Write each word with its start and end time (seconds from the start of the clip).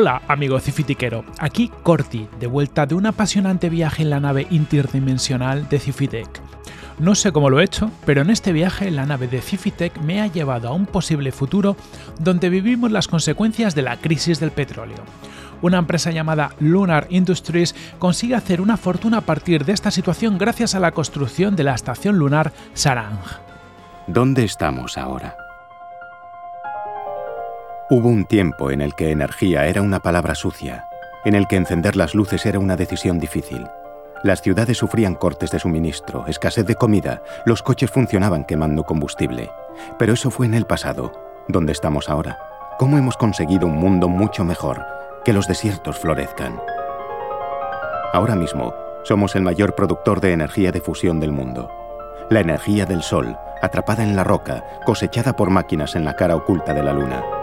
Hola, 0.00 0.22
amigo 0.28 0.60
cifitiquero. 0.60 1.24
Aquí 1.40 1.72
Corti, 1.82 2.28
de 2.38 2.46
vuelta 2.46 2.86
de 2.86 2.94
un 2.94 3.06
apasionante 3.06 3.68
viaje 3.68 4.04
en 4.04 4.10
la 4.10 4.20
nave 4.20 4.46
interdimensional 4.48 5.68
de 5.68 5.80
Cifitec. 5.80 6.40
No 7.00 7.16
sé 7.16 7.32
cómo 7.32 7.50
lo 7.50 7.58
he 7.58 7.64
hecho, 7.64 7.90
pero 8.06 8.22
en 8.22 8.30
este 8.30 8.52
viaje 8.52 8.92
la 8.92 9.06
nave 9.06 9.26
de 9.26 9.40
Cifitec 9.40 10.00
me 10.00 10.20
ha 10.20 10.28
llevado 10.28 10.68
a 10.68 10.72
un 10.72 10.86
posible 10.86 11.32
futuro 11.32 11.76
donde 12.20 12.48
vivimos 12.48 12.92
las 12.92 13.08
consecuencias 13.08 13.74
de 13.74 13.82
la 13.82 13.96
crisis 13.96 14.38
del 14.38 14.52
petróleo. 14.52 15.02
Una 15.62 15.78
empresa 15.78 16.12
llamada 16.12 16.52
Lunar 16.60 17.08
Industries 17.10 17.74
consigue 17.98 18.36
hacer 18.36 18.60
una 18.60 18.76
fortuna 18.76 19.16
a 19.16 19.22
partir 19.22 19.64
de 19.64 19.72
esta 19.72 19.90
situación 19.90 20.38
gracias 20.38 20.76
a 20.76 20.78
la 20.78 20.92
construcción 20.92 21.56
de 21.56 21.64
la 21.64 21.74
estación 21.74 22.18
lunar 22.18 22.52
Sarang. 22.72 23.18
¿Dónde 24.06 24.44
estamos 24.44 24.96
ahora? 24.96 25.47
Hubo 27.90 28.10
un 28.10 28.26
tiempo 28.26 28.70
en 28.70 28.82
el 28.82 28.94
que 28.94 29.10
energía 29.10 29.64
era 29.64 29.80
una 29.80 30.00
palabra 30.00 30.34
sucia, 30.34 30.86
en 31.24 31.34
el 31.34 31.46
que 31.46 31.56
encender 31.56 31.96
las 31.96 32.14
luces 32.14 32.44
era 32.44 32.58
una 32.58 32.76
decisión 32.76 33.18
difícil. 33.18 33.66
Las 34.22 34.42
ciudades 34.42 34.76
sufrían 34.76 35.14
cortes 35.14 35.50
de 35.52 35.58
suministro, 35.58 36.26
escasez 36.26 36.66
de 36.66 36.74
comida, 36.74 37.22
los 37.46 37.62
coches 37.62 37.90
funcionaban 37.90 38.44
quemando 38.44 38.84
combustible. 38.84 39.50
Pero 39.98 40.12
eso 40.12 40.30
fue 40.30 40.44
en 40.44 40.52
el 40.52 40.66
pasado. 40.66 41.12
¿Dónde 41.48 41.72
estamos 41.72 42.10
ahora? 42.10 42.38
¿Cómo 42.78 42.98
hemos 42.98 43.16
conseguido 43.16 43.66
un 43.66 43.76
mundo 43.76 44.10
mucho 44.10 44.44
mejor? 44.44 44.84
Que 45.24 45.32
los 45.32 45.48
desiertos 45.48 45.98
florezcan. 45.98 46.60
Ahora 48.12 48.36
mismo, 48.36 48.74
somos 49.04 49.34
el 49.34 49.40
mayor 49.40 49.74
productor 49.74 50.20
de 50.20 50.34
energía 50.34 50.72
de 50.72 50.82
fusión 50.82 51.20
del 51.20 51.32
mundo. 51.32 51.70
La 52.28 52.40
energía 52.40 52.84
del 52.84 53.02
Sol, 53.02 53.34
atrapada 53.62 54.02
en 54.02 54.14
la 54.14 54.24
roca, 54.24 54.62
cosechada 54.84 55.34
por 55.34 55.48
máquinas 55.48 55.96
en 55.96 56.04
la 56.04 56.16
cara 56.16 56.36
oculta 56.36 56.74
de 56.74 56.82
la 56.82 56.92
Luna. 56.92 57.37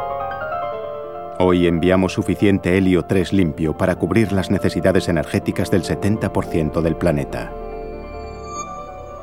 Hoy 1.37 1.67
enviamos 1.67 2.13
suficiente 2.13 2.77
helio 2.77 3.03
3 3.03 3.33
limpio 3.33 3.75
para 3.77 3.95
cubrir 3.95 4.31
las 4.31 4.49
necesidades 4.49 5.09
energéticas 5.09 5.69
del 5.69 5.83
70% 5.83 6.81
del 6.81 6.95
planeta. 6.95 7.51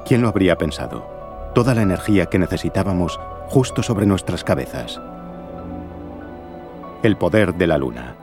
¿Quién 0.05 0.21
lo 0.21 0.29
habría 0.29 0.59
pensado? 0.59 1.07
Toda 1.55 1.75
la 1.75 1.81
energía 1.81 2.27
que 2.27 2.39
necesitábamos 2.39 3.19
justo 3.49 3.83
sobre 3.83 4.05
nuestras 4.05 4.45
cabezas. 4.45 5.01
El 7.03 7.17
poder 7.17 7.55
de 7.55 7.67
la 7.67 7.79
Luna. 7.79 8.15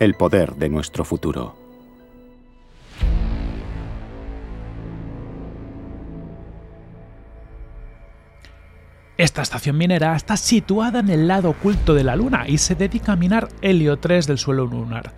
El 0.00 0.14
poder 0.14 0.56
de 0.56 0.68
nuestro 0.68 1.04
futuro. 1.04 1.59
Esta 9.20 9.42
estación 9.42 9.76
minera 9.76 10.16
está 10.16 10.38
situada 10.38 11.00
en 11.00 11.10
el 11.10 11.28
lado 11.28 11.50
oculto 11.50 11.92
de 11.92 12.04
la 12.04 12.16
Luna 12.16 12.48
y 12.48 12.56
se 12.56 12.74
dedica 12.74 13.12
a 13.12 13.16
minar 13.16 13.50
helio 13.60 13.98
3 13.98 14.26
del 14.26 14.38
suelo 14.38 14.64
lunar. 14.64 15.12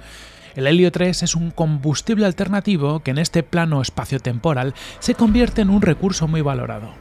El 0.57 0.67
helio 0.67 0.91
3 0.91 1.23
es 1.23 1.37
un 1.37 1.53
combustible 1.53 2.27
alternativo 2.27 2.99
que 2.99 3.13
en 3.13 3.19
este 3.19 3.45
plano 3.45 3.81
espaciotemporal 3.81 4.75
se 4.99 5.15
convierte 5.15 5.63
en 5.63 5.71
un 5.71 5.83
recurso 5.83 6.27
muy 6.27 6.41
valorado. 6.41 6.95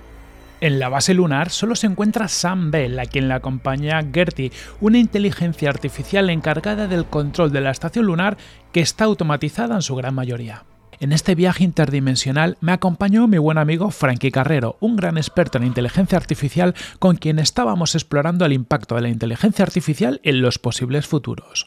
En 0.60 0.78
la 0.78 0.90
base 0.90 1.16
lunar 1.16 1.50
solo 1.50 1.76
se 1.76 1.88
encuentra 1.88 2.28
Sam 2.28 2.70
Bell, 2.70 3.00
a 3.00 3.08
quien 3.08 3.30
la 3.30 3.36
acompaña 3.38 4.00
Gertie, 4.14 4.52
una 4.80 5.00
inteligencia 5.00 5.72
artificial 5.72 6.30
encargada 6.30 6.86
del 6.86 7.06
control 7.06 7.52
de 7.52 7.62
la 7.62 7.72
estación 7.72 8.06
lunar 8.06 8.38
que 8.72 8.81
está 8.81 9.06
automatizada 9.06 9.74
en 9.74 9.81
su 9.81 9.96
gran 9.96 10.14
mayoría. 10.14 10.66
En 11.01 11.13
este 11.13 11.34
viaje 11.34 11.63
interdimensional 11.63 12.59
me 12.62 12.73
acompañó 12.73 13.28
mi 13.28 13.39
buen 13.39 13.57
amigo 13.57 13.89
Frankie 13.89 14.29
Carrero, 14.29 14.78
un 14.81 14.95
gran 14.95 15.17
experto 15.17 15.57
en 15.57 15.63
inteligencia 15.63 16.16
artificial 16.16 16.75
con 17.00 17.16
quien 17.16 17.39
estábamos 17.39 17.95
explorando 17.95 18.45
el 18.45 18.53
impacto 18.53 18.94
de 18.94 19.01
la 19.01 19.09
inteligencia 19.09 19.66
artificial 19.66 20.22
en 20.23 20.44
los 20.44 20.59
posibles 20.59 21.07
futuros. 21.07 21.66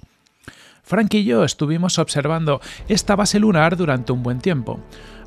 Frank 0.85 1.15
y 1.15 1.25
yo 1.25 1.45
estuvimos 1.45 1.99
observando 1.99 2.61
esta 2.89 3.17
base 3.17 3.41
lunar 3.41 3.77
durante 3.79 4.13
un 4.13 4.23
buen 4.23 4.39
tiempo. 4.39 4.79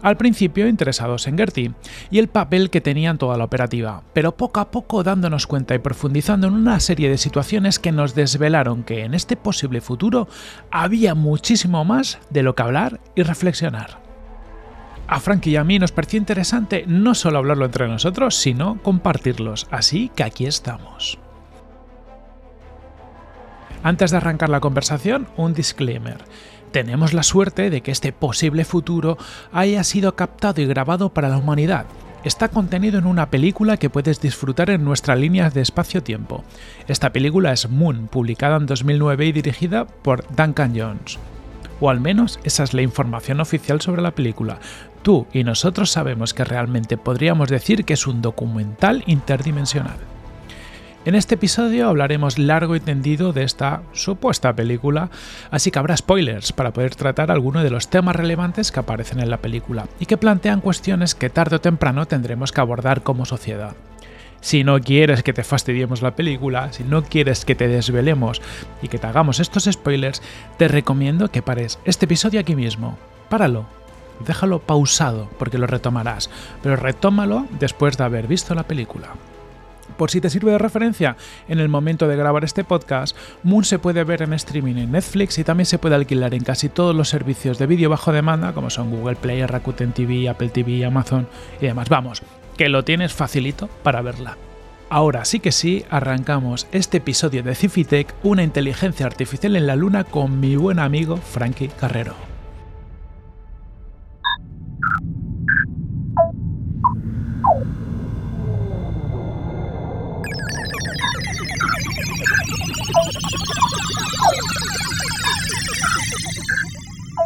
Al 0.03 0.15
principio 0.15 0.67
interesados 0.67 1.25
en 1.25 1.35
Gertie 1.35 1.71
y 2.11 2.19
el 2.19 2.27
papel 2.27 2.69
que 2.69 2.79
tenía 2.79 3.09
en 3.09 3.17
toda 3.17 3.37
la 3.37 3.45
operativa, 3.45 4.03
pero 4.13 4.37
poco 4.37 4.59
a 4.59 4.69
poco 4.69 5.01
dándonos 5.01 5.47
cuenta 5.47 5.73
y 5.73 5.79
profundizando 5.79 6.47
en 6.47 6.53
una 6.53 6.79
serie 6.79 7.09
de 7.09 7.17
situaciones 7.17 7.79
que 7.79 7.91
nos 7.91 8.13
desvelaron 8.13 8.83
que 8.83 9.03
en 9.03 9.15
este 9.15 9.35
posible 9.35 9.81
futuro 9.81 10.27
había 10.69 11.15
muchísimo 11.15 11.83
más 11.83 12.19
de 12.29 12.43
lo 12.43 12.53
que 12.53 12.61
hablar 12.61 12.99
y 13.15 13.23
reflexionar. 13.23 13.99
A 15.07 15.19
Frank 15.19 15.47
y 15.47 15.55
a 15.55 15.63
mí 15.63 15.79
nos 15.79 15.91
pareció 15.91 16.19
interesante 16.19 16.83
no 16.85 17.15
solo 17.15 17.39
hablarlo 17.39 17.65
entre 17.65 17.87
nosotros, 17.87 18.35
sino 18.35 18.79
compartirlos, 18.83 19.65
así 19.71 20.11
que 20.15 20.23
aquí 20.23 20.45
estamos. 20.45 21.17
Antes 23.83 24.11
de 24.11 24.17
arrancar 24.17 24.49
la 24.49 24.59
conversación, 24.59 25.27
un 25.37 25.53
disclaimer. 25.53 26.17
Tenemos 26.71 27.13
la 27.13 27.23
suerte 27.23 27.69
de 27.69 27.81
que 27.81 27.91
este 27.91 28.11
posible 28.11 28.65
futuro 28.65 29.17
haya 29.51 29.83
sido 29.83 30.15
captado 30.15 30.61
y 30.61 30.65
grabado 30.65 31.09
para 31.09 31.29
la 31.29 31.37
humanidad. 31.37 31.85
Está 32.23 32.49
contenido 32.49 32.99
en 32.99 33.05
una 33.05 33.29
película 33.29 33.77
que 33.77 33.89
puedes 33.89 34.19
disfrutar 34.19 34.69
en 34.69 34.83
nuestra 34.83 35.15
línea 35.15 35.49
de 35.49 35.61
espacio-tiempo. 35.61 36.43
Esta 36.87 37.13
película 37.13 37.53
es 37.53 37.69
Moon, 37.69 38.07
publicada 38.07 38.57
en 38.57 38.65
2009 38.65 39.27
y 39.27 39.31
dirigida 39.31 39.85
por 39.85 40.25
Duncan 40.35 40.73
Jones. 40.77 41.19
O 41.79 41.89
al 41.89 42.01
menos 42.01 42.39
esa 42.43 42.63
es 42.63 42.73
la 42.73 42.81
información 42.81 43.39
oficial 43.39 43.79
sobre 43.81 44.01
la 44.01 44.11
película. 44.11 44.59
Tú 45.03 45.27
y 45.31 45.43
nosotros 45.43 45.91
sabemos 45.91 46.33
que 46.33 46.43
realmente 46.43 46.97
podríamos 46.97 47.49
decir 47.49 47.85
que 47.85 47.93
es 47.93 48.07
un 48.07 48.21
documental 48.21 49.03
interdimensional. 49.05 50.16
En 51.07 51.15
este 51.15 51.35
episodio 51.35 51.87
hablaremos 51.87 52.37
largo 52.37 52.75
y 52.75 52.81
tendido 52.81 53.31
de 53.31 53.43
esta 53.43 53.81
supuesta 53.93 54.53
película, 54.53 55.09
así 55.51 55.71
que 55.71 55.79
habrá 55.79 55.95
spoilers 55.95 56.51
para 56.51 56.73
poder 56.73 56.95
tratar 56.95 57.31
algunos 57.31 57.63
de 57.63 57.69
los 57.69 57.89
temas 57.89 58.17
relevantes 58.17 58.73
que 58.73 58.81
aparecen 58.81 59.21
en 59.21 59.29
la 59.29 59.37
película 59.37 59.87
y 60.01 60.05
que 60.05 60.17
plantean 60.17 60.59
cuestiones 60.59 61.15
que 61.15 61.29
tarde 61.29 61.55
o 61.55 61.61
temprano 61.61 62.07
tendremos 62.07 62.51
que 62.51 62.59
abordar 62.59 63.03
como 63.03 63.23
sociedad. 63.23 63.77
Si 64.41 64.65
no 64.65 64.81
quieres 64.81 65.23
que 65.23 65.31
te 65.31 65.45
fastidiemos 65.45 66.01
la 66.01 66.13
película, 66.13 66.73
si 66.73 66.83
no 66.83 67.05
quieres 67.05 67.45
que 67.45 67.55
te 67.55 67.69
desvelemos 67.69 68.41
y 68.81 68.89
que 68.89 68.99
te 68.99 69.07
hagamos 69.07 69.39
estos 69.39 69.63
spoilers, 69.63 70.21
te 70.57 70.67
recomiendo 70.67 71.31
que 71.31 71.41
pares 71.41 71.79
este 71.85 72.03
episodio 72.03 72.41
aquí 72.41 72.53
mismo. 72.53 72.97
Páralo, 73.29 73.65
déjalo 74.25 74.59
pausado 74.59 75.29
porque 75.39 75.57
lo 75.57 75.67
retomarás, 75.67 76.29
pero 76.61 76.75
retómalo 76.75 77.47
después 77.61 77.97
de 77.97 78.03
haber 78.03 78.27
visto 78.27 78.53
la 78.55 78.63
película. 78.63 79.13
Por 79.97 80.11
si 80.11 80.21
te 80.21 80.29
sirve 80.29 80.51
de 80.51 80.59
referencia, 80.59 81.17
en 81.47 81.59
el 81.59 81.69
momento 81.69 82.07
de 82.07 82.15
grabar 82.15 82.43
este 82.43 82.63
podcast, 82.63 83.17
Moon 83.43 83.63
se 83.63 83.79
puede 83.79 84.03
ver 84.03 84.21
en 84.21 84.33
streaming 84.33 84.75
en 84.75 84.91
Netflix 84.91 85.39
y 85.39 85.43
también 85.43 85.65
se 85.65 85.79
puede 85.79 85.95
alquilar 85.95 86.33
en 86.35 86.43
casi 86.43 86.69
todos 86.69 86.95
los 86.95 87.09
servicios 87.09 87.57
de 87.57 87.65
vídeo 87.65 87.89
bajo 87.89 88.11
demanda, 88.11 88.53
como 88.53 88.69
son 88.69 88.91
Google 88.91 89.15
Play, 89.15 89.45
Rakuten 89.45 89.93
TV, 89.93 90.29
Apple 90.29 90.49
TV, 90.49 90.85
Amazon 90.85 91.27
y 91.59 91.65
demás. 91.65 91.89
Vamos, 91.89 92.21
que 92.57 92.69
lo 92.69 92.83
tienes 92.83 93.13
facilito 93.13 93.67
para 93.83 94.01
verla. 94.01 94.37
Ahora 94.89 95.25
sí 95.25 95.39
que 95.39 95.51
sí, 95.51 95.83
arrancamos 95.89 96.67
este 96.71 96.97
episodio 96.97 97.43
de 97.43 97.55
Cifitech, 97.55 98.13
una 98.23 98.43
inteligencia 98.43 99.05
artificial 99.05 99.55
en 99.55 99.67
la 99.67 99.75
luna 99.75 100.05
con 100.05 100.39
mi 100.39 100.55
buen 100.55 100.79
amigo 100.79 101.17
Frankie 101.17 101.67
Carrero. 101.67 102.13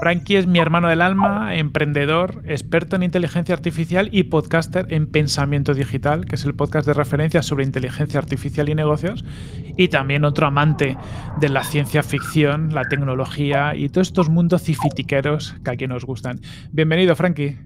Frankie 0.01 0.38
es 0.38 0.48
mi 0.48 0.57
hermano 0.57 0.88
del 0.88 1.00
alma, 1.00 1.56
emprendedor, 1.56 2.42
experto 2.48 2.95
en 2.95 3.03
inteligencia 3.03 3.53
artificial 3.53 4.09
y 4.12 4.24
podcaster 4.24 4.92
en 4.92 5.06
Pensamiento 5.06 5.75
Digital, 5.75 6.25
que 6.25 6.33
es 6.38 6.44
el 6.44 6.56
podcast 6.56 6.88
de 6.88 6.95
referencia 6.95 7.44
sobre 7.44 7.65
inteligencia 7.65 8.19
artificial 8.19 8.68
y 8.69 8.74
negocios, 8.74 9.24
y 9.77 9.89
también 9.89 10.25
otro 10.25 10.48
amante 10.48 10.98
de 11.39 11.50
la 11.50 11.63
ciencia 11.63 12.01
ficción, 12.01 12.74
la 12.74 12.86
tecnología 12.86 13.75
y 13.75 13.89
todos 13.89 14.07
estos 14.07 14.27
mundos 14.27 14.63
cifitiqueros 14.63 15.53
que 15.63 15.69
aquí 15.69 15.86
nos 15.86 16.03
gustan. 16.03 16.42
Bienvenido, 16.71 17.15
Frankie. 17.15 17.59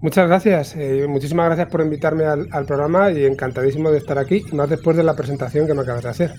Muchas 0.00 0.28
gracias, 0.28 0.76
eh, 0.76 1.06
muchísimas 1.08 1.46
gracias 1.46 1.68
por 1.68 1.80
invitarme 1.80 2.24
al, 2.24 2.46
al 2.52 2.66
programa 2.66 3.10
y 3.10 3.24
encantadísimo 3.24 3.90
de 3.90 3.98
estar 3.98 4.16
aquí, 4.16 4.44
más 4.52 4.70
después 4.70 4.96
de 4.96 5.02
la 5.02 5.16
presentación 5.16 5.66
que 5.66 5.74
me 5.74 5.80
acabas 5.80 6.04
de 6.04 6.10
hacer. 6.10 6.34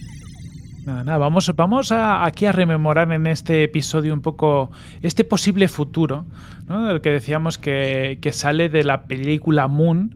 Nada, 0.88 1.04
nada, 1.04 1.18
vamos, 1.18 1.54
vamos 1.54 1.92
a, 1.92 2.24
aquí 2.24 2.46
a 2.46 2.54
rememorar 2.54 3.12
en 3.12 3.28
este 3.28 3.62
episodio 3.66 4.14
un 4.14 4.22
poco 4.22 4.72
este 5.02 5.26
posible 5.26 5.68
futuro, 5.68 6.26
¿no? 6.66 6.88
Del 6.88 7.02
que 7.02 7.10
decíamos 7.10 7.58
que, 7.58 8.20
que 8.22 8.32
sale 8.32 8.70
de 8.70 8.86
la 8.86 9.04
película 9.04 9.68
Moon. 9.68 10.16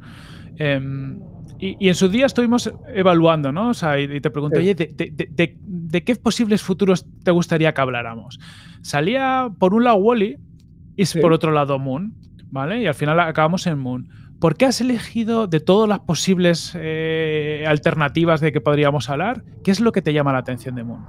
Em, 0.55 1.19
y, 1.59 1.75
y, 1.77 1.89
en 1.89 1.95
su 1.95 2.07
día 2.07 2.25
estuvimos 2.25 2.73
evaluando, 2.87 3.51
¿no? 3.51 3.71
O 3.71 3.73
sea, 3.73 3.99
y, 3.99 4.03
y 4.03 4.21
te 4.21 4.29
pregunto, 4.29 4.55
sí. 4.55 4.61
oye, 4.61 4.75
de, 4.75 4.93
de, 4.95 5.27
de, 5.29 5.57
de, 5.59 6.03
qué 6.05 6.15
posibles 6.15 6.63
futuros 6.63 7.05
te 7.21 7.31
gustaría 7.31 7.73
que 7.73 7.81
habláramos? 7.81 8.39
Salía 8.81 9.49
por 9.59 9.73
un 9.73 9.83
lado 9.83 9.97
Wally 9.97 10.37
y 10.95 11.05
sí. 11.05 11.19
por 11.19 11.33
otro 11.33 11.51
lado 11.51 11.79
Moon, 11.79 12.13
¿vale? 12.49 12.81
Y 12.81 12.87
al 12.87 12.95
final 12.95 13.19
acabamos 13.19 13.67
en 13.67 13.77
Moon. 13.77 14.07
¿Por 14.41 14.57
qué 14.57 14.65
has 14.65 14.81
elegido 14.81 15.45
de 15.45 15.59
todas 15.59 15.87
las 15.87 15.99
posibles 15.99 16.73
eh, 16.75 17.63
alternativas 17.67 18.41
de 18.41 18.51
que 18.51 18.59
podríamos 18.59 19.07
hablar? 19.07 19.43
¿Qué 19.63 19.69
es 19.69 19.79
lo 19.79 19.91
que 19.91 20.01
te 20.01 20.13
llama 20.13 20.33
la 20.33 20.39
atención 20.39 20.73
de 20.73 20.83
Moon? 20.83 21.05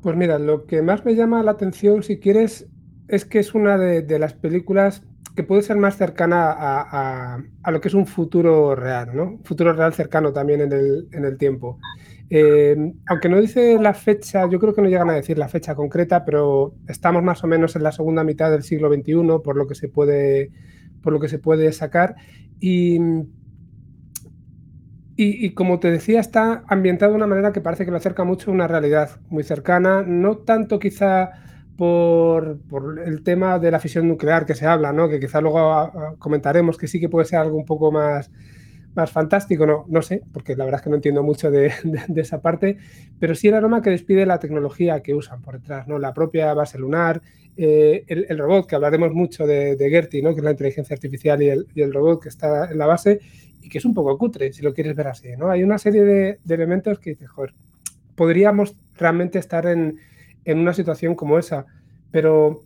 Pues 0.00 0.16
mira, 0.16 0.38
lo 0.38 0.64
que 0.64 0.80
más 0.80 1.04
me 1.04 1.14
llama 1.14 1.42
la 1.42 1.50
atención, 1.50 2.02
si 2.02 2.18
quieres, 2.18 2.66
es 3.08 3.26
que 3.26 3.38
es 3.38 3.54
una 3.54 3.76
de, 3.76 4.18
las 4.18 4.32
películas 4.32 5.02
que 5.36 5.42
puede 5.42 5.60
ser 5.60 5.76
más 5.76 5.98
cercana 5.98 6.50
a, 6.50 7.70
lo 7.70 7.82
que 7.82 7.88
es 7.88 7.94
un 7.94 8.06
futuro 8.06 8.74
real, 8.74 9.10
¿no? 9.14 9.24
Un 9.24 9.44
futuro 9.44 9.74
real 9.74 9.92
cercano 9.92 10.32
también 10.32 10.62
en 10.62 10.72
el, 10.72 11.36
tiempo. 11.36 11.78
Eh, 12.30 12.94
aunque 13.08 13.28
no 13.28 13.38
dice 13.38 13.78
la 13.78 13.92
fecha, 13.92 14.48
yo 14.48 14.58
creo 14.58 14.72
que 14.72 14.80
no 14.80 14.88
llegan 14.88 15.10
a 15.10 15.14
decir 15.14 15.36
la 15.36 15.48
fecha 15.48 15.74
concreta, 15.74 16.24
pero 16.24 16.72
estamos 16.88 17.22
más 17.22 17.44
o 17.44 17.46
menos 17.46 17.76
en 17.76 17.82
la 17.82 17.92
segunda 17.92 18.24
mitad 18.24 18.50
del 18.50 18.62
siglo 18.62 18.88
XXI, 18.90 19.42
por 19.44 19.56
lo 19.56 19.66
que 19.66 19.74
se 19.74 19.88
puede, 19.88 20.50
por 21.02 21.12
lo 21.12 21.20
que 21.20 21.28
se 21.28 21.38
puede 21.38 21.72
sacar. 21.72 22.16
Y 22.60 22.98
y, 25.22 25.50
como 25.50 25.80
te 25.80 25.90
decía, 25.90 26.18
está 26.18 26.64
ambientado 26.66 27.12
de 27.12 27.16
una 27.16 27.26
manera 27.26 27.52
que 27.52 27.60
parece 27.60 27.84
que 27.84 27.90
lo 27.90 27.98
acerca 27.98 28.24
mucho 28.24 28.50
a 28.50 28.54
una 28.54 28.66
realidad 28.66 29.20
muy 29.28 29.42
cercana, 29.42 30.02
no 30.02 30.38
tanto 30.38 30.78
quizá 30.78 31.32
por, 31.76 32.58
el 33.04 33.22
tema 33.22 33.58
de 33.58 33.70
la 33.70 33.80
fisión 33.80 34.08
nuclear 34.08 34.46
que 34.46 34.54
se 34.54 34.66
habla, 34.66 34.94
¿no? 34.94 35.10
que 35.10 35.20
quizá 35.20 35.42
luego 35.42 36.16
comentaremos 36.18 36.78
que 36.78 36.88
sí 36.88 36.98
que 36.98 37.10
puede 37.10 37.26
ser 37.26 37.40
algo 37.40 37.58
un 37.58 37.66
poco 37.66 37.92
más, 37.92 38.30
más 38.94 39.10
fantástico, 39.10 39.66
no, 39.66 39.84
no 39.88 40.00
sé, 40.00 40.22
porque 40.32 40.56
la 40.56 40.64
verdad 40.64 40.80
es 40.80 40.84
que 40.84 40.90
no 40.90 40.96
entiendo 40.96 41.22
mucho 41.22 41.50
de, 41.50 41.70
esa 42.16 42.40
parte, 42.40 42.78
pero 43.18 43.34
sí 43.34 43.48
el 43.48 43.54
aroma 43.54 43.82
que 43.82 43.90
despide 43.90 44.24
la 44.24 44.38
tecnología 44.38 45.02
que 45.02 45.14
usan 45.14 45.42
por 45.42 45.60
detrás, 45.60 45.86
¿no? 45.86 45.98
la 45.98 46.14
propia 46.14 46.54
base 46.54 46.78
lunar, 46.78 47.20
eh, 47.56 48.04
el, 48.06 48.38
robot, 48.38 48.66
que 48.66 48.74
hablaremos 48.74 49.12
mucho 49.12 49.46
de, 49.46 49.76
de 49.76 49.90
Gertie, 49.90 50.22
¿no? 50.22 50.30
que 50.32 50.38
es 50.38 50.44
la 50.44 50.52
inteligencia 50.52 50.94
artificial 50.94 51.42
y 51.42 51.48
el, 51.48 51.66
y 51.74 51.84
robot 51.84 52.22
que 52.22 52.28
está 52.28 52.70
en 52.70 52.78
la 52.78 52.86
base, 52.86 53.20
y 53.62 53.68
que 53.68 53.78
es 53.78 53.84
un 53.84 53.94
poco 53.94 54.16
cutre, 54.16 54.52
si 54.52 54.62
lo 54.62 54.72
quieres 54.72 54.96
ver 54.96 55.08
así, 55.08 55.28
¿no? 55.36 55.50
Hay 55.50 55.62
una 55.62 55.78
serie 55.78 56.04
de, 56.04 56.38
elementos 56.48 56.98
que 56.98 57.10
dices, 57.10 57.28
joder, 57.28 57.54
podríamos 58.14 58.76
realmente 58.96 59.38
estar 59.38 59.66
en, 59.66 59.98
una 60.46 60.72
situación 60.72 61.14
como 61.14 61.38
esa, 61.38 61.66
pero, 62.10 62.62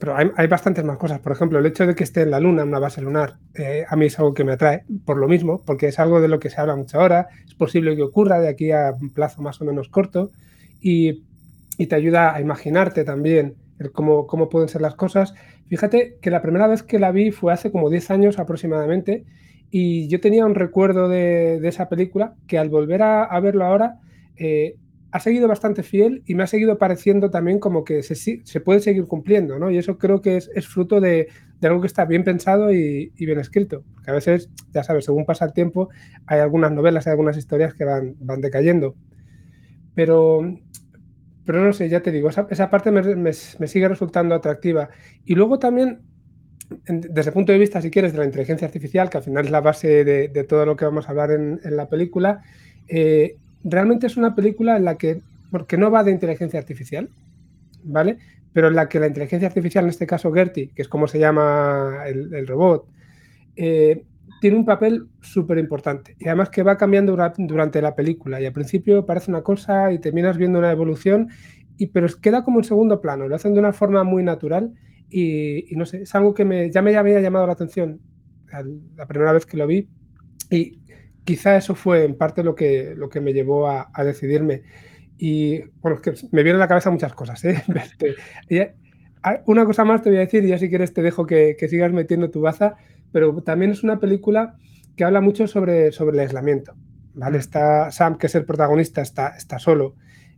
pero 0.00 0.16
hay, 0.16 0.46
bastantes 0.46 0.84
más 0.84 0.96
cosas. 0.96 1.20
Por 1.20 1.32
ejemplo, 1.32 1.58
el 1.58 1.66
hecho 1.66 1.86
de 1.86 1.94
que 1.94 2.04
esté 2.04 2.22
en 2.22 2.30
la 2.30 2.40
Luna, 2.40 2.62
en 2.62 2.68
una 2.68 2.78
base 2.78 3.02
lunar, 3.02 3.36
eh, 3.54 3.84
a 3.86 3.96
mí 3.96 4.06
es 4.06 4.18
algo 4.18 4.32
que 4.32 4.44
me 4.44 4.52
atrae, 4.52 4.84
por 5.04 5.18
lo 5.18 5.28
mismo, 5.28 5.62
porque 5.66 5.88
es 5.88 5.98
algo 5.98 6.20
de 6.20 6.28
lo 6.28 6.38
que 6.38 6.48
se 6.48 6.60
habla 6.60 6.76
mucho 6.76 7.00
ahora, 7.00 7.28
es 7.46 7.54
posible 7.54 7.96
que 7.96 8.02
ocurra 8.02 8.40
de 8.40 8.48
aquí 8.48 8.70
a 8.70 8.94
un 8.98 9.10
plazo 9.10 9.42
más 9.42 9.60
o 9.60 9.64
menos 9.64 9.88
corto, 9.88 10.30
y, 10.80 11.24
te 11.76 11.94
ayuda 11.94 12.34
a 12.34 12.40
imaginarte 12.40 13.04
también 13.04 13.54
cómo, 13.92 14.26
cómo 14.26 14.48
pueden 14.48 14.68
ser 14.68 14.82
las 14.82 14.94
cosas. 14.94 15.34
Fíjate 15.68 16.18
que 16.20 16.30
la 16.30 16.42
primera 16.42 16.66
vez 16.66 16.82
que 16.82 16.98
la 16.98 17.12
vi 17.12 17.30
fue 17.30 17.52
hace 17.52 17.70
como 17.70 17.90
10 17.90 18.10
años 18.10 18.38
aproximadamente, 18.38 19.24
y 19.70 20.08
yo 20.08 20.20
tenía 20.20 20.46
un 20.46 20.54
recuerdo 20.54 21.08
de, 21.08 21.60
esa 21.68 21.88
película 21.88 22.34
que 22.46 22.58
al 22.58 22.70
volver 22.70 23.02
a, 23.02 23.38
verlo 23.40 23.64
ahora 23.64 24.00
eh, 24.36 24.76
ha 25.10 25.20
seguido 25.20 25.48
bastante 25.48 25.82
fiel 25.82 26.22
y 26.26 26.34
me 26.34 26.42
ha 26.42 26.46
seguido 26.46 26.78
pareciendo 26.78 27.30
también 27.30 27.58
como 27.58 27.84
que 27.84 28.02
se, 28.02 28.60
puede 28.60 28.80
seguir 28.80 29.06
cumpliendo, 29.06 29.58
¿no? 29.58 29.70
Y 29.70 29.78
eso 29.78 29.98
creo 29.98 30.20
que 30.20 30.36
es, 30.36 30.66
fruto 30.66 31.00
de, 31.00 31.28
algo 31.62 31.80
que 31.80 31.86
está 31.86 32.04
bien 32.04 32.24
pensado 32.24 32.72
y, 32.72 33.12
bien 33.18 33.38
escrito. 33.38 33.84
Porque 33.94 34.10
a 34.10 34.14
veces, 34.14 34.50
ya 34.72 34.82
sabes, 34.84 35.04
según 35.04 35.24
pasa 35.24 35.46
el 35.46 35.52
tiempo, 35.52 35.88
hay 36.26 36.40
algunas 36.40 36.72
novelas, 36.72 37.06
hay 37.06 37.12
algunas 37.12 37.36
historias 37.36 37.74
que 37.74 37.84
van, 37.84 38.16
van 38.20 38.40
decayendo. 38.40 38.96
Pero, 39.94 40.40
pero 41.48 41.64
no 41.64 41.72
sé, 41.72 41.88
ya 41.88 42.02
te 42.02 42.12
digo, 42.12 42.28
esa, 42.28 42.68
parte 42.68 42.90
me, 42.90 43.00
me 43.00 43.32
sigue 43.32 43.88
resultando 43.88 44.34
atractiva. 44.34 44.90
Y 45.24 45.34
luego 45.34 45.58
también 45.58 46.02
desde 46.86 47.30
el 47.30 47.32
punto 47.32 47.52
de 47.52 47.58
vista, 47.58 47.80
si 47.80 47.90
quieres, 47.90 48.12
de 48.12 48.18
la 48.18 48.26
inteligencia 48.26 48.66
artificial, 48.66 49.08
que 49.08 49.16
al 49.16 49.22
final 49.22 49.46
es 49.46 49.50
la 49.50 49.60
base 49.60 50.04
de, 50.04 50.44
todo 50.44 50.66
lo 50.66 50.76
que 50.76 50.84
vamos 50.84 51.06
a 51.06 51.10
hablar 51.10 51.30
en, 51.30 51.58
la 51.64 51.88
película, 51.88 52.42
eh, 52.88 53.36
realmente 53.64 54.06
es 54.06 54.16
una 54.16 54.34
película 54.34 54.76
en 54.76 54.84
la 54.84 54.96
que, 54.96 55.22
porque 55.50 55.78
no 55.78 55.90
va 55.90 56.04
de 56.04 56.10
inteligencia 56.10 56.58
artificial, 56.58 57.08
¿vale? 57.82 58.18
Pero 58.52 58.68
en 58.68 58.74
la 58.74 58.88
que 58.88 59.00
la 59.00 59.06
inteligencia 59.06 59.48
artificial, 59.48 59.84
en 59.84 59.90
este 59.90 60.06
caso 60.06 60.32
Gertie, 60.32 60.70
que 60.74 60.82
es 60.82 60.88
como 60.88 61.08
se 61.08 61.18
llama 61.18 62.02
el, 62.06 62.46
robot, 62.46 62.86
eh, 63.56 64.04
tiene 64.40 64.56
un 64.56 64.64
papel 64.64 65.08
súper 65.20 65.58
importante 65.58 66.16
y 66.18 66.26
además 66.26 66.50
que 66.50 66.62
va 66.62 66.76
cambiando 66.76 67.16
durante 67.38 67.82
la 67.82 67.94
película 67.94 68.40
y 68.40 68.46
al 68.46 68.52
principio 68.52 69.04
parece 69.04 69.30
una 69.30 69.42
cosa 69.42 69.92
y 69.92 69.98
terminas 69.98 70.36
viendo 70.36 70.58
una 70.58 70.70
evolución, 70.70 71.28
y, 71.76 71.86
pero 71.86 72.08
queda 72.20 72.44
como 72.44 72.58
en 72.58 72.64
segundo 72.64 73.00
plano, 73.00 73.28
lo 73.28 73.36
hacen 73.36 73.54
de 73.54 73.60
una 73.60 73.72
forma 73.72 74.04
muy 74.04 74.22
natural 74.22 74.74
y, 75.10 75.64
no 75.76 75.86
sé, 75.86 76.02
es 76.02 76.14
algo 76.14 76.34
que 76.34 76.44
me, 76.44 76.70
ya 76.70 76.82
me 76.82 76.96
había 76.96 77.20
llamado 77.20 77.46
la 77.46 77.52
atención 77.52 78.00
la 78.96 79.06
primera 79.06 79.32
vez 79.32 79.46
que 79.46 79.56
lo 79.56 79.66
vi 79.66 79.88
y 80.50 80.80
quizá 81.28 81.56
eso 81.56 81.74
fue 81.74 82.04
en 82.04 82.16
parte 82.16 82.42
lo 82.42 82.54
que, 82.54 82.94
lo 82.96 83.10
que 83.10 83.20
me 83.20 83.34
llevó 83.34 83.68
a, 83.68 83.90
decidirme. 84.02 84.62
Y 85.18 85.60
bueno, 85.82 85.96
es 85.96 86.02
que 86.02 86.26
me 86.32 86.42
vienen 86.42 86.56
a 86.56 86.64
la 86.64 86.68
cabeza 86.68 86.90
muchas 86.90 87.12
cosas. 87.12 87.44
¿eh? 87.44 87.62
una 89.46 89.64
cosa 89.66 89.84
más 89.84 90.02
te 90.02 90.08
voy 90.08 90.18
a 90.18 90.22
decir 90.22 90.44
y 90.44 90.48
ya 90.48 90.58
si 90.58 90.70
quieres 90.70 90.94
te 90.94 91.02
dejo 91.02 91.26
que, 91.26 91.54
sigas 91.68 91.92
metiendo 91.92 92.30
tu 92.30 92.40
baza, 92.40 92.76
pero 93.12 93.42
también 93.42 93.70
es 93.70 93.82
una 93.82 94.00
película 94.00 94.56
que 94.96 95.04
habla 95.04 95.20
mucho 95.20 95.46
sobre, 95.46 95.92
sobre 95.92 96.16
el 96.16 96.20
aislamiento. 96.20 96.74
¿vale? 97.14 97.38
Mm. 97.38 97.40
Está 97.40 97.90
Sam, 97.90 98.18
que 98.18 98.26
es 98.26 98.34
el 98.34 98.44
protagonista, 98.44 99.00
está, 99.00 99.28
está 99.28 99.58
solo 99.58 99.94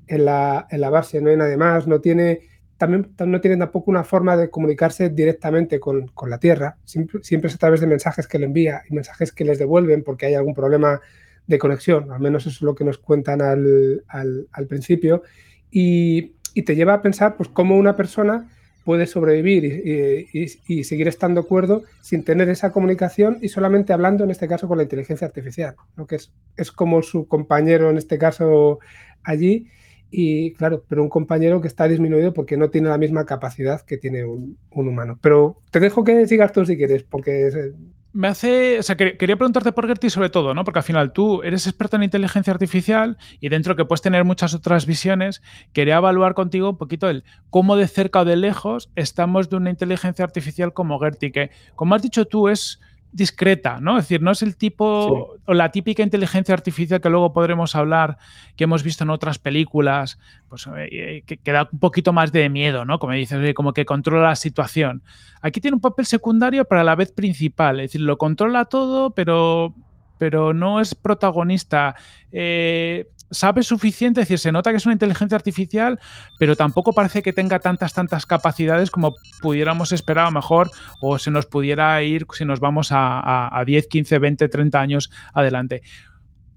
en 0.06 0.24
la, 0.24 0.66
en 0.70 0.80
la 0.80 0.90
base, 0.90 1.20
no 1.20 1.30
hay 1.30 1.36
nadie 1.36 1.56
más, 1.56 1.86
no 1.86 2.00
tiene 2.00 2.50
también 2.80 3.14
no 3.26 3.42
tienen 3.42 3.58
tampoco 3.58 3.90
una 3.90 4.04
forma 4.04 4.38
de 4.38 4.48
comunicarse 4.48 5.10
directamente 5.10 5.78
con, 5.78 6.10
la 6.26 6.38
Tierra. 6.38 6.78
Siempre, 6.86 7.20
es 7.20 7.54
a 7.54 7.58
través 7.58 7.80
de 7.82 7.86
mensajes 7.86 8.26
que 8.26 8.38
le 8.38 8.46
envía 8.46 8.80
y 8.88 8.94
mensajes 8.94 9.32
que 9.32 9.44
les 9.44 9.58
devuelven 9.58 10.02
porque 10.02 10.24
hay 10.24 10.34
algún 10.34 10.54
problema 10.54 10.98
de 11.46 11.58
conexión. 11.58 12.10
Al 12.10 12.20
menos 12.20 12.46
eso 12.46 12.56
es 12.56 12.62
lo 12.62 12.74
que 12.74 12.84
nos 12.84 12.96
cuentan 12.96 13.42
al, 13.42 14.66
principio. 14.66 15.22
Y, 15.70 16.36
te 16.64 16.74
lleva 16.74 16.94
a 16.94 17.02
pensar 17.02 17.36
pues, 17.36 17.50
cómo 17.50 17.76
una 17.76 17.96
persona 17.96 18.48
puede 18.84 19.06
sobrevivir 19.06 20.28
y, 20.32 20.84
seguir 20.84 21.08
estando 21.08 21.44
cuerdo 21.44 21.82
sin 22.00 22.24
tener 22.24 22.48
esa 22.48 22.72
comunicación 22.72 23.38
y 23.40 23.48
solamente 23.48 23.92
hablando, 23.92 24.24
en 24.24 24.30
este 24.30 24.48
caso, 24.48 24.68
con 24.68 24.78
la 24.78 24.84
inteligencia 24.84 25.26
artificial, 25.26 25.74
que 26.08 26.16
es, 26.16 26.32
es 26.56 26.72
como 26.72 27.02
su 27.02 27.28
compañero, 27.28 27.90
en 27.90 27.98
este 27.98 28.18
caso, 28.18 28.78
allí 29.22 29.68
y 30.10 30.54
claro, 30.54 30.84
pero 30.88 31.02
un 31.02 31.08
compañero 31.08 31.60
que 31.60 31.68
está 31.68 31.86
disminuido 31.86 32.34
porque 32.34 32.56
no 32.56 32.70
tiene 32.70 32.88
la 32.88 32.98
misma 32.98 33.26
capacidad 33.26 33.80
que 33.82 33.96
tiene 33.96 34.24
un, 34.24 34.58
humano. 34.72 35.18
Pero 35.22 35.58
te 35.70 35.78
dejo 35.78 36.02
que 36.02 36.26
sigas 36.26 36.52
tú 36.52 36.66
si 36.66 36.76
quieres, 36.76 37.04
porque... 37.04 37.72
Me 38.12 38.26
hace, 38.26 38.80
o 38.80 38.82
sea, 38.82 38.96
quería 38.96 39.36
preguntarte 39.36 39.70
por 39.70 39.86
Gertie 39.86 40.10
sobre 40.10 40.30
todo, 40.30 40.52
¿no? 40.52 40.64
Porque 40.64 40.80
al 40.80 40.84
final 40.84 41.12
tú 41.12 41.42
eres 41.44 41.68
experto 41.68 41.94
en 41.94 42.02
inteligencia 42.02 42.52
artificial 42.52 43.18
y 43.38 43.50
dentro 43.50 43.76
que 43.76 43.84
puedes 43.84 44.02
tener 44.02 44.24
muchas 44.24 44.52
otras 44.52 44.84
visiones, 44.84 45.42
quería 45.72 45.98
evaluar 45.98 46.34
contigo 46.34 46.70
un 46.70 46.76
poquito 46.76 47.08
el 47.08 47.22
cómo 47.50 47.76
de 47.76 47.86
cerca 47.86 48.20
o 48.20 48.24
de 48.24 48.34
lejos 48.34 48.90
estamos 48.96 49.48
de 49.48 49.56
una 49.56 49.70
inteligencia 49.70 50.24
artificial 50.24 50.72
como 50.72 50.98
Gertie, 50.98 51.30
que 51.30 51.50
como 51.76 51.94
has 51.94 52.02
dicho 52.02 52.24
tú 52.24 52.48
es 52.48 52.80
discreta, 53.12 53.80
¿no? 53.80 53.98
Es 53.98 54.04
decir, 54.04 54.22
no 54.22 54.30
es 54.30 54.42
el 54.42 54.56
tipo 54.56 55.36
o 55.44 55.54
la 55.54 55.70
típica 55.70 56.02
inteligencia 56.02 56.54
artificial 56.54 57.00
que 57.00 57.10
luego 57.10 57.32
podremos 57.32 57.74
hablar, 57.74 58.18
que 58.56 58.64
hemos 58.64 58.82
visto 58.82 59.04
en 59.04 59.10
otras 59.10 59.38
películas, 59.38 60.18
pues 60.48 60.68
eh, 60.76 61.22
que, 61.26 61.52
da 61.52 61.68
un 61.72 61.78
poquito 61.78 62.12
más 62.12 62.32
de 62.32 62.48
miedo, 62.48 62.84
¿no? 62.84 62.98
Como 62.98 63.12
dices, 63.12 63.54
como 63.54 63.72
que 63.72 63.84
controla 63.84 64.28
la 64.28 64.36
situación. 64.36 65.02
Aquí 65.42 65.60
tiene 65.60 65.74
un 65.74 65.80
papel 65.80 66.06
secundario, 66.06 66.64
pero 66.64 66.80
a 66.80 66.84
la 66.84 66.94
vez 66.94 67.12
principal, 67.12 67.80
es 67.80 67.90
decir, 67.90 68.02
lo 68.02 68.18
controla 68.18 68.64
todo, 68.66 69.10
pero 69.10 69.74
pero 70.18 70.52
no 70.52 70.82
es 70.82 70.94
protagonista. 70.94 71.96
Eh, 72.30 73.08
sabe 73.30 73.62
suficiente, 73.62 74.20
es 74.20 74.28
decir, 74.28 74.38
se 74.38 74.52
nota 74.52 74.70
que 74.70 74.76
es 74.76 74.86
una 74.86 74.92
inteligencia 74.92 75.36
artificial, 75.36 75.98
pero 76.38 76.56
tampoco 76.56 76.92
parece 76.92 77.22
que 77.22 77.32
tenga 77.32 77.58
tantas, 77.58 77.94
tantas 77.94 78.26
capacidades 78.26 78.90
como 78.90 79.14
pudiéramos 79.40 79.92
esperar 79.92 80.26
a 80.26 80.30
lo 80.30 80.34
mejor 80.34 80.70
o 81.00 81.18
se 81.18 81.30
nos 81.30 81.46
pudiera 81.46 82.02
ir 82.02 82.26
si 82.32 82.44
nos 82.44 82.60
vamos 82.60 82.88
a, 82.92 83.62
10, 83.64 83.86
15, 83.86 84.18
20, 84.18 84.48
30 84.48 84.80
años 84.80 85.10
adelante. 85.32 85.82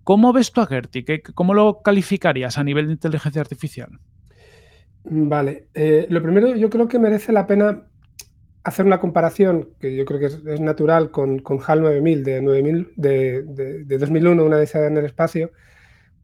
¿Cómo 0.04 0.34
ves 0.34 0.52
tú 0.52 0.62
a? 0.62 0.68
¿Cómo 1.34 1.54
lo 1.54 1.82
calificarías 1.82 2.58
a 2.58 2.64
nivel 2.64 2.88
de 2.88 2.94
inteligencia 2.94 3.42
artificial? 3.42 3.90
Vale, 5.06 5.68
eh, 5.74 6.08
lo 6.10 6.22
primero 6.22 6.56
yo 6.56 6.70
creo 6.70 6.88
que 6.88 7.00
merece 7.00 7.32
la 7.32 7.46
pena 7.46 7.84
hacer 8.64 8.86
una 8.86 9.00
comparación, 9.00 9.70
que 9.80 9.96
yo 9.96 10.06
creo 10.06 10.20
que 10.20 10.26
es, 10.28 10.62
natural, 10.62 11.12
con, 11.12 11.42
HAL 11.66 11.82
9000 11.82 12.24
de, 12.24 12.42
9000 12.42 12.94
de, 12.96 13.44
de, 13.44 13.98
2001, 13.98 14.44
una 14.44 14.58
de 14.58 14.64
esas 14.64 14.88
en 14.90 14.98
el 14.98 15.06
espacio, 15.06 15.52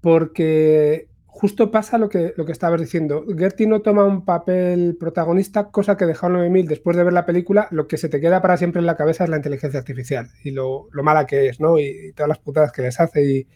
porque 0.02 1.08
justo 1.26 1.72
pasa 1.72 1.98
lo 1.98 2.10
que, 2.10 2.34
lo 2.36 2.46
que 2.46 2.52
estabas 2.52 2.82
diciendo. 2.82 3.24
Gertie 3.38 3.68
no 3.68 3.82
toma 3.82 4.04
un 4.04 4.26
papel 4.26 4.98
protagonista, 5.00 5.72
cosa 5.72 5.96
que 5.96 6.06
de 6.06 6.16
HAL 6.20 6.34
9000, 6.34 6.68
después 6.68 6.98
de 6.98 7.04
ver 7.04 7.14
la 7.14 7.26
película, 7.26 7.68
lo 7.72 7.88
que 7.88 7.98
se 7.98 8.10
te 8.10 8.20
queda 8.20 8.42
para 8.42 8.58
siempre 8.58 8.80
en 8.80 8.86
la 8.86 8.98
cabeza 8.98 9.24
es 9.24 9.30
la 9.30 9.38
inteligencia 9.38 9.80
artificial 9.80 10.30
y 10.44 10.52
lo, 10.52 10.90
lo 10.92 11.04
mala 11.04 11.26
que 11.26 11.48
es, 11.48 11.60
¿no? 11.60 11.80
Y, 11.80 12.12
todas 12.14 12.28
las 12.28 12.40
putadas 12.40 12.72
que 12.72 12.82
les 12.82 13.00
hace. 13.00 13.48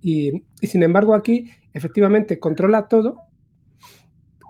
Y, 0.00 0.42
y 0.60 0.66
sin 0.66 0.82
embargo 0.82 1.14
aquí, 1.14 1.50
efectivamente, 1.74 2.38
controla 2.38 2.88
todo 2.88 3.25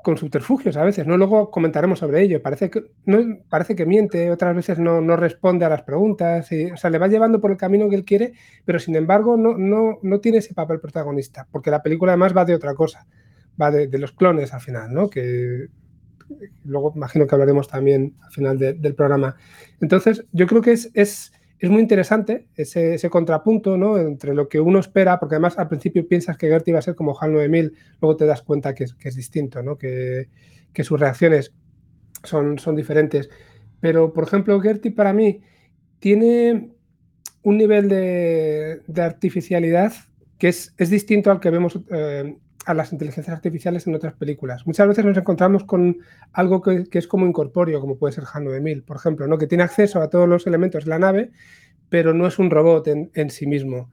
con 0.06 0.16
subterfugios 0.16 0.76
a 0.76 0.84
veces, 0.84 1.04
¿no? 1.04 1.16
Luego 1.16 1.50
comentaremos 1.50 1.98
sobre 1.98 2.22
ello. 2.22 2.40
Parece 2.40 2.70
que, 2.70 2.84
no, 3.06 3.18
parece 3.48 3.74
que 3.74 3.86
miente, 3.86 4.30
otras 4.30 4.54
veces 4.54 4.78
no, 4.78 5.00
no 5.00 5.16
responde 5.16 5.64
a 5.64 5.68
las 5.68 5.82
preguntas, 5.82 6.52
y, 6.52 6.70
o 6.70 6.76
sea, 6.76 6.90
le 6.90 6.98
va 6.98 7.08
llevando 7.08 7.40
por 7.40 7.50
el 7.50 7.56
camino 7.56 7.88
que 7.88 7.96
él 7.96 8.04
quiere, 8.04 8.34
pero 8.64 8.78
sin 8.78 8.94
embargo 8.94 9.36
no, 9.36 9.58
no, 9.58 9.98
no 10.02 10.20
tiene 10.20 10.38
ese 10.38 10.54
papel 10.54 10.78
protagonista, 10.78 11.48
porque 11.50 11.72
la 11.72 11.82
película 11.82 12.12
además 12.12 12.36
va 12.36 12.44
de 12.44 12.54
otra 12.54 12.76
cosa. 12.76 13.04
va 13.60 13.72
de, 13.72 13.88
los 13.98 14.12
clones 14.12 14.54
al 14.54 14.60
final, 14.60 14.94
¿no? 14.94 15.10
Que 15.10 15.70
luego 16.62 16.92
imagino 16.94 17.26
que 17.26 17.34
hablaremos 17.34 17.66
también 17.66 18.14
al 18.22 18.30
final 18.30 18.58
del 18.58 18.94
programa. 18.94 19.34
Entonces, 19.80 20.24
yo 20.30 20.46
creo 20.46 20.62
que 20.62 20.70
es, 20.70 20.88
es, 20.94 21.32
es 21.58 21.70
muy 21.70 21.80
interesante 21.80 22.48
ese, 22.54 23.08
contrapunto 23.08 23.76
¿no? 23.76 23.98
entre 23.98 24.34
lo 24.34 24.48
que 24.48 24.60
uno 24.60 24.78
espera, 24.78 25.18
porque 25.18 25.36
además 25.36 25.58
al 25.58 25.68
principio 25.68 26.06
piensas 26.06 26.36
que 26.36 26.48
Gertie 26.48 26.72
va 26.72 26.80
a 26.80 26.82
ser 26.82 26.94
como 26.94 27.18
HAL 27.18 27.32
9000, 27.32 27.72
luego 28.00 28.16
te 28.16 28.26
das 28.26 28.42
cuenta 28.42 28.74
que 28.74 28.84
es, 28.84 29.16
distinto, 29.16 29.62
¿no? 29.62 29.78
que, 29.78 30.28
sus 30.82 31.00
reacciones 31.00 31.54
son, 32.22 32.58
son 32.58 32.76
diferentes. 32.76 33.30
Pero, 33.80 34.12
por 34.12 34.24
ejemplo, 34.24 34.60
Gertie 34.60 34.90
para 34.90 35.12
mí 35.12 35.40
tiene 35.98 36.72
un 37.42 37.56
nivel 37.56 37.88
de, 37.88 38.82
artificialidad 38.96 39.92
que 40.38 40.48
es, 40.48 40.74
es, 40.76 40.90
distinto 40.90 41.30
al 41.30 41.40
que 41.40 41.48
vemos 41.48 41.80
eh, 41.90 42.36
a 42.66 42.74
las 42.74 42.92
inteligencias 42.92 43.34
artificiales 43.34 43.86
en 43.86 43.94
otras 43.94 44.14
películas. 44.14 44.66
Muchas 44.66 44.88
veces 44.88 45.04
nos 45.04 45.16
encontramos 45.16 45.62
con 45.62 45.98
algo 46.32 46.60
que, 46.60 46.88
es 46.90 47.06
como 47.06 47.24
incorpóreo, 47.24 47.80
como 47.80 47.96
puede 47.96 48.12
ser 48.12 48.24
Han 48.32 48.44
9000, 48.44 48.82
por 48.82 48.96
ejemplo, 48.96 49.28
¿no? 49.28 49.38
que 49.38 49.46
tiene 49.46 49.62
acceso 49.62 50.02
a 50.02 50.10
todos 50.10 50.28
los 50.28 50.48
elementos 50.48 50.84
de 50.84 50.90
la 50.90 50.98
nave, 50.98 51.30
pero 51.88 52.12
no 52.12 52.26
es 52.26 52.40
un 52.40 52.50
robot 52.50 52.88
en, 52.88 53.30
sí 53.30 53.46
mismo. 53.46 53.88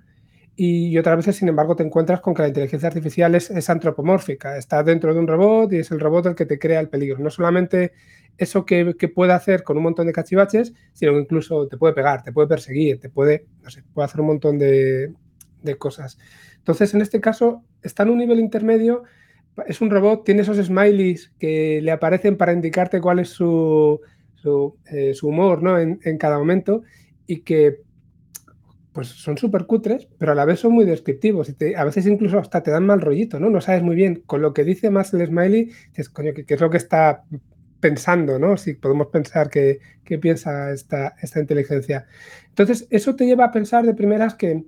Y, 0.55 0.97
otras 0.97 1.17
veces, 1.17 1.35
sin 1.35 1.49
embargo, 1.49 1.75
te 1.75 1.83
encuentras 1.83 2.19
con 2.19 2.33
que 2.33 2.41
la 2.41 2.47
inteligencia 2.47 2.87
artificial 2.87 3.35
es, 3.35 3.69
antropomórfica, 3.69 4.57
está 4.57 4.81
dentro 4.81 5.13
de 5.13 5.19
un 5.19 5.27
robot 5.27 5.71
y 5.71 5.77
es 5.77 5.91
el 5.91 5.99
robot 5.99 6.25
el 6.25 6.35
que 6.35 6.47
te 6.47 6.57
crea 6.57 6.79
el 6.79 6.89
peligro. 6.89 7.19
No 7.19 7.29
solamente 7.29 7.91
eso 8.39 8.65
que, 8.65 8.95
puede 9.13 9.33
hacer 9.33 9.61
con 9.61 9.77
un 9.77 9.83
montón 9.83 10.07
de 10.07 10.13
cachivaches, 10.13 10.73
sino 10.93 11.13
que 11.13 11.19
incluso 11.19 11.67
te 11.67 11.77
puede 11.77 11.93
pegar, 11.93 12.23
te 12.23 12.31
puede 12.31 12.47
perseguir, 12.47 12.99
te 12.99 13.09
puede, 13.09 13.45
no 13.61 13.69
sé, 13.69 13.83
puede 13.93 14.05
hacer 14.05 14.21
un 14.21 14.27
montón 14.27 14.57
de, 14.57 15.13
de 15.61 15.77
cosas. 15.77 16.17
Entonces, 16.63 16.93
en 16.93 17.01
este 17.01 17.19
caso, 17.19 17.61
está 17.81 18.03
en 18.03 18.09
un 18.11 18.19
nivel 18.19 18.39
intermedio, 18.39 19.03
es 19.67 19.81
un 19.81 19.89
robot, 19.89 20.23
tiene 20.23 20.43
esos 20.43 20.57
smileys 20.57 21.33
que 21.37 21.81
le 21.81 21.91
aparecen 21.91 22.37
para 22.37 22.53
indicarte 22.53 23.01
cuál 23.01 23.19
es 23.19 23.29
su, 23.29 23.99
su, 24.35 24.77
eh, 24.89 25.13
humor 25.23 25.61
¿no? 25.61 25.77
en, 25.77 26.17
cada 26.17 26.39
momento 26.39 26.83
y 27.27 27.41
que 27.41 27.81
pues 28.93 29.09
son 29.09 29.37
súper 29.37 29.65
cutres, 29.65 30.07
pero 30.17 30.31
a 30.31 30.35
la 30.35 30.45
vez 30.45 30.61
son 30.61 30.71
muy 30.71 30.85
descriptivos 30.85 31.49
y 31.49 31.73
a 31.73 31.83
veces 31.83 32.07
incluso 32.07 32.39
hasta 32.39 32.63
te 32.63 32.71
dan 32.71 32.85
mal 32.85 33.01
rollito, 33.01 33.39
¿no? 33.39 33.49
No 33.49 33.59
sabes 33.59 33.83
muy 33.83 33.95
bien 33.95 34.23
con 34.25 34.41
lo 34.41 34.53
que 34.53 34.63
dice 34.63 34.89
más 34.89 35.13
el 35.13 35.25
smiley, 35.25 35.71
dices, 35.89 36.09
coño, 36.09 36.31
¿qué, 36.33 36.45
es 36.47 36.61
lo 36.61 36.69
que 36.69 36.77
está 36.77 37.23
pensando, 37.79 38.39
¿no? 38.39 38.55
Si 38.55 38.75
podemos 38.75 39.07
pensar 39.07 39.49
qué 39.49 39.79
piensa 40.21 40.71
esta, 40.71 41.15
esta 41.21 41.39
inteligencia. 41.39 42.05
Entonces, 42.49 42.85
eso 42.91 43.15
te 43.15 43.25
lleva 43.25 43.45
a 43.45 43.51
pensar 43.51 43.83
de 43.83 43.95
primeras 43.95 44.35
que, 44.35 44.63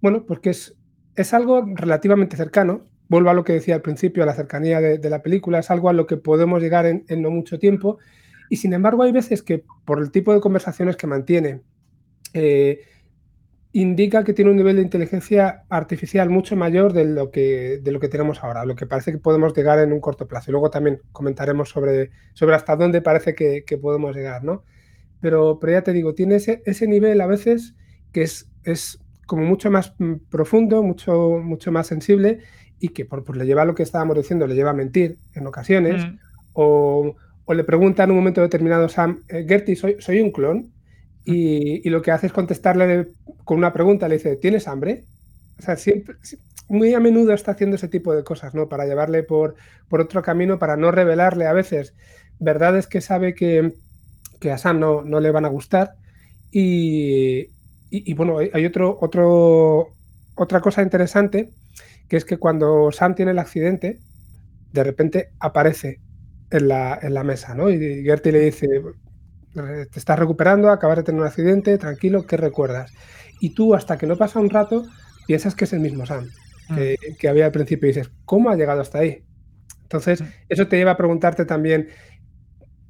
bueno, 0.00 0.26
porque 0.26 0.50
es, 0.50 0.76
es 1.16 1.34
algo 1.34 1.64
relativamente 1.66 2.36
cercano. 2.36 2.86
Vuelvo 3.08 3.30
a 3.30 3.34
lo 3.34 3.44
que 3.44 3.52
decía 3.52 3.74
al 3.74 3.82
principio, 3.82 4.22
a 4.22 4.26
la 4.26 4.34
cercanía 4.34 4.80
de, 4.80 5.10
la 5.10 5.22
película, 5.22 5.58
es 5.58 5.70
algo 5.70 5.88
a 5.88 5.92
lo 5.92 6.06
que 6.06 6.16
podemos 6.16 6.62
llegar 6.62 6.86
en, 6.86 7.04
no 7.22 7.30
mucho 7.30 7.58
tiempo. 7.58 7.98
Y 8.48 8.56
sin 8.56 8.72
embargo, 8.72 9.02
hay 9.02 9.12
veces 9.12 9.42
que 9.42 9.64
por 9.84 10.00
el 10.00 10.10
tipo 10.10 10.32
de 10.32 10.40
conversaciones 10.40 10.96
que 10.96 11.06
mantiene, 11.06 11.60
eh, 12.32 12.80
indica 13.72 14.22
que 14.24 14.34
tiene 14.34 14.50
un 14.50 14.56
nivel 14.56 14.76
de 14.76 14.82
inteligencia 14.82 15.64
artificial 15.70 16.28
mucho 16.28 16.56
mayor 16.56 16.92
de 16.92 17.06
lo 17.06 17.30
que, 17.30 17.80
de 17.82 17.92
lo 17.92 18.00
que 18.00 18.08
tenemos 18.08 18.42
ahora, 18.44 18.66
lo 18.66 18.76
que 18.76 18.86
parece 18.86 19.12
que 19.12 19.18
podemos 19.18 19.54
llegar 19.54 19.78
en 19.78 19.92
un 19.92 20.00
corto 20.00 20.26
plazo. 20.26 20.50
Y 20.50 20.52
luego 20.52 20.70
también 20.70 21.00
comentaremos 21.12 21.70
sobre, 21.70 22.10
sobre 22.34 22.54
hasta 22.54 22.76
dónde 22.76 23.00
parece 23.00 23.34
que, 23.34 23.64
podemos 23.80 24.14
llegar, 24.14 24.44
¿no? 24.44 24.64
Pero, 25.20 25.58
pero 25.58 25.72
ya 25.72 25.82
te 25.82 25.92
digo, 25.92 26.14
tiene 26.14 26.36
ese, 26.36 26.62
ese 26.66 26.86
nivel 26.86 27.20
a 27.20 27.26
veces 27.26 27.74
que 28.12 28.22
es, 28.22 28.50
es 28.64 29.01
como 29.32 29.46
mucho 29.46 29.70
más 29.70 29.94
mm, 29.98 30.28
profundo, 30.28 30.82
mucho, 30.82 31.40
mucho 31.42 31.72
más 31.72 31.86
sensible 31.86 32.40
y 32.78 32.90
que 32.90 33.06
por, 33.06 33.24
pues 33.24 33.38
le 33.38 33.46
lleva 33.46 33.62
a 33.62 33.64
lo 33.64 33.74
que 33.74 33.82
estábamos 33.82 34.14
diciendo, 34.14 34.46
le 34.46 34.54
lleva 34.54 34.72
a 34.72 34.74
mentir 34.74 35.16
en 35.32 35.46
ocasiones 35.46 36.04
mm. 36.04 36.18
o, 36.52 37.16
le 37.48 37.64
pregunta 37.64 38.04
en 38.04 38.10
un 38.10 38.18
momento 38.18 38.42
determinado 38.42 38.90
Sam, 38.90 39.22
eh, 39.30 39.46
Gertie, 39.48 39.74
soy, 39.74 39.96
soy 40.00 40.20
un 40.20 40.32
clon 40.32 40.58
mm. 40.58 40.70
y, 41.24 41.88
lo 41.88 42.02
que 42.02 42.10
hace 42.10 42.26
es 42.26 42.32
contestarle 42.34 43.08
con 43.44 43.56
una 43.56 43.72
pregunta, 43.72 44.06
le 44.06 44.18
dice, 44.18 44.36
¿tienes 44.36 44.68
hambre? 44.68 45.06
O 45.58 45.62
sea, 45.62 45.76
siempre, 45.76 46.16
muy 46.68 46.92
a 46.92 47.00
menudo 47.00 47.32
está 47.32 47.52
haciendo 47.52 47.76
ese 47.76 47.88
tipo 47.88 48.14
de 48.14 48.24
cosas, 48.24 48.54
¿no? 48.54 48.68
Para 48.68 48.84
llevarle 48.84 49.22
por, 49.22 49.54
por 49.88 50.02
otro 50.02 50.20
camino, 50.20 50.58
para 50.58 50.76
no 50.76 50.90
revelarle 50.90 51.46
a 51.46 51.54
veces 51.54 51.94
verdades 52.38 52.86
que 52.86 53.00
sabe 53.00 53.34
que, 53.34 53.72
que 54.40 54.50
a 54.50 54.58
Sam 54.58 54.78
no, 54.78 55.00
no 55.00 55.20
le 55.20 55.30
van 55.30 55.46
a 55.46 55.48
gustar 55.48 55.94
y, 56.50 57.48
y, 57.94 58.14
bueno, 58.14 58.38
hay 58.38 58.64
otro, 58.64 58.98
otro, 59.00 59.88
otra 60.34 60.60
cosa 60.60 60.82
interesante, 60.82 61.52
que 62.08 62.16
es 62.16 62.24
que 62.24 62.38
cuando 62.38 62.90
Sam 62.90 63.14
tiene 63.14 63.32
el 63.32 63.38
accidente, 63.38 64.00
de 64.72 64.84
repente 64.84 65.30
aparece 65.38 66.00
en 66.50 66.68
la, 66.68 66.98
en 67.02 67.12
la 67.12 67.22
mesa, 67.22 67.54
¿no? 67.54 67.68
Y 67.70 68.02
Gertie 68.02 68.32
le 68.32 68.40
dice, 68.40 68.66
te 69.54 69.98
estás 69.98 70.18
recuperando, 70.18 70.70
acabas 70.70 70.98
de 70.98 71.02
tener 71.02 71.20
un 71.20 71.26
accidente, 71.26 71.76
tranquilo, 71.76 72.26
¿qué 72.26 72.38
recuerdas? 72.38 72.92
Y 73.40 73.50
tú, 73.50 73.74
hasta 73.74 73.98
que 73.98 74.06
no 74.06 74.16
pasa 74.16 74.40
un 74.40 74.48
rato, 74.48 74.86
piensas 75.26 75.54
que 75.54 75.64
es 75.64 75.72
el 75.74 75.80
mismo 75.80 76.06
Sam 76.06 76.28
que, 76.74 76.96
mm. 76.96 77.14
que 77.16 77.28
había 77.28 77.46
al 77.46 77.52
principio 77.52 77.88
y 77.88 77.92
dices, 77.92 78.10
¿cómo 78.24 78.50
ha 78.50 78.56
llegado 78.56 78.80
hasta 78.80 78.98
ahí? 78.98 79.24
Entonces, 79.82 80.22
mm. 80.22 80.26
eso 80.48 80.68
te 80.68 80.76
lleva 80.76 80.92
a 80.92 80.96
preguntarte 80.96 81.44
también, 81.44 81.88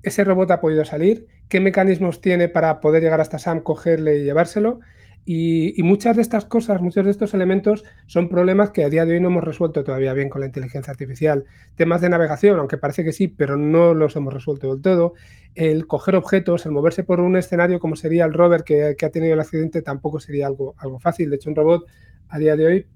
¿ese 0.02 0.24
robot 0.24 0.50
ha 0.50 0.60
podido 0.60 0.84
salir? 0.84 1.26
Qué 1.52 1.60
mecanismos 1.60 2.22
tiene 2.22 2.48
para 2.48 2.80
poder 2.80 3.02
llegar 3.02 3.20
hasta 3.20 3.38
Sam, 3.38 3.60
cogerle 3.60 4.16
y 4.16 4.24
llevárselo. 4.24 4.80
Y, 5.26 5.74
muchas 5.82 6.16
de 6.16 6.22
estas 6.22 6.46
cosas, 6.46 6.80
muchos 6.80 7.04
de 7.04 7.10
estos 7.10 7.34
elementos 7.34 7.84
son 8.06 8.30
problemas 8.30 8.70
que 8.70 8.84
a 8.84 8.88
día 8.88 9.04
de 9.04 9.12
hoy 9.12 9.20
no 9.20 9.28
hemos 9.28 9.44
resuelto 9.44 9.84
todavía 9.84 10.14
bien 10.14 10.30
con 10.30 10.40
la 10.40 10.46
inteligencia 10.46 10.90
artificial. 10.90 11.44
Temas 11.74 12.00
de 12.00 12.08
navegación, 12.08 12.58
aunque 12.58 12.78
parece 12.78 13.04
que 13.04 13.12
sí, 13.12 13.28
pero 13.28 13.58
no 13.58 13.92
los 13.92 14.16
hemos 14.16 14.32
resuelto 14.32 14.72
del 14.72 14.80
todo. 14.80 15.12
El 15.54 15.86
coger 15.86 16.16
objetos, 16.16 16.64
el 16.64 16.72
moverse 16.72 17.04
por 17.04 17.20
un 17.20 17.36
escenario 17.36 17.80
como 17.80 17.96
sería 17.96 18.24
el 18.24 18.32
rover 18.32 18.64
que, 18.64 18.96
ha 18.98 19.10
tenido 19.10 19.34
el 19.34 19.40
accidente, 19.40 19.82
tampoco 19.82 20.20
sería 20.20 20.46
algo, 20.46 20.74
algo 20.78 21.00
fácil. 21.00 21.28
De 21.28 21.36
hecho, 21.36 21.50
un 21.50 21.56
robot 21.56 21.86
a 22.30 22.38
día 22.38 22.56
de 22.56 22.66
hoy 22.66 22.86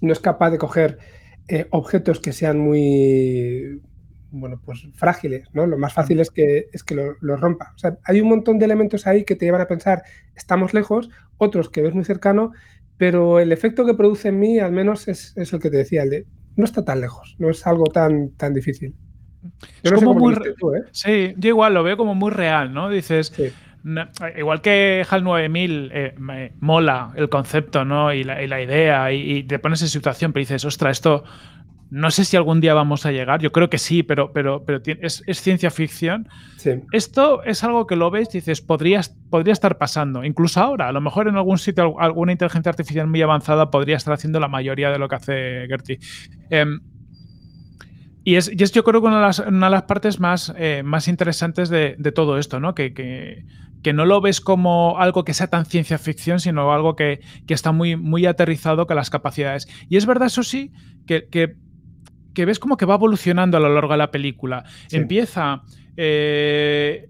no 0.00 0.14
es 0.14 0.20
capaz 0.20 0.52
de 0.52 0.56
coger 0.56 0.96
eh, 1.48 1.66
objetos 1.68 2.18
que 2.18 2.32
sean 2.32 2.58
muy 2.58 3.82
bueno, 4.30 4.60
pues 4.64 4.86
frágiles, 4.94 5.48
¿no? 5.52 5.66
Lo 5.66 5.78
más 5.78 5.92
fácil 5.92 6.20
es 6.20 6.30
que, 6.30 6.68
es 6.72 6.84
que 6.84 6.94
lo, 6.94 7.36
rompa. 7.36 7.72
O 7.74 7.78
sea, 7.78 7.98
hay 8.04 8.20
un 8.20 8.28
montón 8.28 8.58
de 8.58 8.64
elementos 8.64 9.06
ahí 9.06 9.24
que 9.24 9.36
te 9.36 9.44
llevan 9.44 9.60
a 9.60 9.66
pensar, 9.66 10.02
estamos 10.34 10.74
lejos, 10.74 11.10
otros 11.38 11.70
que 11.70 11.82
ves 11.82 11.94
muy 11.94 12.04
cercano, 12.04 12.52
pero 12.96 13.40
el 13.40 13.52
efecto 13.52 13.86
que 13.86 13.94
produce 13.94 14.28
en 14.28 14.38
mí, 14.38 14.58
al 14.58 14.72
menos, 14.72 15.08
es, 15.08 15.36
es 15.36 15.52
el 15.52 15.60
que 15.60 15.70
te 15.70 15.78
decía, 15.78 16.02
el 16.02 16.10
de 16.10 16.26
no 16.56 16.64
está 16.64 16.84
tan 16.84 17.00
lejos, 17.00 17.36
no 17.38 17.50
es 17.50 17.66
algo 17.66 17.84
tan, 17.84 18.30
tan 18.36 18.54
difícil. 18.54 18.94
es 19.82 19.92
como 19.92 20.14
muy, 20.14 20.34
¿eh? 20.34 20.84
Sí, 20.92 21.34
yo 21.36 21.48
igual 21.48 21.74
lo 21.74 21.82
veo 21.82 21.96
como 21.96 22.14
muy 22.14 22.30
real, 22.30 22.72
¿no? 22.74 22.90
Dices, 22.90 23.32
igual 24.36 24.60
que 24.60 25.04
HAL 25.08 25.24
9000 25.24 25.90
eh, 25.92 26.14
me 26.18 26.52
mola 26.60 27.12
el 27.16 27.28
concepto, 27.28 27.84
¿no? 27.84 28.12
Y 28.12 28.24
la, 28.24 28.42
y 28.42 28.46
la 28.46 28.60
idea, 28.60 29.12
y, 29.12 29.38
y, 29.38 29.42
te 29.44 29.58
pones 29.58 29.80
en 29.82 29.88
situación, 29.88 30.32
pero 30.32 30.42
dices, 30.42 30.64
ostra, 30.64 30.90
esto 30.90 31.24
no 31.90 32.12
sé 32.12 32.24
si 32.24 32.36
algún 32.36 32.60
día 32.60 32.72
vamos 32.72 33.04
a 33.04 33.10
llegar, 33.10 33.40
yo 33.40 33.50
creo 33.50 33.68
que 33.68 33.78
sí, 33.78 34.04
pero, 34.04 34.32
pero, 34.32 34.64
pero 34.64 34.80
es, 34.84 35.22
ciencia 35.32 35.70
ficción. 35.70 36.28
Esto 36.92 37.42
es 37.42 37.64
algo 37.64 37.86
que 37.88 37.96
lo 37.96 38.12
ves 38.12 38.28
y 38.32 38.38
dices, 38.38 38.60
podría, 38.60 39.00
podría 39.28 39.52
estar 39.52 39.76
pasando. 39.76 40.24
Incluso 40.24 40.60
ahora, 40.60 40.88
a 40.88 40.92
lo 40.92 41.00
mejor 41.00 41.26
en 41.26 41.34
algún 41.34 41.58
sitio, 41.58 41.98
alguna 41.98 42.30
inteligencia 42.30 42.70
artificial 42.70 43.08
muy 43.08 43.20
avanzada 43.22 43.70
podría 43.70 43.96
estar 43.96 44.14
haciendo 44.14 44.38
la 44.38 44.46
mayoría 44.46 44.90
de 44.90 44.98
lo 44.98 45.08
que 45.08 45.16
hace 45.16 45.66
Gertie. 45.66 45.98
Em, 46.48 46.80
y, 48.22 48.36
es, 48.36 48.50
yo 48.54 48.84
creo 48.84 49.00
que 49.00 49.08
una 49.08 49.16
de 49.16 49.22
las, 49.22 49.38
una 49.40 49.66
de 49.66 49.72
las 49.72 49.82
partes 49.82 50.20
más, 50.20 50.54
eh, 50.56 50.82
más 50.84 51.08
interesantes 51.08 51.70
de, 51.70 51.96
todo 52.14 52.38
esto, 52.38 52.60
¿no? 52.60 52.72
Que, 52.76 52.94
que, 52.94 53.92
no 53.92 54.04
lo 54.04 54.20
ves 54.20 54.40
como 54.40 54.98
algo 54.98 55.24
que 55.24 55.34
sea 55.34 55.48
tan 55.48 55.66
ciencia 55.66 55.98
ficción, 55.98 56.38
sino 56.38 56.72
algo 56.72 56.94
que, 56.94 57.20
está 57.48 57.72
muy, 57.72 57.96
muy 57.96 58.26
aterrizado 58.26 58.86
con 58.86 58.94
las 58.94 59.10
capacidades. 59.10 59.66
Y 59.88 59.96
es 59.96 60.06
verdad, 60.06 60.28
eso 60.28 60.44
sí, 60.44 60.70
que 61.06 61.56
que 62.34 62.44
ves 62.44 62.58
como 62.58 62.76
que 62.76 62.86
va 62.86 62.94
evolucionando 62.94 63.56
a 63.56 63.60
lo 63.60 63.72
largo 63.72 63.92
de 63.92 63.98
la 63.98 64.10
película. 64.10 64.64
Empieza. 64.90 65.62
Eh, 65.96 67.08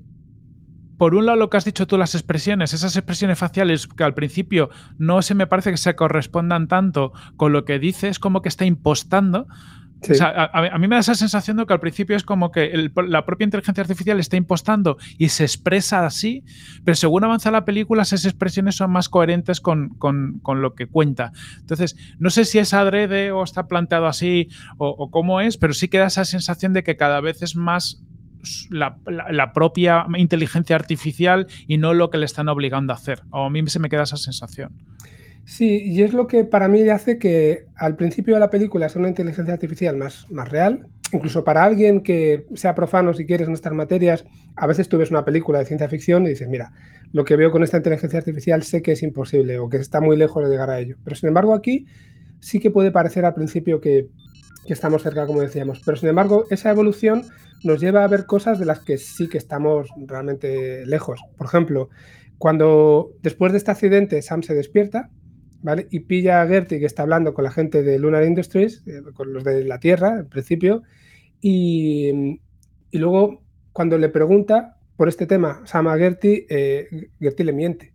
por 0.97 1.15
un 1.15 1.25
lado, 1.25 1.39
lo 1.39 1.49
que 1.49 1.57
has 1.57 1.65
dicho 1.65 1.87
tú, 1.87 1.97
las 1.97 2.15
expresiones, 2.15 2.75
esas 2.75 2.95
expresiones 2.95 3.39
faciales 3.39 3.87
que 3.87 4.05
al 4.05 4.13
principio 4.13 4.69
no 4.99 5.23
se 5.23 5.35
me 5.35 5.47
parece 5.47 5.71
que 5.71 5.79
se 5.79 5.97
correspondan 5.97 6.69
tanto 6.69 7.13
con 7.37 7.53
lo 7.53 7.65
que 7.65 7.79
dice, 7.79 8.09
es 8.09 8.19
como 8.19 8.43
que 8.43 8.51
está 8.51 8.67
impostando 8.67 9.47
a, 10.21 10.79
mí 10.79 10.89
me 10.89 10.97
da 10.97 11.01
esa 11.01 11.15
sensación 11.15 11.57
de 11.57 11.67
que 11.67 11.73
al 11.73 11.81
principio 11.81 12.17
es 12.17 12.25
como 12.25 12.51
que 12.51 12.91
la 12.95 13.25
propia 13.25 13.45
inteligencia 13.45 13.83
artificial 13.83 14.19
está 14.19 14.37
impostando 14.37 14.97
y 15.19 15.29
se 15.29 15.45
expresa 15.45 16.07
así, 16.07 16.45
pero 16.85 16.95
según 16.95 17.25
avanza 17.25 17.51
la 17.51 17.65
película, 17.65 18.03
esas 18.03 18.25
expresiones 18.25 18.77
son 18.77 18.91
más 18.91 19.09
coherentes 19.09 19.61
con, 19.61 19.91
lo 20.47 20.75
que 20.75 20.87
cuenta. 20.87 21.33
Entonces, 21.59 21.97
no 22.19 22.31
sé 22.31 22.45
si 22.45 22.59
es 22.59 22.73
adrede 22.75 23.33
o 23.33 23.43
está 23.43 23.67
planteado 23.67 24.07
así 24.07 24.49
o, 24.79 25.11
cómo 25.11 25.41
es, 25.41 25.57
pero 25.57 25.75
sí 25.75 25.89
queda 25.89 26.07
esa 26.07 26.25
sensación 26.25 26.73
de 26.73 26.83
que 26.83 26.97
cada 26.97 27.21
vez 27.21 27.43
es 27.43 27.57
más 27.57 28.03
la, 28.71 29.53
propia 29.53 30.07
inteligencia 30.17 30.77
artificial 30.77 31.47
y 31.67 31.77
no 31.77 31.93
lo 31.93 32.11
que 32.11 32.19
le 32.19 32.27
están 32.27 32.49
obligando 32.49 32.93
a 32.93 32.97
hacer. 32.97 33.23
O 33.31 33.47
a 33.47 33.51
mí 33.51 33.67
se 33.67 33.79
me 33.79 33.89
queda 33.89 34.05
esa 34.05 34.17
sensación. 34.17 34.73
Sí, 35.45 35.83
y 35.85 36.03
es 36.03 36.13
lo 36.13 36.27
que 36.27 36.45
para 36.45 36.69
mí 36.69 36.89
hace 36.89 37.19
que 37.19 37.67
al 37.77 37.97
principio 37.97 38.35
de 38.35 38.41
la 38.41 38.51
película 38.51 38.89
sea 38.89 39.01
una 39.01 39.09
inteligencia 39.09 39.55
artificial 39.55 39.97
más, 39.97 40.27
más 40.31 40.49
real. 40.49 40.87
Incluso 41.13 41.43
para 41.43 41.65
alguien 41.65 42.03
que 42.03 42.47
sea 42.55 42.75
profano, 42.75 43.13
si 43.15 43.27
quieres, 43.27 43.49
en 43.49 43.55
estas 43.55 43.73
materias, 43.73 44.25
a 44.55 44.67
veces 44.67 44.89
tú 44.89 44.97
ves 44.97 45.11
una 45.11 45.25
película 45.25 45.59
de 45.59 45.65
ciencia 45.65 45.89
ficción 45.89 46.25
y 46.25 46.31
dices, 46.31 46.49
mira, 46.49 46.73
lo 47.13 47.25
que 47.25 47.35
veo 47.35 47.51
con 47.51 47.65
esta 47.65 47.79
inteligencia 47.79 48.21
artificial 48.21 48.63
sé 48.63 48.81
que 48.81 48.93
es 48.93 49.03
imposible 49.03 49.59
o 49.59 49.69
que 49.69 49.79
está 49.79 50.01
muy 50.01 50.17
lejos 50.17 50.45
de 50.45 50.51
llegar 50.51 50.71
a 50.71 50.79
ello. 50.79 50.97
Pero 51.03 51.17
sin 51.17 51.29
embargo 51.29 51.55
aquí 51.55 51.87
sí 52.39 52.61
que 52.61 52.71
puede 52.71 52.93
parecer 52.93 53.25
al 53.25 53.35
principio 53.35 53.81
que, 53.81 54.07
que 54.67 54.73
estamos 54.73 55.03
cerca, 55.03 55.27
como 55.27 55.41
decíamos. 55.41 55.83
Pero 55.85 55.97
sin 55.97 56.11
embargo, 56.11 56.45
esa 56.51 56.71
evolución 56.71 57.25
nos 57.65 57.81
lleva 57.81 58.05
a 58.05 58.09
ver 58.09 58.27
cosas 58.27 58.59
de 58.59 58.67
las 58.67 58.81
que 58.81 58.99
sí 58.99 59.29
que 59.29 59.39
estamos 59.39 59.89
realmente 60.07 60.87
lejos. 60.87 61.21
Por 61.37 61.47
ejemplo, 61.47 61.91
cuando 62.39 63.11
después 63.23 63.53
de 63.53 63.59
este 63.59 63.71
accidente 63.71 64.23
Sam 64.23 64.43
se 64.43 64.55
despierta, 64.55 65.11
y 65.91 66.01
pilla 66.01 66.43
a 66.43 66.47
Gertie 66.47 66.79
que 66.79 66.87
está 66.87 67.03
hablando 67.03 67.35
con 67.35 67.45
la 67.45 67.51
gente 67.51 67.83
de 67.83 67.99
Lunar 67.99 68.25
Industries, 68.25 68.83
eh, 68.87 69.03
con 69.15 69.33
los 69.33 69.45
de 69.45 69.65
la 69.65 69.79
Tierra, 69.79 70.21
en 70.21 70.29
principio, 70.29 70.83
y, 71.41 72.41
luego 72.93 73.43
cuando 73.73 73.99
le 73.99 74.09
pregunta 74.09 74.77
por 74.97 75.09
este 75.09 75.27
tema 75.27 75.63
Sam 75.65 75.89
a 75.89 75.97
Gertie, 75.97 76.47
eh, 76.49 77.09
Gertie 77.21 77.45
le 77.45 77.53
miente. 77.53 77.95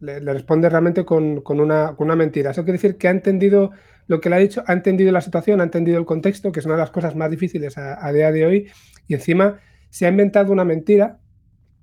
Le, 0.00 0.20
responde 0.20 0.68
realmente 0.68 1.04
con, 1.04 1.42
una, 1.46 2.16
mentira. 2.16 2.50
Eso 2.50 2.64
quiere 2.64 2.78
decir 2.78 2.96
que 2.96 3.08
ha 3.08 3.10
entendido 3.10 3.70
lo 4.06 4.20
que 4.20 4.28
le 4.28 4.36
ha 4.36 4.38
dicho, 4.38 4.62
ha 4.66 4.72
entendido 4.72 5.12
la 5.12 5.22
situación, 5.22 5.60
ha 5.60 5.64
entendido 5.64 5.98
el 5.98 6.04
contexto, 6.04 6.52
que 6.52 6.60
es 6.60 6.66
una 6.66 6.74
de 6.74 6.80
las 6.80 6.90
cosas 6.90 7.16
más 7.16 7.30
difíciles 7.30 7.78
a, 7.78 8.04
a 8.04 8.12
día 8.12 8.30
de 8.32 8.44
hoy, 8.44 8.70
y 9.08 9.14
encima 9.14 9.60
se 9.88 10.04
ha 10.04 10.10
inventado 10.10 10.52
una 10.52 10.64
mentira, 10.64 11.20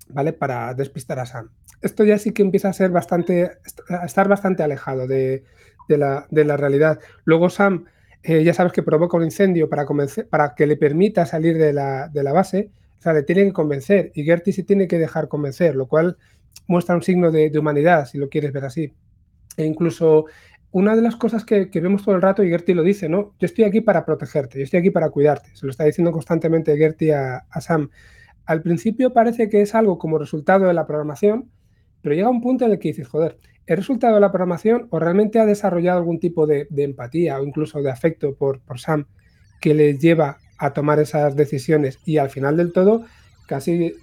¿vale? 0.08 0.32
Para 0.32 0.74
despistar 0.74 1.18
a 1.18 1.26
Sam 1.26 1.50
esto 1.82 2.04
ya 2.04 2.18
sí 2.18 2.32
que 2.32 2.42
empieza 2.42 2.68
a 2.68 2.72
ser 2.72 2.90
bastante, 2.90 3.50
a 3.88 4.06
estar 4.06 4.28
bastante 4.28 4.62
alejado 4.62 5.06
de, 5.06 5.44
la, 5.88 6.56
realidad. 6.56 7.00
Luego 7.24 7.50
Sam, 7.50 7.86
eh, 8.22 8.44
ya 8.44 8.54
sabes 8.54 8.72
que 8.72 8.82
provoca 8.82 9.16
un 9.16 9.24
incendio 9.24 9.68
para, 9.68 9.84
convencer, 9.84 10.28
para 10.28 10.54
que 10.54 10.66
le 10.66 10.76
permita 10.76 11.26
salir 11.26 11.58
de 11.58 11.72
la, 11.72 12.32
base, 12.32 12.70
o 12.98 13.02
sea, 13.02 13.12
le 13.12 13.24
tiene 13.24 13.44
que 13.44 13.52
convencer 13.52 14.12
y 14.14 14.24
Gertie 14.24 14.52
se 14.52 14.62
tiene 14.62 14.86
que 14.86 14.98
dejar 14.98 15.28
convencer, 15.28 15.74
lo 15.74 15.88
cual 15.88 16.16
muestra 16.68 16.94
un 16.94 17.02
signo 17.02 17.32
de, 17.32 17.50
humanidad, 17.58 18.06
si 18.06 18.16
lo 18.16 18.28
quieres 18.28 18.52
ver 18.52 18.64
así. 18.64 18.94
E 19.56 19.64
incluso 19.64 20.26
una 20.70 20.94
de 20.94 21.02
las 21.02 21.16
cosas 21.16 21.44
que, 21.44 21.68
vemos 21.74 22.04
todo 22.04 22.14
el 22.14 22.22
rato, 22.22 22.44
y 22.44 22.48
Gertie 22.48 22.76
lo 22.76 22.82
dice, 22.82 23.08
¿no? 23.08 23.34
Yo 23.40 23.46
estoy 23.46 23.64
aquí 23.64 23.80
para 23.80 24.06
protegerte, 24.06 24.58
yo 24.58 24.64
estoy 24.64 24.80
aquí 24.80 24.90
para 24.90 25.10
cuidarte. 25.10 25.50
Se 25.54 25.66
lo 25.66 25.70
está 25.70 25.84
diciendo 25.84 26.12
constantemente 26.12 26.76
Gertie 26.76 27.12
a, 27.12 27.44
a 27.50 27.60
Sam. 27.60 27.90
Al 28.46 28.62
principio 28.62 29.12
parece 29.12 29.48
que 29.48 29.62
es 29.62 29.74
algo 29.74 29.98
como 29.98 30.18
resultado 30.18 30.66
de 30.66 30.74
la 30.74 30.86
programación, 30.86 31.50
pero 32.02 32.14
llega 32.14 32.28
un 32.28 32.40
punto 32.40 32.64
en 32.64 32.72
el 32.72 32.78
que 32.78 32.88
dices, 32.88 33.08
joder, 33.08 33.38
¿es 33.66 33.76
resultado 33.76 34.16
de 34.16 34.20
la 34.20 34.32
programación 34.32 34.88
o 34.90 34.98
realmente 34.98 35.38
ha 35.38 35.46
desarrollado 35.46 35.98
algún 35.98 36.18
tipo 36.18 36.46
de, 36.46 36.66
empatía 36.76 37.40
o 37.40 37.44
incluso 37.44 37.80
de 37.80 37.90
afecto 37.90 38.34
por, 38.34 38.60
Sam 38.76 39.06
que 39.60 39.72
le 39.72 39.96
lleva 39.96 40.38
a 40.58 40.72
tomar 40.72 40.98
esas 40.98 41.36
decisiones? 41.36 42.00
Y 42.04 42.18
al 42.18 42.28
final 42.28 42.56
del 42.56 42.72
todo, 42.72 43.04
casi 43.46 43.94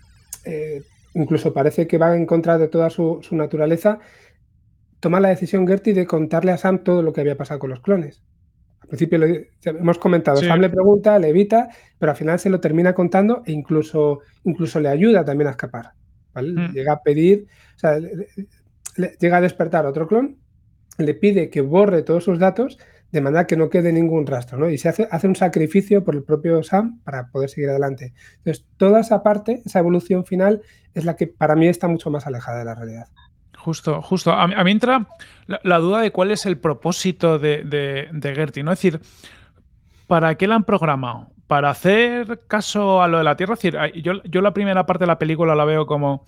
eh, 0.45 0.81
incluso 1.13 1.53
parece 1.53 1.87
que 1.87 1.97
va 1.97 2.15
en 2.15 2.25
contra 2.25 2.57
de 2.57 2.69
toda 2.69 2.89
su, 2.89 3.19
naturaleza, 3.31 3.99
toma 5.01 5.19
la 5.19 5.29
decisión 5.29 5.67
Gertie 5.67 5.93
de 5.93 6.07
contarle 6.07 6.51
a 6.51 6.57
Sam 6.57 6.83
todo 6.83 7.01
lo 7.03 7.11
que 7.11 7.21
había 7.21 7.37
pasado 7.37 7.59
con 7.59 7.69
los 7.69 7.81
clones. 7.81 8.23
Al 8.79 8.87
principio 8.87 9.17
lo, 9.17 9.27
hemos 9.65 9.99
comentado, 9.99 10.37
Sam 10.37 10.61
le 10.61 10.69
pregunta, 10.69 11.19
le 11.19 11.29
evita, 11.29 11.67
pero 11.99 12.13
al 12.13 12.17
final 12.17 12.39
se 12.39 12.49
lo 12.49 12.61
termina 12.61 12.93
contando 12.93 13.43
e 13.45 13.51
incluso, 13.51 14.21
incluso 14.45 14.79
le 14.79 14.87
ayuda 14.87 15.25
también 15.25 15.49
a 15.49 15.51
escapar. 15.51 15.98
Mm. 16.35 16.73
Llega 16.73 16.93
a 16.93 17.01
pedir, 17.01 17.47
o 17.75 17.79
sea, 17.79 17.99
llega 19.19 19.37
a 19.37 19.41
despertar 19.41 19.85
otro 19.85 20.07
clon, 20.07 20.37
le 20.97 21.13
pide 21.13 21.49
que 21.49 21.61
borre 21.61 22.03
todos 22.03 22.23
sus 22.23 22.39
datos 22.39 22.77
de 23.11 23.21
manera 23.21 23.47
que 23.47 23.57
no 23.57 23.69
quede 23.69 23.91
ningún 23.91 24.27
rastro, 24.27 24.57
¿no? 24.57 24.69
Y 24.69 24.77
se 24.77 24.89
hace, 24.89 25.07
hace 25.09 25.27
un 25.27 25.35
sacrificio 25.35 26.03
por 26.03 26.15
el 26.15 26.23
propio 26.23 26.61
Sam 26.61 26.99
para 27.03 27.27
poder 27.29 27.49
seguir 27.49 27.69
adelante. 27.69 28.13
Entonces, 28.37 28.67
toda 28.77 28.99
esa 28.99 29.23
parte, 29.23 29.61
esa 29.65 29.79
evolución 29.79 30.25
final, 30.25 30.61
es 30.93 31.05
la 31.05 31.15
que 31.15 31.27
para 31.27 31.55
mí 31.55 31.67
está 31.67 31.87
mucho 31.87 32.11
más 32.11 32.27
alejada 32.27 32.59
de 32.59 32.65
la 32.65 32.75
realidad. 32.75 33.07
Justo, 33.57 34.01
justo. 34.01 34.31
A 34.31 34.47
mí, 34.47 34.71
entra 34.71 35.07
la, 35.47 35.77
duda 35.79 36.01
de 36.01 36.11
cuál 36.11 36.31
es 36.31 36.45
el 36.45 36.57
propósito 36.57 37.39
de, 37.39 37.63
de, 37.63 38.35
Gertie, 38.35 38.63
¿no? 38.63 38.71
Es 38.71 38.79
decir, 38.79 39.01
¿para 40.07 40.35
qué 40.35 40.47
la 40.47 40.55
han 40.55 40.63
programado? 40.63 41.27
Para 41.49 41.71
hacer 41.71 42.41
caso 42.45 43.01
a 43.01 43.07
lo 43.07 43.17
de 43.17 43.23
la 43.23 43.35
Tierra, 43.35 43.55
es 43.55 43.63
decir, 43.63 44.03
yo, 44.03 44.21
yo 44.23 44.41
la 44.41 44.53
primera 44.53 44.85
parte 44.85 45.05
de 45.05 45.07
la 45.07 45.17
película 45.17 45.55
la 45.55 45.65
veo 45.65 45.87
como 45.87 46.27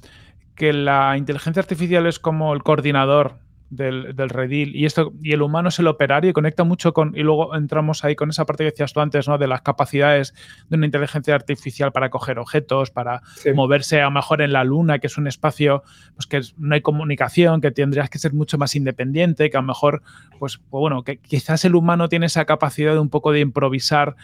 que 0.55 0.73
la 0.73 1.15
inteligencia 1.15 1.59
artificial 1.59 2.07
es 2.07 2.17
como 2.17 2.55
el 2.55 2.63
coordinador 2.63 3.35
del, 3.69 4.15
del, 4.15 4.29
redil 4.29 4.75
y 4.75 4.85
esto 4.85 5.13
y 5.21 5.33
el 5.33 5.43
humano 5.43 5.69
es 5.69 5.77
el 5.77 5.85
operario 5.85 6.31
y 6.31 6.33
conecta 6.33 6.63
mucho 6.63 6.91
con 6.91 7.15
y 7.15 7.21
luego 7.21 7.55
entramos 7.55 8.03
ahí 8.03 8.15
con 8.15 8.31
esa 8.31 8.45
parte 8.45 8.63
que 8.63 8.71
decías 8.71 8.93
tú 8.93 8.99
antes 8.99 9.27
no 9.27 9.37
de 9.37 9.47
las 9.47 9.61
capacidades 9.61 10.33
de 10.69 10.75
una 10.75 10.87
inteligencia 10.87 11.35
artificial 11.35 11.91
para 11.91 12.09
coger 12.09 12.39
objetos 12.39 12.89
para 12.89 13.21
moverse 13.55 14.01
a 14.01 14.05
lo 14.05 14.11
mejor 14.11 14.41
en 14.41 14.51
la 14.51 14.63
luna 14.63 14.99
que 14.99 15.07
es 15.07 15.17
un 15.17 15.27
espacio 15.27 15.83
pues 16.15 16.25
que 16.25 16.41
no 16.57 16.75
hay 16.75 16.81
comunicación 16.81 17.61
que 17.61 17.71
tendrías 17.71 18.09
que 18.09 18.19
ser 18.19 18.33
mucho 18.33 18.57
más 18.57 18.75
independiente 18.75 19.49
que 19.49 19.55
a 19.55 19.61
lo 19.61 19.67
mejor 19.67 20.01
pues, 20.37 20.57
pues 20.57 20.81
bueno 20.81 21.03
que 21.03 21.17
quizás 21.17 21.63
el 21.63 21.75
humano 21.75 22.09
tiene 22.09 22.25
esa 22.25 22.43
capacidad 22.43 22.91
de 22.93 22.99
un 22.99 23.09
poco 23.09 23.31
de 23.31 23.39
improvisar 23.39 24.17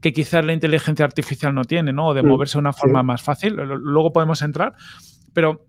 que 0.00 0.12
quizás 0.12 0.44
la 0.44 0.52
inteligencia 0.52 1.04
artificial 1.04 1.54
no 1.54 1.64
tiene, 1.64 1.92
¿no? 1.92 2.08
O 2.08 2.14
de 2.14 2.22
mm, 2.22 2.26
moverse 2.26 2.54
de 2.54 2.60
una 2.60 2.72
forma 2.72 3.02
más 3.02 3.22
fácil. 3.22 3.54
Luego 3.54 4.12
podemos 4.12 4.42
entrar. 4.42 4.74
Pero 5.32 5.66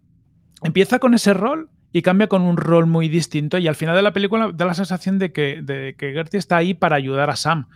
empieza 0.63 0.99
con 0.99 1.13
ese 1.13 1.33
rol 1.33 1.69
y 1.91 2.01
cambia 2.01 2.27
con 2.27 2.41
un 2.41 2.57
rol 2.57 2.85
muy 2.85 3.09
distinto. 3.09 3.57
Y 3.57 3.67
al 3.67 3.75
final 3.75 3.95
de 3.95 4.01
la 4.01 4.13
película 4.13 4.51
da 4.53 4.65
la 4.65 4.73
sensación 4.73 5.19
de 5.19 5.31
que, 5.31 5.61
de 5.61 5.95
que 5.97 6.11
Gertie 6.13 6.39
está 6.39 6.57
ahí 6.57 6.73
para 6.73 6.95
ayudar 6.95 7.29
a 7.29 7.35
Sam. 7.35 7.67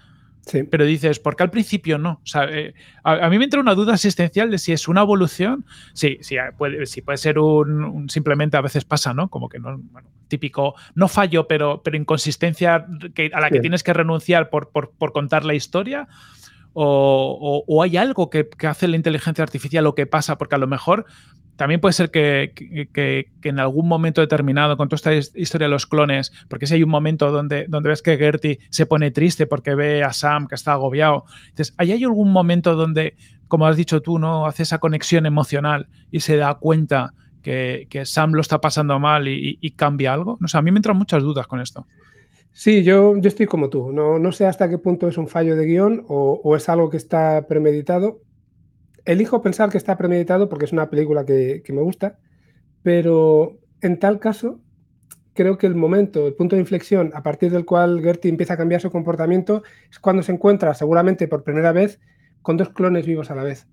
Sí. 0.45 0.63
Pero 0.63 0.85
dices, 0.85 1.19
¿por 1.19 1.35
qué 1.35 1.43
al 1.43 1.51
principio 1.51 1.99
no? 1.99 2.19
O 2.23 2.25
sea, 2.25 2.45
eh, 2.45 2.73
a, 3.03 3.29
mí 3.29 3.37
me 3.37 3.43
entra 3.43 3.59
una 3.59 3.75
duda 3.75 3.93
existencial 3.93 4.49
de 4.49 4.57
si 4.57 4.71
es 4.71 4.87
una 4.87 5.01
evolución. 5.01 5.65
Sí, 5.93 6.17
sí 6.21 6.35
puede, 6.57 6.83
puede 7.05 7.17
ser 7.17 7.37
un, 7.37 8.09
Simplemente 8.09 8.57
a 8.57 8.61
veces 8.61 8.83
pasa, 8.83 9.13
¿no? 9.13 9.29
Como 9.29 9.47
que 9.49 9.59
no. 9.59 9.77
Bueno, 9.77 10.09
típico. 10.27 10.73
No 10.95 11.07
fallo, 11.07 11.47
pero, 11.47 11.83
pero 11.83 11.95
inconsistencia 11.95 12.87
que, 13.13 13.29
a 13.33 13.39
la 13.39 13.51
que 13.51 13.59
tienes 13.59 13.83
que 13.83 13.93
renunciar 13.93 14.49
por, 14.49 14.71
por, 14.71 14.91
por 14.97 15.11
contar 15.11 15.45
la 15.45 15.53
historia 15.53 16.07
o, 16.73 17.81
hay 17.83 17.97
algo 17.97 18.29
que, 18.29 18.47
hace 18.67 18.87
la 18.87 18.95
inteligencia 18.95 19.43
artificial 19.43 19.85
o 19.87 19.95
que 19.95 20.05
pasa, 20.05 20.37
porque 20.37 20.55
a 20.55 20.57
lo 20.57 20.67
mejor 20.67 21.05
también 21.55 21.81
puede 21.81 21.93
ser 21.93 22.11
que, 22.11 22.53
en 23.43 23.59
algún 23.59 23.87
momento 23.87 24.21
determinado, 24.21 24.77
con 24.77 24.89
toda 24.89 25.13
esta 25.13 25.39
historia 25.39 25.67
de 25.67 25.71
los 25.71 25.85
clones, 25.85 26.31
porque 26.49 26.67
si 26.67 26.75
hay 26.75 26.83
un 26.83 26.89
momento 26.89 27.31
donde, 27.31 27.65
donde 27.67 27.89
ves 27.89 28.01
que 28.01 28.17
Gertie 28.17 28.59
se 28.69 28.85
pone 28.85 29.11
triste 29.11 29.47
porque 29.47 29.75
ve 29.75 30.03
a 30.03 30.13
Sam 30.13 30.47
que 30.47 30.55
está 30.55 30.73
agobiado, 30.73 31.25
entonces, 31.49 31.75
¿hay, 31.77 31.91
¿hay 31.91 32.03
algún 32.03 32.31
momento 32.31 32.75
donde, 32.75 33.15
como 33.47 33.67
has 33.67 33.75
dicho 33.75 34.01
tú, 34.01 34.17
no 34.17 34.45
hace 34.45 34.63
esa 34.63 34.79
conexión 34.79 35.25
emocional 35.25 35.87
y 36.09 36.21
se 36.21 36.37
da 36.37 36.55
cuenta 36.55 37.13
que, 37.41 38.03
Sam 38.05 38.33
lo 38.33 38.41
está 38.41 38.61
pasando 38.61 38.99
mal 38.99 39.27
y, 39.27 39.71
cambia 39.71 40.13
algo? 40.13 40.37
No 40.39 40.47
sé, 40.47 40.57
a 40.57 40.61
mí 40.61 40.71
me 40.71 40.79
entran 40.79 40.97
muchas 40.97 41.23
dudas 41.23 41.47
con 41.47 41.59
esto. 41.59 41.85
Sí, 42.53 42.83
yo, 42.83 43.17
yo 43.17 43.27
estoy 43.27 43.45
como 43.45 43.69
tú. 43.69 43.91
No, 43.91 44.19
no 44.19 44.31
sé 44.31 44.45
hasta 44.45 44.69
qué 44.69 44.77
punto 44.77 45.07
es 45.07 45.17
un 45.17 45.27
fallo 45.27 45.55
de 45.55 45.65
guion 45.65 46.05
o, 46.07 46.55
es 46.55 46.67
algo 46.69 46.89
que 46.89 46.97
está 46.97 47.47
premeditado. 47.47 48.21
Elijo 49.05 49.41
pensar 49.41 49.69
que 49.69 49.77
está 49.77 49.97
premeditado 49.97 50.49
porque 50.49 50.65
es 50.65 50.73
una 50.73 50.89
película 50.89 51.25
que, 51.25 51.63
me 51.69 51.81
gusta, 51.81 52.19
pero 52.83 53.57
en 53.81 53.99
tal 53.99 54.19
caso, 54.19 54.61
creo 55.33 55.57
que 55.57 55.65
el 55.65 55.75
momento, 55.75 56.27
el 56.27 56.35
punto 56.35 56.55
de 56.55 56.61
inflexión 56.61 57.11
a 57.15 57.23
partir 57.23 57.51
del 57.51 57.65
cual 57.65 58.01
Gertie 58.01 58.29
empieza 58.29 58.53
a 58.55 58.57
cambiar 58.57 58.81
su 58.81 58.91
comportamiento 58.91 59.63
es 59.89 59.99
cuando 59.99 60.21
se 60.21 60.33
encuentra, 60.33 60.73
seguramente 60.73 61.27
por 61.27 61.43
primera 61.43 61.71
vez, 61.71 61.99
con 62.41 62.57
dos 62.57 62.69
clones 62.69 63.05
vivos 63.05 63.31
a 63.31 63.35
la 63.35 63.43
vez. 63.43 63.67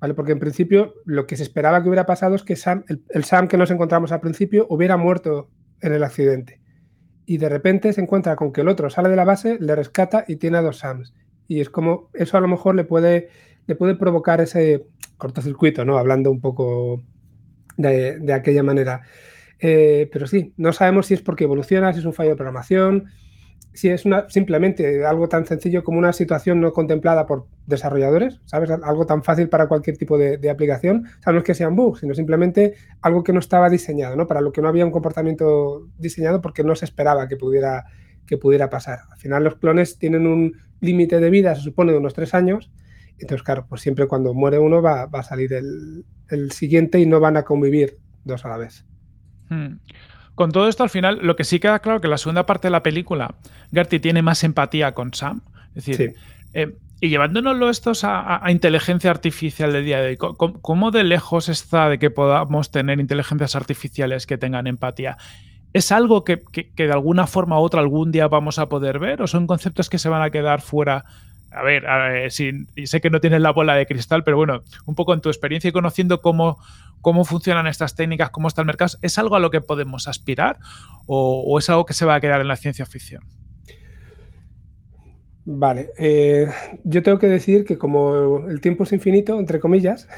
¿Vale? 0.00 0.14
Porque 0.14 0.32
en 0.32 0.40
principio 0.40 0.94
lo 1.04 1.26
que 1.26 1.36
se 1.36 1.42
esperaba 1.42 1.82
que 1.82 1.88
hubiera 1.88 2.06
pasado 2.06 2.34
es 2.34 2.42
que 2.42 2.54
el 2.54 3.24
Sam 3.24 3.48
que 3.48 3.56
nos 3.56 3.70
encontramos 3.70 4.12
al 4.12 4.20
principio 4.20 4.66
hubiera 4.68 4.96
muerto 4.96 5.50
en 5.80 5.92
el 5.92 6.02
accidente 6.02 6.65
y 7.26 7.38
de 7.38 7.48
repente 7.48 7.92
se 7.92 8.00
encuentra 8.00 8.36
con 8.36 8.52
que 8.52 8.60
el 8.60 8.68
otro 8.68 8.88
sale 8.88 9.08
de 9.08 9.16
la 9.16 9.24
base, 9.24 9.58
le 9.60 9.74
rescata 9.74 10.24
y 10.26 10.36
tiene 10.36 10.58
a 10.58 10.62
dos 10.62 10.78
SAMs. 10.78 11.12
Y 11.48 11.60
es 11.60 11.68
como, 11.68 12.08
eso 12.14 12.36
a 12.36 12.40
lo 12.40 12.48
mejor 12.48 12.74
le 12.76 12.84
puede, 12.84 13.28
le 13.66 13.74
puede 13.74 13.96
provocar 13.96 14.40
ese 14.40 14.86
cortocircuito, 15.16 15.84
¿no? 15.84 15.98
Hablando 15.98 16.30
un 16.30 16.40
poco 16.40 17.02
de, 17.76 18.18
de 18.20 18.32
aquella 18.32 18.62
manera. 18.62 19.02
Eh, 19.58 20.08
pero 20.12 20.26
sí, 20.26 20.52
no 20.56 20.72
sabemos 20.72 21.06
si 21.06 21.14
es 21.14 21.22
porque 21.22 21.44
evoluciona, 21.44 21.92
si 21.92 21.98
es 21.98 22.04
un 22.04 22.12
fallo 22.12 22.30
de 22.30 22.36
programación, 22.36 23.06
si 23.76 23.90
es 23.90 24.06
una, 24.06 24.28
simplemente 24.30 25.04
algo 25.04 25.28
tan 25.28 25.44
sencillo 25.44 25.84
como 25.84 25.98
una 25.98 26.14
situación 26.14 26.62
no 26.62 26.72
contemplada 26.72 27.26
por 27.26 27.46
desarrolladores, 27.66 28.40
¿sabes? 28.46 28.70
Algo 28.70 29.04
tan 29.04 29.22
fácil 29.22 29.50
para 29.50 29.68
cualquier 29.68 29.98
tipo 29.98 30.16
de, 30.16 30.48
aplicación. 30.48 31.06
O 31.26 31.32
no 31.32 31.38
es 31.38 31.44
que 31.44 31.54
sean 31.54 31.76
bugs, 31.76 32.00
sino 32.00 32.14
simplemente 32.14 32.74
algo 33.02 33.22
que 33.22 33.34
no 33.34 33.38
estaba 33.38 33.68
diseñado, 33.68 34.16
¿no? 34.16 34.26
Para 34.26 34.40
lo 34.40 34.50
que 34.50 34.62
no 34.62 34.68
había 34.68 34.86
un 34.86 34.92
comportamiento 34.92 35.88
diseñado 35.98 36.40
porque 36.40 36.64
no 36.64 36.74
se 36.74 36.86
esperaba 36.86 37.28
que 37.28 37.36
pudiera, 37.36 37.84
que 38.26 38.38
pudiera 38.38 38.70
pasar. 38.70 39.00
Al 39.10 39.18
final 39.18 39.44
los 39.44 39.56
clones 39.56 39.98
tienen 39.98 40.26
un 40.26 40.54
límite 40.80 41.20
de 41.20 41.28
vida, 41.28 41.54
se 41.54 41.60
supone, 41.60 41.92
de 41.92 41.98
unos 41.98 42.14
tres 42.14 42.32
años. 42.32 42.72
Entonces, 43.18 43.42
claro, 43.42 43.66
pues 43.68 43.82
siempre 43.82 44.06
cuando 44.06 44.32
muere 44.32 44.58
uno 44.58 44.80
va, 44.80 45.02
a 45.02 45.22
salir 45.22 45.52
el, 45.52 46.50
siguiente 46.50 46.98
y 46.98 47.04
no 47.04 47.20
van 47.20 47.36
a 47.36 47.42
convivir 47.42 47.98
dos 48.24 48.46
a 48.46 48.48
la 48.48 48.56
vez. 48.56 48.86
Hmm. 49.50 49.80
Con 50.36 50.52
todo 50.52 50.68
esto 50.68 50.84
al 50.84 50.90
final, 50.90 51.18
lo 51.22 51.34
que 51.34 51.44
sí 51.44 51.58
queda 51.58 51.80
claro 51.80 52.00
que 52.00 52.08
la 52.08 52.18
segunda 52.18 52.46
parte 52.46 52.68
de 52.68 52.72
la 52.72 52.82
película, 52.82 53.34
Gertie 53.72 54.00
tiene 54.00 54.20
más 54.22 54.44
empatía 54.44 54.92
con 54.92 55.12
Sam. 55.14 55.40
Es 55.74 55.86
decir, 55.86 56.14
eh, 56.52 56.76
y 57.00 57.08
llevándonoslo 57.08 57.70
estos 57.70 58.04
a, 58.04 58.42
inteligencia 58.50 59.10
artificial 59.10 59.72
del 59.72 59.86
día 59.86 60.00
de 60.00 60.08
hoy, 60.10 60.16
¿cómo, 60.16 60.90
de 60.90 61.04
lejos 61.04 61.48
está 61.48 61.88
de 61.88 61.98
que 61.98 62.10
podamos 62.10 62.70
tener 62.70 63.00
inteligencias 63.00 63.56
artificiales 63.56 64.26
que 64.26 64.36
tengan 64.36 64.66
empatía? 64.66 65.16
¿Es 65.72 65.90
algo 65.90 66.22
que, 66.22 66.42
de 66.76 66.92
alguna 66.92 67.26
forma 67.26 67.58
u 67.58 67.62
otra 67.62 67.80
algún 67.80 68.12
día 68.12 68.28
vamos 68.28 68.58
a 68.58 68.68
poder 68.68 68.98
ver? 68.98 69.22
¿O 69.22 69.26
son 69.26 69.46
conceptos 69.46 69.88
que 69.88 69.98
se 69.98 70.10
van 70.10 70.22
a 70.22 70.30
quedar 70.30 70.60
fuera? 70.60 71.06
A 71.50 71.62
ver, 71.62 71.84
sé 72.30 73.00
que 73.00 73.10
no 73.10 73.20
tienes 73.20 73.40
la 73.40 73.52
bola 73.52 73.74
de 73.74 73.86
cristal, 73.86 74.24
pero 74.24 74.36
bueno, 74.36 74.62
un 74.84 74.94
poco 74.94 75.14
en 75.14 75.20
tu 75.20 75.28
experiencia 75.28 75.68
y 75.68 75.72
conociendo 75.72 76.20
cómo, 76.20 76.58
cómo 77.00 77.24
funcionan 77.24 77.66
estas 77.66 77.94
técnicas, 77.94 78.30
cómo 78.30 78.48
está 78.48 78.60
el 78.60 78.66
mercado, 78.66 78.98
¿es 79.00 79.18
algo 79.18 79.36
a 79.36 79.40
lo 79.40 79.50
que 79.50 79.60
podemos 79.60 80.08
aspirar 80.08 80.58
o 81.06 81.58
es 81.58 81.70
algo 81.70 81.86
que 81.86 81.94
se 81.94 82.04
va 82.04 82.16
a 82.16 82.20
quedar 82.20 82.40
en 82.40 82.48
la 82.48 82.56
ciencia 82.56 82.84
ficción? 82.84 83.22
Vale, 85.48 85.90
eh, 85.96 86.48
yo 86.82 87.04
tengo 87.04 87.20
que 87.20 87.28
decir 87.28 87.64
que 87.64 87.78
como 87.78 88.48
el 88.48 88.60
tiempo 88.60 88.82
es 88.82 88.92
infinito, 88.92 89.38
entre 89.38 89.60
comillas, 89.60 90.08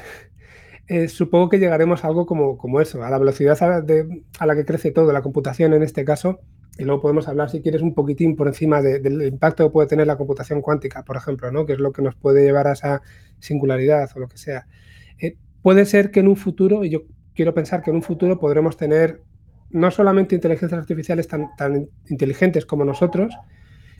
eh, 0.87 1.07
supongo 1.07 1.49
que 1.49 1.59
llegaremos 1.59 2.03
a 2.03 2.07
algo 2.07 2.25
como, 2.25 2.57
como 2.57 2.81
eso, 2.81 3.03
a 3.03 3.11
la 3.11 3.19
velocidad 3.19 3.61
a, 3.61 4.45
la 4.45 4.55
que 4.55 4.65
crece 4.65 4.89
todo, 4.89 5.13
la 5.13 5.21
computación 5.21 5.73
en 5.73 5.83
este 5.83 6.03
caso, 6.03 6.39
y 6.79 6.85
luego 6.85 7.01
podemos 7.01 7.27
hablar, 7.27 7.49
si 7.49 7.61
quieres, 7.61 7.81
un 7.81 7.93
poquitín 7.93 8.37
por 8.37 8.47
encima 8.47 8.81
del 8.81 9.21
impacto 9.21 9.65
que 9.65 9.69
puede 9.69 9.89
tener 9.89 10.07
la 10.07 10.15
computación 10.15 10.61
cuántica, 10.61 11.03
por 11.03 11.17
ejemplo, 11.17 11.51
¿no? 11.51 11.65
que 11.65 11.73
es 11.73 11.79
lo 11.79 11.91
que 11.91 12.01
nos 12.01 12.15
puede 12.15 12.41
llevar 12.41 12.67
a 12.67 12.71
esa 12.71 13.01
singularidad 13.37 14.09
o 14.15 14.19
lo 14.19 14.29
que 14.29 14.37
sea. 14.37 14.65
Eh, 15.19 15.35
puede 15.61 15.85
ser 15.85 16.09
que 16.09 16.21
en 16.21 16.29
un 16.29 16.37
futuro, 16.37 16.85
y 16.85 16.89
yo 16.89 17.01
quiero 17.35 17.53
pensar 17.53 17.81
que 17.81 17.89
en 17.89 17.97
un 17.97 18.01
futuro 18.01 18.39
podremos 18.39 18.77
tener 18.77 19.21
no 19.71 19.91
solamente 19.91 20.35
inteligencias 20.35 20.79
artificiales 20.79 21.27
tan, 21.27 21.53
tan 21.57 21.89
inteligentes 22.07 22.65
como 22.65 22.85
nosotros, 22.85 23.35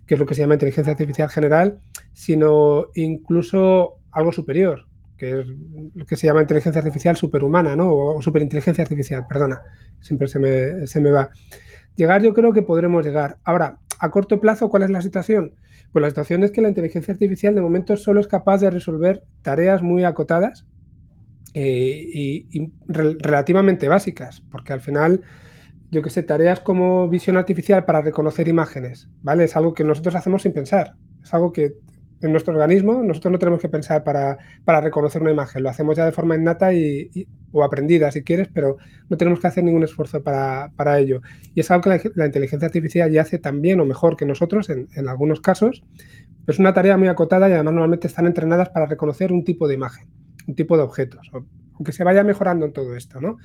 que 0.07 0.13
es 0.13 0.19
lo 0.19 0.25
que 0.25 0.33
se 0.33 0.41
llama 0.41 0.55
inteligencia 0.55 0.91
artificial 0.91 1.29
general, 1.29 1.81
sino 2.13 2.87
incluso 2.95 3.97
algo 4.11 4.31
superior, 4.31 4.85
que 5.17 5.41
es 5.41 5.47
lo 5.95 6.05
que 6.05 6.15
se 6.15 6.27
llama 6.27 6.41
inteligencia 6.41 6.79
artificial 6.79 7.17
superhumana, 7.17 7.75
¿no? 7.75 7.93
O 7.93 8.21
superinteligencia 8.21 8.83
artificial, 8.83 9.27
perdona, 9.27 9.61
siempre 9.99 10.29
se 10.29 10.39
me, 10.39 10.87
se 10.87 11.01
me 11.01 11.11
va. 11.11 11.29
Llegar 11.95 12.21
yo 12.21 12.33
creo 12.33 12.53
que 12.53 12.61
podremos 12.61 13.05
llegar. 13.05 13.37
Ahora, 13.43 13.79
a 13.99 14.09
corto 14.11 14.39
plazo, 14.39 14.69
¿cuál 14.69 14.83
es 14.83 14.89
la 14.89 15.01
situación? 15.01 15.55
Pues 15.91 16.01
la 16.01 16.09
situación 16.09 16.43
es 16.43 16.51
que 16.51 16.61
la 16.61 16.69
inteligencia 16.69 17.13
artificial 17.13 17.55
de 17.55 17.61
momento 17.61 17.97
solo 17.97 18.19
es 18.19 18.27
capaz 18.27 18.59
de 18.59 18.69
resolver 18.69 19.23
tareas 19.41 19.81
muy 19.81 20.03
acotadas 20.03 20.65
eh, 21.53 22.05
y, 22.51 22.71
relativamente 22.87 23.87
básicas, 23.87 24.41
porque 24.51 24.73
al 24.73 24.81
final 24.81 25.21
yo 25.91 26.03
que 26.03 26.09
sé, 26.11 26.21
tareas 26.23 26.59
como 26.59 27.09
visión 27.09 27.37
artificial 27.37 27.83
para 27.85 28.01
reconocer 28.01 28.47
imágenes, 28.47 29.09
¿vale? 29.23 29.45
Es 29.45 29.55
algo 29.55 29.73
que 29.73 29.83
nosotros 29.83 30.15
hacemos 30.15 30.43
sin 30.43 30.53
pensar. 30.53 30.95
Es 31.23 31.33
algo 31.33 31.51
que 31.51 31.73
en 32.21 32.31
nuestro 32.31 32.53
organismo 32.53 33.03
nosotros 33.03 33.31
no 33.31 33.39
tenemos 33.39 33.61
que 33.61 33.69
pensar 33.69 34.03
para, 34.03 34.37
reconocer 34.81 35.21
una 35.21 35.31
imagen. 35.31 35.63
Lo 35.63 35.69
hacemos 35.69 35.97
ya 35.97 36.05
de 36.05 36.11
forma 36.11 36.35
innata 36.35 36.73
y, 36.73 37.27
o 37.51 37.63
aprendida, 37.63 38.11
si 38.11 38.23
quieres, 38.23 38.47
pero 38.53 38.77
no 39.09 39.17
tenemos 39.17 39.39
que 39.39 39.47
hacer 39.47 39.63
ningún 39.63 39.83
esfuerzo 39.83 40.21
para, 40.23 40.99
ello. 40.99 41.21
Y 41.55 41.61
es 41.61 41.71
algo 41.71 41.83
que 41.83 42.11
la, 42.15 42.25
inteligencia 42.25 42.67
artificial 42.67 43.11
ya 43.11 43.21
hace 43.21 43.39
tan 43.39 43.61
bien 43.61 43.79
o 43.79 43.85
mejor 43.85 44.17
que 44.17 44.25
nosotros 44.25 44.69
en, 44.69 44.87
en 44.95 45.07
algunos 45.07 45.41
casos. 45.41 45.83
Pero 46.45 46.53
es 46.53 46.59
una 46.59 46.73
tarea 46.73 46.97
muy 46.97 47.07
acotada 47.07 47.49
y 47.49 47.53
además 47.53 47.73
normalmente 47.73 48.07
están 48.07 48.25
entrenadas 48.25 48.69
para 48.69 48.85
reconocer 48.85 49.31
un 49.31 49.43
tipo 49.43 49.67
de 49.67 49.75
imagen, 49.75 50.07
un 50.47 50.55
tipo 50.55 50.77
de 50.77 50.83
objetos. 50.83 51.29
Aunque 51.73 51.91
se 51.91 52.03
vaya 52.03 52.23
mejorando 52.23 52.65
en 52.65 52.73
todo 52.73 52.95
esto, 52.95 53.21
¿no? 53.21 53.37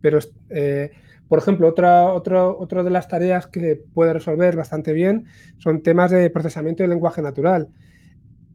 Pero... 0.00 0.18
Eh, 0.50 0.90
por 1.30 1.38
ejemplo, 1.38 1.68
otra, 1.68 2.06
otra, 2.12 2.82
de 2.82 2.90
las 2.90 3.06
tareas 3.06 3.46
que 3.46 3.80
puede 3.94 4.12
resolver 4.12 4.56
bastante 4.56 4.92
bien 4.92 5.26
son 5.58 5.80
temas 5.80 6.10
de 6.10 6.28
procesamiento 6.28 6.82
de 6.82 6.88
lenguaje 6.88 7.22
natural. 7.22 7.68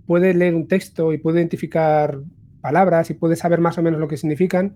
Puede 0.05 0.33
leer 0.33 0.55
un 0.55 0.67
texto 0.67 1.13
y 1.13 1.17
puede 1.17 1.39
identificar 1.39 2.19
palabras 2.61 3.09
y 3.09 3.13
puede 3.13 3.35
saber 3.35 3.59
más 3.59 3.77
o 3.77 3.81
menos 3.81 3.99
lo 3.99 4.07
que 4.07 4.17
significan, 4.17 4.75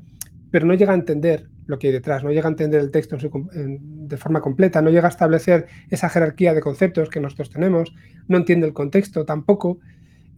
pero 0.52 0.66
no 0.66 0.74
llega 0.74 0.92
a 0.92 0.96
entender 0.96 1.48
lo 1.66 1.78
que 1.78 1.88
hay 1.88 1.94
detrás, 1.94 2.24
no 2.24 2.32
llega 2.32 2.48
a 2.48 2.52
entender 2.52 2.82
el 2.82 2.92
texto 2.92 3.18
de 3.18 4.18
forma 4.18 4.42
completa, 4.42 4.82
no 4.82 4.90
llega 4.90 5.08
a 5.08 5.12
establecer 5.12 5.68
esa 5.90 6.10
jerarquía 6.10 6.54
de 6.54 6.62
conceptos 6.62 7.10
que 7.10 7.20
nosotros 7.20 7.50
tenemos, 7.50 7.94
no 8.28 8.38
entiende 8.38 8.66
el 8.66 8.74
contexto 8.74 9.26
tampoco. 9.26 9.80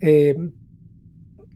Eh, 0.02 0.36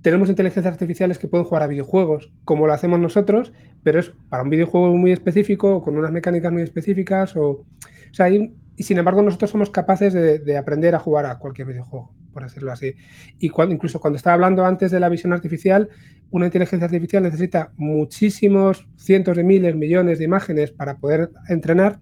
tenemos 0.06 0.30
inteligencias 0.30 0.72
artificiales 0.72 1.18
que 1.18 1.28
pueden 1.28 1.46
jugar 1.46 1.64
a 1.64 1.68
videojuegos, 1.68 2.32
como 2.44 2.68
lo 2.68 2.74
hacemos 2.74 3.00
nosotros, 3.00 3.52
pero 3.82 4.00
es 4.00 4.12
para 4.30 4.44
un 4.44 4.52
videojuego 4.52 4.96
muy 4.96 5.12
específico, 5.12 5.82
con 5.82 5.98
unas 5.98 6.12
mecánicas 6.12 6.52
muy 6.52 6.62
específicas, 6.62 7.36
o, 7.36 7.66
sin 8.78 8.98
embargo 9.00 9.24
nosotros 9.24 9.50
somos 9.50 9.72
capaces 9.72 10.14
de, 10.14 10.58
aprender 10.58 10.94
a 10.94 11.00
jugar 11.00 11.26
a 11.26 11.40
cualquier 11.40 11.70
videojuego, 11.70 12.14
por 12.36 12.44
decirlo 12.44 12.74
así. 12.74 12.96
Y 13.40 13.48
cuando, 13.48 13.74
incluso 13.74 14.02
cuando 14.02 14.18
estaba 14.18 14.34
hablando 14.34 14.66
antes 14.66 14.92
de 14.92 15.00
la 15.00 15.08
visión 15.08 15.32
artificial, 15.32 15.88
una 16.32 16.48
inteligencia 16.48 16.84
artificial 16.84 17.24
necesita 17.24 17.72
muchísimos 17.78 18.86
cientos 18.98 19.38
de 19.38 19.46
miles, 19.46 19.74
millones 19.74 20.20
de 20.20 20.26
imágenes 20.26 20.72
para 20.72 20.98
poder 20.98 21.32
entrenar. 21.48 22.02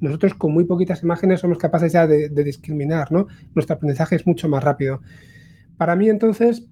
Nosotros 0.00 0.32
con 0.36 0.54
muy 0.54 0.64
poquitas 0.64 1.02
imágenes 1.02 1.40
somos 1.40 1.58
capaces 1.58 1.92
ya 1.92 2.06
de, 2.06 2.30
de 2.30 2.44
discriminar, 2.44 3.12
¿no? 3.12 3.26
Nuestro 3.54 3.76
aprendizaje 3.76 4.16
es 4.16 4.26
mucho 4.26 4.48
más 4.48 4.64
rápido. 4.64 5.02
Para 5.76 5.96
mí 5.96 6.08
entonces 6.08 6.66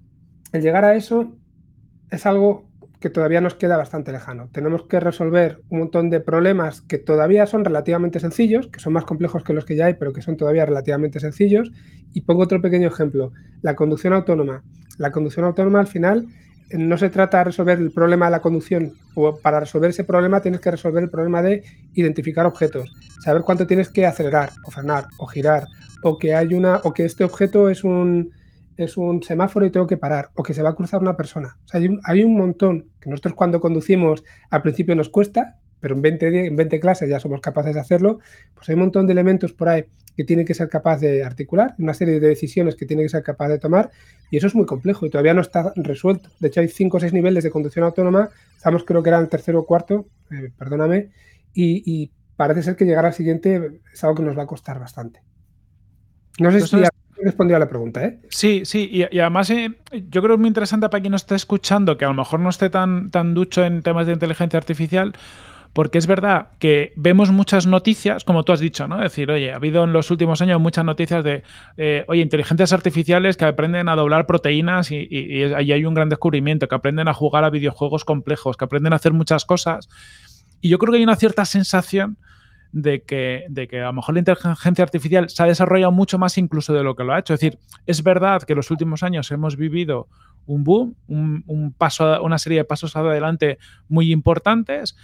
el 0.51 0.63
llegar 0.63 0.83
a 0.83 0.95
eso 0.95 1.37
es 2.09 2.25
algo 2.25 2.67
que 3.03 3.09
todavía 3.09 3.41
nos 3.41 3.55
queda 3.55 3.75
bastante 3.75 4.13
lejano. 4.13 4.47
Tenemos 4.53 4.83
que 4.83 4.97
resolver 4.97 5.59
un 5.67 5.79
montón 5.79 6.09
de 6.09 6.21
problemas 6.21 6.79
que 6.79 6.97
todavía 6.97 7.45
son 7.45 7.65
relativamente 7.65 8.21
sencillos, 8.21 8.69
que 8.69 8.79
son 8.79 8.93
más 8.93 9.03
complejos 9.03 9.43
que 9.43 9.51
los 9.51 9.65
que 9.65 9.75
ya 9.75 9.87
hay, 9.87 9.95
pero 9.95 10.13
que 10.13 10.21
son 10.21 10.37
todavía 10.37 10.65
relativamente 10.65 11.19
sencillos. 11.19 11.69
Y 12.13 12.21
pongo 12.21 12.43
otro 12.43 12.61
pequeño 12.61 12.87
ejemplo, 12.87 13.33
la 13.61 13.75
conducción 13.75 14.13
autónoma. 14.13 14.63
La 14.99 15.11
conducción 15.11 15.43
autónoma 15.43 15.81
al 15.81 15.87
final 15.87 16.27
eh, 16.69 16.77
no 16.77 16.97
se 16.97 17.09
trata 17.09 17.39
de 17.39 17.43
resolver 17.43 17.77
el 17.77 17.91
problema 17.91 18.27
de 18.27 18.31
la 18.31 18.39
conducción, 18.39 18.93
o 19.15 19.35
para 19.35 19.59
resolver 19.59 19.89
ese 19.89 20.05
problema 20.05 20.39
tienes 20.39 20.61
que 20.61 20.71
resolver 20.71 21.03
el 21.03 21.09
problema 21.09 21.41
de 21.41 21.61
identificar 21.95 22.45
objetos, 22.45 22.89
saber 23.19 23.41
cuánto 23.41 23.67
tienes 23.67 23.89
que 23.89 24.05
acelerar 24.05 24.51
o 24.65 24.71
frenar 24.71 25.07
o 25.17 25.27
girar, 25.27 25.65
o 26.03 26.17
que 26.17 26.35
hay 26.35 26.53
una, 26.53 26.77
o 26.85 26.93
que 26.93 27.03
este 27.03 27.25
objeto 27.25 27.67
es 27.67 27.83
un 27.83 28.31
es 28.77 28.97
un 28.97 29.21
semáforo 29.23 29.65
y 29.65 29.71
tengo 29.71 29.87
que 29.87 29.97
parar, 29.97 30.31
o 30.35 30.43
que 30.43 30.53
se 30.53 30.61
va 30.61 30.69
a 30.69 30.75
cruzar 30.75 31.01
una 31.01 31.15
persona. 31.15 31.57
O 31.65 31.67
sea, 31.67 31.81
hay 32.05 32.23
un, 32.23 32.37
montón 32.37 32.89
que 32.99 33.09
nosotros 33.09 33.35
cuando 33.35 33.59
conducimos 33.59 34.23
al 34.49 34.61
principio 34.61 34.95
nos 34.95 35.09
cuesta, 35.09 35.59
pero 35.79 35.95
en 35.95 36.01
20, 36.01 36.47
en 36.47 36.55
20 36.55 36.79
clases 36.79 37.09
ya 37.09 37.19
somos 37.19 37.41
capaces 37.41 37.75
de 37.75 37.81
hacerlo, 37.81 38.19
pues 38.53 38.69
hay 38.69 38.75
un 38.75 38.81
montón 38.81 39.05
de 39.05 39.13
elementos 39.13 39.53
por 39.53 39.69
ahí 39.69 39.85
que 40.15 40.23
tiene 40.23 40.45
que 40.45 40.53
ser 40.53 40.69
capaz 40.69 40.99
de 40.99 41.23
articular, 41.23 41.75
una 41.79 41.93
serie 41.93 42.19
de 42.19 42.27
decisiones 42.27 42.75
que 42.75 42.85
tiene 42.85 43.03
que 43.03 43.09
ser 43.09 43.23
capaz 43.23 43.49
de 43.49 43.59
tomar, 43.59 43.91
y 44.29 44.37
eso 44.37 44.47
es 44.47 44.55
muy 44.55 44.65
complejo 44.65 45.05
y 45.05 45.09
todavía 45.09 45.33
no 45.33 45.41
está 45.41 45.73
resuelto. 45.75 46.29
De 46.39 46.47
hecho, 46.47 46.61
hay 46.61 46.67
cinco 46.67 46.97
o 46.97 46.99
seis 46.99 47.13
niveles 47.13 47.43
de 47.43 47.51
conducción 47.51 47.85
autónoma, 47.85 48.29
estamos 48.55 48.83
creo 48.83 49.01
que 49.01 49.09
era 49.09 49.19
el 49.19 49.27
tercero 49.27 49.59
o 49.59 49.65
cuarto, 49.65 50.07
eh, 50.31 50.51
perdóname, 50.57 51.09
y, 51.53 52.11
parece 52.35 52.63
ser 52.63 52.75
que 52.75 52.85
llegar 52.85 53.05
al 53.05 53.13
siguiente 53.13 53.79
es 53.93 54.03
algo 54.03 54.15
que 54.15 54.23
nos 54.23 54.37
va 54.37 54.43
a 54.43 54.47
costar 54.47 54.79
bastante. 54.79 55.21
No 56.39 56.51
sé 56.51 56.61
si 56.61 56.77
respondido 57.23 57.57
a 57.57 57.59
la 57.59 57.69
pregunta, 57.69 58.03
¿eh? 58.03 58.19
Sí, 58.29 58.63
sí, 58.65 58.89
y, 58.91 59.19
además 59.19 59.49
eh, 59.49 59.71
yo 59.91 60.21
creo 60.21 60.29
que 60.29 60.33
es 60.33 60.39
muy 60.39 60.47
interesante 60.47 60.89
para 60.89 61.01
quien 61.01 61.11
nos 61.11 61.21
esté 61.21 61.35
escuchando, 61.35 61.97
que 61.97 62.05
a 62.05 62.09
lo 62.09 62.13
mejor 62.13 62.39
no 62.39 62.49
esté 62.49 62.69
tan, 62.69 63.11
tan 63.11 63.33
ducho 63.33 63.63
en 63.63 63.81
temas 63.81 64.07
de 64.07 64.13
inteligencia 64.13 64.57
artificial, 64.57 65.13
porque 65.73 65.97
es 65.97 66.05
verdad 66.05 66.49
que 66.59 66.93
vemos 66.95 67.31
muchas 67.31 67.65
noticias, 67.65 68.23
como 68.23 68.43
tú 68.43 68.53
has 68.53 68.59
dicho, 68.59 68.87
¿no? 68.87 68.97
Es 68.97 69.11
decir, 69.11 69.31
oye, 69.31 69.51
ha 69.51 69.55
habido 69.55 69.83
en 69.83 69.91
los 69.91 70.11
últimos 70.11 70.39
años 70.41 70.61
muchas 70.61 70.85
noticias 70.85 71.23
de, 71.23 71.43
eh, 71.77 72.05
oye, 72.07 72.21
inteligencias 72.21 72.73
artificiales 72.73 73.37
que 73.37 73.45
aprenden 73.45 73.89
a 73.89 73.95
doblar 73.95 74.27
proteínas 74.27 74.91
y, 74.91 75.07
ahí 75.55 75.71
hay 75.71 75.85
un 75.85 75.95
gran 75.95 76.09
descubrimiento, 76.09 76.67
que 76.67 76.75
aprenden 76.75 77.07
a 77.07 77.13
jugar 77.13 77.43
a 77.43 77.49
videojuegos 77.49 78.05
complejos, 78.05 78.55
que 78.55 78.65
aprenden 78.65 78.93
a 78.93 78.97
hacer 78.97 79.13
muchas 79.13 79.45
cosas. 79.45 79.89
Y 80.61 80.69
yo 80.69 80.77
creo 80.77 80.91
que 80.91 80.97
hay 80.97 81.03
una 81.03 81.15
cierta 81.15 81.43
sensación 81.43 82.17
de 82.73 83.03
que, 83.03 83.45
de 83.49 83.67
que 83.67 83.81
a 83.81 83.85
lo 83.85 83.93
mejor 83.93 84.15
la 84.15 84.19
inteligencia 84.19 84.83
artificial 84.83 85.29
se 85.29 85.43
ha 85.43 85.45
desarrollado 85.45 85.91
mucho 85.91 86.17
más 86.17 86.37
incluso 86.39 86.73
de 86.73 86.83
lo 86.83 86.95
que 86.95 87.03
lo 87.03 87.13
ha 87.13 87.19
hecho. 87.19 87.35
Es 87.35 87.39
decir, 87.39 87.59
es 87.85 88.03
verdad 88.03 88.41
que 88.41 88.53
en 88.53 88.57
los 88.57 88.71
últimos 88.71 89.03
años 89.03 89.31
hemos 89.31 89.55
vivido 89.55 90.07
un 90.47 90.63
boom, 90.63 90.95
un, 91.07 91.73
paso, 91.77 92.21
una 92.23 92.39
serie 92.39 92.57
de 92.57 92.65
pasos 92.65 92.95
adelante 92.95 93.59
muy 93.87 94.11
importantes, 94.11 94.97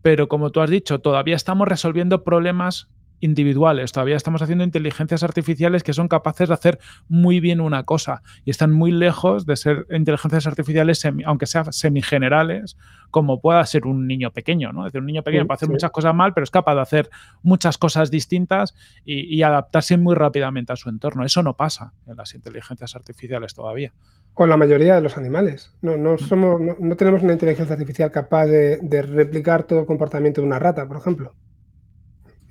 pero 0.00 0.28
como 0.28 0.50
tú 0.50 0.60
has 0.60 0.70
dicho, 0.70 1.00
todavía 1.00 1.34
estamos 1.34 1.66
resolviendo 1.66 2.22
problemas 2.22 2.88
individuales. 3.20 3.92
Todavía 3.92 4.16
estamos 4.16 4.42
haciendo 4.42 4.64
inteligencias 4.64 5.22
artificiales 5.22 5.82
que 5.82 5.92
son 5.92 6.08
capaces 6.08 6.48
de 6.48 6.54
hacer 6.54 6.78
muy 7.08 7.40
bien 7.40 7.60
una 7.60 7.84
cosa 7.84 8.22
y 8.44 8.50
están 8.50 8.72
muy 8.72 8.92
lejos 8.92 9.46
de 9.46 9.56
ser 9.56 9.86
inteligencias 9.90 10.46
artificiales, 10.46 11.02
aunque 11.24 11.46
sean 11.46 11.72
semigenerales, 11.72 12.76
como 13.10 13.40
pueda 13.40 13.64
ser 13.66 13.86
un 13.86 14.06
niño 14.06 14.32
pequeño. 14.32 14.72
¿no? 14.72 14.86
Es 14.86 14.92
decir, 14.92 15.00
un 15.00 15.06
niño 15.06 15.22
pequeño 15.22 15.46
puede 15.46 15.56
hacer 15.56 15.68
muchas 15.68 15.90
cosas 15.90 16.14
mal, 16.14 16.34
pero 16.34 16.44
es 16.44 16.50
capaz 16.50 16.74
de 16.74 16.80
hacer 16.80 17.10
muchas 17.42 17.78
cosas 17.78 18.10
distintas 18.10 18.74
y, 19.04 19.38
adaptarse 19.48 19.96
muy 19.96 20.14
rápidamente 20.14 20.72
a 20.72 20.76
su 20.76 20.88
entorno. 20.90 21.24
Eso 21.24 21.42
no 21.42 21.56
pasa 21.56 21.94
en 22.06 22.16
las 22.16 22.34
inteligencias 22.34 22.94
artificiales 22.96 23.54
todavía. 23.54 23.92
Con 24.34 24.50
la 24.50 24.56
mayoría 24.56 24.96
de 24.96 25.00
los 25.00 25.16
animales. 25.16 25.72
No, 25.80 25.96
no, 25.96 26.14
mm. 26.14 26.18
somos, 26.18 26.60
no, 26.60 26.96
tenemos 26.96 27.22
una 27.22 27.32
inteligencia 27.32 27.72
artificial 27.72 28.10
capaz 28.10 28.46
de 28.46 29.02
replicar 29.02 29.64
todo 29.64 29.80
el 29.80 29.86
comportamiento 29.86 30.40
de 30.40 30.46
una 30.46 30.58
rata, 30.58 30.86
por 30.86 30.98
ejemplo. 30.98 31.34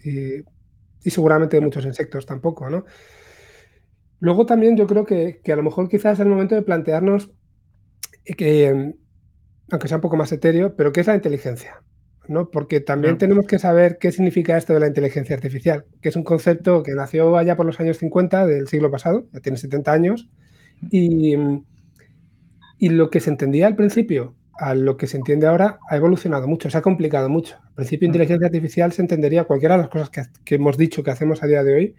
y, 0.03 0.43
seguramente 1.05 1.57
de 1.57 1.61
muchos 1.61 1.85
insectos 1.85 2.25
tampoco, 2.25 2.69
¿no? 2.69 2.85
Luego 4.19 4.45
también 4.45 4.75
yo 4.75 4.87
creo 4.87 5.05
que, 5.05 5.41
a 5.45 5.55
lo 5.55 5.63
mejor 5.63 5.89
quizás 5.89 6.13
es 6.13 6.19
el 6.21 6.27
momento 6.27 6.55
de 6.55 6.63
plantearnos 6.63 7.31
que, 8.25 8.93
aunque 9.71 9.87
sea 9.87 9.97
un 9.97 10.01
poco 10.01 10.17
más 10.17 10.31
etéreo, 10.31 10.75
pero 10.75 10.91
¿qué 10.91 11.01
es 11.01 11.07
la 11.07 11.15
inteligencia? 11.15 11.83
¿no? 12.27 12.49
Porque 12.49 12.81
también 12.81 13.17
tenemos 13.17 13.45
que 13.45 13.59
saber 13.59 13.99
qué 13.99 14.11
significa 14.11 14.57
esto 14.57 14.73
de 14.73 14.81
la 14.81 14.87
inteligencia 14.87 15.35
artificial, 15.35 15.85
que 16.01 16.09
es 16.09 16.15
un 16.15 16.23
concepto 16.23 16.83
que 16.83 16.93
nació 16.93 17.37
allá 17.37 17.55
por 17.55 17.65
los 17.65 17.79
años 17.79 17.97
50 17.97 18.45
del 18.45 18.67
siglo 18.67 18.91
pasado, 18.91 19.27
ya 19.31 19.39
tiene 19.39 19.57
70 19.57 19.91
años, 19.91 20.29
y, 20.91 21.35
y 22.77 22.89
lo 22.89 23.09
que 23.09 23.19
se 23.19 23.29
entendía 23.29 23.67
al 23.67 23.75
principio 23.75 24.36
a 24.57 24.75
lo 24.75 24.97
que 24.97 25.07
se 25.07 25.17
entiende 25.17 25.47
ahora 25.47 25.79
ha 25.89 25.95
evolucionado 25.95 26.47
mucho, 26.47 26.69
se 26.69 26.77
ha 26.77 26.81
complicado 26.81 27.29
mucho. 27.29 27.57
Al 27.61 27.75
principio, 27.75 28.05
inteligencia 28.05 28.47
artificial 28.47 28.91
se 28.91 29.01
entendería 29.01 29.43
cualquiera 29.43 29.75
de 29.75 29.83
las 29.83 29.89
cosas 29.89 30.09
que, 30.09 30.55
hemos 30.55 30.77
dicho 30.77 31.03
que 31.03 31.11
hacemos 31.11 31.43
a 31.43 31.47
día 31.47 31.63
de 31.63 31.73
hoy, 31.73 31.95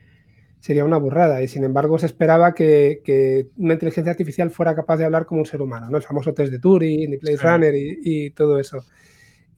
sería 0.61 0.85
una 0.85 0.99
burrada. 0.99 1.42
Y 1.42 1.49
sin 1.49 1.64
embargo, 1.64 1.99
se 1.99 2.07
esperaba 2.07 2.55
que, 2.55 3.49
una 3.57 3.75
inteligencia 3.75 4.11
artificial 4.11 4.51
fuera 4.51 4.75
capaz 4.75 4.97
de 4.97 5.05
hablar 5.05 5.27
como 5.27 5.40
un 5.40 5.47
ser 5.47 5.62
humano, 5.62 5.88
¿no? 5.90 5.97
El 5.97 6.03
famoso 6.03 6.35
test 6.35 6.53
de 6.53 6.59
Turing, 6.59 7.12
y 7.12 7.16
Play 7.16 7.37
Runner 7.37 7.75
y, 7.75 8.31
todo 8.31 8.59
eso. 8.59 8.85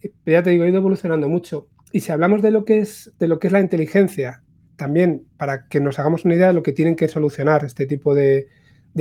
Pero 0.01 0.39
ya 0.39 0.43
te 0.43 0.51
digo, 0.51 0.65
ha 0.65 0.69
ido 0.69 0.79
evolucionando 0.79 1.29
mucho. 1.29 1.69
Y 1.93 2.01
si 2.01 2.13
hablamos 2.13 2.43
de 2.43 2.51
lo 2.51 2.65
que 2.65 2.79
es, 2.79 3.13
de 3.19 3.29
lo 3.29 3.39
que 3.39 3.49
es 3.49 3.53
la 3.53 3.61
inteligencia, 3.61 4.43
también 4.81 5.27
para 5.37 5.67
que 5.69 5.79
nos 5.79 5.99
hagamos 5.99 6.25
una 6.25 6.35
idea 6.35 6.47
de 6.47 6.55
lo 6.55 6.63
que 6.63 6.73
tienen 6.73 6.97
que 6.97 7.07
solucionar 7.07 7.67
este 7.67 7.85
tipo 7.85 8.15
de, 8.15 8.49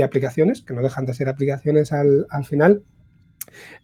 aplicaciones, 0.03 0.61
que 0.61 0.73
no 0.73 0.81
dejan 0.81 1.05
de 1.05 1.13
ser 1.13 1.29
aplicaciones 1.29 1.93
al, 1.93 2.25
final, 2.43 2.83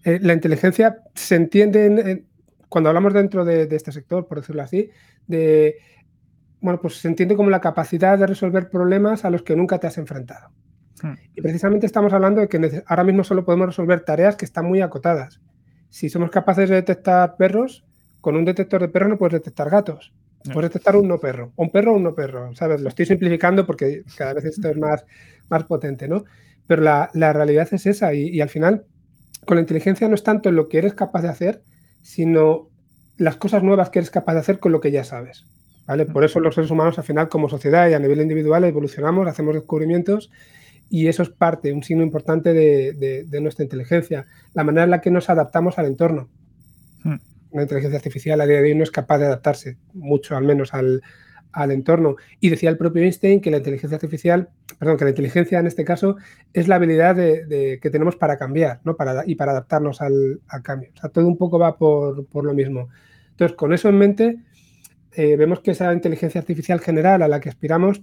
eh, 0.03 0.19
la 0.21 0.33
inteligencia 0.33 0.99
se 1.13 1.35
entiende, 1.35 2.25
cuando 2.69 2.89
hablamos 2.89 3.13
dentro 3.13 3.45
de, 3.45 3.67
este 3.71 3.91
sector, 3.91 4.27
por 4.27 4.39
decirlo 4.39 4.61
así, 4.61 4.89
de, 5.27 5.75
bueno, 6.61 6.79
pues 6.81 6.95
se 6.95 7.07
entiende 7.07 7.35
como 7.35 7.49
la 7.49 7.61
capacidad 7.61 8.17
de 8.17 8.27
resolver 8.27 8.69
problemas 8.69 9.25
a 9.25 9.29
los 9.29 9.43
que 9.43 9.55
nunca 9.55 9.79
te 9.79 9.87
has 9.87 9.97
enfrentado. 9.97 10.49
Hmm. 11.01 11.13
Y 11.33 11.41
precisamente 11.41 11.85
estamos 11.85 12.13
hablando 12.13 12.41
de 12.41 12.47
que 12.47 12.83
ahora 12.87 13.03
mismo 13.03 13.23
solo 13.23 13.45
podemos 13.45 13.67
resolver 13.67 14.01
tareas 14.01 14.35
que 14.35 14.45
están 14.45 14.65
muy 14.65 14.81
acotadas 14.81 15.41
si 15.95 16.09
somos 16.09 16.29
capaces 16.29 16.67
de 16.67 16.75
detectar 16.75 17.37
perros, 17.37 17.85
con 18.19 18.35
un 18.35 18.43
detector 18.43 18.81
de 18.81 18.89
perros 18.89 19.07
no 19.11 19.17
puedes 19.17 19.31
detectar 19.31 19.69
gatos. 19.69 20.13
Puedes 20.51 20.69
detectar 20.69 20.97
un 20.97 21.07
no 21.07 21.21
perro, 21.21 21.53
un 21.55 21.71
perro 21.71 21.93
o 21.93 21.95
un 21.95 22.03
no 22.03 22.13
perro, 22.13 22.53
¿sabes? 22.53 22.81
Lo 22.81 22.89
estoy 22.89 23.05
simplificando 23.05 23.65
porque 23.65 24.03
cada 24.17 24.33
vez 24.33 24.43
esto 24.43 24.67
es 24.67 24.77
más, 24.77 25.05
más 25.47 25.63
potente, 25.63 26.09
¿no? 26.09 26.25
Pero 26.67 26.81
la, 26.81 27.09
realidad 27.13 27.69
es 27.71 27.85
esa 27.85 28.13
y, 28.13 28.41
al 28.41 28.49
final 28.49 28.83
con 29.45 29.55
la 29.55 29.61
inteligencia 29.61 30.07
no 30.07 30.15
es 30.15 30.23
tanto 30.23 30.51
lo 30.51 30.67
que 30.69 30.79
eres 30.79 30.93
capaz 30.93 31.21
de 31.21 31.29
hacer, 31.29 31.63
sino 32.01 32.69
las 33.17 33.37
cosas 33.37 33.63
nuevas 33.63 33.89
que 33.89 33.99
eres 33.99 34.11
capaz 34.11 34.33
de 34.33 34.39
hacer 34.39 34.59
con 34.59 34.71
lo 34.71 34.81
que 34.81 34.91
ya 34.91 35.03
sabes. 35.03 35.45
¿vale? 35.87 36.05
Por 36.05 36.23
eso 36.23 36.39
los 36.39 36.55
seres 36.55 36.71
humanos 36.71 36.97
al 36.97 37.03
final 37.03 37.29
como 37.29 37.49
sociedad 37.49 37.89
y 37.89 37.93
a 37.93 37.99
nivel 37.99 38.21
individual 38.21 38.63
evolucionamos, 38.63 39.27
hacemos 39.27 39.55
descubrimientos 39.55 40.31
y 40.89 41.07
eso 41.07 41.23
es 41.23 41.29
parte, 41.29 41.73
un 41.73 41.83
signo 41.83 42.03
importante 42.03 42.53
de, 42.53 43.41
nuestra 43.41 43.63
inteligencia, 43.63 44.25
la 44.53 44.63
manera 44.63 44.83
en 44.83 44.91
la 44.91 45.01
que 45.01 45.11
nos 45.11 45.29
adaptamos 45.29 45.79
al 45.79 45.87
entorno. 45.87 46.29
Hmm. 47.03 47.15
Una 47.51 47.63
inteligencia 47.63 47.97
artificial 47.97 48.39
a 48.41 48.45
día 48.45 48.57
de 48.57 48.69
hoy 48.69 48.75
no 48.75 48.83
es 48.83 48.91
capaz 48.91 49.17
de 49.17 49.25
adaptarse 49.25 49.77
mucho, 49.93 50.35
al 50.35 50.43
menos 50.43 50.73
al, 50.73 51.01
entorno. 51.71 52.15
Y 52.39 52.49
decía 52.49 52.69
el 52.69 52.77
propio 52.77 53.03
Einstein 53.03 53.41
que 53.41 53.51
la 53.51 53.57
inteligencia 53.57 53.95
artificial, 53.95 54.49
perdón, 54.77 54.97
que 54.97 55.05
la 55.05 55.11
inteligencia 55.11 55.59
en 55.59 55.67
este 55.67 55.85
caso 55.85 56.17
es 56.53 56.67
la 56.67 56.75
habilidad 56.75 57.15
de, 57.15 57.79
que 57.81 57.89
tenemos 57.89 58.15
para 58.15 58.37
cambiar 58.37 58.81
¿no? 58.83 58.95
para, 58.95 59.23
y 59.25 59.35
para 59.35 59.51
adaptarnos 59.51 60.01
al, 60.01 60.41
cambio. 60.63 60.89
O 60.95 60.99
sea, 60.99 61.09
todo 61.09 61.27
un 61.27 61.37
poco 61.37 61.57
va 61.57 61.77
por, 61.77 62.25
lo 62.33 62.53
mismo. 62.53 62.89
Entonces, 63.31 63.55
con 63.55 63.73
eso 63.73 63.89
en 63.89 63.97
mente, 63.97 64.37
eh, 65.13 65.35
vemos 65.37 65.61
que 65.61 65.71
esa 65.71 65.93
inteligencia 65.93 66.39
artificial 66.39 66.79
general 66.79 67.21
a 67.21 67.27
la 67.27 67.39
que 67.39 67.49
aspiramos 67.49 68.01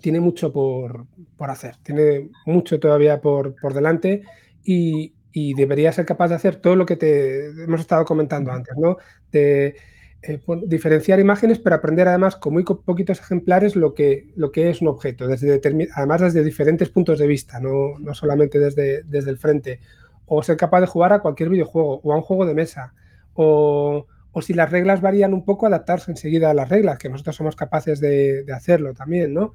tiene 0.00 0.20
mucho 0.20 0.52
por, 0.52 1.06
hacer, 1.38 1.76
tiene 1.82 2.30
mucho 2.44 2.78
todavía 2.78 3.20
por, 3.20 3.56
delante 3.74 4.22
y, 4.62 5.12
debería 5.54 5.92
ser 5.92 6.06
capaz 6.06 6.28
de 6.28 6.36
hacer 6.36 6.56
todo 6.56 6.76
lo 6.76 6.86
que 6.86 6.96
te 6.96 7.48
hemos 7.64 7.80
estado 7.80 8.06
comentando 8.06 8.52
antes, 8.52 8.74
¿no? 8.74 8.96
De 9.30 9.76
eh, 10.22 10.40
diferenciar 10.66 11.20
imágenes, 11.20 11.58
pero 11.58 11.76
aprender 11.76 12.08
además 12.08 12.36
con 12.36 12.52
muy 12.52 12.64
poquitos 12.64 13.20
ejemplares 13.20 13.76
lo 13.76 13.94
que, 13.94 14.28
lo 14.36 14.50
que 14.50 14.70
es 14.70 14.80
un 14.80 14.88
objeto, 14.88 15.26
desde 15.26 15.60
además 15.94 16.20
desde 16.20 16.44
diferentes 16.44 16.88
puntos 16.88 17.18
de 17.18 17.26
vista, 17.26 17.60
no, 17.60 17.98
no 17.98 18.14
solamente 18.14 18.58
desde, 18.58 19.02
desde 19.04 19.30
el 19.30 19.38
frente. 19.38 19.80
O 20.26 20.42
ser 20.42 20.56
capaz 20.56 20.80
de 20.80 20.86
jugar 20.86 21.12
a 21.12 21.20
cualquier 21.20 21.48
videojuego 21.50 22.00
o 22.02 22.12
a 22.12 22.16
un 22.16 22.22
juego 22.22 22.46
de 22.46 22.54
mesa. 22.54 22.94
O, 23.34 24.06
o 24.32 24.42
si 24.42 24.54
las 24.54 24.70
reglas 24.70 25.00
varían 25.00 25.32
un 25.34 25.44
poco, 25.44 25.66
adaptarse 25.66 26.10
enseguida 26.10 26.50
a 26.50 26.54
las 26.54 26.68
reglas, 26.68 26.98
que 26.98 27.08
nosotros 27.08 27.36
somos 27.36 27.54
capaces 27.54 28.00
de, 28.00 28.42
de 28.42 28.52
hacerlo 28.52 28.94
también, 28.94 29.32
¿no? 29.32 29.54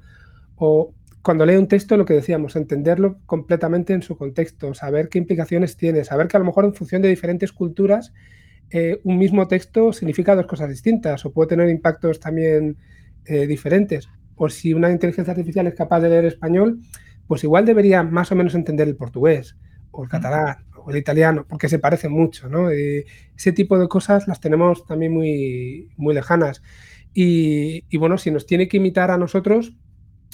o 0.64 0.94
cuando 1.22 1.44
leo 1.44 1.58
un 1.58 1.68
texto, 1.68 1.96
lo 1.96 2.04
que 2.04 2.14
decíamos, 2.14 2.56
entenderlo 2.56 3.18
completamente 3.26 3.92
en 3.92 4.02
su 4.02 4.16
contexto, 4.16 4.74
saber 4.74 5.08
qué 5.08 5.18
implicaciones 5.18 5.76
tiene, 5.76 6.04
saber 6.04 6.28
que 6.28 6.36
a 6.36 6.40
lo 6.40 6.46
mejor 6.46 6.64
en 6.64 6.74
función 6.74 7.02
de 7.02 7.08
diferentes 7.08 7.52
culturas 7.52 8.12
eh, 8.72 9.00
un 9.04 9.18
mismo 9.18 9.48
texto 9.48 9.92
significa 9.92 10.34
dos 10.34 10.46
cosas 10.46 10.68
distintas 10.68 11.24
o 11.24 11.32
puede 11.32 11.50
tener 11.50 11.68
impactos 11.68 12.20
también 12.20 12.76
eh, 13.24 13.46
diferentes. 13.46 14.08
O 14.36 14.48
si 14.48 14.74
una 14.74 14.90
inteligencia 14.90 15.32
artificial 15.32 15.66
es 15.66 15.74
capaz 15.74 16.00
de 16.00 16.08
leer 16.08 16.24
español, 16.24 16.80
pues 17.26 17.44
igual 17.44 17.64
debería 17.64 18.02
más 18.02 18.32
o 18.32 18.36
menos 18.36 18.54
entender 18.54 18.88
el 18.88 18.96
portugués 18.96 19.56
o 19.90 20.04
el 20.04 20.08
catalán 20.08 20.64
o 20.76 20.90
el 20.90 20.96
italiano, 20.96 21.46
porque 21.48 21.68
se 21.68 21.78
parecen 21.78 22.10
mucho, 22.10 22.48
¿no? 22.48 22.68
ese 22.70 23.52
tipo 23.52 23.78
de 23.78 23.86
cosas 23.86 24.26
las 24.26 24.40
tenemos 24.40 24.84
también 24.84 25.12
muy, 25.12 25.90
muy 25.96 26.14
lejanas. 26.14 26.62
Y, 27.14 27.84
y 27.88 27.98
bueno, 27.98 28.18
si 28.18 28.32
nos 28.32 28.46
tiene 28.46 28.66
que 28.66 28.78
imitar 28.78 29.12
a 29.12 29.18
nosotros, 29.18 29.76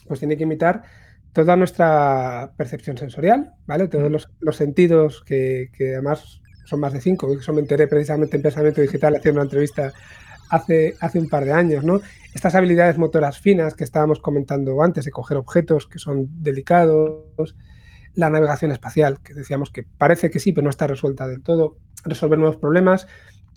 pues 0.07 0.21
tiene 0.21 0.39
que 0.39 0.45
imitar 0.45 0.85
toda 1.33 1.57
nuestra 1.57 2.53
percepción 2.57 2.99
sensorial, 2.99 3.53
¿vale? 3.67 3.89
Todos 3.89 4.29
los, 4.41 4.57
sentidos 4.57 5.23
que, 5.25 5.71
además 5.79 6.41
son 6.69 6.81
más 6.81 6.93
de 6.93 7.01
cinco, 7.01 7.33
eso 7.33 7.53
me 7.53 7.61
enteré 7.61 7.87
precisamente 7.87 8.37
en 8.37 8.43
Pensamiento 8.43 8.81
Digital 8.81 9.17
haciendo 9.17 9.41
una 9.41 9.47
entrevista 9.47 9.93
hace, 10.51 10.97
hace 11.01 11.19
un 11.19 11.29
par 11.29 11.45
de 11.45 11.53
años, 11.53 11.85
¿no? 11.85 12.01
Estas 12.35 12.55
habilidades 12.55 12.99
motoras 12.99 13.39
finas 13.39 13.75
que 13.75 13.85
estábamos 13.85 14.21
comentando 14.21 14.83
antes, 14.83 15.05
de 15.05 15.11
coger 15.11 15.37
objetos 15.37 15.87
que 15.87 15.99
son 15.99 16.29
delicados, 16.43 17.57
la 18.15 18.31
navegación 18.31 18.73
espacial, 18.73 19.21
que 19.23 19.35
decíamos 19.35 19.71
que 19.71 19.85
parece 19.85 20.31
que 20.31 20.41
sí, 20.41 20.53
pero 20.53 20.65
no 20.65 20.71
está 20.71 20.87
resuelta 20.87 21.27
del 21.27 21.43
todo, 21.43 21.79
resolver 22.05 22.39
nuevos 22.39 22.57
problemas, 22.57 23.07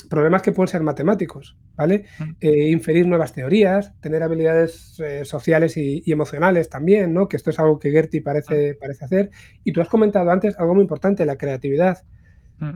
problemas 0.09 0.41
que 0.41 0.51
pueden 0.51 0.67
ser 0.67 0.81
matemáticos, 0.83 1.57
¿vale? 1.75 2.05
Eh, 2.39 2.69
inferir 2.69 3.07
nuevas 3.07 3.33
teorías, 3.33 3.93
tener 4.01 4.23
habilidades 4.23 4.99
eh, 4.99 5.25
sociales 5.25 5.77
y, 5.77 6.03
emocionales 6.11 6.69
también, 6.69 7.13
¿no? 7.13 7.27
Que 7.27 7.37
esto 7.37 7.49
es 7.49 7.59
algo 7.59 7.79
que 7.79 7.91
Gertie 7.91 8.21
parece, 8.21 8.75
parece 8.75 9.05
hacer. 9.05 9.31
Y 9.63 9.71
tú 9.71 9.81
has 9.81 9.89
comentado 9.89 10.29
antes 10.31 10.57
algo 10.59 10.75
muy 10.75 10.83
importante, 10.83 11.25
la 11.25 11.37
creatividad, 11.37 12.03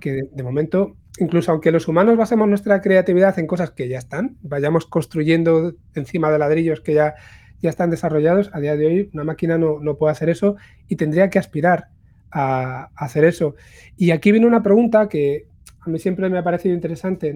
que 0.02 0.30
de, 0.32 0.44
momento, 0.44 0.96
incluso 1.20 1.52
aunque 1.52 1.72
los 1.72 1.88
humanos 1.88 2.18
basemos 2.18 2.48
nuestra 2.48 2.82
creatividad 2.82 3.38
en 3.40 3.48
cosas 3.48 3.72
que 3.72 3.88
ya 3.88 4.00
están, 4.00 4.38
vayamos 4.42 4.86
construyendo 4.86 5.76
encima 5.94 6.32
de 6.32 6.40
ladrillos 6.40 6.82
que 6.82 6.94
ya, 6.94 7.16
ya 7.62 7.70
están 7.70 7.90
desarrollados, 7.90 8.50
a 8.54 8.60
día 8.60 8.76
de 8.76 8.86
hoy 8.88 9.10
una 9.14 9.24
máquina 9.24 9.58
no, 9.58 9.80
no 9.80 9.98
puede 9.98 10.12
hacer 10.12 10.30
eso 10.30 10.56
y 10.88 10.96
tendría 10.96 11.30
que 11.30 11.40
aspirar 11.40 11.90
a 12.32 12.90
hacer 12.96 13.24
eso. 13.24 13.56
Y 13.96 14.12
aquí 14.12 14.32
viene 14.32 14.48
una 14.48 14.64
pregunta 14.64 15.08
que, 15.08 15.48
a 15.86 15.90
mí 15.90 16.00
siempre 16.00 16.30
me 16.30 16.38
ha 16.38 16.44
parecido 16.44 16.74
interesante, 16.74 17.36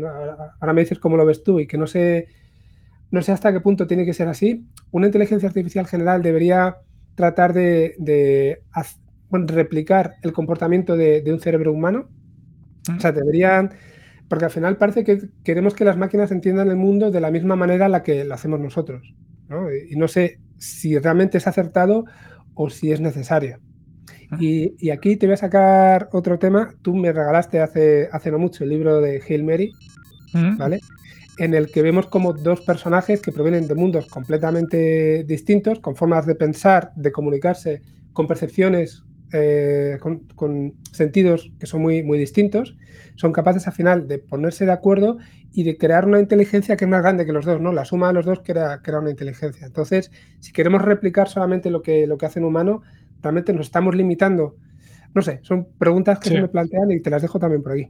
ahora 0.59 0.73
me 0.73 0.81
dices 0.81 0.99
cómo 0.99 1.17
lo 1.17 1.25
ves 1.25 1.43
tú 1.43 1.59
y 1.59 1.67
que 1.67 1.77
no 1.77 1.85
sé, 1.85 2.27
no 3.11 3.21
sé 3.21 3.31
hasta 3.31 3.53
qué 3.53 3.59
punto 3.59 3.85
tiene 3.85 4.05
que 4.05 4.13
ser 4.13 4.27
así. 4.27 4.65
Una 4.91 5.05
inteligencia 5.05 5.47
artificial 5.47 5.85
general 5.85 6.23
debería 6.23 6.77
tratar 7.15 7.53
de, 7.53 8.61
replicar 9.31 10.15
el 10.23 10.33
comportamiento 10.33 10.97
de, 10.97 11.23
un 11.27 11.39
cerebro 11.39 11.71
humano. 11.71 12.09
O 12.95 12.99
sea, 12.99 13.11
deberían, 13.11 13.71
porque 14.27 14.45
al 14.45 14.51
final 14.51 14.77
parece 14.77 15.03
que 15.03 15.29
queremos 15.43 15.73
que 15.73 15.85
las 15.85 15.97
máquinas 15.97 16.31
entiendan 16.31 16.69
el 16.69 16.75
mundo 16.75 17.11
de 17.11 17.21
la 17.21 17.31
misma 17.31 17.55
manera 17.55 17.87
en 17.87 17.91
la 17.91 18.03
que 18.03 18.23
lo 18.23 18.33
hacemos 18.33 18.59
nosotros. 18.59 19.13
Y 19.89 19.95
no 19.95 20.07
sé 20.07 20.39
si 20.57 20.97
realmente 20.97 21.37
es 21.37 21.47
acertado 21.47 22.05
o 22.53 22.69
si 22.69 22.91
es 22.91 23.01
necesario. 23.01 23.59
Y, 24.39 24.91
aquí 24.91 25.15
te 25.15 25.25
voy 25.25 25.33
a 25.33 25.37
sacar 25.37 26.09
otro 26.11 26.37
tema. 26.37 26.73
Tú 26.81 26.95
me 26.95 27.11
regalaste 27.11 27.59
hace, 27.61 28.09
hace 28.11 28.31
no 28.31 28.37
mucho 28.37 28.63
el 28.63 28.69
libro 28.69 29.01
de 29.01 29.21
Hail 29.27 29.43
Mary, 29.43 29.71
¿vale? 30.57 30.81
En 31.39 31.53
el 31.53 31.71
que 31.71 31.81
vemos 31.81 32.07
como 32.07 32.33
dos 32.33 32.61
personajes 32.61 33.21
que 33.21 33.31
provienen 33.31 33.67
de 33.67 33.75
mundos 33.75 34.07
completamente 34.07 35.23
distintos, 35.23 35.79
con 35.79 35.95
formas 35.95 36.25
de 36.27 36.35
pensar, 36.35 36.91
de 36.95 37.11
comunicarse, 37.11 37.81
con 38.13 38.27
percepciones, 38.27 39.03
eh, 39.31 39.97
con, 39.99 40.73
sentidos 40.91 41.51
que 41.59 41.67
son 41.67 41.81
muy, 41.81 42.03
muy 42.03 42.17
distintos, 42.17 42.75
son 43.15 43.31
capaces 43.31 43.67
al 43.67 43.73
final 43.73 44.07
de 44.07 44.19
ponerse 44.19 44.65
de 44.65 44.71
acuerdo 44.71 45.17
y 45.51 45.63
de 45.63 45.77
crear 45.77 46.05
una 46.05 46.19
inteligencia 46.19 46.77
que 46.77 46.85
es 46.85 46.91
más 46.91 47.01
grande 47.01 47.25
que 47.25 47.33
los 47.33 47.45
dos, 47.45 47.59
¿no? 47.59 47.71
La 47.71 47.85
suma 47.85 48.07
de 48.07 48.13
los 48.13 48.25
dos 48.25 48.41
crea, 48.43 48.81
crea 48.81 48.99
una 48.99 49.09
inteligencia. 49.09 49.67
Entonces, 49.67 50.11
si 50.39 50.51
queremos 50.51 50.81
replicar 50.81 51.27
solamente 51.27 51.69
lo 51.69 51.81
que, 51.81 52.07
lo 52.07 52.17
que 52.17 52.25
hace 52.25 52.39
un 52.39 52.45
humano, 52.45 52.81
realmente 53.21 53.53
nos 53.53 53.67
estamos 53.67 53.95
limitando. 53.95 54.55
No 55.13 55.21
sé, 55.21 55.39
son 55.43 55.67
preguntas 55.77 56.19
que 56.19 56.29
se 56.29 56.41
me 56.41 56.47
plantean 56.47 56.91
y 56.91 57.01
te 57.01 57.09
las 57.09 57.21
dejo 57.21 57.39
también 57.39 57.63
por 57.63 57.73
aquí. 57.73 57.89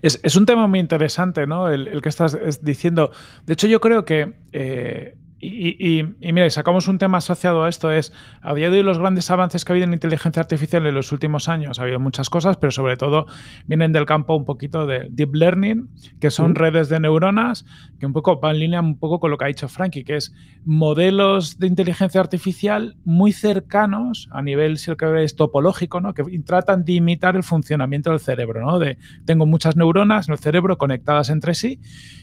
Es, 0.00 0.36
un 0.36 0.46
tema 0.46 0.66
muy 0.66 0.80
interesante, 0.80 1.46
¿no? 1.46 1.68
El, 1.68 2.00
que 2.02 2.08
estás 2.08 2.38
diciendo. 2.62 3.10
De 3.46 3.52
hecho, 3.52 3.66
yo 3.66 3.80
creo 3.80 4.04
que 4.04 4.34
eh, 4.52 5.16
y, 5.44 5.98
y, 6.20 6.32
mira, 6.32 6.48
sacamos 6.50 6.86
un 6.86 6.98
tema 6.98 7.18
asociado 7.18 7.64
a 7.64 7.68
esto, 7.68 7.90
es, 7.90 8.12
a 8.42 8.54
día 8.54 8.70
de 8.70 8.78
hoy 8.78 8.84
los 8.84 9.00
grandes 9.00 9.28
avances 9.28 9.64
que 9.64 9.72
ha 9.72 9.74
habido 9.74 9.88
en 9.88 9.92
inteligencia 9.92 10.40
artificial 10.40 10.86
en 10.86 10.94
los 10.94 11.10
últimos 11.10 11.48
años, 11.48 11.80
ha 11.80 11.82
habido 11.82 11.98
muchas 11.98 12.30
cosas, 12.30 12.58
pero 12.58 12.70
sobre 12.70 12.96
todo 12.96 13.26
vienen 13.66 13.92
del 13.92 14.06
campo 14.06 14.36
un 14.36 14.44
poquito 14.44 14.86
de 14.86 15.08
deep 15.10 15.34
learning, 15.34 15.88
que 16.20 16.30
son 16.30 16.54
redes 16.54 16.88
de 16.88 17.00
neuronas, 17.00 17.66
que 17.98 18.06
un 18.06 18.12
poco 18.12 18.38
van 18.38 18.54
en 18.54 18.60
línea 18.60 18.80
un 18.80 18.98
poco 18.98 19.18
con 19.18 19.32
lo 19.32 19.38
que 19.38 19.46
ha 19.46 19.48
dicho 19.48 19.68
Frankie, 19.68 20.04
que 20.04 20.14
es 20.16 20.32
modelos 20.64 21.58
de 21.58 21.66
inteligencia 21.66 22.20
artificial 22.20 22.96
muy 23.04 23.32
cercanos 23.32 24.28
a 24.30 24.42
nivel, 24.42 24.78
si 24.78 24.92
lo 24.92 24.96
que 24.96 25.24
es 25.24 25.34
topológico, 25.34 26.00
¿no? 26.00 26.14
que 26.14 26.22
tratan 26.46 26.84
de 26.84 26.92
imitar 26.92 27.34
el 27.34 27.42
funcionamiento 27.42 28.10
del 28.10 28.20
cerebro, 28.20 28.64
¿no? 28.64 28.78
de 28.78 28.96
tengo 29.24 29.46
muchas 29.46 29.74
neuronas 29.74 30.28
en 30.28 30.34
el 30.34 30.38
cerebro 30.38 30.78
conectadas 30.78 31.30
entre 31.30 31.54
sí 31.54 31.80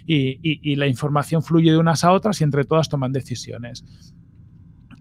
y, 0.08 0.39
y 0.41 0.75
la 0.77 0.88
información 0.88 1.43
fluye 1.43 1.71
de 1.71 1.77
unas 1.77 2.05
a 2.05 2.13
otras 2.13 2.39
y 2.39 2.45
entre 2.45 2.63
todas 2.63 2.88
toman 2.88 3.09
decisiones. 3.12 3.86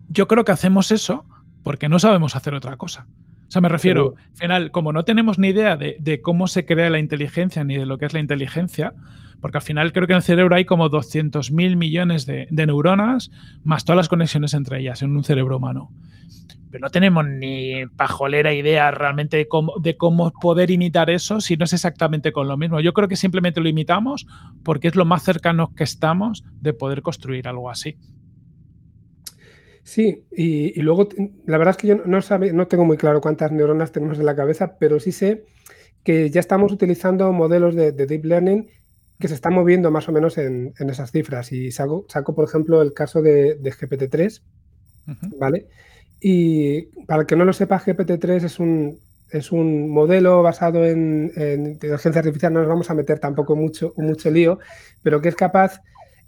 Yo 0.09 0.27
creo 0.29 0.45
que 0.45 0.53
hacemos 0.53 0.91
eso 0.91 1.27
porque 1.63 1.89
no 1.89 1.99
sabemos 1.99 2.37
hacer 2.37 2.55
otra 2.55 2.77
cosa. 2.77 3.07
O 3.49 3.51
sea, 3.51 3.63
me 3.63 3.71
refiero, 3.71 4.15
al 4.17 4.37
final, 4.37 4.71
como 4.71 4.93
no 4.93 5.05
tenemos 5.05 5.39
ni 5.39 5.49
idea 5.49 5.77
de, 5.77 6.21
cómo 6.23 6.49
se 6.49 6.67
crea 6.67 6.91
la 6.91 6.99
inteligencia 6.99 7.65
ni 7.65 7.79
de 7.79 7.87
lo 7.87 7.97
que 7.97 8.05
es 8.05 8.13
la 8.13 8.21
inteligencia, 8.21 8.93
porque 9.41 9.57
al 9.57 9.63
final 9.63 9.93
creo 9.93 10.07
que 10.07 10.13
en 10.13 10.19
el 10.19 10.23
cerebro 10.23 10.55
hay 10.55 10.67
como 10.67 10.91
200.000 10.91 11.77
millones 11.77 12.27
de, 12.27 12.47
neuronas, 12.51 13.31
más 13.65 13.87
todas 13.87 13.97
las 13.97 14.09
conexiones 14.11 14.53
entre 14.53 14.81
ellas 14.81 15.01
en 15.03 15.17
un 15.17 15.25
cerebro 15.25 15.57
humano. 15.57 15.91
Pero 16.71 16.83
no 16.83 16.91
tenemos 16.91 17.27
ni 17.27 17.87
pajolera 17.97 18.53
idea 18.53 18.91
realmente 18.91 19.37
de 19.37 19.49
cómo, 19.49 19.75
de 19.81 19.97
cómo 19.97 20.33
poder 20.33 20.71
imitar 20.71 21.11
eso 21.11 21.41
si 21.41 21.57
no 21.57 21.65
es 21.65 21.73
exactamente 21.73 22.33
con 22.33 22.49
lo 22.49 22.57
mismo. 22.57 22.81
Yo 22.81 22.93
creo 22.93 23.09
que 23.09 23.17
simplemente 23.17 23.61
lo 23.61 23.69
imitamos 23.69 24.27
porque 24.63 24.89
es 24.89 24.97
lo 24.97 25.05
más 25.05 25.23
cercano 25.23 25.75
que 25.75 25.85
estamos 25.85 26.45
de 26.61 26.75
poder 26.75 27.03
construir 27.03 27.49
algo 27.49 27.71
así. 27.71 27.97
Sí, 29.89 30.27
y, 30.31 30.79
luego 30.83 31.09
la 31.47 31.57
verdad 31.57 31.71
es 31.71 31.79
que 31.79 31.87
yo 31.87 31.97
no, 32.05 32.21
sabe, 32.21 32.53
no 32.53 32.67
tengo 32.67 32.85
muy 32.85 32.99
claro 32.99 33.23
cuántas 33.23 33.53
neuronas 33.53 33.91
tenemos 33.91 34.19
en 34.19 34.27
la 34.27 34.37
cabeza, 34.37 34.77
pero 34.79 35.01
sí 35.01 35.13
sé 35.13 35.47
que 36.05 36.29
ya 36.29 36.41
estamos 36.41 36.73
utilizando 36.73 37.33
modelos 37.33 37.75
de, 37.75 37.93
deep 37.93 38.27
learning 38.27 38.69
que 39.19 39.29
se 39.29 39.35
están 39.35 39.55
moviendo 39.55 39.91
más 39.91 40.07
o 40.07 40.13
menos 40.13 40.37
en, 40.37 40.75
esas 40.79 41.11
cifras. 41.11 41.53
Y 41.53 41.71
saco, 41.71 42.05
saco, 42.09 42.35
por 42.35 42.47
ejemplo, 42.47 42.83
el 42.83 42.93
caso 42.93 43.23
de, 43.23 43.59
GPT-3, 43.63 44.43
¿vale? 45.39 45.69
Y 46.21 46.83
para 47.07 47.23
el 47.23 47.27
que 47.27 47.37
no 47.37 47.45
lo 47.45 47.53
sepa, 47.53 47.81
GPT-3 47.81 48.45
es 48.45 48.59
un, 48.59 48.99
es 49.31 49.53
un 49.53 49.91
modelo 49.91 50.43
basado 50.43 50.85
en, 50.85 51.33
inteligencia 51.37 52.21
artificial, 52.21 52.53
no 52.53 52.61
nos 52.61 52.69
vamos 52.69 52.91
a 52.91 52.95
meter 52.95 53.19
tampoco 53.19 53.55
mucho, 53.57 53.93
mucho 53.97 54.31
lío, 54.31 54.59
pero 55.03 55.21
que 55.21 55.29
es 55.29 55.37
capaz 55.37 55.81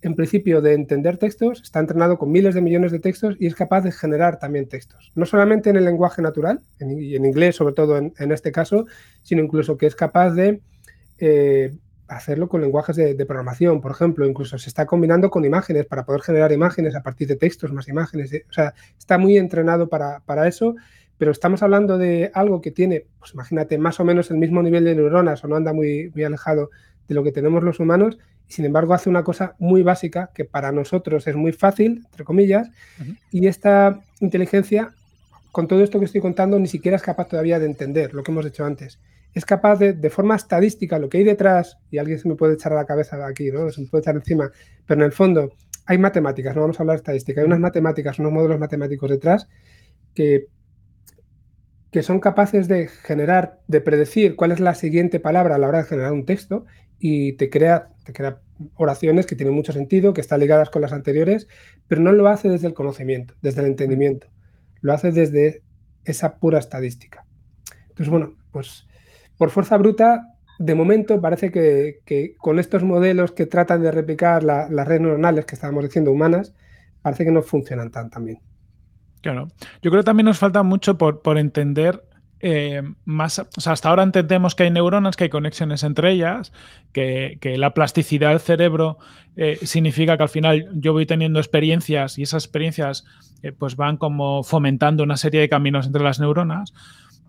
en 0.03 0.15
principio 0.15 0.63
de 0.63 0.73
entender 0.73 1.19
textos, 1.19 1.61
está 1.63 1.79
entrenado 1.79 2.17
con 2.17 2.31
miles 2.33 2.55
de 2.55 2.63
millones 2.63 2.91
de 2.91 3.01
textos 3.01 3.37
y 3.39 3.47
es 3.47 3.55
capaz 3.55 3.83
de 3.83 3.93
generar 3.93 4.39
también 4.39 4.67
textos. 4.67 5.13
No 5.15 5.27
solamente 5.27 5.69
en 5.69 5.77
el 5.77 5.85
lenguaje 5.85 6.23
natural, 6.23 6.61
y 6.79 7.17
en 7.17 7.27
inglés 7.27 7.57
sobre 7.57 7.75
todo 7.75 7.99
en, 7.99 8.33
este 8.33 8.51
caso, 8.51 8.87
sino 9.23 9.43
incluso 9.43 9.77
que 9.77 9.87
es 9.87 9.95
capaz 9.95 10.31
de 10.31 10.63
eh, 11.19 11.75
hacerlo 12.17 12.49
con 12.49 12.61
lenguajes 12.61 12.97
de, 12.97 13.27
programación, 13.27 13.81
por 13.81 13.93
ejemplo, 13.93 14.27
incluso 14.27 14.59
se 14.59 14.69
está 14.69 14.87
combinando 14.87 15.31
con 15.31 15.45
imágenes 15.45 15.87
para 15.87 16.05
poder 16.05 16.23
generar 16.23 16.53
imágenes 16.53 16.95
a 16.95 17.03
partir 17.03 17.29
de 17.29 17.37
textos, 17.37 17.73
más 17.73 17.89
imágenes. 17.89 18.33
O 18.49 18.53
sea, 18.53 18.75
está 18.99 19.19
muy 19.19 19.37
entrenado 19.37 19.89
para, 19.89 20.21
para 20.21 20.49
eso, 20.49 20.75
pero 21.19 21.31
estamos 21.31 21.63
hablando 21.63 21.99
de 21.99 22.31
algo 22.35 22.61
que 22.61 22.71
tiene, 22.71 23.07
pues 23.19 23.35
imagínate, 23.35 23.79
más 23.79 24.01
o 24.01 24.05
menos 24.05 24.31
el 24.31 24.39
mismo 24.39 24.63
nivel 24.63 24.85
de 24.85 24.95
neuronas 24.95 25.45
o 25.45 25.49
no 25.49 25.57
anda 25.57 25.73
muy, 25.73 26.11
muy 26.15 26.25
alejado 26.25 26.71
de 27.09 27.15
lo 27.15 27.23
que 27.23 27.33
tenemos 27.33 27.63
los 27.63 27.81
humanos 27.81 28.19
sin 28.51 28.65
embargo 28.65 28.93
hace 28.95 29.09
una 29.09 29.23
cosa 29.23 29.55
muy 29.59 29.83
básica 29.83 30.31
que 30.35 30.45
para 30.45 30.73
nosotros 30.73 31.27
es 31.29 31.37
muy 31.37 31.53
fácil, 31.53 32.03
entre 32.05 32.25
comillas, 32.25 32.69
y 33.31 33.47
esta 33.47 34.01
inteligencia, 34.19 34.93
con 35.53 35.69
todo 35.69 35.83
esto 35.85 36.01
que 36.01 36.05
estoy 36.05 36.21
contando, 36.21 36.59
ni 36.59 36.67
siquiera 36.67 36.97
es 36.97 37.03
capaz 37.03 37.29
todavía 37.29 37.61
de 37.61 37.67
entender 37.67 38.13
lo 38.13 38.25
que 38.25 38.33
hemos 38.33 38.45
hecho 38.45 38.65
antes. 38.65 38.99
Es 39.35 39.45
capaz 39.45 39.79
de, 39.79 39.93
de 39.93 40.11
forma 40.11 40.37
estadística, 40.37 40.99
lo 40.99 41.09
que 41.09 41.19
hay 41.19 41.25
detrás, 41.25 41.79
y 41.91 41.99
alguien 41.99 42.19
se 42.19 42.29
me 42.29 42.35
puede 42.35 42.55
echar 42.55 42.73
a 42.73 42.77
la 42.77 42.87
cabeza 42.87 43.25
aquí, 43.27 43.51
¿no? 43.51 43.71
se 43.71 43.83
me 43.83 43.87
puede 43.87 44.03
echar 44.03 44.17
encima, 44.17 44.51
pero 44.87 45.01
en 45.01 45.07
el 45.07 45.13
fondo 45.13 45.53
hay 45.87 45.99
matemáticas, 45.99 46.55
no 46.55 46.63
vamos 46.63 46.79
a 46.79 46.83
hablar 46.83 46.97
de 46.97 47.01
estadística, 47.01 47.41
hay 47.41 47.47
unas 47.47 47.61
matemáticas, 47.61 48.19
unos 48.19 48.33
modelos 48.33 48.59
matemáticos 48.59 49.11
detrás 49.11 49.49
que 50.15 50.49
que 51.91 52.03
son 52.03 52.21
capaces 52.21 52.69
de 52.69 52.89
generar, 52.89 53.61
de 53.67 53.81
predecir 53.81 54.37
cuál 54.37 54.53
es 54.53 54.61
la 54.61 54.75
siguiente 54.75 55.19
palabra 55.19 55.57
a 55.57 55.59
la 55.59 55.69
hora 55.69 55.79
de 55.79 55.85
generar 55.85 56.13
un 56.13 56.25
texto 56.25 56.65
y 56.99 57.33
te 57.33 57.51
crea, 57.51 57.89
te 58.05 58.13
crea 58.13 58.41
oraciones 58.75 59.27
que 59.27 59.35
tienen 59.35 59.55
mucho 59.55 59.73
sentido, 59.73 60.13
que 60.13 60.21
están 60.21 60.41
ligadas 60.41 60.71
con 60.71 60.83
las 60.83 60.93
anteriores, 60.93 61.49
pero 61.89 62.01
no 62.01 62.13
lo 62.13 62.29
hace 62.29 62.49
desde 62.49 62.69
el 62.69 62.75
conocimiento, 62.75 63.35
desde 63.43 63.63
el 63.63 63.67
entendimiento, 63.67 64.29
lo 64.83 64.93
hace 64.93 65.11
desde 65.11 65.63
esa 66.05 66.37
pura 66.37 66.59
estadística. 66.59 67.27
Entonces, 67.89 68.09
bueno, 68.09 68.37
pues 68.53 68.87
por 69.41 69.49
fuerza 69.49 69.79
bruta, 69.79 70.35
de 70.59 70.75
momento 70.75 71.19
parece 71.19 71.51
que, 71.51 72.35
con 72.37 72.59
estos 72.59 72.83
modelos 72.83 73.33
que 73.33 73.47
tratan 73.47 73.81
de 73.81 73.91
replicar 73.91 74.45
las 74.45 74.87
redes 74.87 75.01
neuronales 75.01 75.47
que 75.47 75.55
estábamos 75.55 75.83
diciendo 75.83 76.13
humanas, 76.13 76.53
parece 77.01 77.25
que 77.25 77.31
no 77.31 77.41
funcionan 77.41 77.91
tan, 77.91 78.11
tan 78.11 78.27
bien. 78.27 78.39
Claro. 79.23 79.49
Yo 79.81 79.91
creo 79.91 80.03
que 80.03 80.05
también 80.05 80.27
nos 80.27 80.37
falta 80.37 80.63
mucho 80.63 80.99
por, 80.99 81.39
entender 81.39 82.05
eh, 82.41 82.83
más, 83.07 83.39
o 83.39 83.61
sea, 83.63 83.73
hasta 83.73 83.89
ahora 83.89 84.03
entendemos 84.03 84.55
que 84.55 84.65
hay 84.65 84.71
neuronas, 84.71 85.17
que 85.17 85.25
hay 85.25 85.31
conexiones 85.31 85.85
entre 85.85 86.13
ellas, 86.13 86.53
que, 86.93 87.39
la 87.57 87.73
plasticidad 87.73 88.29
del 88.29 88.41
cerebro 88.41 88.99
eh, 89.37 89.59
significa 89.63 90.19
que 90.19 90.23
al 90.23 90.29
final 90.29 90.69
yo 90.75 90.93
voy 90.93 91.07
teniendo 91.07 91.39
experiencias 91.39 92.19
y 92.19 92.25
esas 92.25 92.45
experiencias 92.45 93.07
eh, 93.43 93.53
pues 93.53 93.77
van 93.77 93.97
como 93.97 94.43
fomentando 94.43 95.03
una 95.03 95.17
serie 95.17 95.41
de 95.41 95.49
caminos 95.49 95.87
entre 95.87 96.03
las 96.03 96.21
neuronas. 96.21 96.75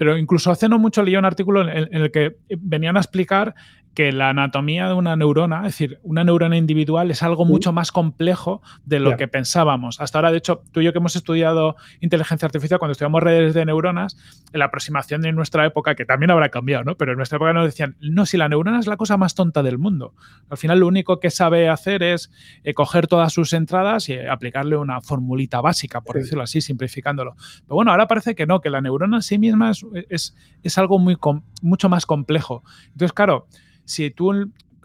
Pero 0.02 0.18
incluso 0.18 0.50
hace 0.50 0.68
no 0.68 0.80
mucho 0.80 1.04
leí 1.04 1.16
un 1.16 1.26
artículo 1.26 1.62
en 1.62 1.88
el 1.94 2.10
que 2.10 2.38
venían 2.50 2.98
a 2.98 3.02
explicar 3.02 3.54
que 3.94 4.12
la 4.12 4.30
anatomía 4.30 4.88
de 4.88 4.94
una 4.94 5.16
neurona, 5.16 5.60
es 5.60 5.74
decir, 5.74 6.00
una 6.04 6.24
neurona 6.24 6.56
individual 6.56 7.12
es 7.12 7.24
algo 7.24 7.46
mucho 7.46 7.74
más 7.74 7.92
complejo 7.92 8.62
de 8.86 9.00
lo 9.00 9.18
que 9.18 9.28
pensábamos. 9.28 10.00
Hasta 10.00 10.18
ahora, 10.18 10.32
de 10.32 10.38
hecho, 10.38 10.64
tú 10.72 10.80
y 10.80 10.86
yo 10.86 10.94
que 10.94 11.00
hemos 11.00 11.16
estudiado 11.16 11.76
inteligencia 12.00 12.46
artificial, 12.46 12.80
cuando 12.80 12.94
estudiamos 12.94 13.22
redes 13.22 13.54
de 13.54 13.66
neuronas, 13.66 14.18
en 14.54 14.60
la 14.60 14.66
aproximación 14.66 15.22
de 15.22 15.34
nuestra 15.34 15.66
época, 15.66 15.96
que 15.96 16.06
también 16.06 16.32
habrá 16.32 16.50
cambiado, 16.50 16.86
¿no? 16.86 16.96
Pero 16.96 17.12
en 17.12 17.18
nuestra 17.18 17.36
época 17.36 17.52
nos 17.52 17.66
decían, 17.66 17.98
no, 18.00 18.26
si 18.26 18.38
la 18.38 18.48
neurona 18.48 18.80
es 18.80 18.88
la 18.88 18.96
cosa 18.96 19.18
más 19.18 19.36
tonta 19.36 19.62
del 19.62 19.78
mundo. 19.78 20.14
Al 20.50 20.58
final 20.58 20.80
lo 20.80 20.88
único 20.88 21.20
que 21.20 21.30
sabe 21.30 21.68
hacer 21.68 22.02
es 22.02 22.32
eh, 22.64 22.74
coger 22.74 23.08
todas 23.08 23.34
sus 23.34 23.52
entradas 23.52 24.08
y 24.08 24.18
aplicarle 24.18 24.78
una 24.78 25.02
formulita 25.02 25.60
básica, 25.60 26.00
por 26.00 26.16
decirlo 26.16 26.44
así, 26.44 26.62
simplificándolo. 26.62 27.36
Pero 27.66 27.76
bueno, 27.76 27.92
ahora 27.92 28.08
parece 28.08 28.36
que 28.36 28.46
no, 28.46 28.62
que 28.62 28.70
la 28.70 28.80
neurona 28.80 29.18
en 29.18 29.24
sí 29.24 29.38
misma 29.38 29.72
es, 29.72 29.86
es, 30.10 30.78
algo 30.78 31.00
muy, 31.00 31.18
mucho 31.62 31.90
más 31.90 32.06
complejo. 32.06 32.64
Entonces, 32.88 33.14
claro, 33.14 33.48
si 33.86 34.12
tú 34.12 34.32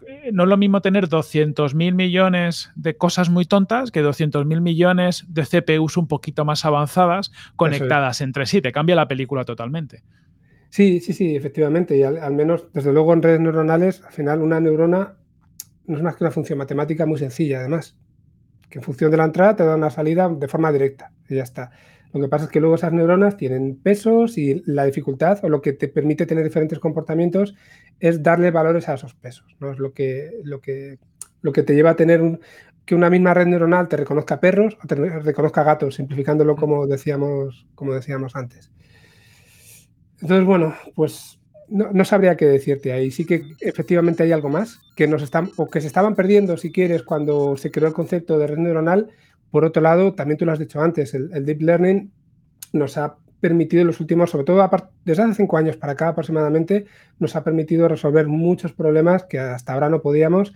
eh, 0.07 0.31
no 0.31 0.43
es 0.43 0.49
lo 0.49 0.57
mismo 0.57 0.81
tener 0.81 1.09
200.000 1.09 1.93
millones 1.93 2.71
de 2.75 2.95
cosas 2.95 3.29
muy 3.29 3.45
tontas 3.45 3.91
que 3.91 4.01
200.000 4.03 4.61
millones 4.61 5.25
de 5.27 5.43
CPUs 5.43 5.97
un 5.97 6.07
poquito 6.07 6.45
más 6.45 6.63
avanzadas 6.63 7.31
conectadas 7.57 8.21
entre 8.21 8.45
sí. 8.45 8.61
Te 8.61 8.71
cambia 8.71 8.95
la 8.95 9.07
película 9.07 9.43
totalmente. 9.43 10.03
Sí, 10.69 11.01
sí, 11.01 11.13
sí, 11.13 11.35
efectivamente. 11.35 11.97
Y 11.97 12.03
al, 12.03 12.33
menos, 12.33 12.67
desde 12.73 12.93
luego, 12.93 13.13
en 13.13 13.21
redes 13.21 13.39
neuronales, 13.39 14.01
al 14.03 14.13
final 14.13 14.41
una 14.41 14.59
neurona 14.59 15.15
no 15.85 15.97
es 15.97 16.03
más 16.03 16.15
que 16.15 16.23
una 16.23 16.31
función 16.31 16.57
matemática 16.57 17.05
muy 17.05 17.19
sencilla, 17.19 17.59
además. 17.59 17.97
Que 18.69 18.79
en 18.79 18.83
función 18.83 19.11
de 19.11 19.17
la 19.17 19.25
entrada 19.25 19.55
te 19.55 19.65
da 19.65 19.75
una 19.75 19.89
salida 19.89 20.29
de 20.29 20.47
forma 20.47 20.71
directa. 20.71 21.11
Y 21.29 21.35
ya 21.35 21.43
está. 21.43 21.71
Lo 22.17 22.25
que 22.25 22.29
pasa 22.29 22.45
es 22.45 22.51
que 22.51 22.59
luego 22.59 22.75
esas 22.75 22.93
neuronas 22.93 23.37
tienen 23.37 23.75
pesos 23.77 24.37
y 24.37 24.61
la 24.65 24.85
dificultad 24.85 25.39
o 25.43 25.49
lo 25.49 25.61
que 25.61 25.73
te 25.73 25.87
permite 25.87 26.25
tener 26.25 26.43
diferentes 26.43 26.79
comportamientos 26.79 27.55
es 27.99 28.23
darle 28.23 28.51
valores 28.51 28.89
a 28.89 28.95
esos 28.95 29.13
pesos. 29.13 29.55
¿no? 29.59 29.71
Es 29.71 29.79
lo 29.79 29.93
que, 29.93 30.31
lo 30.43 30.61
que, 30.61 30.99
lo 31.41 31.51
que 31.51 31.63
te 31.63 31.75
lleva 31.75 31.91
a 31.91 31.95
tener 31.95 32.39
que 32.85 32.95
una 32.95 33.09
misma 33.09 33.33
red 33.33 33.47
neuronal 33.47 33.87
te 33.87 33.97
reconozca 33.97 34.39
perros 34.39 34.77
o 34.81 34.87
te 34.87 34.95
reconozca 34.95 35.63
gatos, 35.63 35.95
simplificándolo 35.95 36.55
como 36.55 36.87
decíamos, 36.87 37.67
como 37.75 37.93
decíamos 37.93 38.35
antes. 38.35 38.71
Entonces, 40.21 40.45
bueno, 40.45 40.73
pues 40.95 41.37
no, 41.67 42.05
sabría 42.05 42.37
qué 42.37 42.45
decirte 42.45 42.93
ahí. 42.93 43.11
Sí 43.11 43.25
que 43.25 43.43
efectivamente 43.59 44.23
hay 44.23 44.31
algo 44.31 44.49
más 44.49 44.79
que 44.95 45.07
nos 45.07 45.21
están, 45.21 45.51
o 45.57 45.67
que 45.67 45.81
se 45.81 45.87
estaban 45.87 46.15
perdiendo, 46.15 46.57
si 46.57 46.71
quieres, 46.71 47.03
cuando 47.03 47.57
se 47.57 47.71
creó 47.71 47.87
el 47.87 47.93
concepto 47.93 48.39
de 48.39 48.47
red 48.47 48.57
neuronal. 48.57 49.09
Por 49.51 49.65
otro 49.65 49.81
lado, 49.81 50.13
también 50.13 50.37
tú 50.37 50.45
lo 50.45 50.51
has 50.51 50.59
dicho 50.59 50.81
antes, 50.81 51.13
el, 51.13 51.29
el 51.33 51.45
deep 51.45 51.61
learning 51.61 52.11
nos 52.73 52.97
ha 52.97 53.17
permitido 53.39 53.81
en 53.81 53.87
los 53.87 53.99
últimos, 53.99 54.31
sobre 54.31 54.45
todo 54.45 54.69
desde 55.05 55.23
hace 55.23 55.35
cinco 55.35 55.57
años 55.57 55.77
para 55.77 55.93
acá 55.93 56.09
aproximadamente, 56.09 56.85
nos 57.19 57.35
ha 57.35 57.43
permitido 57.43 57.87
resolver 57.87 58.27
muchos 58.27 58.73
problemas 58.73 59.23
que 59.23 59.39
hasta 59.39 59.73
ahora 59.73 59.89
no 59.89 60.01
podíamos, 60.01 60.53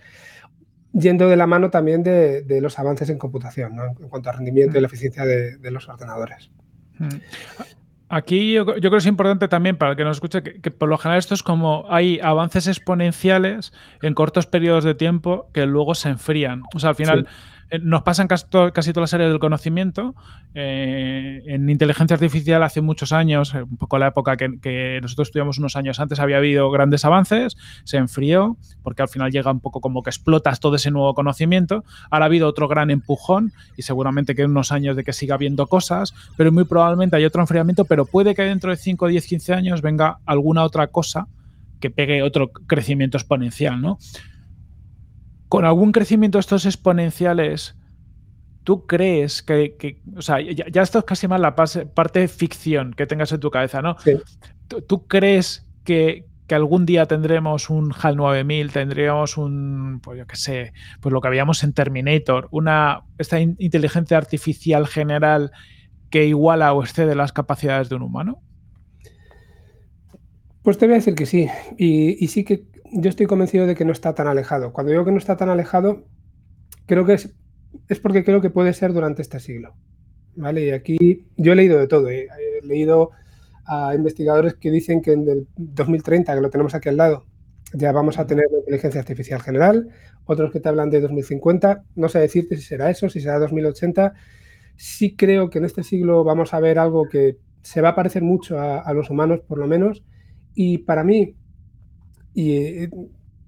yendo 0.92 1.28
de 1.28 1.36
la 1.36 1.46
mano 1.46 1.70
también 1.70 2.02
de, 2.02 2.58
los 2.60 2.78
avances 2.78 3.08
en 3.10 3.18
computación, 3.18 3.74
en 4.00 4.08
cuanto 4.08 4.30
al 4.30 4.36
rendimiento 4.36 4.78
y 4.78 4.80
la 4.80 4.88
eficiencia 4.88 5.24
de, 5.24 5.70
los 5.70 5.88
ordenadores. 5.88 6.50
Aquí 8.08 8.52
yo, 8.52 8.66
creo 8.66 8.90
que 8.90 8.96
es 8.98 9.06
importante 9.06 9.48
también 9.48 9.78
para 9.78 9.92
el 9.92 9.96
que 9.96 10.04
nos 10.04 10.18
escuche 10.18 10.42
que, 10.42 10.70
por 10.70 10.88
lo 10.88 10.98
general 10.98 11.18
esto 11.18 11.34
es 11.34 11.42
como 11.42 11.86
hay 11.88 12.20
avances 12.20 12.66
exponenciales 12.66 13.72
en 14.02 14.12
cortos 14.12 14.46
periodos 14.46 14.84
de 14.84 14.94
tiempo 14.94 15.48
que 15.54 15.64
luego 15.64 15.94
se 15.94 16.10
enfrían. 16.10 16.62
O 16.74 16.78
sea, 16.78 16.90
al 16.90 16.96
final 16.96 17.26
nos 17.80 18.02
pasan 18.02 18.28
casi, 18.28 18.44
casi 18.72 18.92
toda 18.92 19.02
la 19.02 19.06
serie 19.06 19.28
del 19.28 19.38
conocimiento. 19.38 20.14
Eh, 20.54 21.42
en 21.46 21.68
inteligencia 21.70 22.14
artificial 22.14 22.62
hace 22.62 22.80
muchos 22.80 23.12
años, 23.12 23.54
eh, 23.54 23.62
un 23.62 23.76
poco 23.76 23.98
la 23.98 24.08
época 24.08 24.36
que, 24.36 24.98
nosotros 25.00 25.28
estudiamos 25.28 25.58
unos 25.58 25.76
años 25.76 25.98
antes, 26.00 26.20
había 26.20 26.36
habido 26.36 26.70
grandes 26.70 27.04
avances, 27.04 27.56
se 27.84 27.96
enfrió, 27.96 28.56
porque 28.82 29.02
al 29.02 29.08
final 29.08 29.30
llega 29.30 29.50
un 29.50 29.60
poco 29.60 29.80
como 29.80 30.02
que 30.02 30.10
explotas 30.10 30.60
todo 30.60 30.76
ese 30.76 30.90
nuevo 30.90 31.14
conocimiento. 31.14 31.84
Ahora 32.10 32.26
ha 32.26 32.26
habido 32.26 32.48
otro 32.48 32.68
gran 32.68 32.90
empujón 32.90 33.52
y 33.76 33.82
seguramente 33.82 34.34
que 34.34 34.44
unos 34.44 34.72
años 34.72 34.96
de 34.96 35.04
que 35.04 35.12
siga 35.12 35.34
habiendo 35.34 35.66
cosas, 35.66 36.14
pero 36.36 36.52
muy 36.52 36.64
probablemente 36.64 37.16
hay 37.16 37.24
otro 37.24 37.40
enfriamiento, 37.40 37.84
pero 37.84 38.04
puede 38.04 38.34
que 38.34 38.42
dentro 38.42 38.70
de 38.70 38.76
5, 38.76 39.08
10, 39.08 39.26
15 39.26 39.54
años 39.54 39.82
venga 39.82 40.18
alguna 40.26 40.64
otra 40.64 40.88
cosa 40.88 41.26
que 41.80 41.90
pegue 41.90 42.22
otro 42.22 42.52
crecimiento 42.52 43.18
exponencial, 43.18 43.80
¿no? 43.80 43.98
Con 45.52 45.66
algún 45.66 45.92
crecimiento 45.92 46.38
de 46.38 46.40
estos 46.40 46.64
exponenciales, 46.64 47.76
¿tú 48.64 48.86
crees 48.86 49.42
que, 49.42 50.00
o 50.16 50.22
sea, 50.22 50.40
ya, 50.40 50.80
esto 50.80 51.00
es 51.00 51.04
casi 51.04 51.28
más 51.28 51.42
la 51.42 51.54
parte 51.54 52.26
ficción 52.28 52.94
que 52.94 53.06
tengas 53.06 53.32
en 53.32 53.40
tu 53.40 53.50
cabeza, 53.50 53.82
¿no? 53.82 53.96
¿Tú, 54.86 55.06
crees 55.06 55.68
que, 55.84 56.24
algún 56.48 56.86
día 56.86 57.04
tendremos 57.04 57.68
un 57.68 57.92
HAL 57.92 58.16
9000, 58.16 58.72
tendríamos 58.72 59.36
un, 59.36 60.00
pues 60.02 60.20
yo 60.20 60.26
qué 60.26 60.36
sé, 60.36 60.72
pues 61.02 61.12
lo 61.12 61.20
que 61.20 61.28
habíamos 61.28 61.62
en 61.64 61.74
Terminator, 61.74 62.48
una, 62.50 63.02
esta 63.18 63.38
inteligencia 63.38 64.16
artificial 64.16 64.86
general 64.86 65.52
que 66.08 66.24
iguala 66.24 66.72
o 66.72 66.82
excede 66.82 67.14
las 67.14 67.34
capacidades 67.34 67.90
de 67.90 67.96
un 67.96 68.02
humano? 68.02 68.40
Pues 70.62 70.78
te 70.78 70.86
voy 70.86 70.94
a 70.94 70.96
decir 70.96 71.14
que 71.14 71.26
sí, 71.26 71.46
y, 71.76 72.24
y 72.24 72.28
sí 72.28 72.42
que 72.42 72.71
yo 72.92 73.08
estoy 73.08 73.26
convencido 73.26 73.66
de 73.66 73.74
que 73.74 73.84
no 73.84 73.92
está 73.92 74.14
tan 74.14 74.26
alejado. 74.26 74.72
Cuando 74.72 74.92
digo 74.92 75.04
que 75.04 75.12
no 75.12 75.18
está 75.18 75.36
tan 75.36 75.48
alejado, 75.48 76.04
creo 76.86 77.06
que 77.06 77.14
es, 77.14 77.34
es 77.88 77.98
porque 78.00 78.24
creo 78.24 78.40
que 78.40 78.50
puede 78.50 78.72
ser 78.74 78.92
durante 78.92 79.22
este 79.22 79.40
siglo. 79.40 79.74
¿Vale? 80.34 80.66
Y 80.66 80.70
aquí 80.70 81.26
yo 81.36 81.52
he 81.52 81.56
leído 81.56 81.78
de 81.78 81.88
todo. 81.88 82.08
¿eh? 82.10 82.28
He 82.62 82.66
leído 82.66 83.10
a 83.64 83.94
investigadores 83.94 84.54
que 84.54 84.70
dicen 84.70 85.00
que 85.00 85.12
en 85.12 85.28
el 85.28 85.48
2030, 85.56 86.34
que 86.34 86.40
lo 86.40 86.50
tenemos 86.50 86.74
aquí 86.74 86.88
al 86.88 86.96
lado, 86.96 87.24
ya 87.72 87.92
vamos 87.92 88.18
a 88.18 88.26
tener 88.26 88.46
la 88.50 88.58
inteligencia 88.58 89.00
artificial 89.00 89.40
general, 89.40 89.88
otros 90.26 90.52
que 90.52 90.60
te 90.60 90.68
hablan 90.68 90.90
de 90.90 91.00
2050, 91.00 91.84
no 91.94 92.08
sé 92.08 92.18
decirte 92.18 92.56
si 92.56 92.62
será 92.62 92.90
eso, 92.90 93.08
si 93.08 93.20
será 93.20 93.38
2080. 93.38 94.12
Sí 94.76 95.16
creo 95.16 95.48
que 95.48 95.58
en 95.58 95.64
este 95.64 95.82
siglo 95.82 96.24
vamos 96.24 96.52
a 96.52 96.60
ver 96.60 96.78
algo 96.78 97.08
que 97.08 97.38
se 97.62 97.80
va 97.80 97.90
a 97.90 97.94
parecer 97.94 98.22
mucho 98.22 98.58
a, 98.58 98.80
a 98.80 98.92
los 98.92 99.08
humanos, 99.08 99.40
por 99.40 99.58
lo 99.58 99.66
menos, 99.66 100.02
y 100.54 100.78
para 100.78 101.04
mí 101.04 101.36
y 102.34 102.56
eh, 102.56 102.90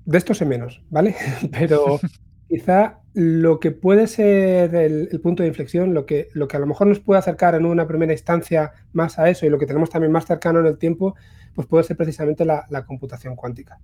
de 0.04 0.18
esto 0.18 0.34
sé 0.34 0.44
menos, 0.44 0.82
¿vale? 0.90 1.14
Pero 1.50 2.00
quizá 2.48 3.00
lo 3.14 3.60
que 3.60 3.70
puede 3.70 4.06
ser 4.06 4.74
el, 4.74 5.20
punto 5.22 5.42
de 5.42 5.48
inflexión, 5.48 5.94
lo 5.94 6.04
que, 6.04 6.28
lo 6.32 6.48
que 6.48 6.56
a 6.56 6.60
lo 6.60 6.66
mejor 6.66 6.86
nos 6.86 7.00
puede 7.00 7.18
acercar 7.18 7.54
en 7.54 7.64
una 7.64 7.86
primera 7.86 8.12
instancia 8.12 8.72
más 8.92 9.18
a 9.18 9.30
eso 9.30 9.46
y 9.46 9.50
lo 9.50 9.58
que 9.58 9.66
tenemos 9.66 9.90
también 9.90 10.12
más 10.12 10.26
cercano 10.26 10.60
en 10.60 10.66
el 10.66 10.78
tiempo, 10.78 11.14
pues 11.54 11.68
puede 11.68 11.84
ser 11.84 11.96
precisamente 11.96 12.44
la, 12.44 12.84
computación 12.86 13.36
cuántica. 13.36 13.80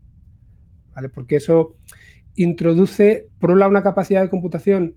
¿Vale? 0.95 1.09
Porque 1.09 1.37
eso 1.37 1.77
introduce, 2.35 3.29
por 3.39 3.53
un 3.53 3.61
lado, 3.61 3.71
una 3.71 3.83
capacidad 3.83 4.23
de 4.23 4.29
computación 4.31 4.97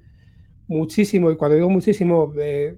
muchísimo, 0.67 1.31
y 1.31 1.37
cuando 1.37 1.55
digo 1.55 1.69
muchísimo, 1.69 2.33
eh, 2.39 2.77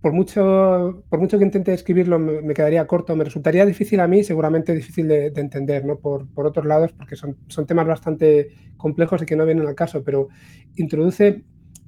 por 0.00 0.12
mucho, 0.12 1.04
por 1.08 1.20
mucho 1.20 1.38
que 1.38 1.44
intente 1.44 1.72
escribirlo, 1.72 2.18
me, 2.18 2.54
quedaría 2.54 2.86
corto. 2.86 3.16
Me 3.16 3.24
resultaría 3.24 3.66
difícil 3.66 4.00
a 4.00 4.06
mí, 4.06 4.22
seguramente 4.22 4.72
difícil 4.74 5.08
de, 5.08 5.26
entender, 5.36 5.84
¿no? 5.84 5.98
Por, 5.98 6.28
por, 6.28 6.46
otros 6.46 6.66
lados, 6.66 6.92
porque 6.92 7.16
son, 7.16 7.36
son 7.48 7.66
temas 7.66 7.86
bastante 7.86 8.50
complejos 8.76 9.22
y 9.22 9.26
que 9.26 9.36
no 9.36 9.46
vienen 9.46 9.66
al 9.66 9.74
caso, 9.74 10.04
pero 10.04 10.28
introduce 10.76 11.44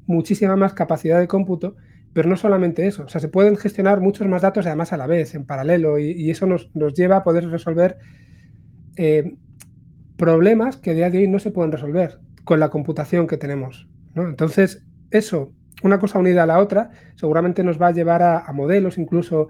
muchísima 0.07 0.57
más 0.57 0.73
capacidad 0.73 1.21
de 1.21 1.29
cómputo, 1.29 1.77
pero 2.13 2.29
no 2.29 2.37
solamente 2.37 2.87
eso. 2.87 3.05
O 3.05 3.09
sea, 3.09 3.21
se 3.21 3.29
pueden 3.29 3.57
gestionar 3.57 4.01
muchos 4.01 4.27
más 4.27 4.43
datos 4.43 4.67
además 4.67 4.93
a 4.93 4.97
la 4.97 5.07
vez, 5.07 5.35
en 5.35 5.45
paralelo, 5.45 5.99
y, 5.99 6.31
eso 6.31 6.47
nos, 6.47 6.75
nos, 6.75 6.95
lleva 6.95 7.19
a 7.19 7.25
poder 7.25 7.49
resolver 7.49 7.99
eh, 8.97 9.37
problemas 10.17 10.77
que 10.77 10.91
a 10.91 10.95
día 10.95 11.11
de 11.11 11.19
hoy 11.19 11.29
no 11.29 11.39
se 11.39 11.51
pueden 11.51 11.71
resolver 11.71 12.19
con 12.45 12.59
la 12.59 12.71
computación 12.71 13.27
que 13.27 13.37
tenemos. 13.37 13.89
¿no? 14.15 14.29
Entonces, 14.29 14.83
eso 15.11 15.53
una 15.83 15.99
cosa 15.99 16.19
unida 16.19 16.43
a 16.43 16.47
la 16.47 16.59
otra 16.59 16.91
seguramente 17.15 17.63
nos 17.63 17.81
va 17.81 17.89
a 17.89 17.93
llevar 17.93 18.23
a, 18.23 18.53
modelos, 18.53 18.99
incluso 18.99 19.49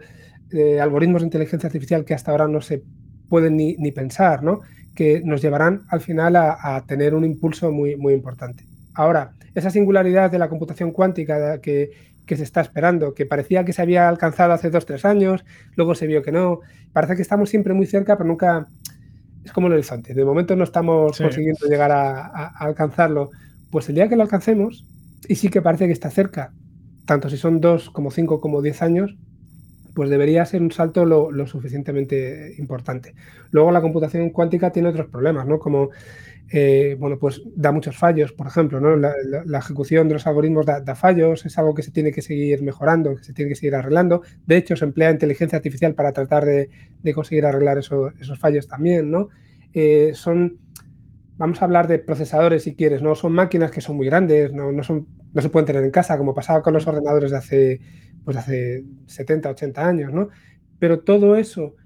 eh, 0.50 0.80
algoritmos 0.80 1.22
de 1.22 1.26
inteligencia 1.26 1.66
artificial 1.66 2.04
que 2.04 2.14
hasta 2.14 2.30
ahora 2.30 2.48
no 2.48 2.60
se 2.60 2.82
pueden 3.28 3.56
ni, 3.56 3.92
pensar, 3.92 4.42
¿no? 4.42 4.60
que 4.94 5.22
nos 5.24 5.42
llevarán 5.42 5.82
al 5.88 6.00
final 6.00 6.36
a, 6.36 6.84
tener 6.86 7.14
un 7.14 7.24
impulso 7.24 7.70
muy, 7.70 7.96
muy 7.96 8.14
importante. 8.14 8.64
Ahora, 8.94 9.32
esa 9.54 9.70
singularidad 9.70 10.30
de 10.30 10.38
la 10.38 10.48
computación 10.48 10.92
cuántica 10.92 11.60
que, 11.60 11.90
que 12.28 12.36
se 12.36 12.44
está 12.44 12.60
esperando, 12.60 13.14
que 13.14 13.26
parecía 13.26 13.64
que 13.64 13.72
se 13.72 13.82
había 13.82 14.08
alcanzado 14.08 14.52
hace 14.52 14.70
dos, 14.70 14.86
tres 14.86 15.04
años, 15.04 15.44
luego 15.76 15.94
se 15.94 16.06
vio 16.06 16.22
que 16.22 16.30
no, 16.30 16.60
parece 16.92 17.16
que 17.16 17.22
estamos 17.22 17.48
siempre 17.48 17.74
muy 17.74 17.86
cerca, 17.86 18.16
pero 18.16 18.28
nunca 18.28 18.68
es 19.44 19.52
como 19.52 19.66
el 19.66 19.72
horizonte. 19.72 20.14
De 20.14 20.24
momento 20.24 20.54
no 20.54 20.64
estamos 20.64 21.18
consiguiendo 21.18 21.66
llegar 21.66 21.90
a, 21.90 22.48
alcanzarlo. 22.58 23.30
Pues 23.70 23.88
el 23.88 23.96
día 23.96 24.08
que 24.08 24.16
lo 24.16 24.22
alcancemos, 24.22 24.84
y 25.26 25.34
sí 25.36 25.48
que 25.48 25.62
parece 25.62 25.86
que 25.86 25.92
está 25.92 26.10
cerca, 26.10 26.52
tanto 27.06 27.30
si 27.30 27.36
son 27.36 27.60
dos 27.60 27.90
como 27.90 28.10
cinco 28.10 28.40
como 28.40 28.62
diez 28.62 28.82
años, 28.82 29.16
pues 29.94 30.10
debería 30.10 30.44
ser 30.44 30.62
un 30.62 30.70
salto 30.70 31.04
lo, 31.04 31.46
suficientemente 31.48 32.54
importante. 32.58 33.14
Luego 33.50 33.72
la 33.72 33.80
computación 33.80 34.30
cuántica 34.30 34.70
tiene 34.70 34.90
otros 34.90 35.08
problemas, 35.08 35.44
¿no? 35.46 35.58
Como, 35.58 35.90
eh, 36.52 36.96
bueno, 37.00 37.18
pues 37.18 37.42
da 37.56 37.72
muchos 37.72 37.96
fallos, 37.96 38.32
por 38.32 38.46
ejemplo, 38.46 38.80
¿no? 38.80 38.94
La, 38.96 39.58
ejecución 39.58 40.06
de 40.06 40.14
los 40.14 40.26
algoritmos 40.28 40.66
da, 40.66 40.94
fallos, 40.94 41.44
es 41.46 41.58
algo 41.58 41.74
que 41.74 41.82
se 41.82 41.90
tiene 41.90 42.12
que 42.12 42.22
seguir 42.22 42.62
mejorando, 42.62 43.16
que 43.16 43.24
se 43.24 43.32
tiene 43.32 43.48
que 43.48 43.56
seguir 43.56 43.74
arreglando. 43.74 44.22
De 44.46 44.56
hecho, 44.56 44.76
se 44.76 44.84
emplea 44.84 45.10
inteligencia 45.10 45.56
artificial 45.56 45.94
para 45.94 46.12
tratar 46.12 46.44
de, 46.44 46.70
conseguir 47.12 47.44
arreglar 47.44 47.78
esos 47.78 48.38
fallos 48.38 48.68
también, 48.68 49.10
¿no? 49.10 49.30
Eh, 49.74 50.12
son 50.14 50.58
vamos 51.38 51.62
a 51.62 51.64
hablar 51.64 51.86
de 51.86 52.00
procesadores 52.00 52.64
si 52.64 52.74
quieres, 52.74 53.00
no 53.00 53.14
son 53.14 53.32
máquinas 53.32 53.70
que 53.70 53.80
son 53.80 53.96
muy 53.96 54.06
grandes, 54.06 54.52
no, 54.52 54.82
son, 54.82 55.06
no 55.32 55.40
se 55.40 55.48
pueden 55.48 55.66
tener 55.66 55.84
en 55.84 55.90
casa, 55.90 56.18
como 56.18 56.34
pasaba 56.34 56.62
con 56.62 56.74
los 56.74 56.86
ordenadores 56.86 57.30
de 57.30 57.36
hace, 57.36 57.80
pues 58.24 58.36
hace 58.36 58.84
70, 59.06 59.50
80 59.50 59.86
años, 59.86 60.12
¿no? 60.12 60.28
Pero 60.78 61.00
todo 61.00 61.36
eso 61.36 61.76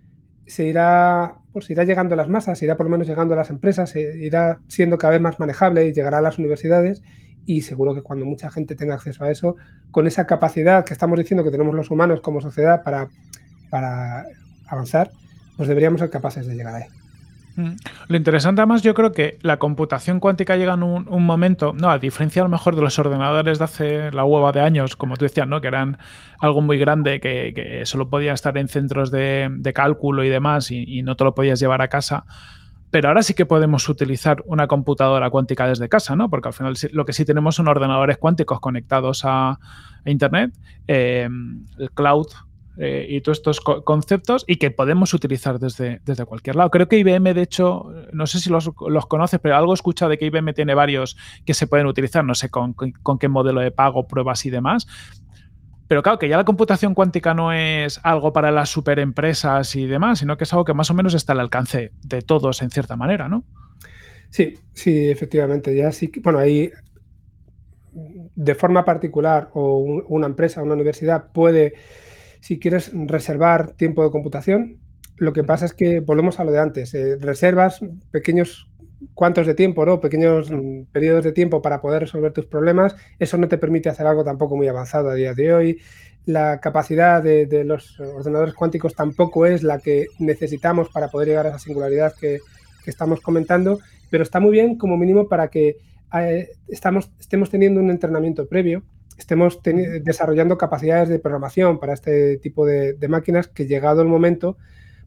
se 0.47 0.65
irá, 0.65 1.37
pues 1.53 1.69
irá 1.71 1.85
llegando 1.85 2.15
a 2.15 2.17
las 2.17 2.29
masas, 2.29 2.63
irá 2.63 2.77
por 2.77 2.87
lo 2.87 2.91
menos 2.91 3.07
llegando 3.07 3.35
a 3.35 3.37
las 3.37 3.51
empresas, 3.51 3.95
irá 3.95 4.61
siendo 4.69 4.99
cada 4.99 5.13
vez 5.13 5.21
más 5.21 5.39
manejable 5.39 5.87
y 5.87 5.93
llegará 5.93 6.19
a 6.19 6.23
las 6.23 6.39
universidades 6.39 7.03
y 7.45 7.63
seguro 7.63 7.95
que 7.95 8.03
cuando 8.03 8.25
mucha 8.25 8.51
gente 8.51 8.75
tenga 8.75 8.95
acceso 8.95 9.25
a 9.25 9.31
eso, 9.31 9.57
con 9.91 10.07
esa 10.07 10.27
capacidad 10.27 10.85
que 10.85 10.95
estamos 10.95 11.19
diciendo 11.19 11.45
que 11.45 11.51
tenemos 11.51 11.75
los 11.75 11.91
humanos 11.91 12.21
como 12.21 12.41
sociedad 12.41 12.83
para, 12.83 13.09
para 13.71 14.25
avanzar, 14.67 15.11
pues 15.57 15.69
deberíamos 15.69 16.01
ser 16.01 16.11
capaces 16.11 16.47
de 16.47 16.55
llegar 16.55 16.75
ahí. 16.75 17.02
Mm. 17.57 17.73
Lo 18.09 18.17
interesante 18.17 18.61
además 18.61 18.83
yo 18.83 18.95
creo 18.95 19.13
que 19.13 19.39
la 19.43 19.59
computación 19.59 20.21
cuántica 20.21 20.57
llega 20.57 20.75
en 20.75 20.83
un, 20.83 21.25
momento, 21.25 21.73
no, 21.75 21.91
a 21.91 21.99
diferencia 21.99 22.43
a 22.43 22.45
lo 22.45 22.49
mejor 22.49 22.77
de 22.77 22.83
los 22.83 22.99
ordenadores 22.99 23.59
de 23.59 23.65
hace 23.65 24.11
la 24.13 24.25
hueva 24.25 24.53
de 24.53 24.61
años, 24.61 24.97
como 24.97 25.17
tú 25.17 25.25
decías, 25.25 25.47
¿no? 25.47 25.61
que 25.61 25.69
eran 25.69 25.99
algo 26.41 26.63
muy 26.63 26.79
grande, 26.79 27.21
que, 27.21 27.83
solo 27.85 28.09
podía 28.09 28.33
estar 28.33 28.57
en 28.57 28.69
centros 28.69 29.11
de, 29.11 29.73
cálculo 29.75 30.25
y 30.25 30.29
demás 30.29 30.71
y, 30.71 31.03
no 31.03 31.17
te 31.17 31.25
lo 31.25 31.35
podías 31.35 31.61
llevar 31.61 31.83
a 31.83 31.89
casa. 31.89 32.25
Pero 32.91 33.09
ahora 33.09 33.23
sí 33.23 33.33
que 33.33 33.47
podemos 33.47 33.89
utilizar 33.89 34.43
una 34.45 34.67
computadora 34.67 35.31
cuántica 35.31 35.67
desde 35.67 35.89
casa, 35.89 36.15
¿no? 36.15 36.29
Porque 36.29 36.49
al 36.49 36.55
final 36.55 36.75
lo 36.93 37.07
que 37.07 37.15
sí 37.15 37.25
tenemos 37.25 37.55
son 37.55 37.69
ordenadores 37.69 38.19
cuánticos 38.19 38.61
conectados 38.61 39.23
a, 39.25 39.59
Internet. 40.05 40.53
Eh, 40.89 41.29
el 41.79 41.91
cloud 41.93 42.27
eh, 42.79 43.07
y 43.07 43.21
todos 43.21 43.39
estos 43.39 43.61
conceptos 43.61 44.45
y 44.47 44.57
que 44.57 44.71
podemos 44.71 45.13
utilizar 45.13 45.59
desde, 45.59 46.01
desde 46.07 46.25
cualquier 46.25 46.57
lado. 46.57 46.71
Creo 46.71 46.89
que 46.89 46.99
IBM, 46.99 47.35
de 47.35 47.43
hecho, 47.43 47.93
no 48.13 48.27
sé 48.27 48.41
si 48.41 48.49
los, 48.49 48.71
los 48.89 49.07
conoces, 49.07 49.41
pero 49.41 49.57
algo 49.57 49.73
he 49.73 49.75
escuchado 49.75 50.11
de 50.11 50.19
que 50.19 50.27
IBM 50.27 50.55
tiene 50.55 50.75
varios 50.75 51.17
que 51.45 51.53
se 51.53 51.67
pueden 51.67 51.87
utilizar, 51.87 52.25
no 52.25 52.35
sé 52.35 52.49
con, 52.49 52.75
qué 53.21 53.29
modelo 53.29 53.61
de 53.61 53.73
pago, 53.73 54.07
pruebas 54.07 54.47
y 54.47 54.51
demás. 54.51 54.87
Pero 55.87 56.03
claro, 56.03 56.19
que 56.19 56.31
ya 56.31 56.39
la 56.39 56.47
computación 56.47 56.95
cuántica 56.95 57.35
no 57.35 57.53
es 57.53 58.01
algo 58.03 58.33
para 58.33 58.51
las 58.51 58.71
superempresas 58.71 59.77
y 59.77 59.87
demás, 59.87 60.21
sino 60.21 60.39
que 60.39 60.45
es 60.45 60.53
algo 60.55 60.65
que 60.65 60.73
más 60.73 60.91
o 60.91 60.95
menos 60.95 61.13
está 61.13 61.35
al 61.35 61.41
alcance 61.41 61.93
de 62.03 62.23
todos 62.23 62.63
en 62.63 62.71
cierta 62.71 62.97
manera, 62.97 63.29
¿no? 63.29 63.45
Sí, 64.31 64.55
sí, 64.73 65.11
efectivamente. 65.11 65.77
Ya 65.77 65.93
sí, 65.93 66.11
bueno, 66.23 66.39
ahí 66.39 66.71
de 67.93 68.55
forma 68.55 68.87
particular 68.87 69.51
o 69.53 69.79
una 70.09 70.27
empresa, 70.27 70.63
una 70.63 70.73
universidad 70.73 71.31
puede 71.33 71.75
si 72.43 72.59
quieres 72.59 72.91
reservar 72.93 73.71
tiempo 73.75 74.03
de 74.03 74.11
computación, 74.11 74.81
lo 75.17 75.33
que 75.33 75.45
pasa 75.45 75.65
es 75.65 75.75
que 75.75 76.01
volvemos 76.01 76.41
a 76.41 76.45
lo 76.45 76.51
de 76.51 76.59
antes. 76.59 76.93
Eh, 76.93 77.17
reservas 77.21 77.79
pequeños 78.11 78.69
cuantos 79.15 79.47
de 79.47 79.55
tiempo, 79.55 79.87
¿no? 79.87 80.01
Pequeños 80.01 80.51
mm, 80.51 80.87
periodos 80.91 81.23
de 81.23 81.31
tiempo 81.31 81.63
para 81.63 81.81
poder 81.81 82.03
resolver 82.03 82.33
tus 82.33 82.47
problemas. 82.47 82.97
Eso 83.21 83.39
no 83.39 83.47
te 83.47 83.59
permite 83.59 83.91
hacer 83.91 84.09
algo 84.09 84.25
tampoco 84.25 84.57
muy 84.57 84.67
avanzado 84.67 85.09
a 85.09 85.15
día 85.15 85.35
de 85.35 85.55
hoy. 85.55 85.81
la 86.27 86.59
capacidad 86.61 87.23
de, 87.23 87.65
los 87.65 87.99
ordenadores 88.01 88.55
cuánticos 88.55 88.95
tampoco 88.95 89.47
es 89.47 89.63
la 89.63 89.79
que 89.79 90.07
necesitamos 90.19 90.89
para 90.89 91.09
poder 91.09 91.29
llegar 91.29 91.47
a 91.47 91.51
esa 91.51 91.59
singularidad 91.61 92.13
que, 92.21 92.41
estamos 92.87 93.21
comentando, 93.21 93.79
pero 94.11 94.25
está 94.25 94.41
muy 94.41 94.51
bien 94.51 94.77
como 94.77 94.97
mínimo 94.97 95.29
para 95.29 95.47
que 95.47 95.77
eh, 96.19 96.49
estamos, 96.67 97.13
estemos 97.21 97.49
teniendo 97.49 97.79
un 97.79 97.91
entrenamiento 97.91 98.49
previo, 98.49 98.83
estemos 99.23 99.61
desarrollando 99.63 100.59
capacidades 100.59 101.09
de 101.09 101.19
programación 101.19 101.79
para 101.79 101.95
este 101.95 102.39
tipo 102.39 102.67
de, 102.67 102.97
máquinas 103.09 103.49
que 103.49 103.67
llegado 103.67 104.03
el 104.03 104.09
momento, 104.09 104.59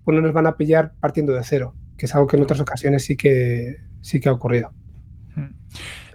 pues 0.04 0.16
no 0.16 0.22
nos 0.22 0.34
van 0.34 0.48
a 0.48 0.58
pillar 0.58 0.94
partiendo 1.00 1.34
de 1.34 1.44
cero, 1.44 1.76
que 1.98 2.06
es 2.06 2.16
algo 2.16 2.28
que 2.28 2.38
en 2.38 2.44
otras 2.44 2.60
ocasiones 2.60 3.04
sí 3.04 3.16
que, 3.16 3.78
sí 4.02 4.20
que 4.20 4.30
ha 4.30 4.34
ocurrido. 4.34 4.72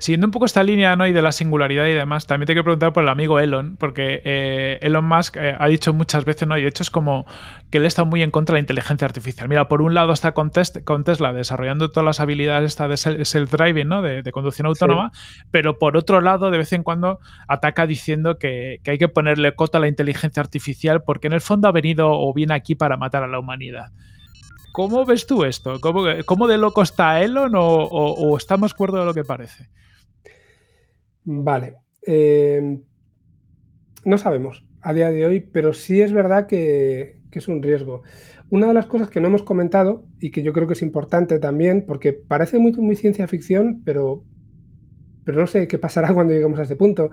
Siguiendo 0.01 0.27
un 0.27 0.31
poco 0.31 0.47
esta 0.47 0.63
línea 0.63 0.97
¿no? 0.97 1.07
y 1.07 1.13
de 1.13 1.21
la 1.21 1.31
singularidad 1.31 1.85
y 1.85 1.93
demás, 1.93 2.27
también 2.27 2.47
te 2.47 2.55
quiero 2.55 2.65
preguntar 2.65 2.95
por 2.95 3.03
el 3.03 3.11
amigo 3.11 3.39
Elon, 3.39 3.77
porque 3.77 4.23
eh, 4.25 4.79
Elon 4.81 5.05
Musk 5.05 5.37
eh, 5.37 5.55
ha 5.59 5.69
dicho 5.69 5.93
muchas 5.93 6.25
veces, 6.25 6.49
¿no? 6.49 6.57
y 6.57 6.63
de 6.63 6.69
hecho 6.69 6.83
es 6.83 6.89
como 6.89 7.27
que 7.71 7.77
él 7.77 7.85
está 7.85 8.05
muy 8.05 8.23
en 8.23 8.31
contra 8.31 8.55
de 8.55 8.61
la 8.61 8.61
inteligencia 8.61 9.05
artificial. 9.05 9.47
Mira, 9.47 9.69
por 9.69 9.83
un 9.83 9.93
lado 9.93 10.15
está 10.15 10.33
con, 10.33 10.53
Tesla 10.53 11.35
desarrollando 11.35 11.91
todas 11.91 12.07
las 12.07 12.19
habilidades 12.19 12.71
esta 12.73 12.89
de 12.89 12.97
self-driving, 12.97 13.87
¿no? 13.87 14.01
de, 14.01 14.33
conducción 14.33 14.67
autónoma, 14.69 15.13
pero 15.51 15.79
por 15.79 15.99
otro 15.99 16.23
lado, 16.23 16.51
de 16.51 16.57
vez 16.57 16.73
en 16.73 16.83
cuando 16.83 17.21
ataca 17.47 17.87
diciendo 17.87 18.39
que, 18.39 18.81
hay 18.87 18.97
que 18.97 19.09
ponerle 19.09 19.55
cota 19.55 19.77
a 19.77 19.83
la 19.83 19.89
inteligencia 19.89 20.43
artificial 20.43 21.03
porque 21.03 21.27
en 21.27 21.35
el 21.35 21.43
fondo 21.43 21.69
ha 21.69 21.73
venido 21.73 22.11
o 22.11 22.33
viene 22.33 22.55
aquí 22.55 22.75
para 22.75 22.97
matar 22.97 23.23
a 23.23 23.29
la 23.29 23.39
humanidad. 23.39 23.93
¿Cómo 24.73 25.05
ves 25.05 25.27
tú 25.27 25.45
esto? 25.45 25.79
¿Cómo, 25.79 26.47
de 26.47 26.57
loco 26.57 26.81
está 26.81 27.21
Elon 27.21 27.55
o, 27.55 27.61
o, 27.61 28.37
está 28.39 28.57
más 28.57 28.73
cuerdo 28.73 29.01
de 29.01 29.05
lo 29.05 29.13
que 29.13 29.25
parece? 29.25 29.69
Vale. 31.33 31.77
Em, 32.03 32.83
no 34.05 34.19
sabemos 34.19 34.65
a 34.83 34.93
día 34.93 35.13
de 35.13 35.25
hoy, 35.27 35.39
pero 35.41 35.73
sí 35.73 36.01
es 36.03 36.13
verdad 36.13 36.49
que, 36.49 37.21
es 37.31 37.47
un 37.47 37.63
riesgo. 37.63 38.03
Una 38.51 38.67
de 38.67 38.75
las 38.75 38.87
cosas 38.87 39.11
que 39.11 39.21
no 39.21 39.29
hemos 39.29 39.45
comentado 39.45 40.05
y 40.19 40.33
que 40.33 40.43
yo 40.43 40.53
creo 40.53 40.67
que 40.67 40.73
es 40.73 40.83
importante 40.83 41.39
también, 41.39 41.85
porque 41.87 42.13
parece 42.13 42.59
muy, 42.59 42.97
ciencia 42.97 43.29
ficción, 43.29 43.81
pero, 43.85 44.25
pero 45.23 45.41
no 45.41 45.47
sé 45.47 45.69
qué 45.69 45.79
pasará 45.79 46.13
cuando 46.15 46.33
lleguemos 46.33 46.59
a 46.59 46.65
ese 46.65 46.75
punto. 46.75 47.11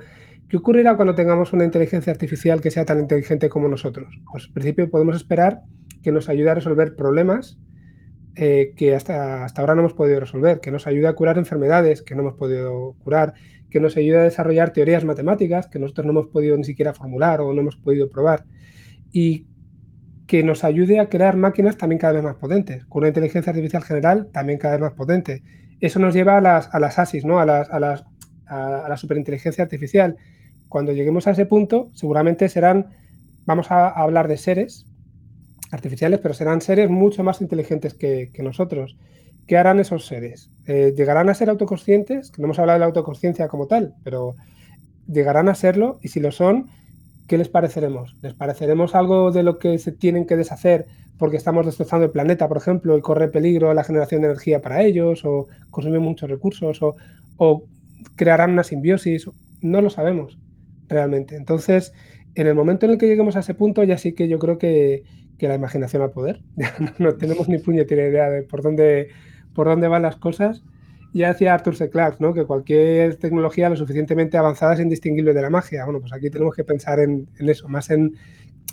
¿Qué 0.49 0.57
ocurrirá 0.57 0.95
cuando 0.95 1.13
tengamos 1.13 1.53
una 1.53 1.65
inteligencia 1.65 2.11
artificial 2.11 2.59
que 2.59 2.71
sea 2.71 2.85
tan 2.85 2.99
inteligente 2.99 3.49
como 3.49 3.67
nosotros? 3.67 4.19
Pues 4.31 4.47
en 4.47 4.53
principio 4.53 4.89
podemos 4.89 5.15
esperar 5.15 5.61
que 6.01 6.11
nos 6.11 6.27
ayude 6.27 6.49
a 6.49 6.55
resolver 6.55 6.95
problemas 6.95 7.59
eh, 8.35 8.73
que 8.75 8.95
hasta, 8.95 9.45
hasta 9.45 9.61
ahora 9.61 9.75
no 9.75 9.81
hemos 9.81 9.93
podido 9.93 10.19
resolver, 10.19 10.59
que 10.59 10.71
nos 10.71 10.87
ayude 10.87 11.07
a 11.07 11.13
curar 11.13 11.37
enfermedades 11.37 12.03
que 12.03 12.15
no 12.15 12.21
hemos 12.21 12.35
podido 12.35 12.95
curar, 13.03 13.33
que 13.69 13.79
nos 13.79 13.97
ayude 13.97 14.17
a 14.17 14.23
desarrollar 14.23 14.71
teorías 14.71 15.03
matemáticas 15.03 15.67
que 15.67 15.79
nosotros 15.79 16.05
no 16.05 16.11
hemos 16.11 16.27
podido 16.27 16.57
ni 16.57 16.63
siquiera 16.63 16.93
formular 16.93 17.41
o 17.41 17.53
no 17.53 17.61
hemos 17.61 17.75
podido 17.75 18.09
probar. 18.09 18.45
Y 19.11 19.47
que 20.27 20.43
nos 20.43 20.63
ayude 20.63 20.99
a 20.99 21.09
crear 21.09 21.37
máquinas 21.37 21.77
también 21.77 21.99
cada 21.99 22.13
vez 22.13 22.23
más 22.23 22.35
potentes, 22.35 22.85
con 22.85 22.99
una 22.99 23.07
inteligencia 23.07 23.49
artificial 23.51 23.83
general 23.83 24.29
también 24.31 24.59
cada 24.59 24.73
vez 24.73 24.81
más 24.81 24.93
potente. 24.93 25.41
Eso 25.79 25.99
nos 25.99 26.13
lleva 26.13 26.37
a 26.37 26.41
las, 26.41 26.73
a 26.73 26.79
las 26.79 26.99
ASIS, 26.99 27.23
¿no? 27.23 27.39
a, 27.39 27.45
las, 27.45 27.69
a, 27.69 27.79
las, 27.79 28.03
a, 28.45 28.87
la 28.89 28.97
superinteligencia 28.97 29.63
artificial. 29.63 30.17
Cuando 30.67 30.91
lleguemos 30.91 31.27
a 31.27 31.31
ese 31.31 31.45
punto, 31.45 31.89
seguramente 31.93 32.49
serán, 32.49 32.87
vamos 33.45 33.71
a, 33.71 33.87
hablar 33.87 34.27
de 34.27 34.37
seres 34.37 34.85
artificiales, 35.71 36.19
pero 36.19 36.33
serán 36.33 36.61
seres 36.61 36.89
mucho 36.89 37.23
más 37.23 37.41
inteligentes 37.41 37.93
que 37.93 38.31
nosotros. 38.43 38.97
¿Qué 39.47 39.57
harán 39.57 39.79
esos 39.79 40.05
seres? 40.05 40.51
Eh, 40.65 40.93
¿Llegarán 40.95 41.29
a 41.29 41.33
ser 41.33 41.49
autoconscientes? 41.49 42.31
Que 42.31 42.41
no 42.41 42.47
hemos 42.47 42.59
hablado 42.59 42.75
de 42.75 42.79
la 42.81 42.85
autoconsciencia 42.87 43.47
como 43.47 43.67
tal, 43.67 43.95
pero 44.03 44.35
llegarán 45.07 45.47
a 45.47 45.55
serlo 45.55 45.99
y 46.01 46.09
si 46.09 46.19
lo 46.19 46.31
son, 46.31 46.67
¿qué 47.27 47.37
les 47.37 47.47
pareceremos? 47.47 48.15
¿Les 48.21 48.33
pareceremos 48.33 48.93
algo 48.93 49.31
de 49.31 49.43
lo 49.43 49.57
que 49.57 49.77
se 49.79 49.93
tienen 49.93 50.25
que 50.25 50.35
deshacer 50.35 50.85
porque 51.17 51.37
estamos 51.37 51.65
destrozando 51.65 52.05
el 52.05 52.11
planeta, 52.11 52.47
por 52.47 52.57
ejemplo, 52.57 52.97
y 52.97 53.01
corre 53.01 53.29
peligro 53.29 53.73
la 53.73 53.83
generación 53.83 54.21
de 54.21 54.27
energía 54.27 54.61
para 54.61 54.83
ellos, 54.83 55.25
o 55.25 55.47
consumen 55.71 56.01
muchos 56.01 56.29
recursos, 56.29 56.79
o, 57.37 57.63
crearán 58.15 58.51
una 58.51 58.63
simbiosis? 58.63 59.29
No 59.61 59.81
lo 59.81 59.89
sabemos 59.89 60.37
realmente. 60.87 61.35
Entonces, 61.35 61.93
en 62.35 62.47
el 62.47 62.53
momento 62.53 62.85
en 62.85 62.93
el 62.93 62.97
que 62.97 63.07
lleguemos 63.07 63.35
a 63.35 63.39
ese 63.39 63.55
punto, 63.55 63.83
ya 63.83 63.97
sí 63.97 64.13
que 64.13 64.27
yo 64.27 64.37
creo 64.39 64.57
que, 64.57 65.03
la 65.39 65.55
imaginación 65.55 66.01
al 66.01 66.11
poder. 66.11 66.41
no 66.99 67.15
tenemos 67.15 67.47
ni 67.47 67.59
puñetera 67.59 68.07
idea 68.07 68.29
de 68.29 68.43
por 68.43 68.61
dónde 68.61 69.09
por 69.57 69.65
dónde 69.65 69.87
van 69.87 70.03
las 70.03 70.17
cosas. 70.17 70.63
Ya 71.13 71.29
decía 71.29 71.55
Arthur 71.55 71.75
C. 71.75 71.89
Clarke, 71.89 72.21
¿no? 72.21 72.31
que 72.31 72.45
cualquier 72.45 73.15
tecnología 73.15 73.69
lo 73.69 73.75
suficientemente 73.75 74.37
avanzada 74.37 74.75
es 74.75 74.79
indistinguible 74.79 75.33
de 75.33 75.41
la 75.41 75.49
magia. 75.49 75.83
Bueno, 75.83 75.99
pues 75.99 76.13
aquí 76.13 76.29
tenemos 76.29 76.55
que 76.55 76.63
pensar 76.63 76.99
en, 76.99 77.27
eso, 77.39 77.67
más 77.67 77.89
en 77.89 78.15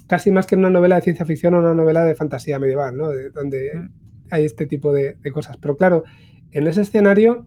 casi 0.07 0.31
más 0.31 0.45
que 0.45 0.57
en 0.57 0.59
una 0.59 0.69
novela 0.69 0.97
de 0.97 1.01
ciencia 1.01 1.25
ficción 1.25 1.55
o 1.55 1.61
una 1.61 1.73
novela 1.73 2.05
de 2.05 2.15
fantasía 2.15 2.59
medieval, 2.59 2.99
¿no? 2.99 3.09
donde 3.33 3.73
mm. 3.75 3.89
hay 4.31 4.45
este 4.45 4.67
tipo 4.67 4.93
de, 4.93 5.17
cosas. 5.33 5.57
Pero 5.57 5.75
claro, 5.79 6.05
en 6.53 6.67
ese 6.67 6.83
escenario, 6.83 7.47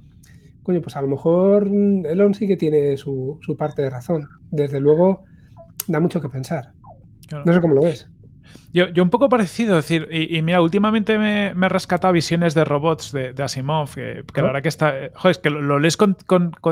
coño, 0.64 0.82
pues 0.82 0.96
a 0.96 1.02
lo 1.04 1.08
mejor 1.08 1.68
Elon 1.68 2.34
sí 2.34 2.48
que 2.48 2.58
tiene 2.58 2.98
su, 2.98 3.40
parte 3.56 3.84
de 3.84 3.92
razón. 3.92 4.28
Desde 4.50 4.80
luego, 4.80 5.26
da 5.88 6.00
mucho 6.00 6.22
que 6.22 6.30
pensar. 6.30 6.72
No 7.46 7.54
sé 7.54 7.62
cómo 7.62 7.76
lo 7.76 7.82
ves. 7.84 8.10
Yo, 8.74 9.02
un 9.02 9.10
poco 9.10 9.28
parecido, 9.30 9.80
es 9.80 9.88
decir, 9.88 10.08
y, 10.12 10.42
mira, 10.42 10.62
últimamente 10.62 11.18
me, 11.18 11.48
he 11.48 11.70
rescatado 11.70 12.14
visiones 12.14 12.54
de 12.54 12.64
robots 12.64 13.12
de, 13.12 13.34
Asimov, 13.42 13.96
que, 13.96 14.24
la 14.36 14.44
verdad 14.44 14.62
que 14.62 14.70
está, 14.70 14.94
joder, 15.16 15.32
es 15.32 15.38
que 15.40 15.50
lo, 15.50 15.80
lees 15.80 15.98
con, 15.98 16.16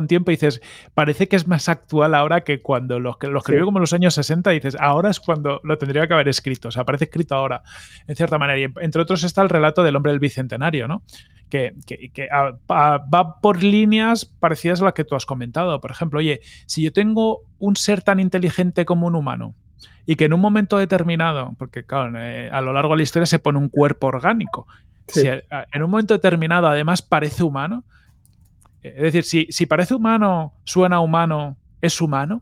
tiempo 0.07 0.29
y 0.29 0.36
dices, 0.36 0.61
parece 0.93 1.27
que 1.27 1.36
es 1.36 1.47
más 1.47 1.67
actual 1.67 2.13
ahora 2.13 2.41
que 2.41 2.61
cuando 2.61 2.99
lo, 2.99 3.17
lo 3.19 3.39
escribió 3.39 3.65
como 3.65 3.79
en 3.79 3.81
los 3.81 3.93
años 3.93 4.13
60 4.13 4.51
y 4.51 4.55
dices, 4.57 4.77
ahora 4.79 5.09
es 5.09 5.19
cuando 5.19 5.61
lo 5.63 5.77
tendría 5.77 6.07
que 6.07 6.13
haber 6.13 6.27
escrito, 6.27 6.67
o 6.67 6.71
sea, 6.71 6.83
parece 6.83 7.05
escrito 7.05 7.33
ahora, 7.33 7.63
en 8.07 8.15
cierta 8.15 8.38
manera. 8.38 8.59
Y 8.59 8.71
entre 8.83 9.01
otros 9.01 9.23
está 9.23 9.41
el 9.41 9.49
relato 9.49 9.81
del 9.81 9.95
hombre 9.95 10.11
del 10.11 10.19
bicentenario, 10.19 10.88
¿no? 10.88 11.01
Que, 11.49 11.73
va 12.69 13.39
por 13.39 13.63
líneas 13.63 14.25
parecidas 14.25 14.81
a 14.81 14.86
las 14.86 14.93
que 14.93 15.05
tú 15.05 15.15
has 15.15 15.25
comentado. 15.25 15.79
Por 15.79 15.91
ejemplo, 15.91 16.19
oye, 16.19 16.41
si 16.65 16.83
yo 16.83 16.91
tengo 16.91 17.43
un 17.57 17.77
ser 17.77 18.01
tan 18.01 18.19
inteligente 18.19 18.83
como 18.83 19.07
un 19.07 19.15
humano, 19.15 19.55
y 20.06 20.16
que 20.16 20.26
en 20.26 20.34
un 20.34 20.39
momento 20.39 20.78
determinado, 20.78 21.56
porque 21.58 21.84
claro, 21.84 22.18
eh, 22.20 22.49
a 22.51 22.62
lo 22.62 22.74
largo 22.74 22.91
de 22.91 22.97
la 22.97 23.03
historia 23.03 23.26
se 23.26 23.39
pone 23.39 23.58
un 23.58 23.70
cuerpo 23.70 24.08
orgánico, 24.08 24.68
si 25.08 25.28
en 25.28 25.84
un 25.84 25.89
momento 25.89 26.14
determinado 26.14 26.68
además 26.68 27.01
parece 27.01 27.43
humano, 27.43 27.84
eh, 28.84 28.93
es 28.97 29.03
decir, 29.03 29.24
si, 29.24 29.47
si 29.49 29.66
parece 29.66 29.95
humano, 29.95 30.53
suena 30.64 30.99
humano, 30.99 31.58
es 31.82 31.99
humano. 32.01 32.41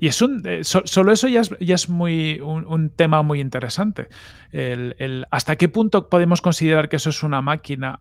Y 0.00 0.08
es 0.08 0.20
un, 0.20 0.42
eh, 0.46 0.64
solo 0.64 1.12
eso 1.12 1.28
ya 1.28 1.42
es, 1.42 1.50
ya 1.60 1.76
es 1.76 1.88
muy, 1.88 2.40
un, 2.40 2.90
tema 2.90 3.22
muy 3.22 3.40
interesante. 3.40 4.08
El, 4.50 5.26
¿Hasta 5.30 5.54
qué 5.54 5.68
punto 5.68 6.08
podemos 6.08 6.42
considerar 6.42 6.88
que 6.88 6.96
eso 6.96 7.10
es 7.10 7.22
una 7.22 7.40
máquina? 7.40 8.00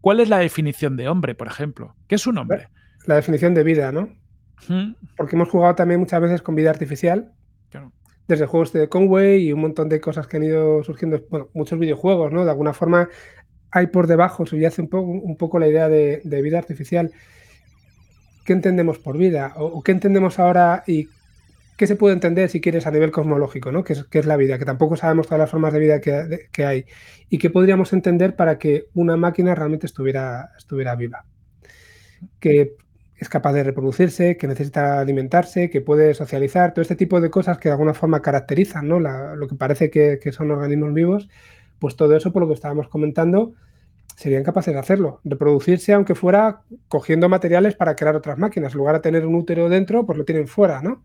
¿Cuál 0.00 0.20
es 0.20 0.30
la 0.30 0.38
definición 0.38 0.96
de 0.96 1.08
hombre, 1.10 1.34
por 1.34 1.46
ejemplo? 1.46 1.94
¿Qué 2.08 2.14
es 2.14 2.26
un 2.26 2.38
hombre? 2.38 2.68
La 3.04 3.16
definición 3.16 3.52
de 3.52 3.64
vida, 3.64 3.92
¿no? 3.92 4.08
Porque 5.18 5.36
hemos 5.36 5.50
jugado 5.50 5.74
también 5.74 6.00
muchas 6.00 6.22
veces 6.22 6.40
con 6.40 6.54
vida 6.54 6.70
artificial 6.70 7.34
desde 8.26 8.46
juegos 8.46 8.72
de 8.72 8.88
Conway 8.88 9.48
y 9.48 9.52
un 9.52 9.60
montón 9.60 9.88
de 9.88 10.00
cosas 10.00 10.26
que 10.26 10.38
han 10.38 10.44
ido 10.44 10.82
surgiendo, 10.82 11.22
muchos 11.52 11.78
videojuegos, 11.78 12.32
¿no? 12.32 12.44
De 12.44 12.50
alguna 12.50 12.72
forma 12.72 13.08
hay 13.70 13.88
por 13.88 14.06
debajo, 14.06 14.46
subyace 14.46 14.82
un 14.82 14.88
un 14.92 15.36
poco 15.36 15.58
la 15.58 15.66
idea 15.66 15.88
de, 15.88 16.20
vida 16.42 16.58
artificial. 16.58 17.10
¿Qué 18.44 18.52
entendemos 18.52 18.98
por 18.98 19.18
vida? 19.18 19.52
O, 19.56 19.82
qué 19.82 19.92
entendemos 19.92 20.38
ahora 20.38 20.84
y 20.86 21.08
qué 21.76 21.86
se 21.86 21.96
puede 21.96 22.14
entender, 22.14 22.48
si 22.50 22.60
quieres, 22.60 22.86
a 22.86 22.92
nivel 22.92 23.10
cosmológico, 23.10 23.72
¿no? 23.72 23.82
¿Qué 23.82 23.94
es, 24.12 24.26
la 24.26 24.36
vida? 24.36 24.58
Que 24.58 24.64
tampoco 24.64 24.96
sabemos 24.96 25.26
todas 25.26 25.40
las 25.40 25.50
formas 25.50 25.72
de 25.72 25.80
vida 25.80 26.00
que, 26.00 26.64
hay. 26.64 26.84
¿Y 27.28 27.38
qué 27.38 27.50
podríamos 27.50 27.92
entender 27.92 28.36
para 28.36 28.58
que 28.58 28.86
una 28.94 29.16
máquina 29.16 29.54
realmente 29.54 29.86
estuviera, 29.86 30.50
viva? 30.96 31.24
Es 33.24 33.30
capaz 33.30 33.52
de 33.54 33.64
reproducirse, 33.64 34.36
que 34.36 34.46
necesita 34.46 35.00
alimentarse, 35.00 35.70
que 35.70 35.80
puede 35.80 36.14
socializar, 36.14 36.72
todo 36.72 36.82
este 36.82 36.94
tipo 36.94 37.20
de 37.20 37.30
cosas 37.30 37.58
que 37.58 37.68
de 37.68 37.72
alguna 37.72 37.94
forma 37.94 38.22
caracterizan 38.22 38.86
¿no? 38.86 39.00
lo 39.00 39.48
que 39.48 39.54
parece 39.56 39.90
que, 39.90 40.32
son 40.32 40.50
organismos 40.50 40.92
vivos, 40.94 41.28
pues 41.78 41.96
todo 41.96 42.14
eso, 42.16 42.32
por 42.32 42.42
lo 42.42 42.48
que 42.48 42.54
estábamos 42.54 42.88
comentando, 42.88 43.54
serían 44.16 44.44
capaces 44.44 44.74
de 44.74 44.80
hacerlo. 44.80 45.20
Reproducirse, 45.24 45.92
aunque 45.94 46.14
fuera 46.14 46.62
cogiendo 46.88 47.28
materiales 47.28 47.74
para 47.74 47.96
crear 47.96 48.14
otras 48.14 48.38
máquinas. 48.38 48.72
En 48.72 48.78
lugar 48.78 48.96
de 48.96 49.00
tener 49.00 49.26
un 49.26 49.34
útero 49.34 49.68
dentro, 49.68 50.06
pues 50.06 50.18
lo 50.18 50.24
tienen 50.24 50.46
fuera, 50.46 50.82
¿no? 50.82 51.02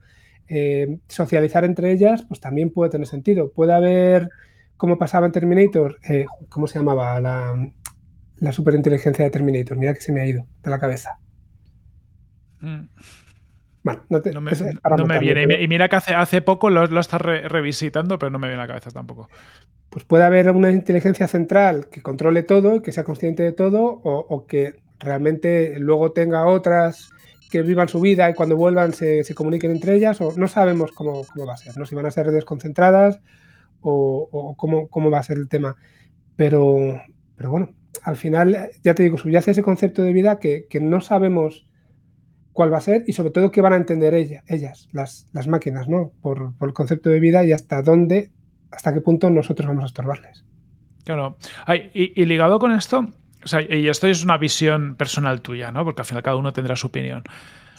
Eh, 0.47 0.99
socializar 1.07 1.63
entre 1.63 1.91
ellas, 1.91 2.24
pues 2.28 2.39
también 2.39 2.70
puede 2.72 2.91
tener 2.91 3.07
sentido. 3.07 3.51
Puede 3.51 3.74
haber, 3.74 4.30
como 4.78 4.97
pasaba 4.97 5.26
en 5.26 5.32
Terminator, 5.32 5.99
eh, 6.07 6.26
¿cómo 6.49 6.67
se 6.67 6.80
llamaba? 6.80 7.20
La, 7.20 7.72
la 8.38 8.51
superinteligencia 8.51 9.26
de 9.26 9.32
Terminator. 9.32 9.78
Mira 9.78 9.93
que 9.93 10.01
se 10.01 10.11
me 10.11 10.22
ha 10.22 10.28
ido 10.28 10.45
de 10.63 10.70
la 10.70 10.80
cabeza. 10.80 11.20
Mm. 12.62 12.88
Bueno, 13.82 14.03
no, 14.10 14.41
me, 15.05 15.20
viene. 15.20 15.62
Y 15.62 15.68
mira 15.68 15.88
que 15.88 15.95
hace, 15.95 16.14
hace 16.14 16.41
poco 16.41 16.70
lo, 16.70 16.86
lo 16.88 16.99
estás 16.99 17.22
revisitando, 17.22 18.20
pero 18.20 18.30
no 18.30 18.38
me 18.38 18.47
viene 18.47 18.62
a 18.62 18.66
la 18.66 18.68
cabeza 18.68 18.91
tampoco. 18.91 19.30
Pues 19.89 20.05
puede 20.05 20.24
haber 20.24 20.51
una 20.51 20.72
inteligencia 20.72 21.28
central 21.28 21.88
que 21.89 22.01
controle 22.01 22.43
todo, 22.43 22.82
que 22.82 22.91
sea 22.91 23.03
consciente 23.03 23.41
de 23.41 23.53
todo, 23.53 23.84
o, 24.03 24.45
que 24.45 24.76
realmente 24.99 25.80
luego 25.80 26.12
tenga 26.12 26.45
otras 26.45 27.10
que 27.49 27.64
vivan 27.64 27.89
su 27.89 27.99
vida 27.99 28.30
y 28.30 28.36
cuando 28.36 28.55
vuelvan 28.55 28.93
se, 28.93 29.24
comuniquen 29.34 29.72
entre 29.72 29.95
ellas, 29.95 30.22
o 30.22 30.34
no 30.38 30.47
sabemos 30.47 30.91
cómo, 30.91 31.26
va 31.47 31.53
a 31.53 31.57
ser, 31.57 31.76
¿no? 31.78 31.86
si 31.86 31.95
van 31.95 32.05
a 32.05 32.12
ser 32.12 32.28
redes 32.28 32.45
concentradas 32.45 33.20
o, 33.82 34.55
cómo, 34.55 35.10
va 35.10 35.20
a 35.20 35.24
ser 35.24 35.38
el 35.38 35.47
tema. 35.47 35.76
Pero, 36.36 37.01
pero 37.36 37.49
bueno, 37.49 37.74
al 38.03 38.16
final, 38.16 38.70
ya 38.84 38.93
te 38.93 39.03
digo, 39.03 39.18
subyace 39.18 39.51
ese 39.51 39.64
concepto 39.64 40.03
de 40.03 40.14
vida 40.14 40.38
que, 40.39 40.68
no 40.80 41.01
sabemos 41.01 41.66
cuál 42.54 42.74
va 42.74 42.78
a 42.78 42.82
ser 42.82 43.04
y 43.08 43.14
sobre 43.14 43.32
todo 43.32 43.52
qué 43.52 43.62
van 43.62 43.74
a 43.74 43.78
entender 43.78 44.14
ellas, 44.14 44.89
las, 44.91 45.47
máquinas, 45.47 45.88
¿no? 45.88 46.12
Por, 46.22 46.54
el 46.62 46.74
concepto 46.74 47.10
de 47.10 47.20
vida 47.20 47.43
y 47.43 47.52
hasta 47.52 47.82
dónde, 47.82 48.32
hasta 48.72 48.93
qué 48.93 49.02
punto 49.02 49.30
nosotros 49.30 49.68
vamos 49.68 49.84
a 49.84 49.88
estorbarles. 49.88 50.45
Claro. 51.06 51.38
y, 51.93 52.26
ligado 52.26 52.60
con 52.60 52.72
esto, 52.72 53.08
o 53.43 53.47
sea, 53.47 53.62
y 53.62 53.88
esto 53.88 54.08
es 54.08 54.24
una 54.24 54.38
visión 54.38 54.95
personal 54.95 55.41
tuya, 55.41 55.72
¿no? 55.72 55.84
Porque 55.84 56.02
al 56.02 56.06
final 56.06 56.24
cada 56.24 56.36
uno 56.36 56.54
tendrá 56.54 56.76
su 56.76 56.88
opinión. 56.88 57.24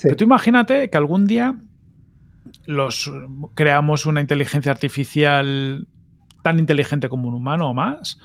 Pero 0.03 0.17
tú 0.17 0.25
imagínate 0.25 0.89
que 0.89 0.97
algún 0.97 1.27
día 1.27 1.57
los 2.65 3.13
creamos 3.55 4.07
una 4.07 4.21
inteligencia 4.21 4.73
artificial 4.73 5.87
tan 6.43 6.59
inteligente 6.59 7.09
como 7.09 7.29
un 7.29 7.35
humano 7.35 7.71
o 7.71 7.75
más, 7.75 8.19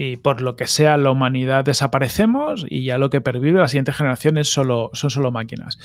y 0.00 0.16
por 0.16 0.42
lo 0.42 0.54
que 0.54 0.68
sea 0.68 0.96
la 0.96 1.10
humanidad 1.10 1.64
desaparecemos 1.64 2.64
y 2.70 2.84
ya 2.84 2.98
lo 2.98 3.10
que 3.10 3.20
pervive 3.20 3.58
la 3.58 3.66
siguiente 3.66 3.92
generación 3.92 4.42
solo, 4.44 4.90
son 4.92 5.10
solo 5.10 5.32
máquinas. 5.32 5.76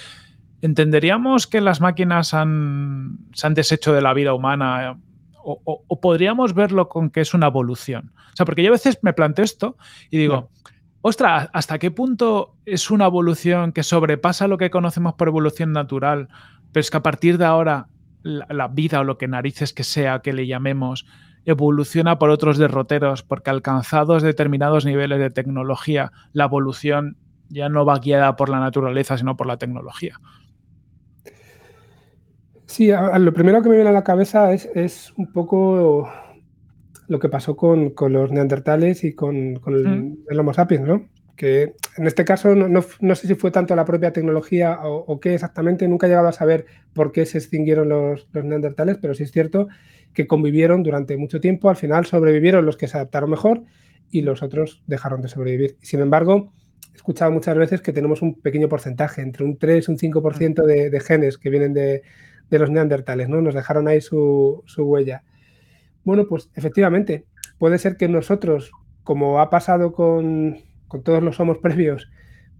¿Entenderíamos 0.61 1.47
que 1.47 1.61
las 1.61 1.81
máquinas 1.81 2.35
han, 2.35 3.17
se 3.33 3.47
han 3.47 3.55
deshecho 3.55 3.91
de 3.91 4.03
la 4.03 4.13
vida 4.13 4.35
humana 4.35 4.99
o, 5.43 5.99
podríamos 5.99 6.53
verlo 6.53 6.89
con 6.89 7.09
que 7.09 7.21
es 7.21 7.33
una 7.33 7.47
evolución? 7.47 8.13
O 8.33 8.35
sea, 8.35 8.45
porque 8.45 8.61
yo 8.61 8.69
a 8.69 8.73
veces 8.73 8.99
me 9.01 9.13
planteo 9.13 9.43
esto 9.43 9.77
y 10.11 10.19
digo, 10.19 10.51
ostras, 11.01 11.49
¿hasta 11.51 11.79
qué 11.79 11.89
punto 11.89 12.55
es 12.67 12.91
una 12.91 13.07
evolución 13.07 13.71
que 13.71 13.81
sobrepasa 13.81 14.47
lo 14.47 14.59
que 14.59 14.69
conocemos 14.69 15.15
por 15.15 15.27
evolución 15.27 15.71
natural, 15.71 16.27
pero 16.71 16.81
es 16.81 16.91
que 16.91 16.97
a 16.97 17.03
partir 17.03 17.39
de 17.39 17.45
ahora 17.45 17.87
la, 18.21 18.67
vida 18.67 18.99
o 18.99 19.03
lo 19.03 19.17
que 19.17 19.27
narices 19.27 19.73
que 19.73 19.83
sea 19.83 20.19
que 20.19 20.33
le 20.33 20.45
llamemos 20.45 21.07
evoluciona 21.45 22.19
por 22.19 22.29
otros 22.29 22.57
derroteros, 22.57 23.23
porque 23.23 23.49
alcanzados 23.49 24.23
determinados 24.23 24.85
niveles 24.85 25.19
de 25.19 25.29
tecnología, 25.29 26.11
la 26.31 26.45
evolución 26.45 27.17
ya 27.49 27.69
no 27.69 27.85
va 27.85 27.99
guiada 27.99 28.35
por 28.35 28.49
la 28.49 28.59
naturaleza, 28.59 29.17
sino 29.17 29.35
por 29.35 29.47
la 29.47 29.57
tecnología. 29.57 30.19
Sí, 32.65 32.91
lo 33.19 33.33
primero 33.33 33.61
que 33.61 33.69
me 33.69 33.75
viene 33.75 33.91
a 33.91 33.93
la 33.93 34.03
cabeza 34.03 34.51
es 34.51 35.13
un 35.17 35.31
poco 35.31 36.09
lo 37.07 37.19
que 37.19 37.29
pasó 37.29 37.55
con, 37.55 37.93
los 38.09 38.31
neandertales 38.31 39.03
y 39.03 39.13
con, 39.13 39.53
mm. 39.53 40.25
el, 40.29 40.39
Homo 40.39 40.53
sapiens, 40.53 40.87
¿no? 40.87 41.09
Que 41.35 41.75
en 41.97 42.07
este 42.07 42.25
caso 42.25 42.55
no, 42.55 42.81
sé 42.81 43.27
si 43.27 43.35
fue 43.35 43.51
tanto 43.51 43.75
la 43.75 43.85
propia 43.85 44.13
tecnología 44.13 44.79
o, 44.83 45.19
qué 45.19 45.33
exactamente, 45.33 45.87
nunca 45.87 46.05
he 46.05 46.09
llegado 46.09 46.27
a 46.27 46.33
saber 46.33 46.65
por 46.93 47.11
qué 47.11 47.25
se 47.25 47.39
extinguieron 47.39 47.89
los, 47.89 48.27
neandertales, 48.33 48.97
pero 49.01 49.13
sí 49.13 49.23
es 49.23 49.31
cierto 49.31 49.67
que 50.13 50.27
convivieron 50.27 50.83
durante 50.83 51.17
mucho 51.17 51.39
tiempo, 51.39 51.69
al 51.69 51.75
final 51.75 52.05
sobrevivieron 52.05 52.65
los 52.65 52.77
que 52.77 52.87
se 52.87 52.97
adaptaron 52.97 53.29
mejor 53.29 53.63
y 54.11 54.21
los 54.21 54.43
otros 54.43 54.83
dejaron 54.87 55.21
de 55.21 55.27
sobrevivir. 55.27 55.77
Sin 55.81 55.99
embargo, 55.99 56.53
he 56.93 56.95
escuchado 56.95 57.31
muchas 57.31 57.57
veces 57.57 57.81
que 57.81 57.93
tenemos 57.93 58.21
un 58.21 58.39
pequeño 58.39 58.69
porcentaje, 58.69 59.21
entre 59.21 59.43
un 59.43 59.57
3 59.57 59.87
y 59.87 59.91
un 59.91 59.97
5% 59.97 60.65
de, 60.65 60.89
de 60.89 60.99
genes 60.99 61.37
que 61.37 61.49
vienen 61.49 61.73
de, 61.73 62.03
los 62.51 62.69
neandertales, 62.69 63.29
¿no? 63.29 63.41
Nos 63.41 63.55
dejaron 63.55 63.87
ahí 63.87 63.99
su, 63.99 64.61
su 64.67 64.83
huella. 64.83 65.23
Bueno, 66.03 66.27
pues 66.29 66.51
efectivamente, 66.53 67.25
puede 67.57 67.79
ser 67.79 67.97
que 67.97 68.07
nosotros, 68.07 68.71
como 69.03 69.39
ha 69.39 69.49
pasado 69.49 69.93
con, 69.93 70.59
todos 71.03 71.23
los 71.23 71.37
somos 71.37 71.57
previos, 71.57 72.09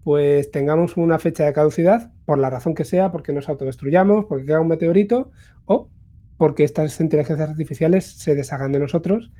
pues 0.04 0.50
tengamos 0.50 0.98
una 0.98 1.20
fecha 1.20 1.46
de 1.46 1.54
caducidad, 1.54 2.12
por 2.26 2.40
la 2.40 2.50
razón 2.50 2.74
que 2.74 2.86
sea, 2.86 3.12
porque 3.12 3.34
nos 3.34 3.50
autodestruyamos, 3.50 4.26
porque 4.26 4.46
queda 4.46 4.62
un 4.62 4.68
meteorito, 4.68 5.32
o 5.66 5.90
porque 6.38 6.64
estas 6.64 7.00
inteligencias 7.00 7.50
artificiales 7.50 8.06
se 8.06 8.36
deshagan 8.36 8.72
de 8.72 8.80
nosotros, 8.80 9.32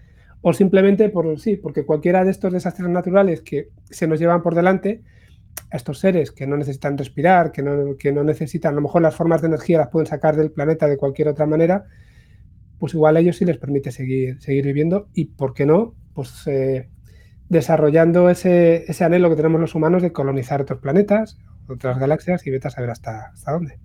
o 0.42 0.54
simplemente 0.54 1.10
por 1.10 1.40
sí, 1.40 1.56
porque 1.56 1.86
cualquiera 1.86 2.24
de 2.24 2.32
estos 2.32 2.52
desastres 2.52 2.90
naturales 2.90 3.42
que 3.42 3.70
se 3.86 4.08
nos 4.08 4.20
llevan 4.20 4.44
por 4.44 4.56
delante, 4.56 5.02
a 5.72 5.78
estos 5.78 6.00
seres 6.00 6.32
que 6.32 6.48
no 6.48 6.58
necesitan 6.58 6.98
respirar, 6.98 7.52
que 7.52 7.64
no, 7.64 7.96
que 7.98 8.12
no 8.12 8.24
necesitan, 8.24 8.74
a 8.74 8.76
lo 8.76 8.82
mejor 8.82 9.02
las 9.02 9.16
formas 9.16 9.42
de 9.42 9.48
energía 9.48 9.78
las 9.80 9.90
pueden 9.90 10.08
sacar 10.08 10.36
del 10.36 10.52
planeta 10.52 10.88
de 10.88 10.98
cualquier 10.98 11.30
otra 11.30 11.46
manera, 11.46 11.86
pues 12.80 12.94
igual 12.94 13.16
a 13.16 13.22
ellos 13.22 13.38
sí 13.38 13.46
les 13.46 13.58
permite 13.58 13.92
seguir, 13.92 14.42
seguir 14.42 14.66
viviendo 14.66 15.08
y, 15.14 15.26
¿por 15.26 15.54
qué 15.54 15.66
no? 15.66 15.96
Pues 16.14 16.44
eh, 16.48 16.90
desarrollando 17.48 18.30
ese, 18.30 18.86
anhelo 19.00 19.30
que 19.30 19.36
tenemos 19.36 19.62
los 19.62 19.76
humanos 19.76 20.02
de 20.02 20.12
colonizar 20.12 20.62
otros 20.62 20.80
planetas, 20.80 21.38
otras 21.68 21.98
galaxias 21.98 22.46
y 22.46 22.52
vete 22.52 22.68
a 22.68 22.72
saber 22.72 22.90
hasta, 22.90 23.28
hasta 23.28 23.52
dónde. 23.52 23.80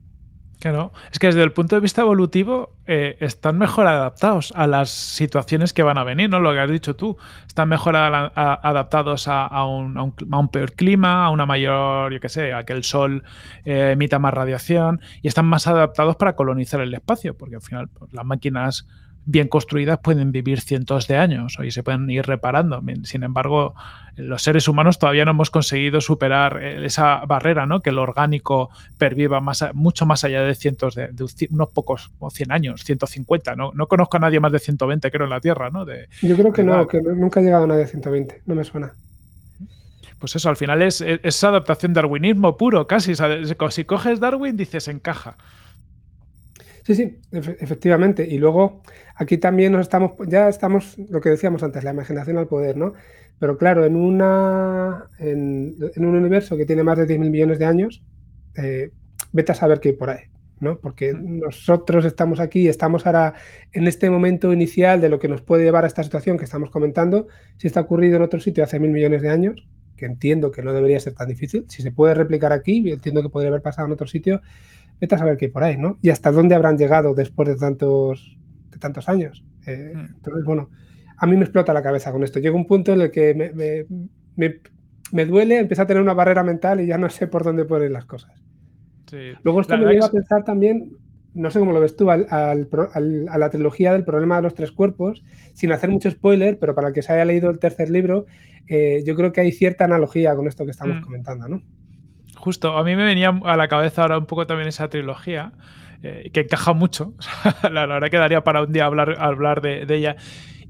Claro, 0.60 0.92
es 1.12 1.20
que 1.20 1.28
desde 1.28 1.44
el 1.44 1.52
punto 1.52 1.76
de 1.76 1.80
vista 1.80 2.02
evolutivo 2.02 2.72
eh, 2.86 3.16
están 3.20 3.58
mejor 3.58 3.86
adaptados 3.86 4.52
a 4.56 4.66
las 4.66 4.90
situaciones 4.90 5.72
que 5.72 5.84
van 5.84 5.98
a 5.98 6.04
venir, 6.04 6.28
¿no? 6.30 6.40
Lo 6.40 6.52
que 6.52 6.58
has 6.58 6.70
dicho 6.70 6.96
tú, 6.96 7.16
están 7.46 7.68
mejor 7.68 7.94
adaptados 7.94 9.28
a, 9.28 9.64
un, 9.64 10.48
peor 10.50 10.72
clima, 10.72 11.24
a 11.24 11.30
una 11.30 11.46
mayor, 11.46 12.12
yo 12.12 12.18
qué 12.18 12.28
sé, 12.28 12.52
a 12.52 12.64
que 12.64 12.72
el 12.72 12.82
sol 12.82 13.22
eh, 13.64 13.90
emita 13.92 14.18
más 14.18 14.34
radiación 14.34 15.00
y 15.22 15.28
están 15.28 15.46
más 15.46 15.68
adaptados 15.68 16.16
para 16.16 16.34
colonizar 16.34 16.80
el 16.80 16.92
espacio, 16.92 17.36
porque 17.36 17.54
al 17.54 17.62
final 17.62 17.86
pues, 17.88 18.12
las 18.12 18.24
máquinas 18.24 18.88
bien 19.24 19.48
construidas 19.48 19.98
pueden 19.98 20.32
vivir 20.32 20.60
cientos 20.60 21.06
de 21.06 21.16
años 21.16 21.58
y 21.62 21.70
se 21.70 21.82
pueden 21.82 22.08
ir 22.10 22.26
reparando. 22.26 22.82
Sin 23.04 23.22
embargo, 23.22 23.74
los 24.16 24.42
seres 24.42 24.68
humanos 24.68 24.98
todavía 24.98 25.24
no 25.24 25.32
hemos 25.32 25.50
conseguido 25.50 26.00
superar 26.00 26.62
eh, 26.62 26.84
esa 26.86 27.24
barrera, 27.26 27.66
¿no? 27.66 27.80
Que 27.80 27.90
el 27.90 27.98
orgánico 27.98 28.70
perviva 28.96 29.40
más, 29.40 29.64
mucho 29.74 30.06
más 30.06 30.24
allá 30.24 30.42
de 30.42 30.54
cientos 30.54 30.94
de, 30.94 31.10
unos 31.50 31.68
pocos, 31.70 32.10
o 32.18 32.30
100 32.30 32.52
años, 32.52 32.84
150. 32.84 33.54
¿no? 33.54 33.72
no 33.74 33.86
conozco 33.86 34.16
a 34.16 34.20
nadie 34.20 34.40
más 34.40 34.52
de 34.52 34.58
120, 34.58 35.10
creo, 35.10 35.24
en 35.24 35.30
la 35.30 35.40
Tierra, 35.40 35.70
¿no? 35.70 35.86
Yo 36.22 36.36
creo 36.36 36.52
que 36.52 36.64
no, 36.64 36.86
que 36.86 37.00
nunca 37.00 37.40
ha 37.40 37.42
llegado 37.42 37.64
a 37.64 37.66
nadie 37.66 37.84
a 37.84 37.86
120, 37.86 38.42
no 38.46 38.54
me 38.54 38.64
suena 38.64 38.92
pues 40.18 40.34
eso, 40.34 40.48
al 40.48 40.56
final 40.56 40.82
es, 40.82 41.00
es, 41.00 41.44
adaptación 41.44 41.92
darwinismo 41.92 42.56
puro, 42.56 42.86
casi. 42.86 43.14
Si 43.14 43.84
coges 43.84 44.20
Darwin, 44.20 44.56
dices 44.56 44.88
encaja. 44.88 45.36
Sí, 46.88 46.94
sí, 46.94 47.18
efectivamente. 47.32 48.26
Y 48.26 48.38
luego 48.38 48.80
aquí 49.14 49.36
también 49.36 49.72
nos 49.72 49.82
estamos, 49.82 50.12
ya 50.26 50.48
estamos, 50.48 50.96
lo 51.10 51.20
que 51.20 51.28
decíamos 51.28 51.62
antes, 51.62 51.84
la 51.84 51.90
imaginación 51.90 52.38
al 52.38 52.48
poder, 52.48 52.78
¿no? 52.78 52.94
Pero 53.38 53.58
claro, 53.58 53.84
en, 53.84 53.94
una, 53.94 55.06
en, 55.18 55.76
un 55.98 56.16
universo 56.16 56.56
que 56.56 56.64
tiene 56.64 56.82
más 56.82 56.96
de 56.96 57.06
10.000 57.06 57.30
millones 57.30 57.58
de 57.58 57.66
años, 57.66 58.02
eh, 58.56 58.90
vete 59.32 59.52
a 59.52 59.54
saber 59.54 59.80
qué 59.80 59.90
hay 59.90 59.96
por 59.96 60.08
ahí, 60.08 60.30
¿no? 60.60 60.78
Porque 60.80 61.12
nosotros 61.12 62.06
estamos 62.06 62.40
aquí, 62.40 62.68
estamos 62.68 63.04
ahora 63.04 63.34
en 63.72 63.86
este 63.86 64.08
momento 64.08 64.50
inicial 64.50 65.02
de 65.02 65.10
lo 65.10 65.18
que 65.18 65.28
nos 65.28 65.42
puede 65.42 65.64
llevar 65.64 65.84
a 65.84 65.88
esta 65.88 66.02
situación 66.02 66.38
que 66.38 66.44
estamos 66.44 66.70
comentando. 66.70 67.28
Si 67.58 67.66
está 67.66 67.82
ocurrido 67.82 68.16
en 68.16 68.22
otro 68.22 68.40
sitio 68.40 68.64
hace 68.64 68.80
mil 68.80 68.92
millones 68.92 69.20
de 69.20 69.28
años, 69.28 69.68
que 69.98 70.06
entiendo 70.06 70.50
que 70.50 70.62
no 70.62 70.72
debería 70.72 70.98
ser 70.98 71.12
tan 71.12 71.28
difícil, 71.28 71.66
si 71.68 71.82
se 71.82 71.92
puede 71.92 72.14
replicar 72.14 72.52
aquí, 72.52 72.90
entiendo 72.90 73.22
que 73.22 73.28
podría 73.28 73.50
haber 73.50 73.60
pasado 73.60 73.86
en 73.86 73.92
otro 73.92 74.06
sitio, 74.06 74.40
vete 74.98 75.14
a 75.14 75.18
saber 75.18 75.36
qué 75.36 75.46
hay 75.46 75.50
por 75.50 75.64
ahí, 75.64 75.76
¿no? 75.76 75.98
Y 76.00 76.08
hasta 76.08 76.32
dónde 76.32 76.54
habrán 76.54 76.78
llegado 76.78 77.14
después 77.14 77.48
de 77.48 77.56
tantos, 77.56 78.38
de 78.70 78.78
tantos 78.78 79.08
años. 79.10 79.44
Eh, 79.66 79.92
mm. 79.94 80.14
entonces, 80.16 80.44
bueno, 80.44 80.70
a 81.18 81.26
mí 81.26 81.36
me 81.36 81.42
explota 81.42 81.72
la 81.72 81.82
cabeza 81.82 82.12
con 82.12 82.22
esto. 82.24 82.38
Llega 82.38 82.56
un 82.56 82.66
punto 82.66 82.92
en 82.92 83.00
el 83.02 83.10
que 83.10 83.34
me, 84.36 85.24
duele, 85.26 85.58
empieza 85.58 85.82
a 85.82 85.86
tener 85.86 86.02
una 86.02 86.14
barrera 86.14 86.42
mental 86.42 86.80
y 86.80 86.86
ya 86.86 86.96
no 86.96 87.10
sé 87.10 87.26
por 87.26 87.44
dónde 87.44 87.64
poner 87.64 87.90
las 87.90 88.04
cosas. 88.04 88.32
Luego 89.42 89.60
esto 89.60 89.76
me 89.76 89.92
lleva 89.92 90.06
a 90.06 90.10
pensar 90.10 90.44
también, 90.44 90.92
no 91.34 91.50
sé 91.50 91.58
cómo 91.58 91.72
lo 91.72 91.80
ves 91.80 91.96
tú, 91.96 92.10
al, 92.10 92.26
a 92.30 93.38
la 93.38 93.50
trilogía 93.50 93.92
del 93.92 94.04
problema 94.04 94.36
de 94.36 94.42
los 94.42 94.54
tres 94.54 94.72
cuerpos, 94.72 95.22
sin 95.54 95.72
hacer 95.72 95.90
mucho 95.90 96.10
spoiler, 96.10 96.58
pero 96.58 96.74
para 96.74 96.88
el 96.88 96.94
que 96.94 97.02
se 97.02 97.12
haya 97.12 97.24
leído 97.24 97.50
el 97.50 97.58
tercer 97.58 97.90
libro, 97.90 98.26
eh, 98.68 99.02
yo 99.06 99.14
creo 99.14 99.32
que 99.32 99.40
hay 99.40 99.52
cierta 99.52 99.84
analogía 99.84 100.34
con 100.34 100.46
esto 100.46 100.64
que 100.64 100.72
estamos 100.72 100.96
mm. 100.96 101.02
comentando, 101.02 101.48
¿no? 101.48 101.62
Justo, 102.36 102.76
a 102.76 102.84
mí 102.84 102.94
me 102.94 103.04
venía 103.04 103.30
a 103.44 103.56
la 103.56 103.68
cabeza 103.68 104.02
ahora 104.02 104.18
un 104.18 104.26
poco 104.26 104.46
también 104.46 104.68
esa 104.68 104.88
trilogía, 104.88 105.52
eh, 106.02 106.30
que 106.32 106.40
encaja 106.40 106.72
mucho. 106.72 107.14
la, 107.70 107.86
verdad 107.86 108.08
que 108.10 108.18
daría 108.18 108.44
para 108.44 108.62
un 108.62 108.72
día 108.72 108.84
hablar, 108.84 109.16
hablar 109.18 109.60
de, 109.60 109.86
ella. 109.88 110.16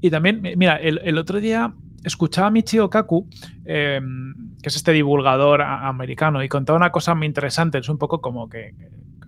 Y 0.01 0.09
también, 0.09 0.41
mira, 0.55 0.77
el, 0.77 1.17
otro 1.17 1.39
día 1.39 1.73
escuchaba 2.03 2.47
a 2.47 2.51
Michio 2.51 2.89
Kaku, 2.89 3.27
em, 3.65 4.33
que 4.61 4.69
es 4.69 4.75
este 4.75 4.93
divulgador 4.93 5.61
americano, 5.61 6.41
y 6.41 6.47
contaba 6.47 6.77
una 6.77 6.91
cosa 6.91 7.13
muy 7.13 7.27
interesante. 7.27 7.77
Es 7.77 7.89
un 7.89 7.97
poco 7.97 8.21
como 8.21 8.49
que, 8.49 8.73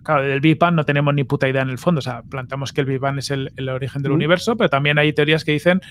claro, 0.04 0.24
del 0.24 0.40
Big 0.42 0.58
Bang 0.58 0.76
no 0.76 0.86
tenemos 0.86 1.14
ni 1.14 1.24
puta 1.24 1.48
idea 1.48 1.62
en 1.62 1.70
el 1.70 1.78
fondo. 1.78 2.00
O 2.00 2.02
sea, 2.02 2.24
planteamos 2.24 2.74
que 2.74 2.82
el 2.82 2.88
Big 2.88 3.00
Bang 3.00 3.18
es 3.18 3.32
el, 3.32 3.52
origen 3.70 4.02
del 4.02 4.12
universo, 4.12 4.56
pero 4.58 4.70
también 4.70 4.98
hay 4.98 5.14
teorías 5.14 5.44
que 5.44 5.52
dicen 5.54 5.82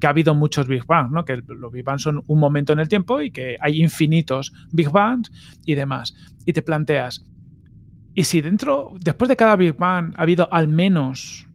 que 0.00 0.06
ha 0.06 0.10
habido 0.10 0.34
muchos 0.34 0.66
Big 0.66 0.84
Bangs, 0.84 1.10
¿no? 1.10 1.24
que 1.24 1.42
los 1.46 1.72
Big 1.72 1.84
Bangs 1.84 2.02
son 2.02 2.22
un 2.26 2.38
momento 2.38 2.72
en 2.74 2.80
el 2.80 2.88
tiempo 2.88 3.22
y 3.22 3.30
que 3.30 3.56
hay 3.60 3.80
infinitos 3.80 4.52
Big 4.72 4.90
Bangs 4.90 5.32
y 5.64 5.74
demás. 5.74 6.14
Y 6.44 6.52
te 6.52 6.62
planteas, 6.62 7.24
¿y 8.14 8.24
si 8.24 8.42
dentro, 8.42 8.92
después 9.00 9.28
de 9.28 9.36
cada 9.36 9.56
Big 9.56 9.76
Bang, 9.76 10.12
ha 10.16 10.22
habido 10.22 10.52
al 10.52 10.68
menos 10.68 11.48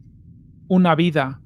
una 0.66 0.94
vida 0.94 1.41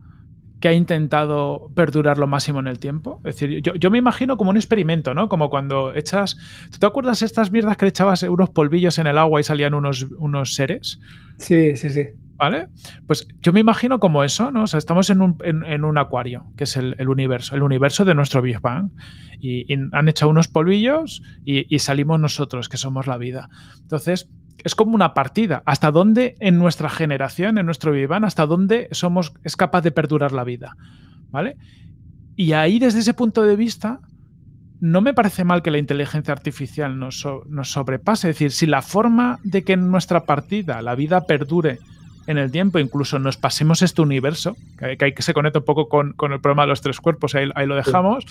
que 0.61 0.69
ha 0.69 0.73
intentado 0.73 1.71
perdurar 1.75 2.19
lo 2.19 2.27
máximo 2.27 2.61
en 2.61 2.67
el 2.67 2.79
tiempo. 2.79 3.21
Es 3.25 3.39
decir, 3.39 3.63
yo, 3.63 3.91
me 3.91 3.99
imagino 3.99 4.37
como 4.37 4.51
un 4.51 4.57
experimento, 4.57 5.15
¿no? 5.15 5.29
Como 5.29 5.51
cuando 5.51 5.95
echas. 5.95 6.37
¿Tú 6.71 6.79
te 6.79 6.87
acuerdas 6.87 7.23
estas 7.23 7.51
mierdas 7.51 7.77
que 7.77 7.85
le 7.85 7.91
echabas 7.91 8.23
unos 8.23 8.51
polvillos 8.51 8.99
en 8.99 9.07
el 9.07 9.19
agua 9.19 9.41
y 9.41 9.45
salían 9.45 9.75
unos, 9.75 10.07
unos 10.19 10.55
seres? 10.55 10.99
Sí, 11.39 11.77
sí, 11.77 11.91
sí. 11.91 12.07
¿Vale? 12.37 12.69
Pues 13.07 13.27
yo 13.41 13.53
me 13.53 13.61
imagino 13.61 13.99
como 13.99 14.23
eso, 14.23 14.51
¿no? 14.51 14.65
O 14.65 14.67
sea, 14.67 14.79
estamos 14.79 15.09
en 15.09 15.23
un, 15.23 15.39
en, 15.43 15.85
un 15.85 15.97
acuario, 15.97 16.45
que 16.57 16.65
es 16.65 16.77
el, 16.77 17.09
universo, 17.09 17.55
el 17.55 17.63
universo 17.63 18.05
de 18.05 18.15
nuestro 18.15 18.43
Big 18.43 18.61
Bang. 18.61 18.91
Y, 19.41 19.73
han 19.93 20.09
echado 20.09 20.31
unos 20.31 20.49
polvillos 20.49 21.23
y, 21.45 21.75
y 21.75 21.79
salimos 21.79 22.21
nosotros, 22.21 22.69
que 22.69 22.77
somos 22.77 23.07
la 23.07 23.17
vida. 23.17 23.49
Entonces, 23.81 24.29
es 24.65 24.75
como 24.75 24.95
una 24.95 25.15
partida. 25.15 25.63
¿Hasta 25.67 25.91
dónde 25.91 26.37
en 26.41 26.59
nuestra 26.59 26.89
generación, 26.89 27.59
en 27.59 27.67
nuestro 27.67 27.93
Vivan, 27.93 28.25
hasta 28.25 28.47
dónde 28.47 28.89
somos, 28.93 29.33
es 29.45 29.57
capaz 29.57 29.83
de 29.83 29.91
perdurar 29.91 30.33
la 30.33 30.45
vida? 30.45 30.77
¿Vale? 31.31 31.57
Y 32.37 32.53
ahí, 32.53 32.79
desde 32.79 33.01
ese 33.01 33.15
punto 33.15 33.43
de 33.43 33.57
vista, 33.57 34.01
no 34.81 35.01
me 35.01 35.15
parece 35.15 35.45
mal 35.45 35.63
que 35.63 35.71
la 35.71 35.79
inteligencia 35.79 36.33
artificial 36.33 36.99
nos, 36.99 37.27
nos 37.49 37.71
sobrepase. 37.71 38.31
Es 38.31 38.37
decir, 38.37 38.53
si 38.53 38.67
la 38.67 38.83
forma 38.83 39.39
de 39.43 39.65
que 39.65 39.73
en 39.73 39.91
nuestra 39.91 40.25
partida 40.25 40.83
la 40.83 40.95
vida 40.95 41.27
perdure 41.27 41.79
en 42.27 42.39
el 42.39 42.51
tiempo, 42.51 42.79
incluso 42.79 43.19
nos 43.19 43.37
pasemos 43.37 43.83
este 43.83 44.03
universo, 44.03 44.57
que, 44.79 44.97
hay 45.01 45.15
que 45.15 45.23
se 45.23 45.33
conecta 45.33 45.61
un 45.61 45.65
poco 45.65 45.89
con, 45.89 46.15
el 46.33 46.41
problema 46.41 46.63
de 46.63 46.69
los 46.69 46.81
tres 46.81 47.01
cuerpos, 47.01 47.35
ahí, 47.35 47.51
ahí 47.55 47.67
lo 47.67 47.77
dejamos. 47.77 48.25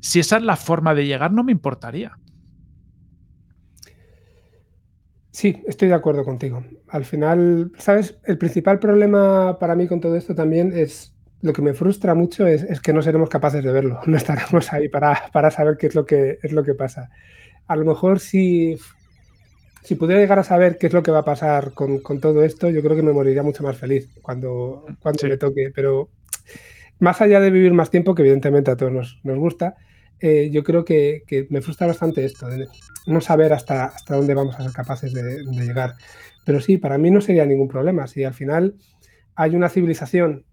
Si 0.00 0.20
esa 0.20 0.38
es 0.38 0.42
la 0.42 0.56
forma 0.56 0.94
de 0.94 1.06
llegar, 1.06 1.32
no 1.32 1.44
me 1.44 1.52
importaría. 1.52 2.12
Sí, 5.34 5.64
estoy 5.66 5.88
de 5.88 5.94
acuerdo 5.94 6.24
contigo. 6.24 6.62
Al 6.86 7.04
final, 7.04 7.72
¿sabes? 7.76 8.14
El 8.24 8.38
principal 8.38 8.78
problema 8.78 9.58
para 9.58 9.74
mí 9.74 9.88
con 9.88 10.00
todo 10.00 10.14
esto 10.14 10.32
también 10.32 10.72
es, 10.72 11.12
lo 11.42 11.52
que 11.52 11.60
me 11.60 11.74
frustra 11.74 12.14
mucho 12.14 12.46
es, 12.46 12.80
que 12.80 12.92
no 12.92 13.02
seremos 13.02 13.28
capaces 13.30 13.64
de 13.64 13.72
verlo, 13.72 13.98
no 14.06 14.16
estaremos 14.16 14.72
ahí 14.72 14.88
para, 14.88 15.24
para, 15.32 15.50
saber 15.50 15.76
qué 15.76 15.88
es 15.88 15.96
lo 15.96 16.06
que, 16.06 16.38
es 16.40 16.52
lo 16.52 16.62
que 16.62 16.74
pasa. 16.74 17.10
A 17.66 17.74
lo 17.74 17.84
mejor 17.84 18.20
si, 18.20 18.76
si 19.82 19.96
pudiera 19.96 20.20
llegar 20.20 20.38
a 20.38 20.44
saber 20.44 20.78
qué 20.78 20.86
es 20.86 20.92
lo 20.92 21.02
que 21.02 21.10
va 21.10 21.18
a 21.18 21.24
pasar 21.24 21.72
con, 21.74 21.98
con 21.98 22.20
todo 22.20 22.44
esto, 22.44 22.70
yo 22.70 22.80
creo 22.80 22.94
que 22.94 23.02
me 23.02 23.12
moriría 23.12 23.42
mucho 23.42 23.64
más 23.64 23.76
feliz 23.76 24.08
cuando, 24.22 24.86
cuando 25.00 25.26
me 25.26 25.36
toque. 25.36 25.72
Pero 25.74 26.10
más 27.00 27.20
allá 27.20 27.40
de 27.40 27.50
vivir 27.50 27.72
más 27.72 27.90
tiempo, 27.90 28.14
que 28.14 28.22
evidentemente 28.22 28.70
a 28.70 28.76
todos 28.76 28.92
nos, 28.92 29.18
nos 29.24 29.38
gusta, 29.38 29.74
eh, 30.20 30.50
yo 30.52 30.62
creo 30.62 30.84
que, 30.84 31.24
que, 31.26 31.48
me 31.50 31.60
frustra 31.60 31.88
bastante 31.88 32.24
esto, 32.24 32.46
de 32.46 32.68
no 33.06 33.20
saber 33.20 33.52
hasta, 33.52 33.86
hasta 33.86 34.16
dónde 34.16 34.34
vamos 34.34 34.58
a 34.58 34.62
ser 34.62 34.72
capaces 34.72 35.12
de, 35.12 35.44
llegar. 35.44 35.94
Pero 36.44 36.60
sí, 36.60 36.78
para 36.78 36.98
mí 36.98 37.10
no 37.10 37.20
sería 37.20 37.46
ningún 37.46 37.68
problema. 37.68 38.06
Si 38.06 38.24
al 38.24 38.34
final 38.34 38.74
hay 39.34 39.54
una 39.54 39.68
civilización, 39.68 40.44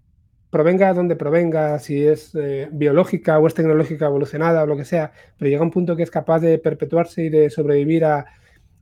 provenga 0.50 0.88
de 0.88 0.94
donde 0.94 1.16
provenga, 1.16 1.80
si 1.80 2.06
es 2.06 2.36
eh, 2.36 2.70
biológica 2.72 3.40
o 3.40 3.48
es 3.48 3.54
tecnológica 3.54 4.06
evolucionada 4.08 4.64
o 4.64 4.66
lo 4.66 4.78
que 4.78 4.86
sea, 4.86 5.12
pero 5.38 5.50
llega 5.50 5.64
un 5.64 5.72
punto 5.72 5.96
que 5.96 6.04
es 6.04 6.12
capaz 6.12 6.40
de 6.40 6.58
perpetuarse 6.58 7.24
y 7.26 7.30
de 7.30 7.50
sobrevivir 7.50 8.06
a 8.06 8.26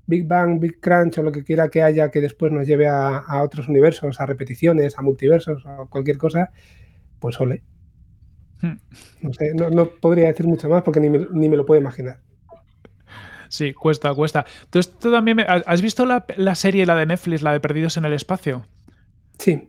Big 0.07 0.27
Bang, 0.27 0.59
Big 0.59 0.79
Crunch 0.79 1.19
o 1.19 1.23
lo 1.23 1.31
que 1.31 1.43
quiera 1.43 1.69
que 1.69 1.83
haya 1.83 2.09
que 2.09 2.21
después 2.21 2.51
nos 2.51 2.65
lleve 2.65 2.87
a, 2.87 3.17
a 3.17 3.43
otros 3.43 3.67
universos, 3.67 4.19
a 4.19 4.25
repeticiones, 4.25 4.97
a 4.97 5.01
multiversos 5.03 5.63
o 5.65 5.87
cualquier 5.87 6.17
cosa, 6.17 6.51
pues 7.19 7.39
ole. 7.39 7.63
Hmm. 8.61 8.77
No 9.21 9.33
sé, 9.33 9.53
no, 9.53 9.89
podría 10.01 10.27
decir 10.27 10.45
mucho 10.45 10.67
más 10.69 10.83
porque 10.83 10.99
ni 10.99 11.09
me, 11.09 11.57
lo 11.57 11.65
puedo 11.65 11.79
imaginar. 11.79 12.19
Sí, 13.49 13.73
cuesta, 13.73 14.13
cuesta. 14.13 14.45
Entonces, 14.65 14.97
¿tú 14.99 15.11
también 15.11 15.39
has 15.41 15.81
visto 15.81 16.05
la, 16.05 16.55
serie, 16.55 16.85
la 16.85 16.95
de 16.95 17.07
Netflix, 17.07 17.41
la 17.41 17.51
de 17.51 17.59
Perdidos 17.59 17.97
en 17.97 18.05
el 18.05 18.13
Espacio? 18.13 18.65
Sí. 19.39 19.67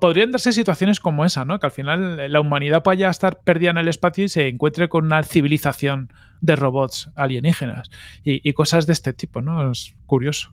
podrían 0.00 0.32
darse 0.32 0.52
situaciones 0.52 0.98
como 0.98 1.24
esa, 1.24 1.44
¿no? 1.44 1.60
Que 1.60 1.66
al 1.66 1.72
final 1.72 2.30
la 2.30 2.40
humanidad 2.40 2.82
pueda 2.82 3.08
estar 3.08 3.40
perdida 3.40 3.70
en 3.70 3.78
el 3.78 3.88
espacio 3.88 4.24
y 4.24 4.28
se 4.28 4.48
encuentre 4.48 4.88
con 4.88 5.06
una 5.06 5.22
civilización 5.22 6.12
de 6.40 6.56
robots 6.56 7.10
alienígenas 7.14 7.88
y, 8.24 8.46
y 8.46 8.52
cosas 8.52 8.86
de 8.86 8.92
este 8.92 9.12
tipo, 9.12 9.40
¿no? 9.40 9.70
Es 9.70 9.94
curioso. 10.06 10.52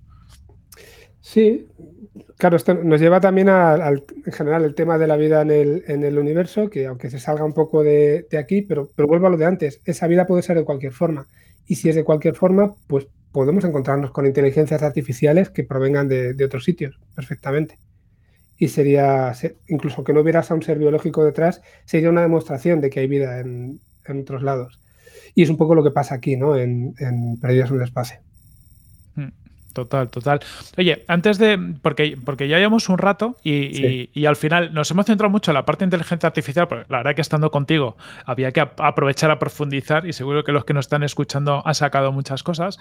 Sí, 1.20 1.66
Claro, 2.38 2.58
esto 2.58 2.76
nos 2.76 3.02
lleva 3.02 3.20
también 3.20 3.50
al, 3.50 4.04
en 4.26 4.32
general, 4.32 4.64
el 4.66 4.76
tema 4.76 5.00
de 5.00 5.08
la 5.08 5.16
vida 5.16 5.42
en 5.42 5.50
el, 6.04 6.20
universo, 6.20 6.70
que 6.70 6.86
aunque 6.86 7.10
se 7.10 7.20
salga 7.20 7.44
un 7.44 7.54
poco 7.54 7.84
de, 7.84 8.28
aquí, 8.38 8.62
pero, 8.62 8.90
vuelvo 8.98 9.28
a 9.28 9.30
lo 9.32 9.38
de 9.38 9.46
antes, 9.46 9.82
esa 9.86 10.06
vida 10.08 10.28
puede 10.28 10.44
ser 10.44 10.58
de 10.58 10.64
cualquier 10.64 10.94
forma. 10.94 11.28
Y 11.66 11.76
si 11.76 11.90
es 11.90 11.96
de 11.96 12.04
cualquier 12.04 12.36
forma, 12.36 12.76
pues 12.88 13.08
podemos 13.32 13.64
encontrarnos 13.64 14.12
con 14.12 14.28
inteligencias 14.28 14.84
artificiales 14.84 15.50
que 15.50 15.64
provengan 15.64 16.08
de, 16.08 16.46
otros 16.46 16.66
sitios, 16.66 17.00
perfectamente. 17.16 17.80
Y 18.58 18.68
sería, 18.68 19.34
incluso 19.68 20.04
que 20.04 20.14
no 20.14 20.22
hubieras 20.22 20.52
a 20.52 20.54
un 20.54 20.62
ser 20.62 20.78
biológico 20.78 21.26
detrás, 21.26 21.62
sería 21.86 22.12
una 22.12 22.22
demostración 22.22 22.80
de 22.80 22.92
que 22.92 23.00
hay 23.00 23.08
vida 23.08 23.40
en, 23.40 23.80
otros 24.08 24.44
lados. 24.44 24.80
Y 25.34 25.42
es 25.42 25.50
un 25.50 25.58
poco 25.58 25.74
lo 25.74 25.84
que 25.84 25.90
pasa 25.90 26.14
aquí, 26.14 26.36
¿no? 26.36 26.56
En, 26.56 26.94
en 27.00 27.40
Perdidos 27.40 27.72
en 27.72 27.78
el 27.78 27.84
Espacio. 27.84 28.20
Total, 29.74 30.08
total. 30.10 30.40
Oye, 30.78 31.04
antes 31.08 31.40
de. 31.40 31.58
Porque, 31.82 32.16
porque 32.24 32.48
ya 32.48 32.58
llevamos 32.58 32.90
un 32.90 33.00
rato 33.00 33.36
y, 33.44 34.26
al 34.26 34.36
final 34.36 34.74
nos 34.74 34.90
hemos 34.92 35.08
centrado 35.08 35.32
mucho 35.32 35.50
en 35.50 35.56
la 35.56 35.66
parte 35.66 35.84
de 35.84 35.88
inteligencia 35.88 36.28
artificial, 36.28 36.68
pero 36.68 36.86
la 36.90 36.98
verdad 36.98 37.16
que 37.16 37.22
estando 37.22 37.50
contigo 37.50 37.98
había 38.26 38.52
que 38.52 38.62
aprovechar 38.62 39.32
a 39.32 39.40
profundizar 39.40 40.06
y 40.06 40.14
seguro 40.14 40.44
que 40.44 40.52
los 40.52 40.64
que 40.64 40.74
nos 40.74 40.86
están 40.86 41.02
escuchando 41.02 41.64
han 41.66 41.74
sacado 41.74 42.12
muchas 42.12 42.44
cosas. 42.44 42.78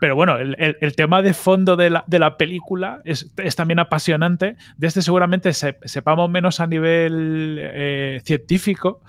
Pero 0.00 0.16
bueno, 0.16 0.36
el, 0.36 0.96
tema 0.96 1.22
de 1.22 1.34
fondo 1.34 1.76
de 1.76 1.90
la, 1.90 2.04
de 2.08 2.18
la 2.18 2.36
película 2.36 3.00
es, 3.04 3.32
también 3.54 3.78
apasionante. 3.78 4.56
De 4.76 4.88
este 4.88 5.02
seguramente 5.02 5.52
sepamos 5.52 6.28
menos 6.28 6.58
a 6.58 6.66
nivel 6.66 7.58
eh, 7.60 8.20
científico, 8.24 9.02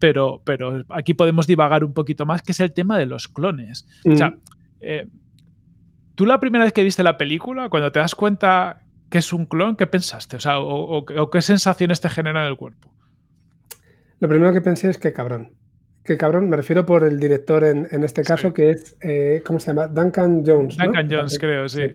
pero, 0.00 0.42
pero 0.44 0.82
aquí 0.88 1.14
podemos 1.14 1.46
divagar 1.46 1.84
un 1.84 1.92
poquito 1.92 2.26
más, 2.26 2.42
que 2.42 2.50
es 2.50 2.58
el 2.58 2.72
tema 2.72 2.98
de 2.98 3.06
los 3.06 3.28
clones. 3.28 3.86
O 4.04 4.16
sea, 4.16 4.30
mm. 4.30 4.40
eh, 4.80 5.06
¿Tú 6.22 6.26
la 6.26 6.38
primera 6.38 6.62
vez 6.62 6.72
que 6.72 6.84
viste 6.84 7.02
la 7.02 7.18
película, 7.18 7.68
cuando 7.68 7.90
te 7.90 7.98
das 7.98 8.14
cuenta 8.14 8.82
que 9.10 9.18
es 9.18 9.32
un 9.32 9.44
clon, 9.44 9.74
qué 9.74 9.88
pensaste? 9.88 10.36
O 10.36 10.38
sea, 10.38 10.60
o, 10.60 11.30
qué 11.32 11.42
sensaciones 11.42 12.00
te 12.00 12.08
genera 12.08 12.42
en 12.42 12.46
el 12.46 12.56
cuerpo? 12.56 12.92
Lo 14.20 14.28
primero 14.28 14.52
que 14.52 14.60
pensé 14.60 14.88
es 14.88 14.98
que 14.98 15.12
cabrón. 15.12 15.50
Qué 16.04 16.16
cabrón, 16.16 16.48
me 16.48 16.56
refiero 16.56 16.86
por 16.86 17.02
el 17.02 17.18
director 17.18 17.64
en, 17.64 18.04
este 18.04 18.22
caso, 18.22 18.54
que 18.54 18.70
es, 18.70 18.96
eh, 19.00 19.42
¿cómo 19.44 19.58
se 19.58 19.72
llama? 19.72 19.88
Duncan 19.88 20.44
Jones. 20.46 20.76
Duncan 20.76 21.08
Jones, 21.10 21.36
creo, 21.40 21.68
sí. 21.68 21.92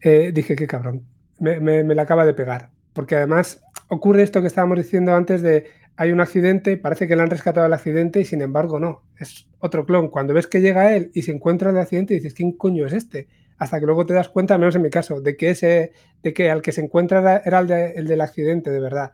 Eh, 0.00 0.30
dije, 0.32 0.56
qué 0.56 0.66
cabrón. 0.66 1.02
Me, 1.38 1.60
me, 1.60 1.94
la 1.94 2.04
acaba 2.04 2.24
de 2.24 2.32
pegar. 2.32 2.70
Porque 2.94 3.16
además 3.16 3.62
ocurre 3.88 4.22
esto 4.22 4.40
que 4.40 4.46
estábamos 4.46 4.78
diciendo 4.78 5.14
antes 5.14 5.42
de 5.42 5.66
hay 5.96 6.12
un 6.12 6.20
accidente, 6.20 6.76
parece 6.76 7.08
que 7.08 7.16
le 7.16 7.22
han 7.22 7.30
rescatado 7.30 7.66
el 7.66 7.72
accidente 7.72 8.20
y 8.20 8.24
sin 8.24 8.42
embargo 8.42 8.78
no, 8.78 9.02
es 9.18 9.48
otro 9.58 9.86
clon. 9.86 10.08
Cuando 10.08 10.34
ves 10.34 10.46
que 10.46 10.60
llega 10.60 10.94
él 10.94 11.10
y 11.14 11.22
se 11.22 11.32
encuentra 11.32 11.70
el 11.70 11.78
accidente, 11.78 12.14
dices, 12.14 12.34
¿quién 12.34 12.52
coño 12.52 12.86
es 12.86 12.92
este? 12.92 13.28
Hasta 13.56 13.80
que 13.80 13.86
luego 13.86 14.04
te 14.04 14.12
das 14.12 14.28
cuenta, 14.28 14.58
menos 14.58 14.76
en 14.76 14.82
mi 14.82 14.90
caso, 14.90 15.22
de 15.22 15.36
que 15.36 15.50
ese, 15.50 15.92
de 16.22 16.34
que 16.34 16.50
al 16.50 16.60
que 16.60 16.72
se 16.72 16.82
encuentra 16.82 17.42
era 17.44 17.60
el, 17.60 18.06
del 18.06 18.20
accidente, 18.20 18.70
de 18.70 18.80
verdad. 18.80 19.12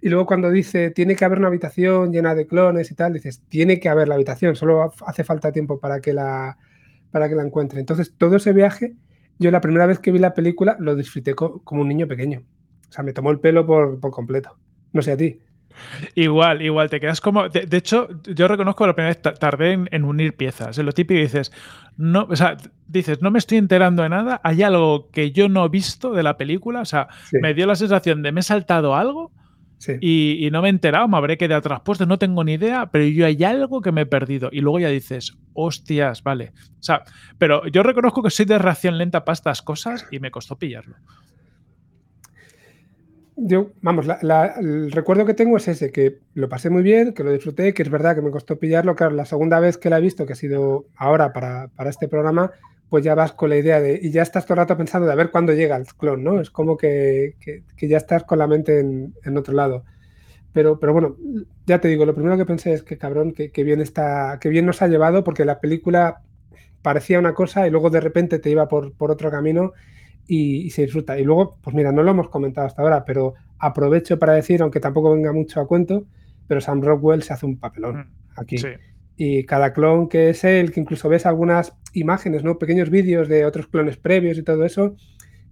Y 0.00 0.08
luego 0.08 0.24
cuando 0.24 0.50
dice, 0.50 0.90
tiene 0.90 1.16
que 1.16 1.24
haber 1.26 1.38
una 1.38 1.48
habitación 1.48 2.12
llena 2.12 2.34
de 2.34 2.46
clones 2.46 2.90
y 2.90 2.94
tal, 2.94 3.12
dices, 3.12 3.42
tiene 3.48 3.78
que 3.78 3.90
haber 3.90 4.08
la 4.08 4.14
habitación, 4.14 4.56
solo 4.56 4.92
hace 5.06 5.22
falta 5.22 5.52
tiempo 5.52 5.78
para 5.78 6.00
que 6.00 6.14
la, 6.14 6.56
para 7.10 7.28
que 7.28 7.34
la 7.34 7.42
encuentre. 7.42 7.80
Entonces, 7.80 8.14
todo 8.16 8.36
ese 8.36 8.54
viaje, 8.54 8.94
yo 9.38 9.50
la 9.50 9.60
primera 9.60 9.84
vez 9.84 9.98
que 9.98 10.12
vi 10.12 10.18
la 10.18 10.32
película 10.32 10.76
lo 10.80 10.94
disfruté 10.94 11.34
como 11.34 11.82
un 11.82 11.88
niño 11.88 12.08
pequeño. 12.08 12.44
O 12.88 12.92
sea, 12.92 13.04
me 13.04 13.12
tomó 13.12 13.30
el 13.30 13.40
pelo 13.40 13.66
por, 13.66 14.00
por 14.00 14.10
completo. 14.12 14.56
No 14.92 15.02
sé 15.02 15.12
a 15.12 15.16
ti. 15.18 15.40
Igual, 16.14 16.62
igual, 16.62 16.90
te 16.90 17.00
quedas 17.00 17.20
como. 17.20 17.48
De, 17.48 17.76
hecho, 17.76 18.08
yo 18.24 18.48
reconozco 18.48 18.84
que 18.84 18.88
la 18.88 18.94
primera 18.94 19.14
vez 19.14 19.38
tardé 19.38 19.72
en, 19.90 20.04
unir 20.04 20.36
piezas. 20.36 20.78
En 20.78 20.86
lo 20.86 20.92
típico 20.92 21.20
dices, 21.20 21.52
no, 21.96 22.26
o 22.30 22.36
sea, 22.36 22.56
dices, 22.86 23.22
no 23.22 23.30
me 23.30 23.38
estoy 23.38 23.58
enterando 23.58 24.02
de 24.02 24.08
nada, 24.08 24.40
hay 24.44 24.62
algo 24.62 25.10
que 25.10 25.32
yo 25.32 25.48
no 25.48 25.64
he 25.64 25.68
visto 25.68 26.12
de 26.12 26.22
la 26.22 26.36
película, 26.36 26.80
o 26.80 26.84
sea, 26.84 27.08
me 27.40 27.54
dio 27.54 27.66
la 27.66 27.76
sensación 27.76 28.22
de 28.22 28.32
me 28.32 28.40
he 28.40 28.42
saltado 28.42 28.94
algo 28.94 29.32
y, 30.00 30.48
no 30.50 30.62
me 30.62 30.68
he 30.68 30.70
enterado, 30.70 31.06
me 31.06 31.16
habré 31.16 31.36
quedado 31.36 31.58
atrás 31.58 31.80
puesto, 31.84 32.06
no 32.06 32.18
tengo 32.18 32.42
ni 32.44 32.54
idea, 32.54 32.86
pero 32.90 33.04
yo 33.04 33.26
hay 33.26 33.42
algo 33.44 33.80
que 33.80 33.92
me 33.92 34.02
he 34.02 34.06
perdido. 34.06 34.48
Y 34.52 34.60
luego 34.60 34.80
ya 34.80 34.88
dices, 34.88 35.36
hostias, 35.52 36.22
vale. 36.22 36.52
O 36.78 36.82
sea, 36.82 37.02
pero 37.38 37.66
yo 37.68 37.82
reconozco 37.82 38.22
que 38.22 38.30
soy 38.30 38.46
de 38.46 38.58
reacción 38.58 38.98
lenta 38.98 39.24
para 39.24 39.34
estas 39.34 39.62
cosas 39.62 40.06
y 40.10 40.18
me 40.18 40.30
costó 40.30 40.58
pillarlo. 40.58 40.96
Yo, 43.38 43.72
vamos, 43.82 44.06
el 44.22 44.90
recuerdo 44.92 45.26
que 45.26 45.34
tengo 45.34 45.58
es 45.58 45.68
ese, 45.68 45.92
que 45.92 46.20
lo 46.32 46.48
pasé 46.48 46.70
muy 46.70 46.82
bien, 46.82 47.12
que 47.12 47.22
lo 47.22 47.32
disfruté, 47.32 47.74
que 47.74 47.82
es 47.82 47.90
verdad 47.90 48.14
que 48.14 48.22
me 48.22 48.30
costó 48.30 48.58
pillarlo. 48.58 48.96
Claro, 48.96 49.14
la 49.14 49.26
segunda 49.26 49.60
vez 49.60 49.76
que 49.76 49.90
la 49.90 49.98
he 49.98 50.00
visto, 50.00 50.24
que 50.24 50.32
ha 50.32 50.36
sido 50.36 50.86
ahora 50.96 51.34
para, 51.34 51.70
este 51.86 52.08
programa, 52.08 52.52
pues 52.88 53.04
ya 53.04 53.14
vas 53.14 53.32
con 53.32 53.50
la 53.50 53.58
idea 53.58 53.78
de, 53.78 54.00
y 54.02 54.10
ya 54.10 54.22
estás 54.22 54.46
todo 54.46 54.54
el 54.54 54.60
rato 54.60 54.78
pensando 54.78 55.06
de 55.06 55.12
a 55.12 55.16
ver 55.16 55.30
cuándo 55.30 55.52
llega 55.52 55.76
el 55.76 55.86
clon, 55.86 56.24
¿no? 56.24 56.40
Es 56.40 56.48
como 56.48 56.78
que, 56.78 57.34
ya 57.76 57.98
estás 57.98 58.24
con 58.24 58.38
la 58.38 58.46
mente 58.46 58.80
en, 58.80 59.36
otro 59.36 59.52
lado. 59.52 59.84
Pero, 60.54 60.80
pero 60.80 60.94
bueno, 60.94 61.16
ya 61.66 61.78
te 61.78 61.88
digo, 61.88 62.06
lo 62.06 62.14
primero 62.14 62.38
que 62.38 62.46
pensé 62.46 62.72
es 62.72 62.82
que 62.82 62.96
cabrón, 62.96 63.32
que, 63.32 63.64
bien 63.64 63.82
está, 63.82 64.38
que 64.40 64.48
bien 64.48 64.64
nos 64.64 64.80
ha 64.80 64.88
llevado, 64.88 65.24
porque 65.24 65.44
la 65.44 65.60
película 65.60 66.22
parecía 66.80 67.18
una 67.18 67.34
cosa 67.34 67.66
y 67.66 67.70
luego 67.70 67.90
de 67.90 68.00
repente 68.00 68.38
te 68.38 68.48
iba 68.48 68.66
por, 68.66 68.94
por 68.94 69.10
otro 69.10 69.30
camino 69.30 69.74
y, 70.26 70.70
se 70.70 70.82
disfruta. 70.82 71.18
Y 71.18 71.24
luego, 71.24 71.58
pues 71.62 71.74
mira, 71.74 71.92
no 71.92 72.02
lo 72.02 72.10
hemos 72.10 72.28
comentado 72.28 72.66
hasta 72.66 72.82
ahora, 72.82 73.04
pero 73.04 73.34
aprovecho 73.58 74.18
para 74.18 74.34
decir, 74.34 74.62
aunque 74.62 74.80
tampoco 74.80 75.12
venga 75.12 75.32
mucho 75.32 75.60
a 75.60 75.66
cuento, 75.66 76.06
pero 76.46 76.60
Sam 76.60 76.82
Rockwell 76.82 77.22
se 77.22 77.32
hace 77.32 77.46
un 77.46 77.58
papelón 77.58 77.96
mm, 77.98 78.40
aquí. 78.40 78.56
Y 79.16 79.44
cada 79.44 79.72
clon 79.72 80.08
que 80.08 80.30
es 80.30 80.44
él, 80.44 80.72
que 80.72 80.80
incluso 80.80 81.08
ves 81.08 81.24
algunas 81.24 81.72
imágenes, 81.94 82.44
¿no? 82.44 82.58
Pequeños 82.58 82.90
vídeos 82.90 83.28
de 83.28 83.46
otros 83.46 83.66
clones 83.66 83.96
previos 83.96 84.36
y 84.36 84.42
todo 84.42 84.64
eso, 84.64 84.94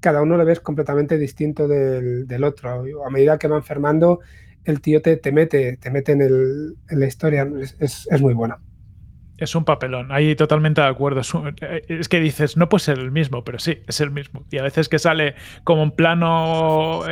cada 0.00 0.20
uno 0.20 0.36
lo 0.36 0.44
ves 0.44 0.60
completamente 0.60 1.16
distinto 1.16 1.66
del, 1.66 2.44
otro. 2.44 2.84
A 3.06 3.10
medida 3.10 3.38
que 3.38 3.48
va 3.48 3.56
enfermando, 3.56 4.20
el 4.64 4.82
tío 4.82 5.00
te, 5.00 5.16
te 5.16 5.32
mete, 5.32 5.78
te 5.78 5.90
mete 5.90 6.12
en, 6.12 6.20
el, 6.20 6.76
en 6.90 7.00
la 7.00 7.06
historia. 7.06 7.50
Es, 7.80 8.06
es, 8.10 8.20
muy 8.20 8.34
bueno. 8.34 8.58
Es 9.36 9.54
un 9.54 9.64
papelón, 9.64 10.12
ahí 10.12 10.36
totalmente 10.36 10.80
de 10.80 10.86
acuerdo. 10.86 11.22
Es, 11.88 12.08
que 12.08 12.20
dices, 12.20 12.56
no 12.56 12.68
puede 12.68 12.84
ser 12.84 12.98
el 12.98 13.10
mismo, 13.10 13.42
pero 13.42 13.58
sí, 13.58 13.78
es 13.86 14.00
el 14.00 14.10
mismo. 14.10 14.44
Y 14.50 14.58
a 14.58 14.62
veces 14.62 14.88
que 14.88 14.98
sale 14.98 15.34
como 15.64 15.82
en 15.82 15.90
plano 15.90 17.02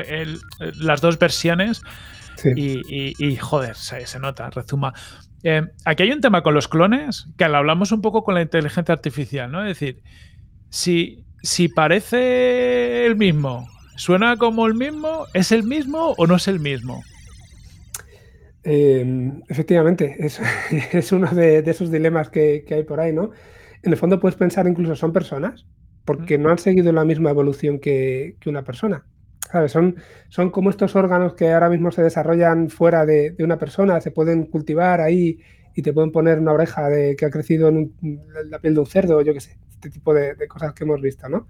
las 0.78 1.00
dos 1.00 1.18
versiones 1.18 1.82
y, 2.56 3.36
joder, 3.36 3.74
se, 3.74 4.18
nota, 4.18 4.50
rezuma. 4.50 4.92
Eh, 5.42 5.62
aquí 5.84 6.04
hay 6.04 6.12
un 6.12 6.20
tema 6.20 6.42
con 6.42 6.54
los 6.54 6.68
clones 6.68 7.26
que 7.36 7.48
lo 7.48 7.56
hablamos 7.56 7.90
un 7.90 8.00
poco 8.00 8.22
con 8.22 8.34
la 8.34 8.42
inteligencia 8.42 8.94
artificial, 8.94 9.50
¿no? 9.50 9.62
Es 9.62 9.78
decir, 9.78 10.00
si, 10.68 11.24
si 11.42 11.68
parece 11.68 13.06
el 13.06 13.16
mismo, 13.16 13.68
suena 13.96 14.36
como 14.36 14.66
el 14.66 14.74
mismo, 14.74 15.26
¿es 15.34 15.50
el 15.50 15.64
mismo 15.64 16.14
o 16.16 16.26
no 16.28 16.36
es 16.36 16.46
el 16.46 16.60
mismo? 16.60 17.02
Em, 18.64 19.42
efectivamente, 19.48 20.16
es, 20.18 20.40
es 20.92 21.12
uno 21.12 21.28
de, 21.28 21.58
esos 21.58 21.90
dilemas 21.90 22.28
que, 22.30 22.64
hay 22.70 22.84
por 22.84 23.00
ahí, 23.00 23.12
¿no? 23.12 23.30
En 23.82 23.92
el 23.92 23.98
fondo 23.98 24.20
puedes 24.20 24.36
pensar 24.36 24.66
incluso 24.68 24.94
son 24.94 25.12
personas, 25.12 25.66
porque 26.04 26.38
no 26.38 26.50
han 26.50 26.58
seguido 26.58 26.92
la 26.92 27.04
misma 27.04 27.30
evolución 27.30 27.78
que, 27.78 28.36
una 28.46 28.64
persona. 28.64 29.04
¿Sabes? 29.50 29.72
Son, 29.72 29.96
son 30.28 30.50
como 30.50 30.70
estos 30.70 30.94
órganos 30.96 31.34
que 31.34 31.52
ahora 31.52 31.68
mismo 31.68 31.90
se 31.90 32.02
desarrollan 32.02 32.70
fuera 32.70 33.04
de, 33.04 33.34
una 33.40 33.58
persona, 33.58 34.00
se 34.00 34.10
pueden 34.10 34.46
cultivar 34.46 35.00
ahí 35.00 35.40
y 35.74 35.82
te 35.82 35.92
pueden 35.92 36.12
poner 36.12 36.38
una 36.38 36.52
oreja 36.52 36.88
de, 36.88 37.16
que 37.16 37.26
ha 37.26 37.30
crecido 37.30 37.68
en, 37.68 37.92
la 38.48 38.60
piel 38.60 38.74
de 38.74 38.80
un 38.80 38.86
cerdo, 38.86 39.20
yo 39.20 39.34
qué 39.34 39.40
sé, 39.40 39.58
este 39.68 39.90
tipo 39.90 40.14
de, 40.14 40.36
cosas 40.48 40.72
que 40.74 40.84
hemos 40.84 41.00
visto, 41.02 41.28
¿no? 41.28 41.48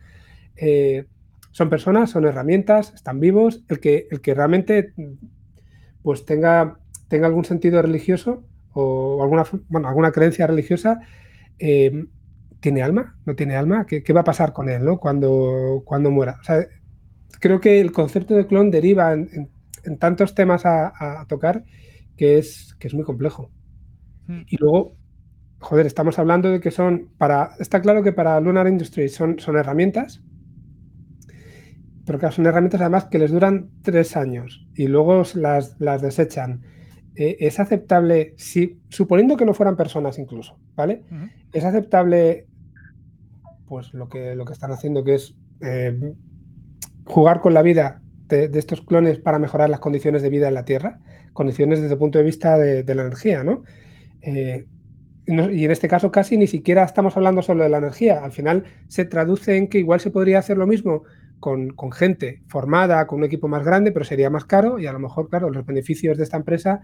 Eh, 0.56 1.04
son 1.50 1.68
personas, 1.68 2.10
son 2.10 2.24
herramientas, 2.24 2.94
están 2.94 3.20
vivos. 3.20 3.62
El 3.68 3.78
que, 3.78 4.08
el 4.10 4.22
que 4.22 4.34
realmente 4.34 4.94
pues 6.02 6.24
tenga 6.24 6.78
tenga 7.12 7.26
algún 7.26 7.44
sentido 7.44 7.82
religioso 7.82 8.42
o 8.72 9.22
alguna, 9.22 9.44
bueno, 9.68 9.86
alguna 9.86 10.12
creencia 10.12 10.46
religiosa, 10.46 10.98
eh, 11.58 12.06
¿tiene 12.60 12.82
alma? 12.82 13.18
¿No 13.26 13.34
tiene 13.34 13.54
alma? 13.54 13.84
¿Qué, 13.86 14.12
va 14.14 14.22
a 14.22 14.24
pasar 14.24 14.54
con 14.54 14.70
él 14.70 14.82
¿no? 14.82 14.96
cuando, 14.96 15.82
cuando 15.84 16.10
muera? 16.10 16.38
creo 17.38 17.60
que 17.60 17.82
el 17.82 17.92
concepto 17.92 18.34
de 18.34 18.46
clon 18.46 18.70
deriva 18.70 19.12
en, 19.12 19.50
tantos 19.98 20.34
temas 20.34 20.64
a, 20.64 21.26
tocar 21.28 21.64
que 22.16 22.38
es, 22.38 22.74
que 22.80 22.88
es 22.88 22.94
muy 22.94 23.04
complejo. 23.04 23.50
Hmm. 24.26 24.44
Y 24.48 24.56
luego, 24.56 24.96
joder, 25.58 25.84
estamos 25.84 26.18
hablando 26.18 26.50
de 26.50 26.60
que 26.60 26.70
son 26.70 27.10
para. 27.18 27.50
Está 27.58 27.82
claro 27.82 28.02
que 28.02 28.12
para 28.12 28.40
Lunar 28.40 28.68
Industries 28.68 29.14
son, 29.14 29.38
son 29.38 29.58
herramientas, 29.58 30.22
pero 32.06 32.18
que 32.18 32.30
son 32.30 32.46
herramientas 32.46 32.80
además 32.80 33.08
que 33.10 33.18
les 33.18 33.32
duran 33.32 33.68
tres 33.82 34.16
años 34.16 34.66
y 34.74 34.86
luego 34.86 35.24
las, 35.34 35.76
las 35.78 36.00
desechan. 36.00 36.62
Eh, 37.14 37.36
es 37.40 37.60
aceptable, 37.60 38.34
si, 38.36 38.80
suponiendo 38.88 39.36
que 39.36 39.44
no 39.44 39.52
fueran 39.52 39.76
personas 39.76 40.18
incluso, 40.18 40.58
¿vale? 40.74 41.02
Es 41.52 41.64
aceptable, 41.64 42.46
pues 43.66 43.92
lo 43.92 44.08
que, 44.08 44.34
lo 44.34 44.44
que 44.46 44.54
están 44.54 44.72
haciendo, 44.72 45.04
que 45.04 45.16
es 45.16 45.34
eh, 45.60 46.14
jugar 47.04 47.40
con 47.40 47.52
la 47.52 47.62
vida 47.62 48.00
de, 48.28 48.50
estos 48.54 48.80
clones 48.80 49.18
para 49.18 49.38
mejorar 49.38 49.68
las 49.68 49.80
condiciones 49.80 50.22
de 50.22 50.30
vida 50.30 50.48
en 50.48 50.54
la 50.54 50.64
Tierra, 50.64 51.00
condiciones 51.34 51.82
desde 51.82 51.94
el 51.94 51.98
punto 51.98 52.18
de 52.18 52.24
vista 52.24 52.56
de, 52.56 52.94
la 52.94 53.02
energía, 53.02 53.44
eh, 54.22 54.66
¿no? 55.26 55.50
Y 55.50 55.64
en 55.64 55.70
este 55.70 55.88
caso 55.88 56.10
casi 56.10 56.38
ni 56.38 56.46
siquiera 56.46 56.82
estamos 56.82 57.16
hablando 57.16 57.42
solo 57.42 57.62
de 57.62 57.68
la 57.68 57.78
energía. 57.78 58.24
Al 58.24 58.32
final 58.32 58.64
se 58.88 59.04
traduce 59.04 59.56
en 59.56 59.68
que 59.68 59.78
igual 59.78 60.00
se 60.00 60.10
podría 60.10 60.38
hacer 60.38 60.56
lo 60.56 60.66
mismo 60.66 61.04
con, 61.42 61.92
gente 61.92 62.40
formada, 62.46 63.04
con 63.08 63.18
un 63.18 63.24
equipo 63.24 63.48
más 63.48 63.64
grande, 63.64 63.90
pero 63.90 64.04
sería 64.04 64.30
más 64.30 64.44
caro 64.44 64.78
y 64.78 64.86
a 64.86 64.92
lo 64.92 65.00
mejor, 65.00 65.28
claro, 65.28 65.50
los 65.50 65.66
beneficios 65.66 66.16
de 66.16 66.22
esta 66.22 66.36
empresa 66.36 66.82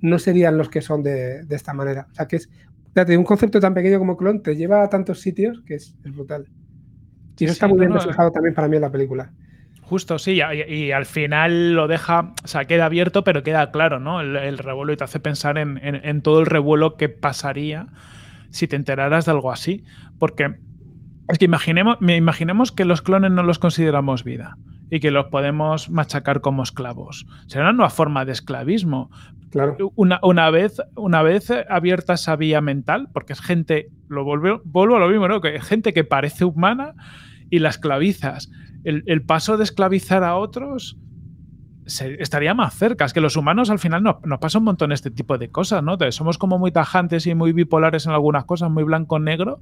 no 0.00 0.20
serían 0.20 0.56
los 0.56 0.68
que 0.68 0.80
son 0.80 1.02
de, 1.02 1.44
esta 1.50 1.74
manera. 1.74 2.06
O 2.12 2.14
sea, 2.14 2.28
que 2.28 2.36
es, 2.36 2.48
un 2.94 3.24
concepto 3.24 3.58
tan 3.58 3.74
pequeño 3.74 3.98
como 3.98 4.16
clon 4.16 4.44
te 4.44 4.54
lleva 4.54 4.84
a 4.84 4.88
tantos 4.88 5.20
sitios 5.20 5.60
que 5.66 5.74
es, 5.74 5.96
brutal. 6.04 6.46
Y 7.36 7.44
eso 7.44 7.52
está 7.52 7.66
muy 7.66 7.80
bien 7.80 7.92
reflejado 7.92 8.30
también 8.30 8.54
para 8.54 8.68
mí 8.68 8.76
en 8.76 8.82
la 8.82 8.92
película. 8.92 9.32
Justo, 9.82 10.20
sí, 10.20 10.40
y, 10.68 10.92
al 10.92 11.06
final 11.06 11.74
lo 11.74 11.88
deja, 11.88 12.32
o 12.44 12.46
sea, 12.46 12.64
queda 12.64 12.86
abierto, 12.86 13.24
pero 13.24 13.42
queda 13.42 13.72
claro, 13.72 13.98
¿no? 13.98 14.20
El, 14.20 14.58
revuelo 14.58 14.92
y 14.92 14.96
te 14.96 15.04
hace 15.04 15.18
pensar 15.18 15.58
en, 15.58 15.80
en, 15.82 16.22
todo 16.22 16.38
el 16.38 16.46
revuelo 16.46 16.96
que 16.96 17.08
pasaría 17.08 17.88
si 18.50 18.68
te 18.68 18.76
enteraras 18.76 19.24
de 19.24 19.32
algo 19.32 19.50
así. 19.50 19.84
Porque 20.18 20.56
es 21.28 21.38
que 21.38 21.44
imaginemos, 21.44 21.98
imaginemos 22.00 22.72
que 22.72 22.84
los 22.84 23.02
clones 23.02 23.30
no 23.32 23.42
los 23.42 23.58
consideramos 23.58 24.24
vida 24.24 24.56
y 24.90 25.00
que 25.00 25.10
los 25.10 25.26
podemos 25.26 25.90
machacar 25.90 26.40
como 26.40 26.62
esclavos. 26.62 27.26
Será 27.46 27.64
una 27.64 27.72
nueva 27.72 27.90
forma 27.90 28.24
de 28.24 28.32
esclavismo. 28.32 29.10
Claro. 29.50 29.92
Una, 29.96 30.20
una, 30.22 30.50
vez, 30.50 30.80
una 30.94 31.22
vez 31.22 31.50
abierta 31.68 32.14
esa 32.14 32.36
vía 32.36 32.60
mental, 32.60 33.08
porque 33.12 33.32
es 33.32 33.40
gente, 33.40 33.90
lo 34.08 34.24
vuelvo, 34.24 34.60
vuelvo 34.64 34.96
a 34.96 35.00
lo 35.00 35.08
mismo, 35.08 35.26
¿no? 35.26 35.40
Que 35.40 35.60
gente 35.60 35.92
que 35.92 36.04
parece 36.04 36.44
humana 36.44 36.94
y 37.50 37.58
la 37.58 37.70
esclavizas. 37.70 38.50
El, 38.84 39.02
el 39.06 39.22
paso 39.22 39.56
de 39.56 39.64
esclavizar 39.64 40.22
a 40.22 40.36
otros 40.36 40.96
estaría 41.86 42.52
más 42.54 42.74
cerca. 42.74 43.04
Es 43.04 43.12
que 43.12 43.20
los 43.20 43.36
humanos 43.36 43.70
al 43.70 43.78
final 43.78 44.02
nos, 44.02 44.16
nos 44.24 44.38
pasa 44.38 44.58
un 44.58 44.64
montón 44.64 44.92
este 44.92 45.10
tipo 45.10 45.38
de 45.38 45.48
cosas, 45.48 45.82
¿no? 45.82 45.96
Somos 46.10 46.36
como 46.38 46.58
muy 46.58 46.72
tajantes 46.72 47.26
y 47.26 47.34
muy 47.34 47.52
bipolares 47.52 48.06
en 48.06 48.12
algunas 48.12 48.44
cosas, 48.44 48.70
muy 48.70 48.84
blanco-negro, 48.84 49.60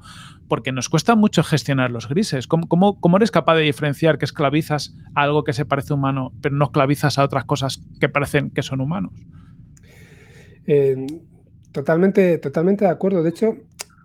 porque 0.49 0.73
nos 0.73 0.89
cuesta 0.89 1.15
mucho 1.15 1.43
gestionar 1.43 1.91
los 1.91 2.09
grises. 2.09 2.47
¿Cómo, 2.47 2.67
cómo, 2.69 3.17
eres 3.17 3.31
capaz 3.31 3.57
de 3.57 3.63
diferenciar 3.63 4.19
que 4.19 4.25
esclavizas 4.25 4.97
a 5.15 5.23
algo 5.23 5.45
que 5.45 5.53
se 5.53 5.65
parece 5.65 5.93
humano, 5.93 6.33
pero 6.41 6.55
no 6.57 6.65
esclavizas 6.65 7.19
a 7.19 7.25
otras 7.25 7.45
cosas 7.45 7.83
que 8.01 8.09
parecen 8.09 8.51
que 8.51 8.63
son 8.63 8.81
humanos? 8.81 9.13
Eh, 10.67 11.07
totalmente, 11.73 12.39
totalmente 12.39 12.87
de 12.87 12.91
acuerdo. 12.91 13.23
De 13.23 13.31
hecho, 13.31 13.57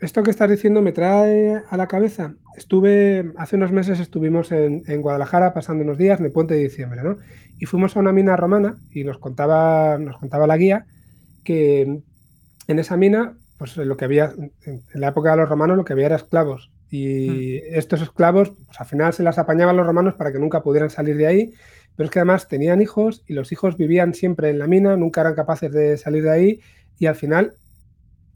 esto 0.02 0.24
que 0.24 0.32
estás 0.32 0.50
diciendo 0.50 0.82
me 0.82 0.92
trae 0.92 1.62
a 1.70 1.78
la 1.78 1.88
cabeza. 1.88 2.34
Estuve, 2.60 3.32
hace 3.38 3.56
unos 3.56 3.72
meses 3.72 4.02
estuvimos 4.02 4.52
en, 4.52 4.84
en 4.86 5.02
Guadalajara 5.02 5.54
pasando 5.54 5.86
unos 5.86 5.98
días 5.98 6.20
en 6.20 6.26
el 6.26 6.34
puente 6.34 6.56
de 6.56 6.60
diciembre, 6.60 7.02
¿no? 7.02 7.16
y 7.60 7.66
fuimos 7.66 7.96
a 7.96 8.00
una 8.00 8.14
mina 8.14 8.36
romana 8.36 8.78
y 8.92 9.04
nos 9.04 9.18
contaba, 9.18 9.98
nos 9.98 10.18
contaba 10.18 10.48
la 10.48 10.58
guía 10.58 10.86
que 11.44 12.02
en 12.68 12.80
esa 12.80 12.96
mina, 12.96 13.34
pues 13.58 13.76
lo 13.78 13.98
que 13.98 14.06
había, 14.06 14.34
en 14.66 14.82
la 14.94 15.10
época 15.10 15.32
de 15.32 15.38
los 15.38 15.50
romanos, 15.50 15.78
lo 15.78 15.84
que 15.84 15.94
había 15.94 16.08
era 16.08 16.16
esclavos. 16.16 16.72
Y 16.90 17.60
hmm. 17.60 17.62
estos 17.76 18.02
esclavos, 18.02 18.52
pues 18.66 18.80
al 18.80 18.88
final 18.88 19.14
se 19.14 19.24
las 19.24 19.38
apañaban 19.38 19.76
los 19.76 19.86
romanos 19.86 20.16
para 20.16 20.32
que 20.32 20.40
nunca 20.40 20.64
pudieran 20.64 20.90
salir 20.90 21.18
de 21.18 21.28
ahí, 21.28 21.54
pero 21.96 22.06
es 22.06 22.12
que 22.12 22.20
además 22.20 22.48
tenían 22.48 22.82
hijos 22.82 23.24
y 23.28 23.34
los 23.34 23.52
hijos 23.52 23.78
vivían 23.78 24.14
siempre 24.14 24.50
en 24.50 24.60
la 24.60 24.68
mina, 24.68 24.96
nunca 24.96 25.22
eran 25.22 25.36
capaces 25.36 25.72
de 25.72 25.98
salir 25.98 26.24
de 26.24 26.32
ahí 26.32 26.62
y 26.98 27.08
al 27.08 27.16
final 27.16 27.54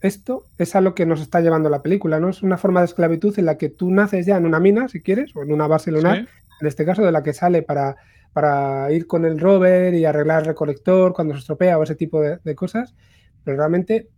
esto 0.04 0.43
es 0.58 0.76
a 0.76 0.82
lo 0.82 0.93
que 0.93 1.06
nos 1.06 1.22
está 1.22 1.41
llevando 1.41 1.70
la 1.70 1.82
película, 1.82 2.20
¿no? 2.20 2.30
Es 2.30 2.43
una 2.43 2.58
forma 2.58 2.82
de 2.82 2.86
esclavitud 2.86 3.38
en 3.39 3.45
la 3.45 3.58
que 3.58 3.70
tú 3.70 3.89
naces 3.89 4.26
ya 4.26 4.38
en 4.38 4.45
una 4.45 4.60
mina, 4.60 4.88
si 4.88 5.01
quieres, 5.01 5.36
o 5.36 5.41
en 5.41 5.51
una 5.51 5.66
base 5.66 5.91
lunar, 5.91 6.28
en 6.62 6.68
este 6.68 6.86
caso 6.86 7.04
de 7.04 7.12
la 7.12 7.24
que 7.24 7.34
sale 7.34 7.64
para 7.64 7.95
para 8.34 8.91
ir 8.91 9.08
con 9.08 9.26
el 9.26 9.39
rover 9.39 9.93
y 9.93 10.06
arreglar 10.06 10.41
el 10.41 10.47
recolector 10.47 11.14
cuando 11.14 11.36
se 11.36 11.41
estropea 11.41 11.78
o 11.78 11.84
ese 11.84 11.95
tipo 11.95 12.20
de, 12.20 12.56
cosas, 12.56 12.95
pero 13.43 13.58
realmente 13.58 14.10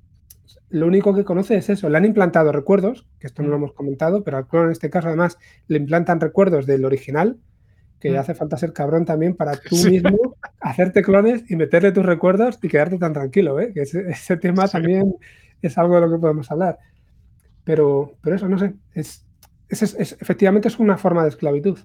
lo 0.70 0.88
único 0.88 1.14
que 1.14 1.26
conoce 1.26 1.58
es 1.58 1.70
eso. 1.70 1.90
Le 1.90 1.98
han 1.98 2.06
implantado 2.06 2.52
recuerdos, 2.52 3.06
que 3.20 3.28
esto 3.28 3.44
no 3.44 3.50
lo 3.50 3.56
mm. 3.56 3.60
hemos 3.60 3.74
comentado, 3.74 4.24
pero 4.24 4.38
al 4.38 4.48
clon 4.48 4.66
en 4.66 4.72
este 4.72 4.90
caso 4.90 5.10
además 5.10 5.38
le 5.68 5.78
implantan 5.78 6.22
recuerdos 6.22 6.66
del 6.66 6.86
original, 6.86 7.38
que 8.00 8.12
mm. 8.12 8.16
hace 8.16 8.36
falta 8.36 8.58
ser 8.58 8.72
cabrón 8.72 9.06
también 9.06 9.36
para 9.36 9.58
tú 9.70 9.76
mismo 9.76 10.38
hacerte 10.62 11.04
clones 11.04 11.44
y 11.52 11.58
meterle 11.58 11.92
tus 11.92 12.06
recuerdos 12.06 12.58
y 12.62 12.70
quedarte 12.70 12.98
tan 12.98 13.14
tranquilo, 13.14 13.60
¿eh? 13.60 13.74
que 13.74 13.82
ese, 13.82 14.38
tema 14.38 14.68
también 14.70 15.16
es 15.68 15.78
algo 15.78 15.96
de 15.96 16.02
lo 16.02 16.12
que 16.12 16.20
podemos 16.20 16.50
hablar. 16.52 16.78
Pero, 17.64 18.14
pero 18.22 18.36
eso, 18.36 18.48
no 18.48 18.60
sé, 18.60 18.76
es, 18.94 19.26
efectivamente 19.70 20.68
es 20.68 20.80
una 20.80 20.98
forma 20.98 21.24
de 21.24 21.30
esclavitud. 21.30 21.80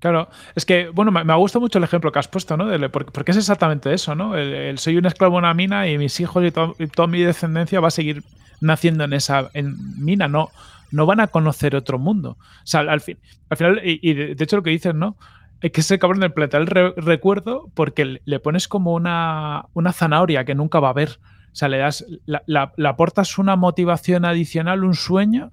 Claro, 0.00 0.28
es 0.54 0.66
que, 0.66 0.90
bueno, 0.90 1.10
me, 1.10 1.24
me 1.24 1.34
gusta 1.34 1.58
mucho 1.58 1.78
el 1.78 1.84
ejemplo 1.84 2.12
que 2.12 2.18
has 2.18 2.28
puesto, 2.28 2.56
¿no? 2.56 2.66
porque, 2.90 3.30
es 3.30 3.38
exactamente 3.38 3.94
eso, 3.94 4.14
¿no? 4.14 4.36
El, 4.36 4.76
soy 4.78 4.98
un 4.98 5.06
esclavo 5.06 5.38
en 5.38 5.44
una 5.44 5.54
mina 5.54 5.88
y 5.88 5.96
mis 5.96 6.20
hijos 6.20 6.44
y, 6.44 6.50
toda 6.50 7.06
mi 7.06 7.22
descendencia 7.22 7.80
va 7.80 7.88
a 7.88 7.90
seguir 7.90 8.22
naciendo 8.60 9.04
en 9.04 9.14
esa 9.14 9.50
mina, 9.54 10.28
no, 10.28 10.50
no 10.90 11.06
van 11.06 11.20
a 11.20 11.28
conocer 11.28 11.74
otro 11.74 11.98
mundo. 11.98 12.36
O 12.38 12.66
sea, 12.66 12.80
al, 12.80 13.00
fin, 13.00 13.18
al 13.48 13.56
final, 13.56 13.80
y, 13.82 14.12
de, 14.14 14.36
hecho 14.38 14.56
lo 14.56 14.62
que 14.62 14.70
dices, 14.70 14.94
¿no? 14.94 15.16
Es 15.60 15.72
que 15.72 15.80
ese 15.80 15.98
cabrón 15.98 16.20
de 16.20 16.30
plantear 16.30 16.62
el 16.62 16.94
recuerdo 16.96 17.70
porque 17.74 18.20
le, 18.24 18.40
pones 18.40 18.68
como 18.68 18.92
una, 18.92 19.66
una, 19.72 19.92
zanahoria 19.92 20.44
que 20.44 20.54
nunca 20.54 20.80
va 20.80 20.90
a 20.90 20.94
ver. 20.94 21.18
O 21.54 21.56
sea, 21.56 21.68
le 21.68 21.78
das, 21.78 22.04
la, 22.26 22.72
aportas 22.84 23.38
una 23.38 23.54
motivación 23.54 24.24
adicional, 24.24 24.82
un 24.82 24.94
sueño 24.94 25.52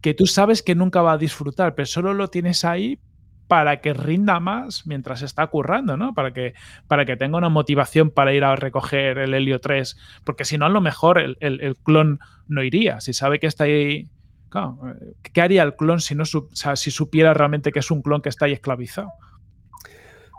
que 0.00 0.14
tú 0.14 0.26
sabes 0.26 0.62
que 0.62 0.76
nunca 0.76 1.02
va 1.02 1.14
a 1.14 1.18
disfrutar, 1.18 1.74
pero 1.74 1.86
solo 1.86 2.14
lo 2.14 2.28
tienes 2.28 2.64
ahí 2.64 3.00
para 3.48 3.80
que 3.80 3.92
rinda 3.92 4.38
más 4.38 4.86
mientras 4.86 5.22
está 5.22 5.44
currando, 5.48 5.96
¿no? 5.96 6.14
Para 6.14 6.32
que, 6.32 6.54
para 6.86 7.04
que 7.04 7.16
tenga 7.16 7.38
una 7.38 7.48
motivación 7.48 8.12
para 8.12 8.34
ir 8.34 8.44
a 8.44 8.54
recoger 8.54 9.18
el 9.18 9.34
Helio 9.34 9.60
3, 9.60 9.96
porque 10.22 10.44
si 10.44 10.58
no, 10.58 10.66
a 10.66 10.68
lo 10.68 10.80
mejor 10.80 11.18
el, 11.18 11.76
clon 11.82 12.20
no 12.46 12.62
iría. 12.62 13.00
Si 13.00 13.12
sabe 13.12 13.40
que 13.40 13.48
está 13.48 13.64
ahí... 13.64 14.08
¿Qué 15.32 15.40
haría 15.40 15.64
el 15.64 15.74
clon 15.74 16.00
si, 16.00 16.14
no, 16.14 16.22
si 16.24 16.90
supiera 16.92 17.34
realmente 17.34 17.72
que 17.72 17.80
es 17.80 17.90
un 17.90 18.00
clon 18.00 18.22
que 18.22 18.28
está 18.28 18.44
ahí 18.44 18.52
esclavizado? 18.52 19.10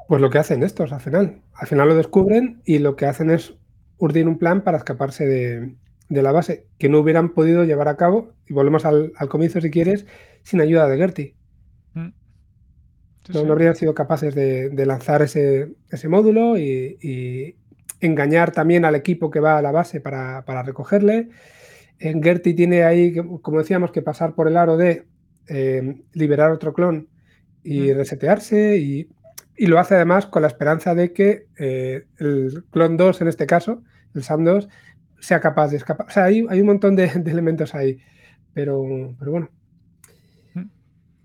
Pues 0.08 0.22
lo 0.22 0.30
que 0.30 0.38
hacen 0.38 0.64
estos 0.64 0.94
al 0.94 1.02
final. 1.02 1.42
Al 1.54 1.68
final 1.68 1.90
lo 1.90 1.96
descubren 1.96 2.62
y 2.66 2.80
lo 2.80 2.96
que 2.96 3.06
hacen 3.06 3.30
es 3.30 3.57
urdir 3.98 4.28
un 4.28 4.38
plan 4.38 4.64
para 4.64 4.78
escaparse 4.78 5.26
de, 5.26 5.76
la 6.10 6.32
base 6.32 6.68
que 6.78 6.90
no 6.90 7.00
hubieran 7.00 7.34
podido 7.34 7.64
llevar 7.64 7.88
a 7.88 7.98
cabo, 7.98 8.34
y 8.48 8.54
volvemos 8.54 8.86
al, 8.86 9.12
comienzo 9.30 9.62
si 9.62 9.70
quieres, 9.72 10.06
sin 10.44 10.62
ayuda 10.62 10.88
de 10.88 10.98
Gertie. 10.98 11.36
Mm. 11.94 12.10
no, 13.34 13.52
habrían 13.52 13.76
sido 13.76 13.94
capaces 13.94 14.34
de, 14.36 14.86
lanzar 14.86 15.22
ese, 15.22 15.76
módulo 16.08 16.58
y, 16.58 17.56
engañar 18.00 18.52
también 18.52 18.86
al 18.86 18.94
equipo 18.94 19.32
que 19.32 19.40
va 19.40 19.58
a 19.58 19.62
la 19.62 19.72
base 19.72 20.00
para, 20.00 20.64
recogerle. 20.64 21.30
En 22.00 22.22
Gertie 22.22 22.54
tiene 22.54 22.84
ahí, 22.84 23.16
como 23.42 23.60
decíamos, 23.60 23.92
que 23.92 24.04
pasar 24.04 24.36
por 24.36 24.48
el 24.48 24.56
aro 24.56 24.78
de 24.78 25.06
eh, 25.48 26.04
liberar 26.14 26.52
otro 26.52 26.74
clon 26.74 27.08
y 27.64 27.92
mm. 27.92 27.96
resetearse 27.96 28.78
y 28.78 29.10
y 29.58 29.66
lo 29.66 29.80
hace 29.80 29.96
además 29.96 30.28
con 30.28 30.44
la 30.44 30.48
esperanza 30.48 30.94
de 30.94 31.12
que 31.14 31.48
eh, 31.58 32.06
el 32.18 32.64
clon 32.70 32.96
2, 32.96 33.22
en 33.22 33.28
este 33.28 33.48
caso, 33.48 33.84
el 34.14 34.24
SAM 34.24 34.44
2, 34.44 34.70
sea 35.20 35.40
capaz 35.40 35.70
de 35.70 35.78
escapar. 35.78 36.08
O 36.08 36.10
sea, 36.10 36.26
hay, 36.26 36.42
un 36.42 36.66
montón 36.66 36.96
de, 36.96 37.06
elementos 37.26 37.74
ahí. 37.74 38.00
Pero, 38.54 39.16
pero 39.20 39.32
bueno. 39.32 39.50
Mm. 40.54 40.70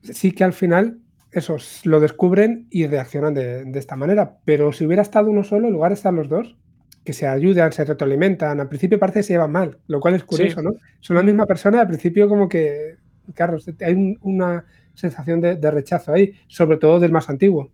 Sí 0.02 0.32
que 0.32 0.44
al 0.44 0.52
final 0.52 0.98
esos 1.30 1.84
lo 1.84 2.00
descubren 2.00 2.66
y 2.70 2.86
reaccionan 2.86 3.34
de, 3.34 3.70
esta 3.74 3.96
manera. 3.96 4.38
Pero 4.44 4.72
si 4.72 4.86
hubiera 4.86 5.02
estado 5.02 5.30
uno 5.30 5.44
solo, 5.44 5.68
en 5.68 5.74
lugar 5.74 5.90
de 5.90 5.94
estar 5.94 6.12
los 6.12 6.28
dos, 6.28 6.56
que 7.04 7.12
se 7.12 7.26
ayudan, 7.26 7.72
se 7.72 7.84
retroalimentan, 7.84 8.60
al 8.60 8.68
principio 8.68 8.98
parece 8.98 9.20
que 9.20 9.24
se 9.24 9.32
llevan 9.32 9.50
mal, 9.50 9.78
lo 9.88 9.98
cual 9.98 10.14
es 10.14 10.22
curioso, 10.22 10.62
¿no? 10.62 10.74
Son 11.00 11.16
la 11.16 11.22
misma 11.22 11.46
persona, 11.46 11.80
al 11.80 11.88
principio 11.88 12.28
como 12.28 12.48
que, 12.48 12.96
Carlos, 13.34 13.68
hay 13.80 14.16
una 14.20 14.64
sensación 14.94 15.40
de, 15.40 15.70
rechazo 15.70 16.12
ahí, 16.12 16.34
sobre 16.46 16.76
todo 16.76 17.00
del 17.00 17.10
más 17.10 17.28
antiguo. 17.28 17.70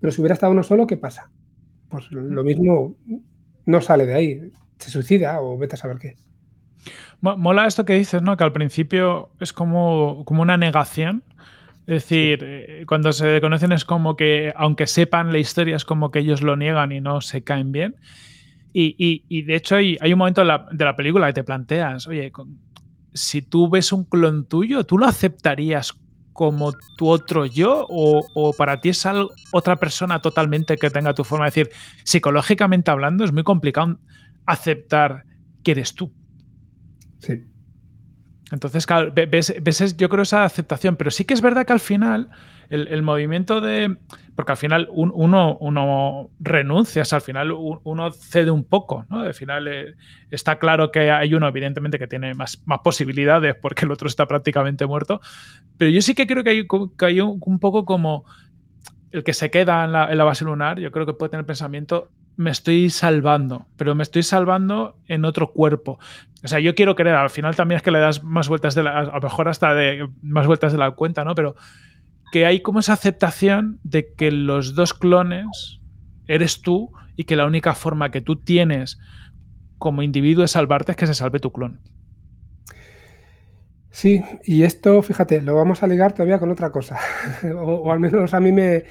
Pero 0.00 0.12
si 0.12 0.20
hubiera 0.20 0.34
estado 0.34 0.52
uno 0.52 0.62
solo, 0.62 0.86
¿qué 0.86 0.96
pasa? 0.96 1.30
Pues 1.88 2.10
lo 2.10 2.42
mismo 2.44 2.96
no 3.64 3.80
sale 3.80 4.06
de 4.06 4.14
ahí, 4.14 4.52
se 4.78 4.90
suicida 4.90 5.40
o 5.40 5.58
vete 5.58 5.74
a 5.74 5.78
saber 5.78 5.98
qué. 5.98 6.16
Mola 7.20 7.66
esto 7.66 7.84
que 7.84 7.94
dices, 7.94 8.22
¿no? 8.22 8.36
Que 8.36 8.44
al 8.44 8.52
principio 8.52 9.30
es 9.40 9.52
como, 9.52 10.24
como 10.24 10.42
una 10.42 10.56
negación. 10.56 11.24
Es 11.86 12.02
decir, 12.02 12.40
eh, 12.42 12.84
cuando 12.86 13.12
se 13.12 13.40
conocen 13.40 13.72
es 13.72 13.84
como 13.84 14.16
que, 14.16 14.52
aunque 14.56 14.86
sepan 14.86 15.32
la 15.32 15.38
historia, 15.38 15.76
es 15.76 15.84
como 15.84 16.10
que 16.10 16.18
ellos 16.20 16.42
lo 16.42 16.56
niegan 16.56 16.92
y 16.92 17.00
no 17.00 17.20
se 17.20 17.42
caen 17.42 17.72
bien. 17.72 17.96
Y, 18.78 19.42
de 19.42 19.56
hecho 19.56 19.76
hay, 19.76 19.96
hay 20.02 20.12
un 20.12 20.18
momento 20.18 20.42
de 20.42 20.48
la, 20.48 20.66
de 20.70 20.84
la, 20.84 20.94
película 20.94 21.26
que 21.28 21.32
te 21.32 21.44
planteas, 21.44 22.06
oye, 22.08 22.30
si 23.14 23.40
tú 23.40 23.70
ves 23.70 23.90
un 23.90 24.04
clon 24.04 24.44
tuyo, 24.44 24.84
¿tú 24.84 24.98
lo 24.98 25.06
aceptarías 25.06 25.96
como 26.36 26.72
tu 26.96 27.08
otro 27.08 27.46
yo 27.46 27.86
o, 27.88 28.54
para 28.56 28.80
ti 28.80 28.90
es 28.90 29.06
algo, 29.06 29.32
otra 29.52 29.76
persona 29.76 30.20
totalmente 30.20 30.76
que 30.76 30.90
tenga 30.90 31.14
tu 31.14 31.24
forma 31.24 31.46
de 31.46 31.50
decir, 31.50 31.70
psicológicamente 32.04 32.90
hablando 32.90 33.24
es 33.24 33.32
muy 33.32 33.42
complicado 33.42 33.98
aceptar 34.44 35.24
que 35.64 35.72
eres 35.72 35.94
tú. 35.94 36.12
Sí. 37.18 37.44
Entonces, 38.52 38.86
claro, 38.86 39.12
ves, 39.12 39.96
yo 39.96 40.08
creo 40.08 40.22
esa 40.22 40.44
aceptación, 40.44 40.94
pero 40.96 41.10
sí 41.10 41.24
que 41.24 41.34
es 41.34 41.40
verdad 41.40 41.66
que 41.66 41.72
al 41.72 41.80
final 41.80 42.30
el, 42.70 43.02
movimiento 43.02 43.60
de... 43.60 43.96
Porque 44.34 44.52
al 44.52 44.58
final 44.58 44.88
uno, 44.90 46.30
renuncia, 46.40 47.02
al 47.10 47.20
final 47.20 47.52
uno 47.52 48.10
cede 48.12 48.50
un 48.50 48.64
poco, 48.64 49.06
¿no? 49.08 49.20
Al 49.20 49.34
final 49.34 49.66
eh, 49.68 49.94
está 50.30 50.58
claro 50.58 50.90
que 50.90 51.10
hay 51.10 51.32
uno, 51.34 51.48
evidentemente, 51.48 51.98
que 51.98 52.06
tiene 52.06 52.34
más, 52.34 52.58
posibilidades 52.84 53.54
porque 53.54 53.86
el 53.86 53.92
otro 53.92 54.08
está 54.08 54.26
prácticamente 54.26 54.84
muerto, 54.86 55.20
pero 55.78 55.90
yo 55.90 56.02
sí 56.02 56.14
que 56.14 56.26
creo 56.26 56.44
que 56.44 56.50
hay, 57.06 57.20
un, 57.20 57.58
poco 57.58 57.86
como 57.86 58.24
el 59.10 59.24
que 59.24 59.32
se 59.32 59.50
queda 59.50 59.84
en 59.84 59.92
la, 59.92 60.24
base 60.24 60.44
lunar, 60.44 60.78
yo 60.78 60.92
creo 60.92 61.06
que 61.06 61.14
puede 61.14 61.30
tener 61.30 61.46
pensamiento 61.46 62.10
me 62.36 62.50
estoy 62.50 62.90
salvando, 62.90 63.66
pero 63.76 63.94
me 63.94 64.02
estoy 64.02 64.22
salvando 64.22 64.96
en 65.08 65.24
otro 65.24 65.52
cuerpo. 65.52 65.98
O 66.44 66.48
sea, 66.48 66.60
yo 66.60 66.74
quiero 66.74 66.94
creer, 66.94 67.16
al 67.16 67.30
final 67.30 67.56
también 67.56 67.78
es 67.78 67.82
que 67.82 67.90
le 67.90 67.98
das 67.98 68.22
más 68.22 68.48
vueltas 68.48 68.76
a 68.76 69.02
lo 69.02 69.20
mejor 69.20 69.48
hasta 69.48 69.74
de 69.74 70.06
más 70.22 70.46
vueltas 70.46 70.72
de 70.72 70.78
la 70.78 70.90
cuenta, 70.90 71.24
¿no? 71.24 71.34
Pero 71.34 71.56
que 72.36 72.44
hay 72.44 72.60
como 72.60 72.80
esa 72.80 72.92
aceptación 72.92 73.80
de 73.82 74.12
que 74.12 74.30
los 74.30 74.74
dos 74.74 74.92
clones 74.92 75.80
eres 76.28 76.60
tú 76.60 76.92
y 77.16 77.24
que 77.24 77.34
la 77.34 77.46
única 77.46 77.72
forma 77.72 78.10
que 78.10 78.20
tú 78.20 78.36
tienes 78.36 78.98
como 79.78 80.02
individuo 80.02 80.42
de 80.42 80.48
salvarte 80.48 80.92
es 80.92 80.98
que 80.98 81.06
se 81.06 81.14
salve 81.14 81.40
tu 81.40 81.50
clon. 81.50 81.80
Sí, 83.88 84.22
y 84.44 84.64
esto, 84.64 85.00
fíjate, 85.00 85.40
lo 85.40 85.54
vamos 85.54 85.82
a 85.82 85.86
ligar 85.86 86.12
todavía 86.12 86.38
con 86.38 86.50
otra 86.50 86.70
cosa. 86.70 86.98
o, 87.56 87.90
al 87.90 88.00
menos 88.00 88.34
a 88.34 88.40
mí 88.40 88.52
me, 88.52 88.84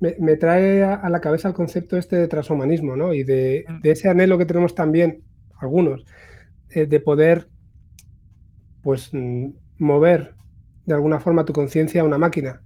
me, 0.00 0.36
trae 0.36 0.82
a, 0.82 1.08
la 1.08 1.20
cabeza 1.20 1.46
el 1.46 1.54
concepto 1.54 1.96
este 1.96 2.16
de 2.16 2.26
transhumanismo, 2.26 2.96
¿no? 2.96 3.14
Y 3.14 3.22
de, 3.22 3.64
mm. 3.68 3.80
ese 3.84 4.08
anhelo 4.08 4.38
que 4.38 4.46
tenemos 4.46 4.74
también, 4.74 5.22
algunos, 5.60 6.04
eh, 6.70 6.86
de 6.86 6.98
poder, 6.98 7.46
pues, 8.82 9.10
mm, 9.12 9.50
mover 9.78 10.34
de 10.84 10.94
alguna 10.94 11.20
forma 11.20 11.44
tu 11.44 11.52
conciencia 11.52 12.00
a 12.00 12.04
una 12.04 12.18
máquina. 12.18 12.60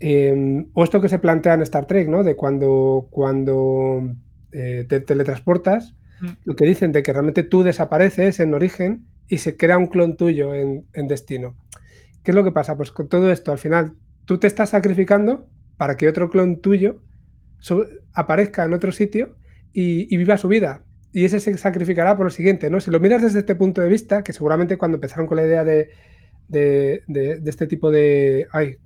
Em, 0.00 0.66
o 0.72 0.82
esto 0.82 1.02
que 1.02 1.10
se 1.10 1.18
plantea 1.18 1.54
en 1.54 1.62
Star 1.62 1.84
Trek, 1.84 2.08
¿no? 2.08 2.24
De 2.24 2.34
cuando, 2.34 3.06
cuando 3.10 4.16
eh, 4.50 4.86
te 4.88 5.00
teletransportas, 5.00 5.94
mm. 6.20 6.28
lo 6.44 6.56
que 6.56 6.64
dicen 6.64 6.90
de 6.90 7.02
que 7.02 7.12
realmente 7.12 7.42
tú 7.42 7.62
desapareces 7.62 8.40
en 8.40 8.54
origen 8.54 9.04
y 9.28 9.38
se 9.38 9.56
crea 9.56 9.78
un 9.78 9.86
clon 9.86 10.16
tuyo 10.16 10.54
en, 10.54 10.84
destino. 11.06 11.54
¿Qué 12.24 12.32
es 12.32 12.34
lo 12.34 12.42
que 12.42 12.50
pasa? 12.50 12.76
Pues 12.76 12.90
con 12.90 13.08
todo 13.08 13.30
esto, 13.30 13.52
al 13.52 13.58
final, 13.58 13.92
tú 14.24 14.38
te 14.38 14.46
estás 14.46 14.70
sacrificando 14.70 15.46
para 15.76 15.96
que 15.96 16.08
otro 16.08 16.30
clon 16.30 16.60
tuyo 16.60 17.00
aparezca 18.12 18.64
en 18.64 18.72
otro 18.72 18.92
sitio 18.92 19.36
y, 19.72 20.16
viva 20.16 20.36
su 20.36 20.48
vida. 20.48 20.82
Y 21.12 21.24
ese 21.26 21.40
se 21.40 21.56
sacrificará 21.58 22.16
por 22.16 22.26
lo 22.26 22.30
siguiente, 22.30 22.70
¿no? 22.70 22.80
Si 22.80 22.90
lo 22.90 23.00
miras 23.00 23.22
desde 23.22 23.40
este 23.40 23.54
punto 23.54 23.80
de 23.80 23.88
vista, 23.88 24.22
que 24.24 24.32
seguramente 24.32 24.78
cuando 24.78 24.96
empezaron 24.96 25.26
con 25.26 25.36
la 25.36 25.44
idea 25.44 25.64
de, 25.64 25.90
de, 26.48 27.40
este 27.44 27.66
tipo 27.66 27.90
de, 27.90 28.46
ay, 28.52 28.78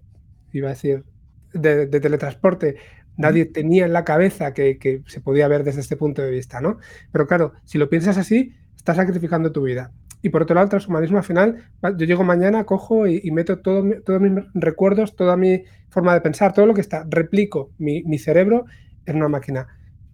iba 0.58 0.68
a 0.68 0.72
decir, 0.72 1.04
de, 1.52 1.86
teletransporte, 1.86 2.76
nadie 3.16 3.46
tenía 3.46 3.84
en 3.84 3.92
la 3.92 4.04
cabeza 4.04 4.52
que, 4.52 5.02
se 5.06 5.20
podía 5.20 5.48
ver 5.48 5.64
desde 5.64 5.80
este 5.80 5.96
punto 5.96 6.22
de 6.22 6.30
vista, 6.30 6.60
¿no? 6.60 6.78
Pero 7.12 7.26
claro, 7.26 7.52
si 7.64 7.78
lo 7.78 7.88
piensas 7.88 8.18
así, 8.18 8.54
estás 8.76 8.96
sacrificando 8.96 9.52
tu 9.52 9.62
vida. 9.62 9.92
Y 10.22 10.30
por 10.30 10.42
otro 10.42 10.54
lado, 10.54 10.64
el 10.64 10.70
transhumanismo 10.70 11.18
al 11.18 11.24
final, 11.24 11.70
yo 11.82 12.06
llego 12.06 12.24
mañana, 12.24 12.64
cojo 12.64 13.06
y, 13.06 13.30
meto 13.30 13.58
todo, 13.58 13.84
todos 14.04 14.20
mis 14.20 14.32
recuerdos, 14.54 15.16
toda 15.16 15.36
mi 15.36 15.64
forma 15.90 16.14
de 16.14 16.22
pensar, 16.22 16.54
todo 16.54 16.66
lo 16.66 16.74
que 16.74 16.80
está, 16.80 17.04
replico 17.08 17.70
mi, 17.78 18.02
mi 18.04 18.18
cerebro 18.18 18.64
en 19.04 19.16
una 19.16 19.28
máquina. 19.28 19.66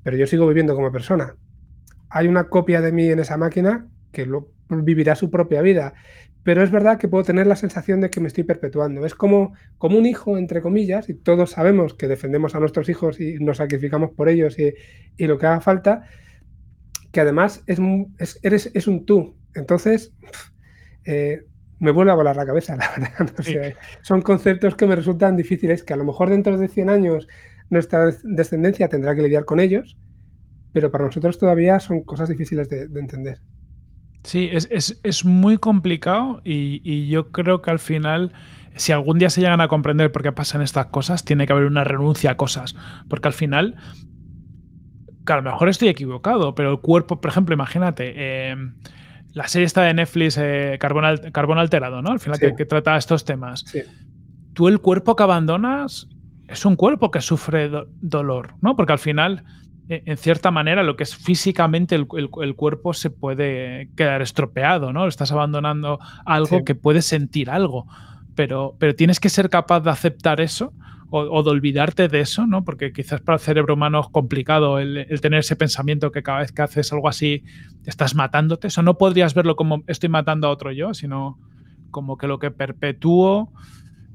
Pero 0.02 0.16
yo 0.16 0.26
sigo 0.26 0.48
viviendo 0.48 0.74
como 0.74 0.90
persona. 0.90 1.36
Hay 2.08 2.26
una 2.26 2.48
copia 2.48 2.80
de 2.80 2.90
mí 2.90 3.08
en 3.08 3.20
esa 3.20 3.36
máquina 3.36 3.86
que 4.10 4.26
lo, 4.26 4.48
vivirá 4.68 5.14
su 5.14 5.30
propia 5.30 5.62
vida 5.62 5.94
pero 6.42 6.62
es 6.62 6.70
verdad 6.70 6.98
que 6.98 7.08
puedo 7.08 7.24
tener 7.24 7.46
la 7.46 7.56
sensación 7.56 8.00
de 8.00 8.10
que 8.10 8.20
me 8.20 8.28
estoy 8.28 8.44
perpetuando. 8.44 9.04
Es 9.04 9.14
como, 9.14 9.52
como 9.76 9.98
un 9.98 10.06
hijo, 10.06 10.38
entre 10.38 10.62
comillas, 10.62 11.08
y 11.08 11.14
todos 11.14 11.50
sabemos 11.50 11.94
que 11.94 12.08
defendemos 12.08 12.54
a 12.54 12.60
nuestros 12.60 12.88
hijos 12.88 13.20
y 13.20 13.34
nos 13.34 13.58
sacrificamos 13.58 14.10
por 14.12 14.28
ellos 14.28 14.56
y, 14.58 15.26
lo 15.26 15.38
que 15.38 15.46
haga 15.46 15.60
falta, 15.60 16.04
que 17.12 17.20
además 17.20 17.62
es, 17.66 17.78
eres, 18.42 18.70
es 18.72 18.86
un 18.86 19.04
tú. 19.04 19.36
Entonces, 19.54 20.14
eh, 21.04 21.44
me 21.78 21.90
vuelve 21.90 22.12
a 22.12 22.14
volar 22.14 22.36
la 22.36 22.46
cabeza, 22.46 22.76
la 22.76 22.90
verdad. 22.96 23.74
son 24.00 24.22
conceptos 24.22 24.76
que 24.76 24.86
me 24.86 24.96
resultan 24.96 25.36
difíciles, 25.36 25.82
que 25.82 25.92
a 25.92 25.96
lo 25.96 26.04
mejor 26.04 26.30
dentro 26.30 26.56
de 26.56 26.68
100 26.68 26.88
años 26.88 27.28
nuestra 27.68 28.10
descendencia 28.24 28.88
tendrá 28.88 29.14
que 29.14 29.22
lidiar 29.22 29.44
con 29.44 29.60
ellos, 29.60 29.98
pero 30.72 30.90
para 30.90 31.04
nosotros 31.04 31.38
todavía 31.38 31.80
son 31.80 32.02
cosas 32.02 32.30
difíciles 32.30 32.68
de 32.68 32.84
entender. 32.98 33.40
Sí, 34.22 34.50
es, 34.52 35.24
muy 35.24 35.56
complicado 35.58 36.42
y, 36.44 37.08
yo 37.08 37.30
creo 37.32 37.62
que 37.62 37.70
al 37.70 37.78
final, 37.78 38.32
si 38.76 38.92
algún 38.92 39.18
día 39.18 39.30
se 39.30 39.40
llegan 39.40 39.60
a 39.60 39.68
comprender 39.68 40.12
por 40.12 40.22
qué 40.22 40.32
pasan 40.32 40.62
estas 40.62 40.86
cosas, 40.86 41.24
tiene 41.24 41.46
que 41.46 41.52
haber 41.52 41.64
una 41.64 41.84
renuncia 41.84 42.32
a 42.32 42.36
cosas. 42.36 42.76
Porque 43.08 43.28
al 43.28 43.34
final, 43.34 43.76
que 45.24 45.32
a 45.32 45.36
lo 45.36 45.42
mejor 45.42 45.68
estoy 45.68 45.88
equivocado, 45.88 46.54
pero 46.54 46.70
el 46.70 46.80
cuerpo, 46.80 47.20
por 47.20 47.30
ejemplo, 47.30 47.54
imagínate, 47.54 48.12
eh, 48.14 48.56
la 49.32 49.48
serie 49.48 49.66
está 49.66 49.82
de 49.82 49.94
Netflix, 49.94 50.36
eh, 50.38 50.76
Carbón, 50.80 51.58
Alterado, 51.58 52.02
¿no? 52.02 52.10
Al 52.10 52.20
final 52.20 52.38
que, 52.38 52.64
trata 52.66 52.96
estos 52.96 53.24
temas. 53.24 53.64
Tú 54.52 54.68
el 54.68 54.80
cuerpo 54.80 55.16
que 55.16 55.22
abandonas 55.22 56.08
es 56.48 56.64
un 56.64 56.76
cuerpo 56.76 57.10
que 57.10 57.20
sufre 57.20 57.70
dolor, 58.00 58.54
¿no? 58.60 58.76
Porque 58.76 58.92
al 58.92 58.98
final 58.98 59.44
en 59.90 60.16
cierta 60.16 60.52
manera, 60.52 60.84
lo 60.84 60.94
que 60.94 61.02
es 61.02 61.16
físicamente 61.16 61.96
el, 61.96 62.06
cuerpo 62.06 62.94
se 62.94 63.10
puede 63.10 63.90
quedar 63.96 64.22
estropeado, 64.22 64.92
¿no? 64.92 65.08
Estás 65.08 65.32
abandonando 65.32 65.98
algo 66.24 66.64
que 66.64 66.76
puede 66.76 67.02
sentir 67.02 67.50
algo. 67.50 67.86
pero, 68.36 68.76
pero 68.78 68.94
tienes 68.94 69.18
que 69.18 69.28
ser 69.28 69.50
capaz 69.50 69.80
de 69.80 69.90
aceptar 69.90 70.40
eso 70.40 70.72
o, 71.10 71.42
de 71.42 71.50
olvidarte 71.50 72.06
de 72.06 72.20
eso, 72.20 72.46
¿no? 72.46 72.64
Porque 72.64 72.92
quizás 72.92 73.20
para 73.20 73.36
el 73.36 73.40
cerebro 73.40 73.74
humano 73.74 74.00
es 74.00 74.06
complicado 74.08 74.78
el, 74.78 75.06
tener 75.20 75.40
ese 75.40 75.56
pensamiento 75.56 76.12
que 76.12 76.22
cada 76.22 76.38
vez 76.38 76.52
que 76.52 76.62
haces 76.62 76.92
algo 76.92 77.08
así 77.08 77.42
estás 77.84 78.14
matándote. 78.14 78.68
Eso 78.68 78.82
no 78.82 78.96
podrías 78.96 79.34
verlo 79.34 79.56
como 79.56 79.82
estoy 79.88 80.08
matando 80.08 80.46
a 80.46 80.50
otro 80.50 80.70
yo, 80.70 80.94
sino 80.94 81.38
como 81.90 82.16
que 82.16 82.28
lo 82.28 82.38
que 82.38 82.52
perpetúo 82.52 83.52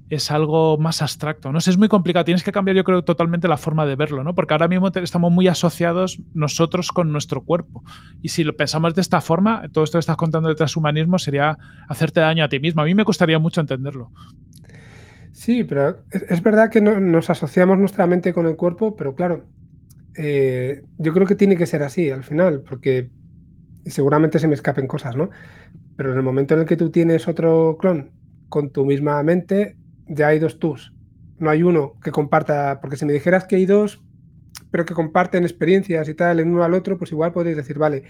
es 0.10 0.32
algo 0.32 0.78
más 0.78 1.02
abstracto. 1.02 1.52
No 1.52 1.60
sé, 1.62 1.72
es 1.72 1.78
muy 1.78 1.88
complicado. 1.88 2.26
Tienes 2.26 2.44
que 2.44 2.52
cambiar, 2.52 2.76
yo 2.76 2.84
creo, 2.84 3.04
totalmente 3.04 3.48
la 3.48 3.58
forma 3.58 3.86
de 3.86 3.96
verlo, 3.96 4.24
¿no? 4.24 4.36
Porque 4.36 4.54
ahora 4.54 4.68
mismo 4.68 4.92
estamos 4.94 5.32
muy 5.32 5.48
asociados 5.48 6.22
nosotros 6.34 6.92
con 6.92 7.12
nuestro 7.12 7.44
cuerpo. 7.44 7.84
Y 8.22 8.30
si 8.30 8.44
lo 8.44 8.56
pensamos 8.56 8.94
de 8.94 9.02
esta 9.02 9.22
forma, 9.22 9.68
todo 9.72 9.84
esto 9.84 9.98
que 9.98 10.02
estás 10.02 10.18
contando 10.18 10.50
de 10.50 10.56
transhumanismo 10.56 11.18
sería 11.18 11.58
hacerte 11.88 12.20
daño 12.20 12.44
a 12.44 12.50
ti 12.50 12.60
mismo. 12.60 12.82
A 12.82 12.86
mí 12.86 12.94
me 12.94 13.06
costaría 13.06 13.40
mucho 13.40 13.62
entenderlo. 13.62 14.12
Sí, 15.32 15.64
pero 15.64 16.04
es, 16.12 16.42
verdad 16.42 16.70
que 16.70 16.80
nos 16.82 17.30
asociamos 17.30 17.78
nuestra 17.78 18.08
mente 18.08 18.34
con 18.34 18.46
el 18.46 18.56
cuerpo, 18.56 18.96
pero 18.96 19.16
claro, 19.16 19.46
eh, 20.16 20.84
yo 20.98 21.14
creo 21.14 21.28
que 21.28 21.36
tiene 21.36 21.58
que 21.58 21.66
ser 21.66 21.84
así 21.84 22.10
al 22.10 22.24
final, 22.24 22.62
porque 22.62 23.10
seguramente 23.86 24.40
se 24.40 24.48
me 24.48 24.54
escapen 24.54 24.88
cosas, 24.88 25.18
¿no? 25.18 25.30
Pero 25.98 26.12
en 26.12 26.18
el 26.18 26.24
momento 26.24 26.54
en 26.54 26.62
el 26.62 26.66
que 26.66 26.78
tú 26.78 26.90
tienes 26.90 27.28
otro 27.28 27.78
clon 27.78 28.12
con 28.48 28.70
tu 28.70 28.86
misma 28.86 29.22
mente, 29.24 29.76
ya 30.08 30.28
hay 30.28 30.40
dos 30.40 30.60
tus. 30.60 30.94
No 31.38 31.50
hay 31.50 31.64
uno 31.64 32.00
que 32.04 32.12
comparta, 32.12 32.80
porque 32.82 32.98
si 32.98 33.06
me 33.06 33.14
dijeras 33.14 33.46
que 33.46 33.58
hay 33.58 33.66
dos, 33.66 34.02
pero 34.72 34.86
que 34.86 34.94
comparten 34.94 35.44
experiencias 35.44 36.08
y 36.10 36.14
tal 36.14 36.40
en 36.40 36.50
uno 36.50 36.64
al 36.64 36.74
otro, 36.74 36.98
pues 36.98 37.12
igual 37.12 37.32
podéis 37.32 37.58
decir, 37.58 37.78
vale, 37.78 38.04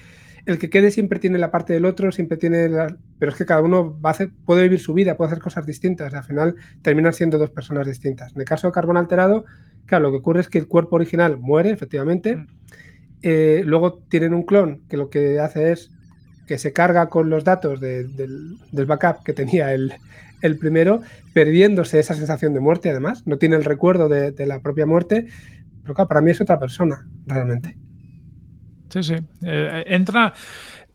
el 0.46 0.60
que 0.60 0.70
quede 0.70 0.92
siempre 0.92 1.20
tiene 1.20 1.40
la 1.40 1.50
parte 1.50 1.74
del 1.74 1.86
otro, 1.86 2.12
siempre 2.12 2.38
tiene 2.38 2.70
la... 2.70 2.96
Pero 3.18 3.32
es 3.32 3.38
que 3.38 3.46
cada 3.46 3.62
uno 3.62 4.00
va 4.00 4.10
a 4.10 4.14
hacer, 4.14 4.30
puede 4.46 4.64
vivir 4.64 4.80
su 4.80 4.94
vida, 4.94 5.18
puede 5.18 5.32
hacer 5.32 5.42
cosas 5.42 5.66
distintas. 5.66 6.14
Al 6.14 6.24
final 6.24 6.56
terminan 6.84 7.14
siendo 7.14 7.40
dos 7.40 7.50
personas 7.50 7.88
distintas. 7.88 8.34
En 8.34 8.42
el 8.42 8.46
caso 8.46 8.68
de 8.68 8.74
carbón 8.74 8.98
alterado, 8.98 9.46
claro, 9.86 10.04
lo 10.04 10.12
que 10.12 10.18
ocurre 10.18 10.42
es 10.42 10.50
que 10.50 10.60
el 10.60 10.68
cuerpo 10.68 10.98
original 10.98 11.38
muere, 11.38 11.72
efectivamente. 11.72 12.36
Mm. 12.36 12.48
Eh, 13.24 13.64
luego 13.66 14.04
tienen 14.08 14.36
un 14.36 14.44
clon 14.44 14.82
que 14.88 14.98
lo 14.98 15.10
que 15.10 15.40
hace 15.40 15.72
es 15.72 15.92
que 16.48 16.60
se 16.60 16.74
carga 16.74 17.10
con 17.10 17.30
los 17.30 17.44
datos 17.44 17.80
del, 17.80 18.60
backup 18.72 19.24
que 19.24 19.34
tenía 19.34 19.74
el, 19.74 19.94
el 20.46 20.58
primero, 20.58 21.02
perdiéndose 21.34 22.00
esa 22.00 22.14
sensación 22.14 22.54
de 22.54 22.60
muerte, 22.60 22.90
además, 22.90 23.24
no 23.26 23.38
tiene 23.38 23.56
el 23.56 23.64
recuerdo 23.64 24.10
de, 24.10 24.34
la 24.46 24.62
propia 24.62 24.86
muerte, 24.86 25.28
pero 25.82 25.94
claro, 25.94 26.08
para 26.08 26.22
mí 26.22 26.32
es 26.32 26.42
otra 26.42 26.60
persona, 26.60 27.08
realmente. 27.26 27.78
Sí, 28.90 29.04
sí. 29.04 29.16
Eh, 29.44 29.84
entra. 29.88 30.34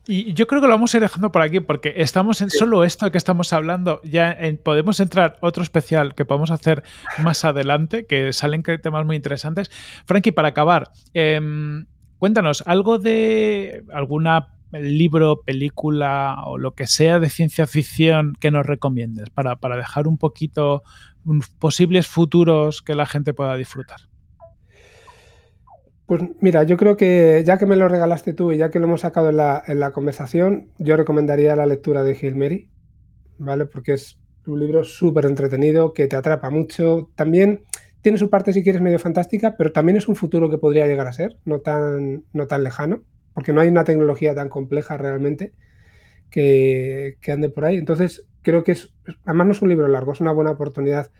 Y 0.06 0.32
yo 0.32 0.46
creo 0.46 0.60
que 0.60 0.66
lo 0.66 0.72
vamos 0.72 0.92
a 0.94 0.96
ir 0.96 1.02
dejando 1.02 1.30
por 1.30 1.42
aquí 1.42 1.60
porque 1.60 1.94
estamos 1.96 2.40
en 2.40 2.50
solo 2.50 2.84
esto 2.84 3.10
que 3.12 3.18
estamos 3.18 3.52
hablando. 3.52 4.00
Ya 4.02 4.36
podemos 4.64 4.98
entrar 4.98 5.36
otro 5.40 5.62
especial 5.62 6.14
que 6.14 6.24
podemos 6.24 6.50
hacer 6.50 6.82
más 7.18 7.44
adelante, 7.44 8.06
que 8.06 8.32
salen 8.32 8.62
temas 8.62 9.04
muy 9.04 9.16
interesantes. 9.16 9.70
Frankie, 10.06 10.32
para 10.32 10.48
acabar, 10.48 10.90
em, 11.12 11.86
cuéntanos 12.18 12.64
algo 12.66 12.98
de 12.98 13.84
alguna 13.92 14.48
libro, 14.72 15.42
película 15.42 16.36
o 16.46 16.58
lo 16.58 16.74
que 16.74 16.86
sea 16.86 17.18
de 17.18 17.28
ciencia 17.28 17.66
ficción 17.66 18.36
que 18.38 18.50
nos 18.50 18.66
recomiendes 18.66 19.30
para, 19.30 19.56
dejar 19.76 20.06
un 20.06 20.18
poquito 20.18 20.82
posibles 21.58 22.06
futuros 22.06 22.82
que 22.82 22.94
la 22.94 23.06
gente 23.06 23.34
pueda 23.34 23.56
disfrutar? 23.56 24.00
Pues 26.06 26.22
mira, 26.40 26.64
yo 26.64 26.76
creo 26.76 26.96
que 26.96 27.42
ya 27.46 27.58
que 27.58 27.66
me 27.66 27.76
lo 27.76 27.88
regalaste 27.88 28.32
tú 28.32 28.52
y 28.52 28.58
ya 28.58 28.70
que 28.70 28.80
lo 28.80 28.86
hemos 28.86 29.02
sacado 29.02 29.30
en 29.30 29.36
la, 29.36 29.90
conversación, 29.92 30.70
yo 30.78 30.96
recomendaría 30.96 31.54
la 31.54 31.66
lectura 31.66 32.02
de 32.02 32.14
Gil 32.14 32.36
Mary, 32.36 32.68
¿vale? 33.38 33.66
Porque 33.66 33.92
es 33.92 34.18
un 34.46 34.58
libro 34.58 34.82
súper 34.82 35.26
entretenido, 35.26 35.92
que 35.92 36.08
te 36.08 36.16
atrapa 36.16 36.50
mucho. 36.50 37.10
También 37.14 37.62
tiene 38.00 38.18
su 38.18 38.28
parte, 38.28 38.52
si 38.52 38.64
quieres, 38.64 38.82
medio 38.82 38.98
fantástica, 38.98 39.56
pero 39.56 39.70
también 39.70 39.98
es 39.98 40.08
un 40.08 40.16
futuro 40.16 40.50
que 40.50 40.58
podría 40.58 40.88
llegar 40.88 41.06
a 41.06 41.12
ser, 41.12 41.36
no 41.44 41.60
tan, 41.60 42.24
no 42.32 42.46
tan 42.48 42.64
lejano 42.64 43.02
porque 43.34 43.52
no 43.52 43.60
hay 43.60 43.68
una 43.68 43.84
tecnología 43.84 44.34
tan 44.34 44.48
compleja 44.48 44.96
realmente 44.96 45.52
que, 46.30 47.16
ande 47.28 47.48
por 47.48 47.64
ahí. 47.64 47.76
Entonces, 47.76 48.24
creo 48.42 48.64
que 48.64 48.72
es, 48.72 48.90
además 49.24 49.46
no 49.46 49.52
es 49.52 49.62
un 49.62 49.68
libro 49.68 49.88
largo, 49.88 50.12
es 50.12 50.20
una 50.20 50.32
buena 50.32 50.52
oportunidad. 50.52 51.10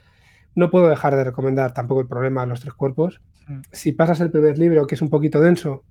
No 0.55 0.71
puedo 0.71 0.89
dejar 0.89 1.17
de 1.17 1.25
recomendar 1.25 1.75
tampoco 1.75 2.01
el 2.01 2.09
problema 2.09 2.43
de 2.43 2.49
los 2.49 2.61
tres 2.61 2.75
cuerpos. 2.75 3.21
Si 3.73 3.93
pasas 3.93 4.21
el 4.21 4.31
primer 4.31 4.59
libro, 4.59 4.87
que 4.87 4.95
es 4.95 5.03
un 5.03 5.11
poquito 5.11 5.41
denso, 5.41 5.85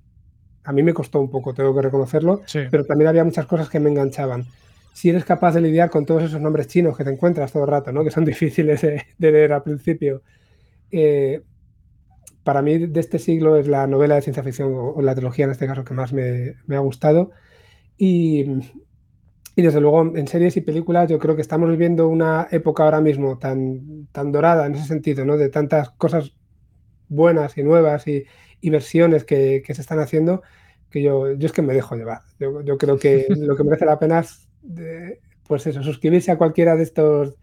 a 0.64 0.72
mí 0.72 0.82
me 0.82 0.94
costó 0.94 1.20
un 1.20 1.30
poco, 1.30 1.54
tengo 1.54 1.74
que 1.74 1.82
reconocerlo, 1.82 2.42
pero 2.70 2.84
también 2.84 3.08
había 3.08 3.24
muchas 3.24 3.46
cosas 3.46 3.68
que 3.68 3.80
me 3.80 3.90
enganchaban. 3.90 4.46
Si 4.92 5.08
eres 5.08 5.24
capaz 5.24 5.52
de 5.52 5.60
lidiar 5.60 5.90
con 5.90 6.04
todos 6.04 6.22
esos 6.22 6.40
nombres 6.40 6.68
chinos 6.68 6.96
que 6.96 7.04
te 7.04 7.10
encuentras 7.10 7.52
todo 7.52 7.64
el 7.64 7.70
rato, 7.70 7.92
¿no? 7.92 8.04
que 8.04 8.10
son 8.10 8.24
difíciles 8.26 8.80
de, 8.80 9.04
leer 9.18 9.52
al 9.52 9.62
principio, 9.62 10.22
eh, 10.90 11.42
para 12.44 12.62
mí 12.62 12.78
de 12.78 13.00
este 13.00 13.18
siglo 13.18 13.56
es 13.56 13.68
la 13.68 13.86
novela 13.86 14.14
de 14.14 14.22
ciencia 14.22 14.42
ficción 14.42 14.72
o, 14.74 15.00
la 15.02 15.14
trilogía 15.14 15.44
en 15.44 15.50
este 15.50 15.66
caso 15.66 15.84
que 15.84 15.94
más 15.94 16.12
me, 16.12 16.56
ha 16.70 16.78
gustado. 16.78 17.30
Y, 17.96 18.44
desde 19.56 19.80
luego 19.82 20.16
en 20.16 20.26
series 20.26 20.56
y 20.56 20.62
películas 20.62 21.10
yo 21.10 21.18
creo 21.18 21.36
que 21.36 21.42
estamos 21.42 21.68
viviendo 21.68 22.08
una 22.08 22.48
época 22.50 22.84
ahora 22.84 23.02
mismo 23.02 23.36
tan, 23.36 24.06
tan 24.10 24.32
dorada 24.32 24.64
en 24.64 24.74
ese 24.74 24.86
sentido, 24.86 25.26
¿no? 25.26 25.36
de 25.36 25.50
tantas 25.50 25.90
cosas 25.90 26.32
buenas 27.08 27.58
y 27.58 27.62
nuevas 27.62 28.06
y, 28.06 28.24
versiones 28.62 29.24
que, 29.24 29.62
se 29.66 29.80
están 29.80 29.98
haciendo 29.98 30.42
que 30.88 31.02
yo, 31.02 31.32
yo 31.32 31.46
es 31.46 31.52
que 31.52 31.62
me 31.62 31.74
dejo 31.74 31.94
llevar. 31.94 32.22
Yo, 32.38 32.78
creo 32.78 32.98
que 32.98 33.26
lo 33.36 33.54
que 33.54 33.64
merece 33.64 33.84
la 33.84 33.98
pena 33.98 34.20
es, 34.20 34.48
pues 35.46 35.66
eso, 35.66 35.82
suscribirse 35.82 36.30
a 36.30 36.38
cualquiera 36.38 36.76
de 36.76 36.84
estos 36.84 37.36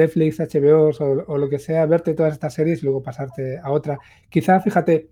Netflix, 0.00 0.40
HBO 0.40 0.90
o, 1.26 1.38
lo 1.38 1.48
que 1.48 1.58
sea, 1.58 1.86
verte 1.86 2.14
todas 2.14 2.32
estas 2.32 2.54
series 2.54 2.82
y 2.82 2.86
luego 2.86 3.02
pasarte 3.02 3.58
a 3.58 3.70
otra. 3.70 3.98
Quizá, 4.28 4.60
fíjate, 4.60 5.10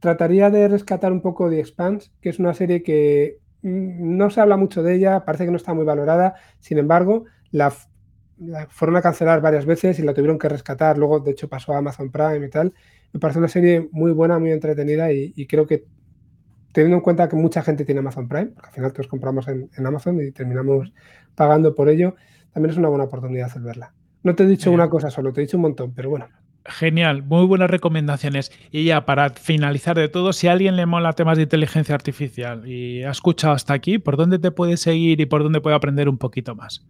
trataría 0.00 0.50
de 0.50 0.68
rescatar 0.68 1.12
un 1.12 1.20
poco 1.20 1.48
The 1.50 1.60
Expanse, 1.60 2.10
que 2.20 2.28
es 2.30 2.38
una 2.38 2.54
serie 2.54 2.82
que 2.82 3.38
mm, 3.62 4.16
no 4.16 4.30
se 4.30 4.40
habla 4.40 4.56
mucho 4.56 4.82
de 4.82 4.94
ella, 4.94 5.24
parece 5.24 5.44
que 5.44 5.50
no 5.50 5.56
está 5.56 5.74
muy 5.74 5.84
valorada, 5.84 6.34
sin 6.60 6.78
embargo, 6.78 7.24
la, 7.50 7.72
fueron 8.68 8.96
a 8.96 9.02
cancelar 9.02 9.40
varias 9.40 9.66
veces 9.66 9.98
y 9.98 10.02
la 10.02 10.14
tuvieron 10.14 10.38
que 10.38 10.48
rescatar, 10.48 10.98
luego 10.98 11.20
de 11.20 11.32
hecho 11.32 11.48
pasó 11.48 11.72
a 11.72 11.78
Amazon 11.78 12.10
Prime 12.10 12.46
y 12.46 12.50
tal. 12.50 12.72
Me 13.12 13.20
parece 13.20 13.38
una 13.38 13.48
serie 13.48 13.88
muy 13.90 14.12
buena, 14.12 14.38
muy 14.38 14.52
entretenida 14.52 15.12
y, 15.12 15.46
creo 15.46 15.66
que 15.66 15.84
teniendo 16.72 16.96
en 16.96 17.02
cuenta 17.02 17.28
que 17.28 17.36
mucha 17.36 17.62
gente 17.62 17.84
tiene 17.84 18.00
Amazon 18.00 18.28
Prime, 18.28 18.48
porque 18.48 18.68
al 18.68 18.74
final 18.74 18.92
todos 18.92 19.08
compramos 19.08 19.48
en, 19.48 19.70
en 19.76 19.86
Amazon 19.86 20.20
y 20.20 20.30
terminamos 20.30 20.92
pagando 21.34 21.74
por 21.74 21.88
ello, 21.88 22.14
también 22.52 22.72
es 22.72 22.76
una 22.76 22.88
buena 22.88 23.04
oportunidad 23.04 23.52
de 23.52 23.60
verla. 23.60 23.94
No 24.22 24.34
te 24.34 24.44
he 24.44 24.46
dicho 24.46 24.70
una 24.70 24.88
cosa 24.88 25.10
solo, 25.10 25.32
te 25.32 25.40
he 25.40 25.44
dicho 25.44 25.56
un 25.56 25.62
montón, 25.62 25.92
pero 25.94 26.10
bueno. 26.10 26.28
Genial, 26.64 27.22
muy 27.22 27.46
buenas 27.46 27.70
recomendaciones. 27.70 28.52
Y 28.70 28.84
ya 28.84 29.06
para 29.06 29.30
finalizar 29.30 29.96
de 29.96 30.08
todo, 30.08 30.32
si 30.32 30.48
a 30.48 30.52
alguien 30.52 30.76
le 30.76 30.86
mola 30.86 31.14
temas 31.14 31.38
de 31.38 31.44
inteligencia 31.44 31.94
artificial 31.94 32.68
y 32.68 33.02
ha 33.04 33.10
escuchado 33.10 33.54
hasta 33.54 33.72
aquí, 33.72 33.98
¿por 33.98 34.16
dónde 34.16 34.38
te 34.38 34.50
puede 34.50 34.76
seguir 34.76 35.20
y 35.20 35.26
por 35.26 35.42
dónde 35.42 35.60
puede 35.60 35.76
aprender 35.76 36.08
un 36.08 36.18
poquito 36.18 36.54
más? 36.54 36.86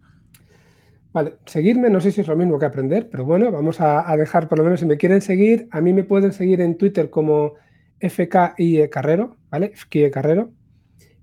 Vale, 1.13 1.35
seguirme 1.45 1.89
no 1.89 2.01
sé 2.01 2.11
si 2.11 2.21
es 2.21 2.27
lo 2.27 2.35
mismo 2.35 2.59
que 2.59 2.65
aprender, 2.65 3.09
pero 3.09 3.25
bueno, 3.25 3.51
vamos 3.51 3.81
a, 3.81 4.15
dejar 4.15 4.47
por 4.47 4.59
lo 4.59 4.63
menos 4.63 4.79
si 4.79 4.85
me 4.85 4.97
quieren 4.97 5.21
seguir, 5.21 5.67
a 5.71 5.81
mí 5.81 5.91
me 5.93 6.03
pueden 6.03 6.33
seguir 6.33 6.61
en 6.61 6.77
Twitter 6.77 7.09
como 7.09 7.53
FKIE 7.99 8.89
Carrero, 8.89 9.37
¿vale? 9.49 9.71
FKIE 9.73 10.11
Carrero. 10.11 10.51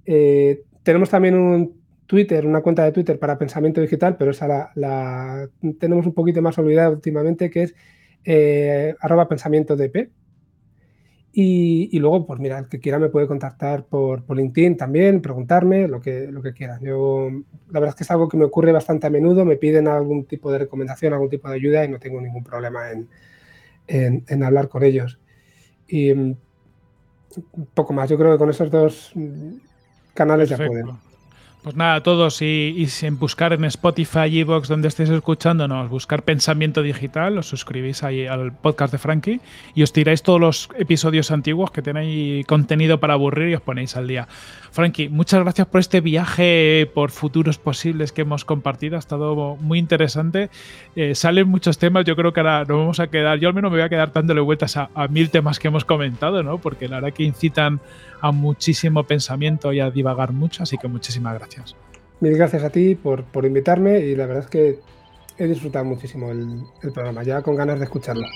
Eh, 0.05 0.63
tenemos 0.83 1.11
también 1.11 1.35
un 1.35 1.86
Twitter, 2.07 2.47
una 2.47 2.63
cuenta 2.63 2.85
de 2.85 2.93
Twitter 2.93 3.19
para 3.19 3.39
pensamiento 3.39 3.81
digital, 3.81 4.17
pero 4.17 4.31
esa 4.31 4.71
la, 4.75 5.49
tenemos 5.79 6.07
un 6.07 6.15
poquito 6.15 6.41
más 6.41 6.57
olvidada 6.59 6.91
últimamente, 6.91 7.51
que 7.51 7.65
es 7.65 7.75
eh, 8.25 8.95
arroba 9.01 9.29
pensamiento 9.29 9.77
DP. 9.77 10.11
Y, 11.33 11.91
y, 11.93 11.99
luego, 11.99 12.27
pues 12.27 12.41
mira, 12.41 12.59
el 12.59 12.69
que 12.69 12.81
quiera 12.81 12.99
me 12.99 13.11
puede 13.11 13.27
contactar 13.27 13.85
por, 13.85 14.25
por, 14.25 14.39
LinkedIn 14.39 14.79
también, 14.79 15.21
preguntarme 15.21 15.87
lo 15.87 16.01
que, 16.01 16.29
lo 16.33 16.41
que 16.41 16.55
quiera. 16.55 16.79
Yo, 16.81 17.29
la 17.69 17.79
verdad 17.79 17.91
es 17.91 17.95
que 17.95 18.05
es 18.05 18.11
algo 18.11 18.27
que 18.27 18.39
me 18.39 18.47
ocurre 18.47 18.73
bastante 18.73 19.07
a 19.07 19.11
menudo, 19.11 19.45
me 19.45 19.57
piden 19.57 19.87
algún 19.87 20.25
tipo 20.25 20.51
de 20.51 20.61
recomendación, 20.61 21.13
algún 21.13 21.29
tipo 21.29 21.51
de 21.51 21.57
ayuda 21.57 21.85
y 21.85 21.89
no 21.89 21.99
tengo 21.99 22.23
ningún 22.23 22.43
problema 22.43 22.91
en, 22.91 24.25
en, 24.27 24.43
hablar 24.43 24.69
con 24.71 24.83
ellos. 24.83 25.19
Y 25.87 26.13
un 26.13 26.39
mm, 27.55 27.63
poco 27.75 27.93
más, 27.93 28.09
yo 28.09 28.17
creo 28.17 28.33
que 28.33 28.39
con 28.39 28.49
esos 28.49 28.71
dos 28.71 29.13
canales 30.15 30.49
ya 30.49 30.57
pueden. 30.57 30.87
Pues 31.67 31.75
nada, 31.75 32.01
todos 32.01 32.43
y, 32.43 32.75
y 32.77 32.87
sin 32.87 33.19
buscar 33.19 33.53
en 33.53 33.65
Spotify, 33.65 34.39
Evox, 34.39 34.69
donde 34.69 34.87
estéis 34.87 35.11
escuchándonos, 35.11 35.91
buscar 35.91 36.23
Pensamiento 36.23 36.81
Digital, 36.81 37.39
os 37.39 37.49
suscribís 37.49 38.05
ahí 38.05 38.25
al 38.25 38.53
podcast 38.53 38.93
de 38.93 38.99
Frankie 38.99 39.41
y 39.75 39.83
os 39.83 39.93
tiráis 39.93 40.23
todos 40.23 40.39
los 40.39 40.69
episodios 40.79 41.33
antiguos 41.33 41.73
que 41.73 41.83
tenéis 41.83 42.47
contenido 42.47 43.01
para 43.01 43.15
aburrir 43.15 43.49
y 43.49 43.57
os 43.57 43.63
ponéis 43.63 43.97
al 43.97 44.07
día. 44.07 44.29
Frankie, 44.71 45.09
muchas 45.09 45.41
gracias 45.41 45.67
por 45.67 45.81
este 45.81 46.01
viaje 46.01 46.89
por 46.95 47.11
futuros 47.11 47.59
posibles 47.59 48.13
que 48.13 48.21
hemos 48.21 48.45
compartido, 48.45 48.95
ha 48.95 49.01
estado 49.01 49.57
muy 49.57 49.81
interesante. 49.81 50.51
Eh, 50.95 51.17
salen 51.17 51.49
muchos 51.49 51.79
temas, 51.79 52.05
yo 52.05 52.15
creo 52.15 52.33
que 52.33 52.39
ahora 52.39 52.61
nos 52.61 52.79
vamos 52.79 53.01
a 53.01 53.09
quedar, 53.09 53.41
yo 53.41 53.49
al 53.49 53.55
menos 53.55 53.73
me 53.73 53.79
voy 53.79 53.85
a 53.85 53.89
quedar 53.89 54.13
dándole 54.13 54.41
vueltas 54.41 54.77
a, 54.77 54.91
a 54.95 55.09
mil 55.09 55.31
temas 55.31 55.59
que 55.59 55.67
hemos 55.67 55.85
comentado, 55.85 56.45
¿no? 56.45 56.59
Porque 56.59 56.87
la 56.87 57.01
verdad 57.01 57.13
que 57.13 57.25
incitan 57.25 57.81
a 58.27 58.33
muchísimo 58.33 59.05
pensamiento 59.05 59.73
y 59.73 59.81
a 59.81 59.91
divagar 59.91 60.33
mucho, 60.33 60.63
así 60.63 60.79
que 60.79 60.89
muchísimas 60.89 61.35
gracias. 61.39 61.77
Mil 62.21 62.37
gracias 62.37 62.65
a 62.65 62.71
ti 62.71 62.95
por, 62.95 63.25
por 63.25 63.45
invitarme 63.45 64.01
y 64.01 64.15
la 64.15 64.27
verdad 64.27 64.45
es 64.45 64.51
que 64.51 64.79
he 65.39 65.47
disfrutado 65.47 65.85
muchísimo 65.85 66.31
el, 66.31 66.63
el 66.83 66.93
programa, 66.93 67.23
ya 67.23 67.43
con 67.43 67.57
ganas 67.57 67.79
de 67.79 67.85
escucharlo. 67.85 68.27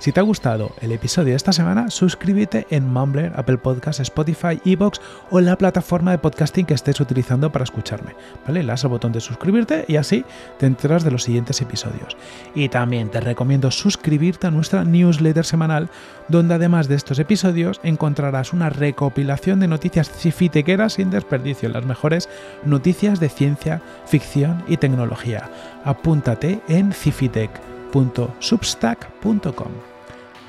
Si 0.00 0.10
te 0.12 0.20
ha 0.20 0.22
gustado 0.22 0.72
el 0.80 0.92
episodio 0.92 1.28
de 1.28 1.34
esta 1.34 1.52
semana, 1.52 1.90
suscríbete 1.90 2.66
en 2.70 2.90
Mumbler, 2.90 3.34
Apple 3.36 3.58
Podcasts, 3.58 4.00
Spotify, 4.00 4.58
Evox 4.64 4.98
o 5.30 5.40
la 5.40 5.58
plataforma 5.58 6.10
de 6.10 6.16
podcasting 6.16 6.64
que 6.64 6.72
estés 6.72 7.00
utilizando 7.00 7.52
para 7.52 7.64
escucharme. 7.64 8.16
¿Vale? 8.46 8.62
Le 8.62 8.72
al 8.72 8.78
botón 8.88 9.12
de 9.12 9.20
suscribirte 9.20 9.84
y 9.88 9.96
así 9.96 10.24
te 10.58 10.64
enteras 10.64 11.04
de 11.04 11.10
los 11.10 11.24
siguientes 11.24 11.60
episodios. 11.60 12.16
Y 12.54 12.70
también 12.70 13.10
te 13.10 13.20
recomiendo 13.20 13.70
suscribirte 13.70 14.46
a 14.46 14.50
nuestra 14.50 14.84
newsletter 14.84 15.44
semanal, 15.44 15.90
donde 16.28 16.54
además 16.54 16.88
de 16.88 16.94
estos 16.94 17.18
episodios 17.18 17.78
encontrarás 17.82 18.54
una 18.54 18.70
recopilación 18.70 19.60
de 19.60 19.68
noticias 19.68 20.10
cifitequeras 20.10 20.94
sin 20.94 21.10
desperdicio, 21.10 21.68
las 21.68 21.84
mejores 21.84 22.30
noticias 22.64 23.20
de 23.20 23.28
ciencia, 23.28 23.82
ficción 24.06 24.64
y 24.66 24.78
tecnología. 24.78 25.50
Apúntate 25.84 26.62
en 26.68 26.94
cifitec.substack.com. 26.94 29.89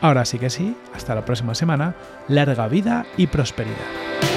Ahora 0.01 0.25
sí 0.25 0.39
que 0.39 0.49
sí, 0.49 0.75
hasta 0.93 1.13
la 1.13 1.23
próxima 1.23 1.53
semana, 1.53 1.95
larga 2.27 2.67
vida 2.67 3.05
y 3.17 3.27
prosperidad. 3.27 4.30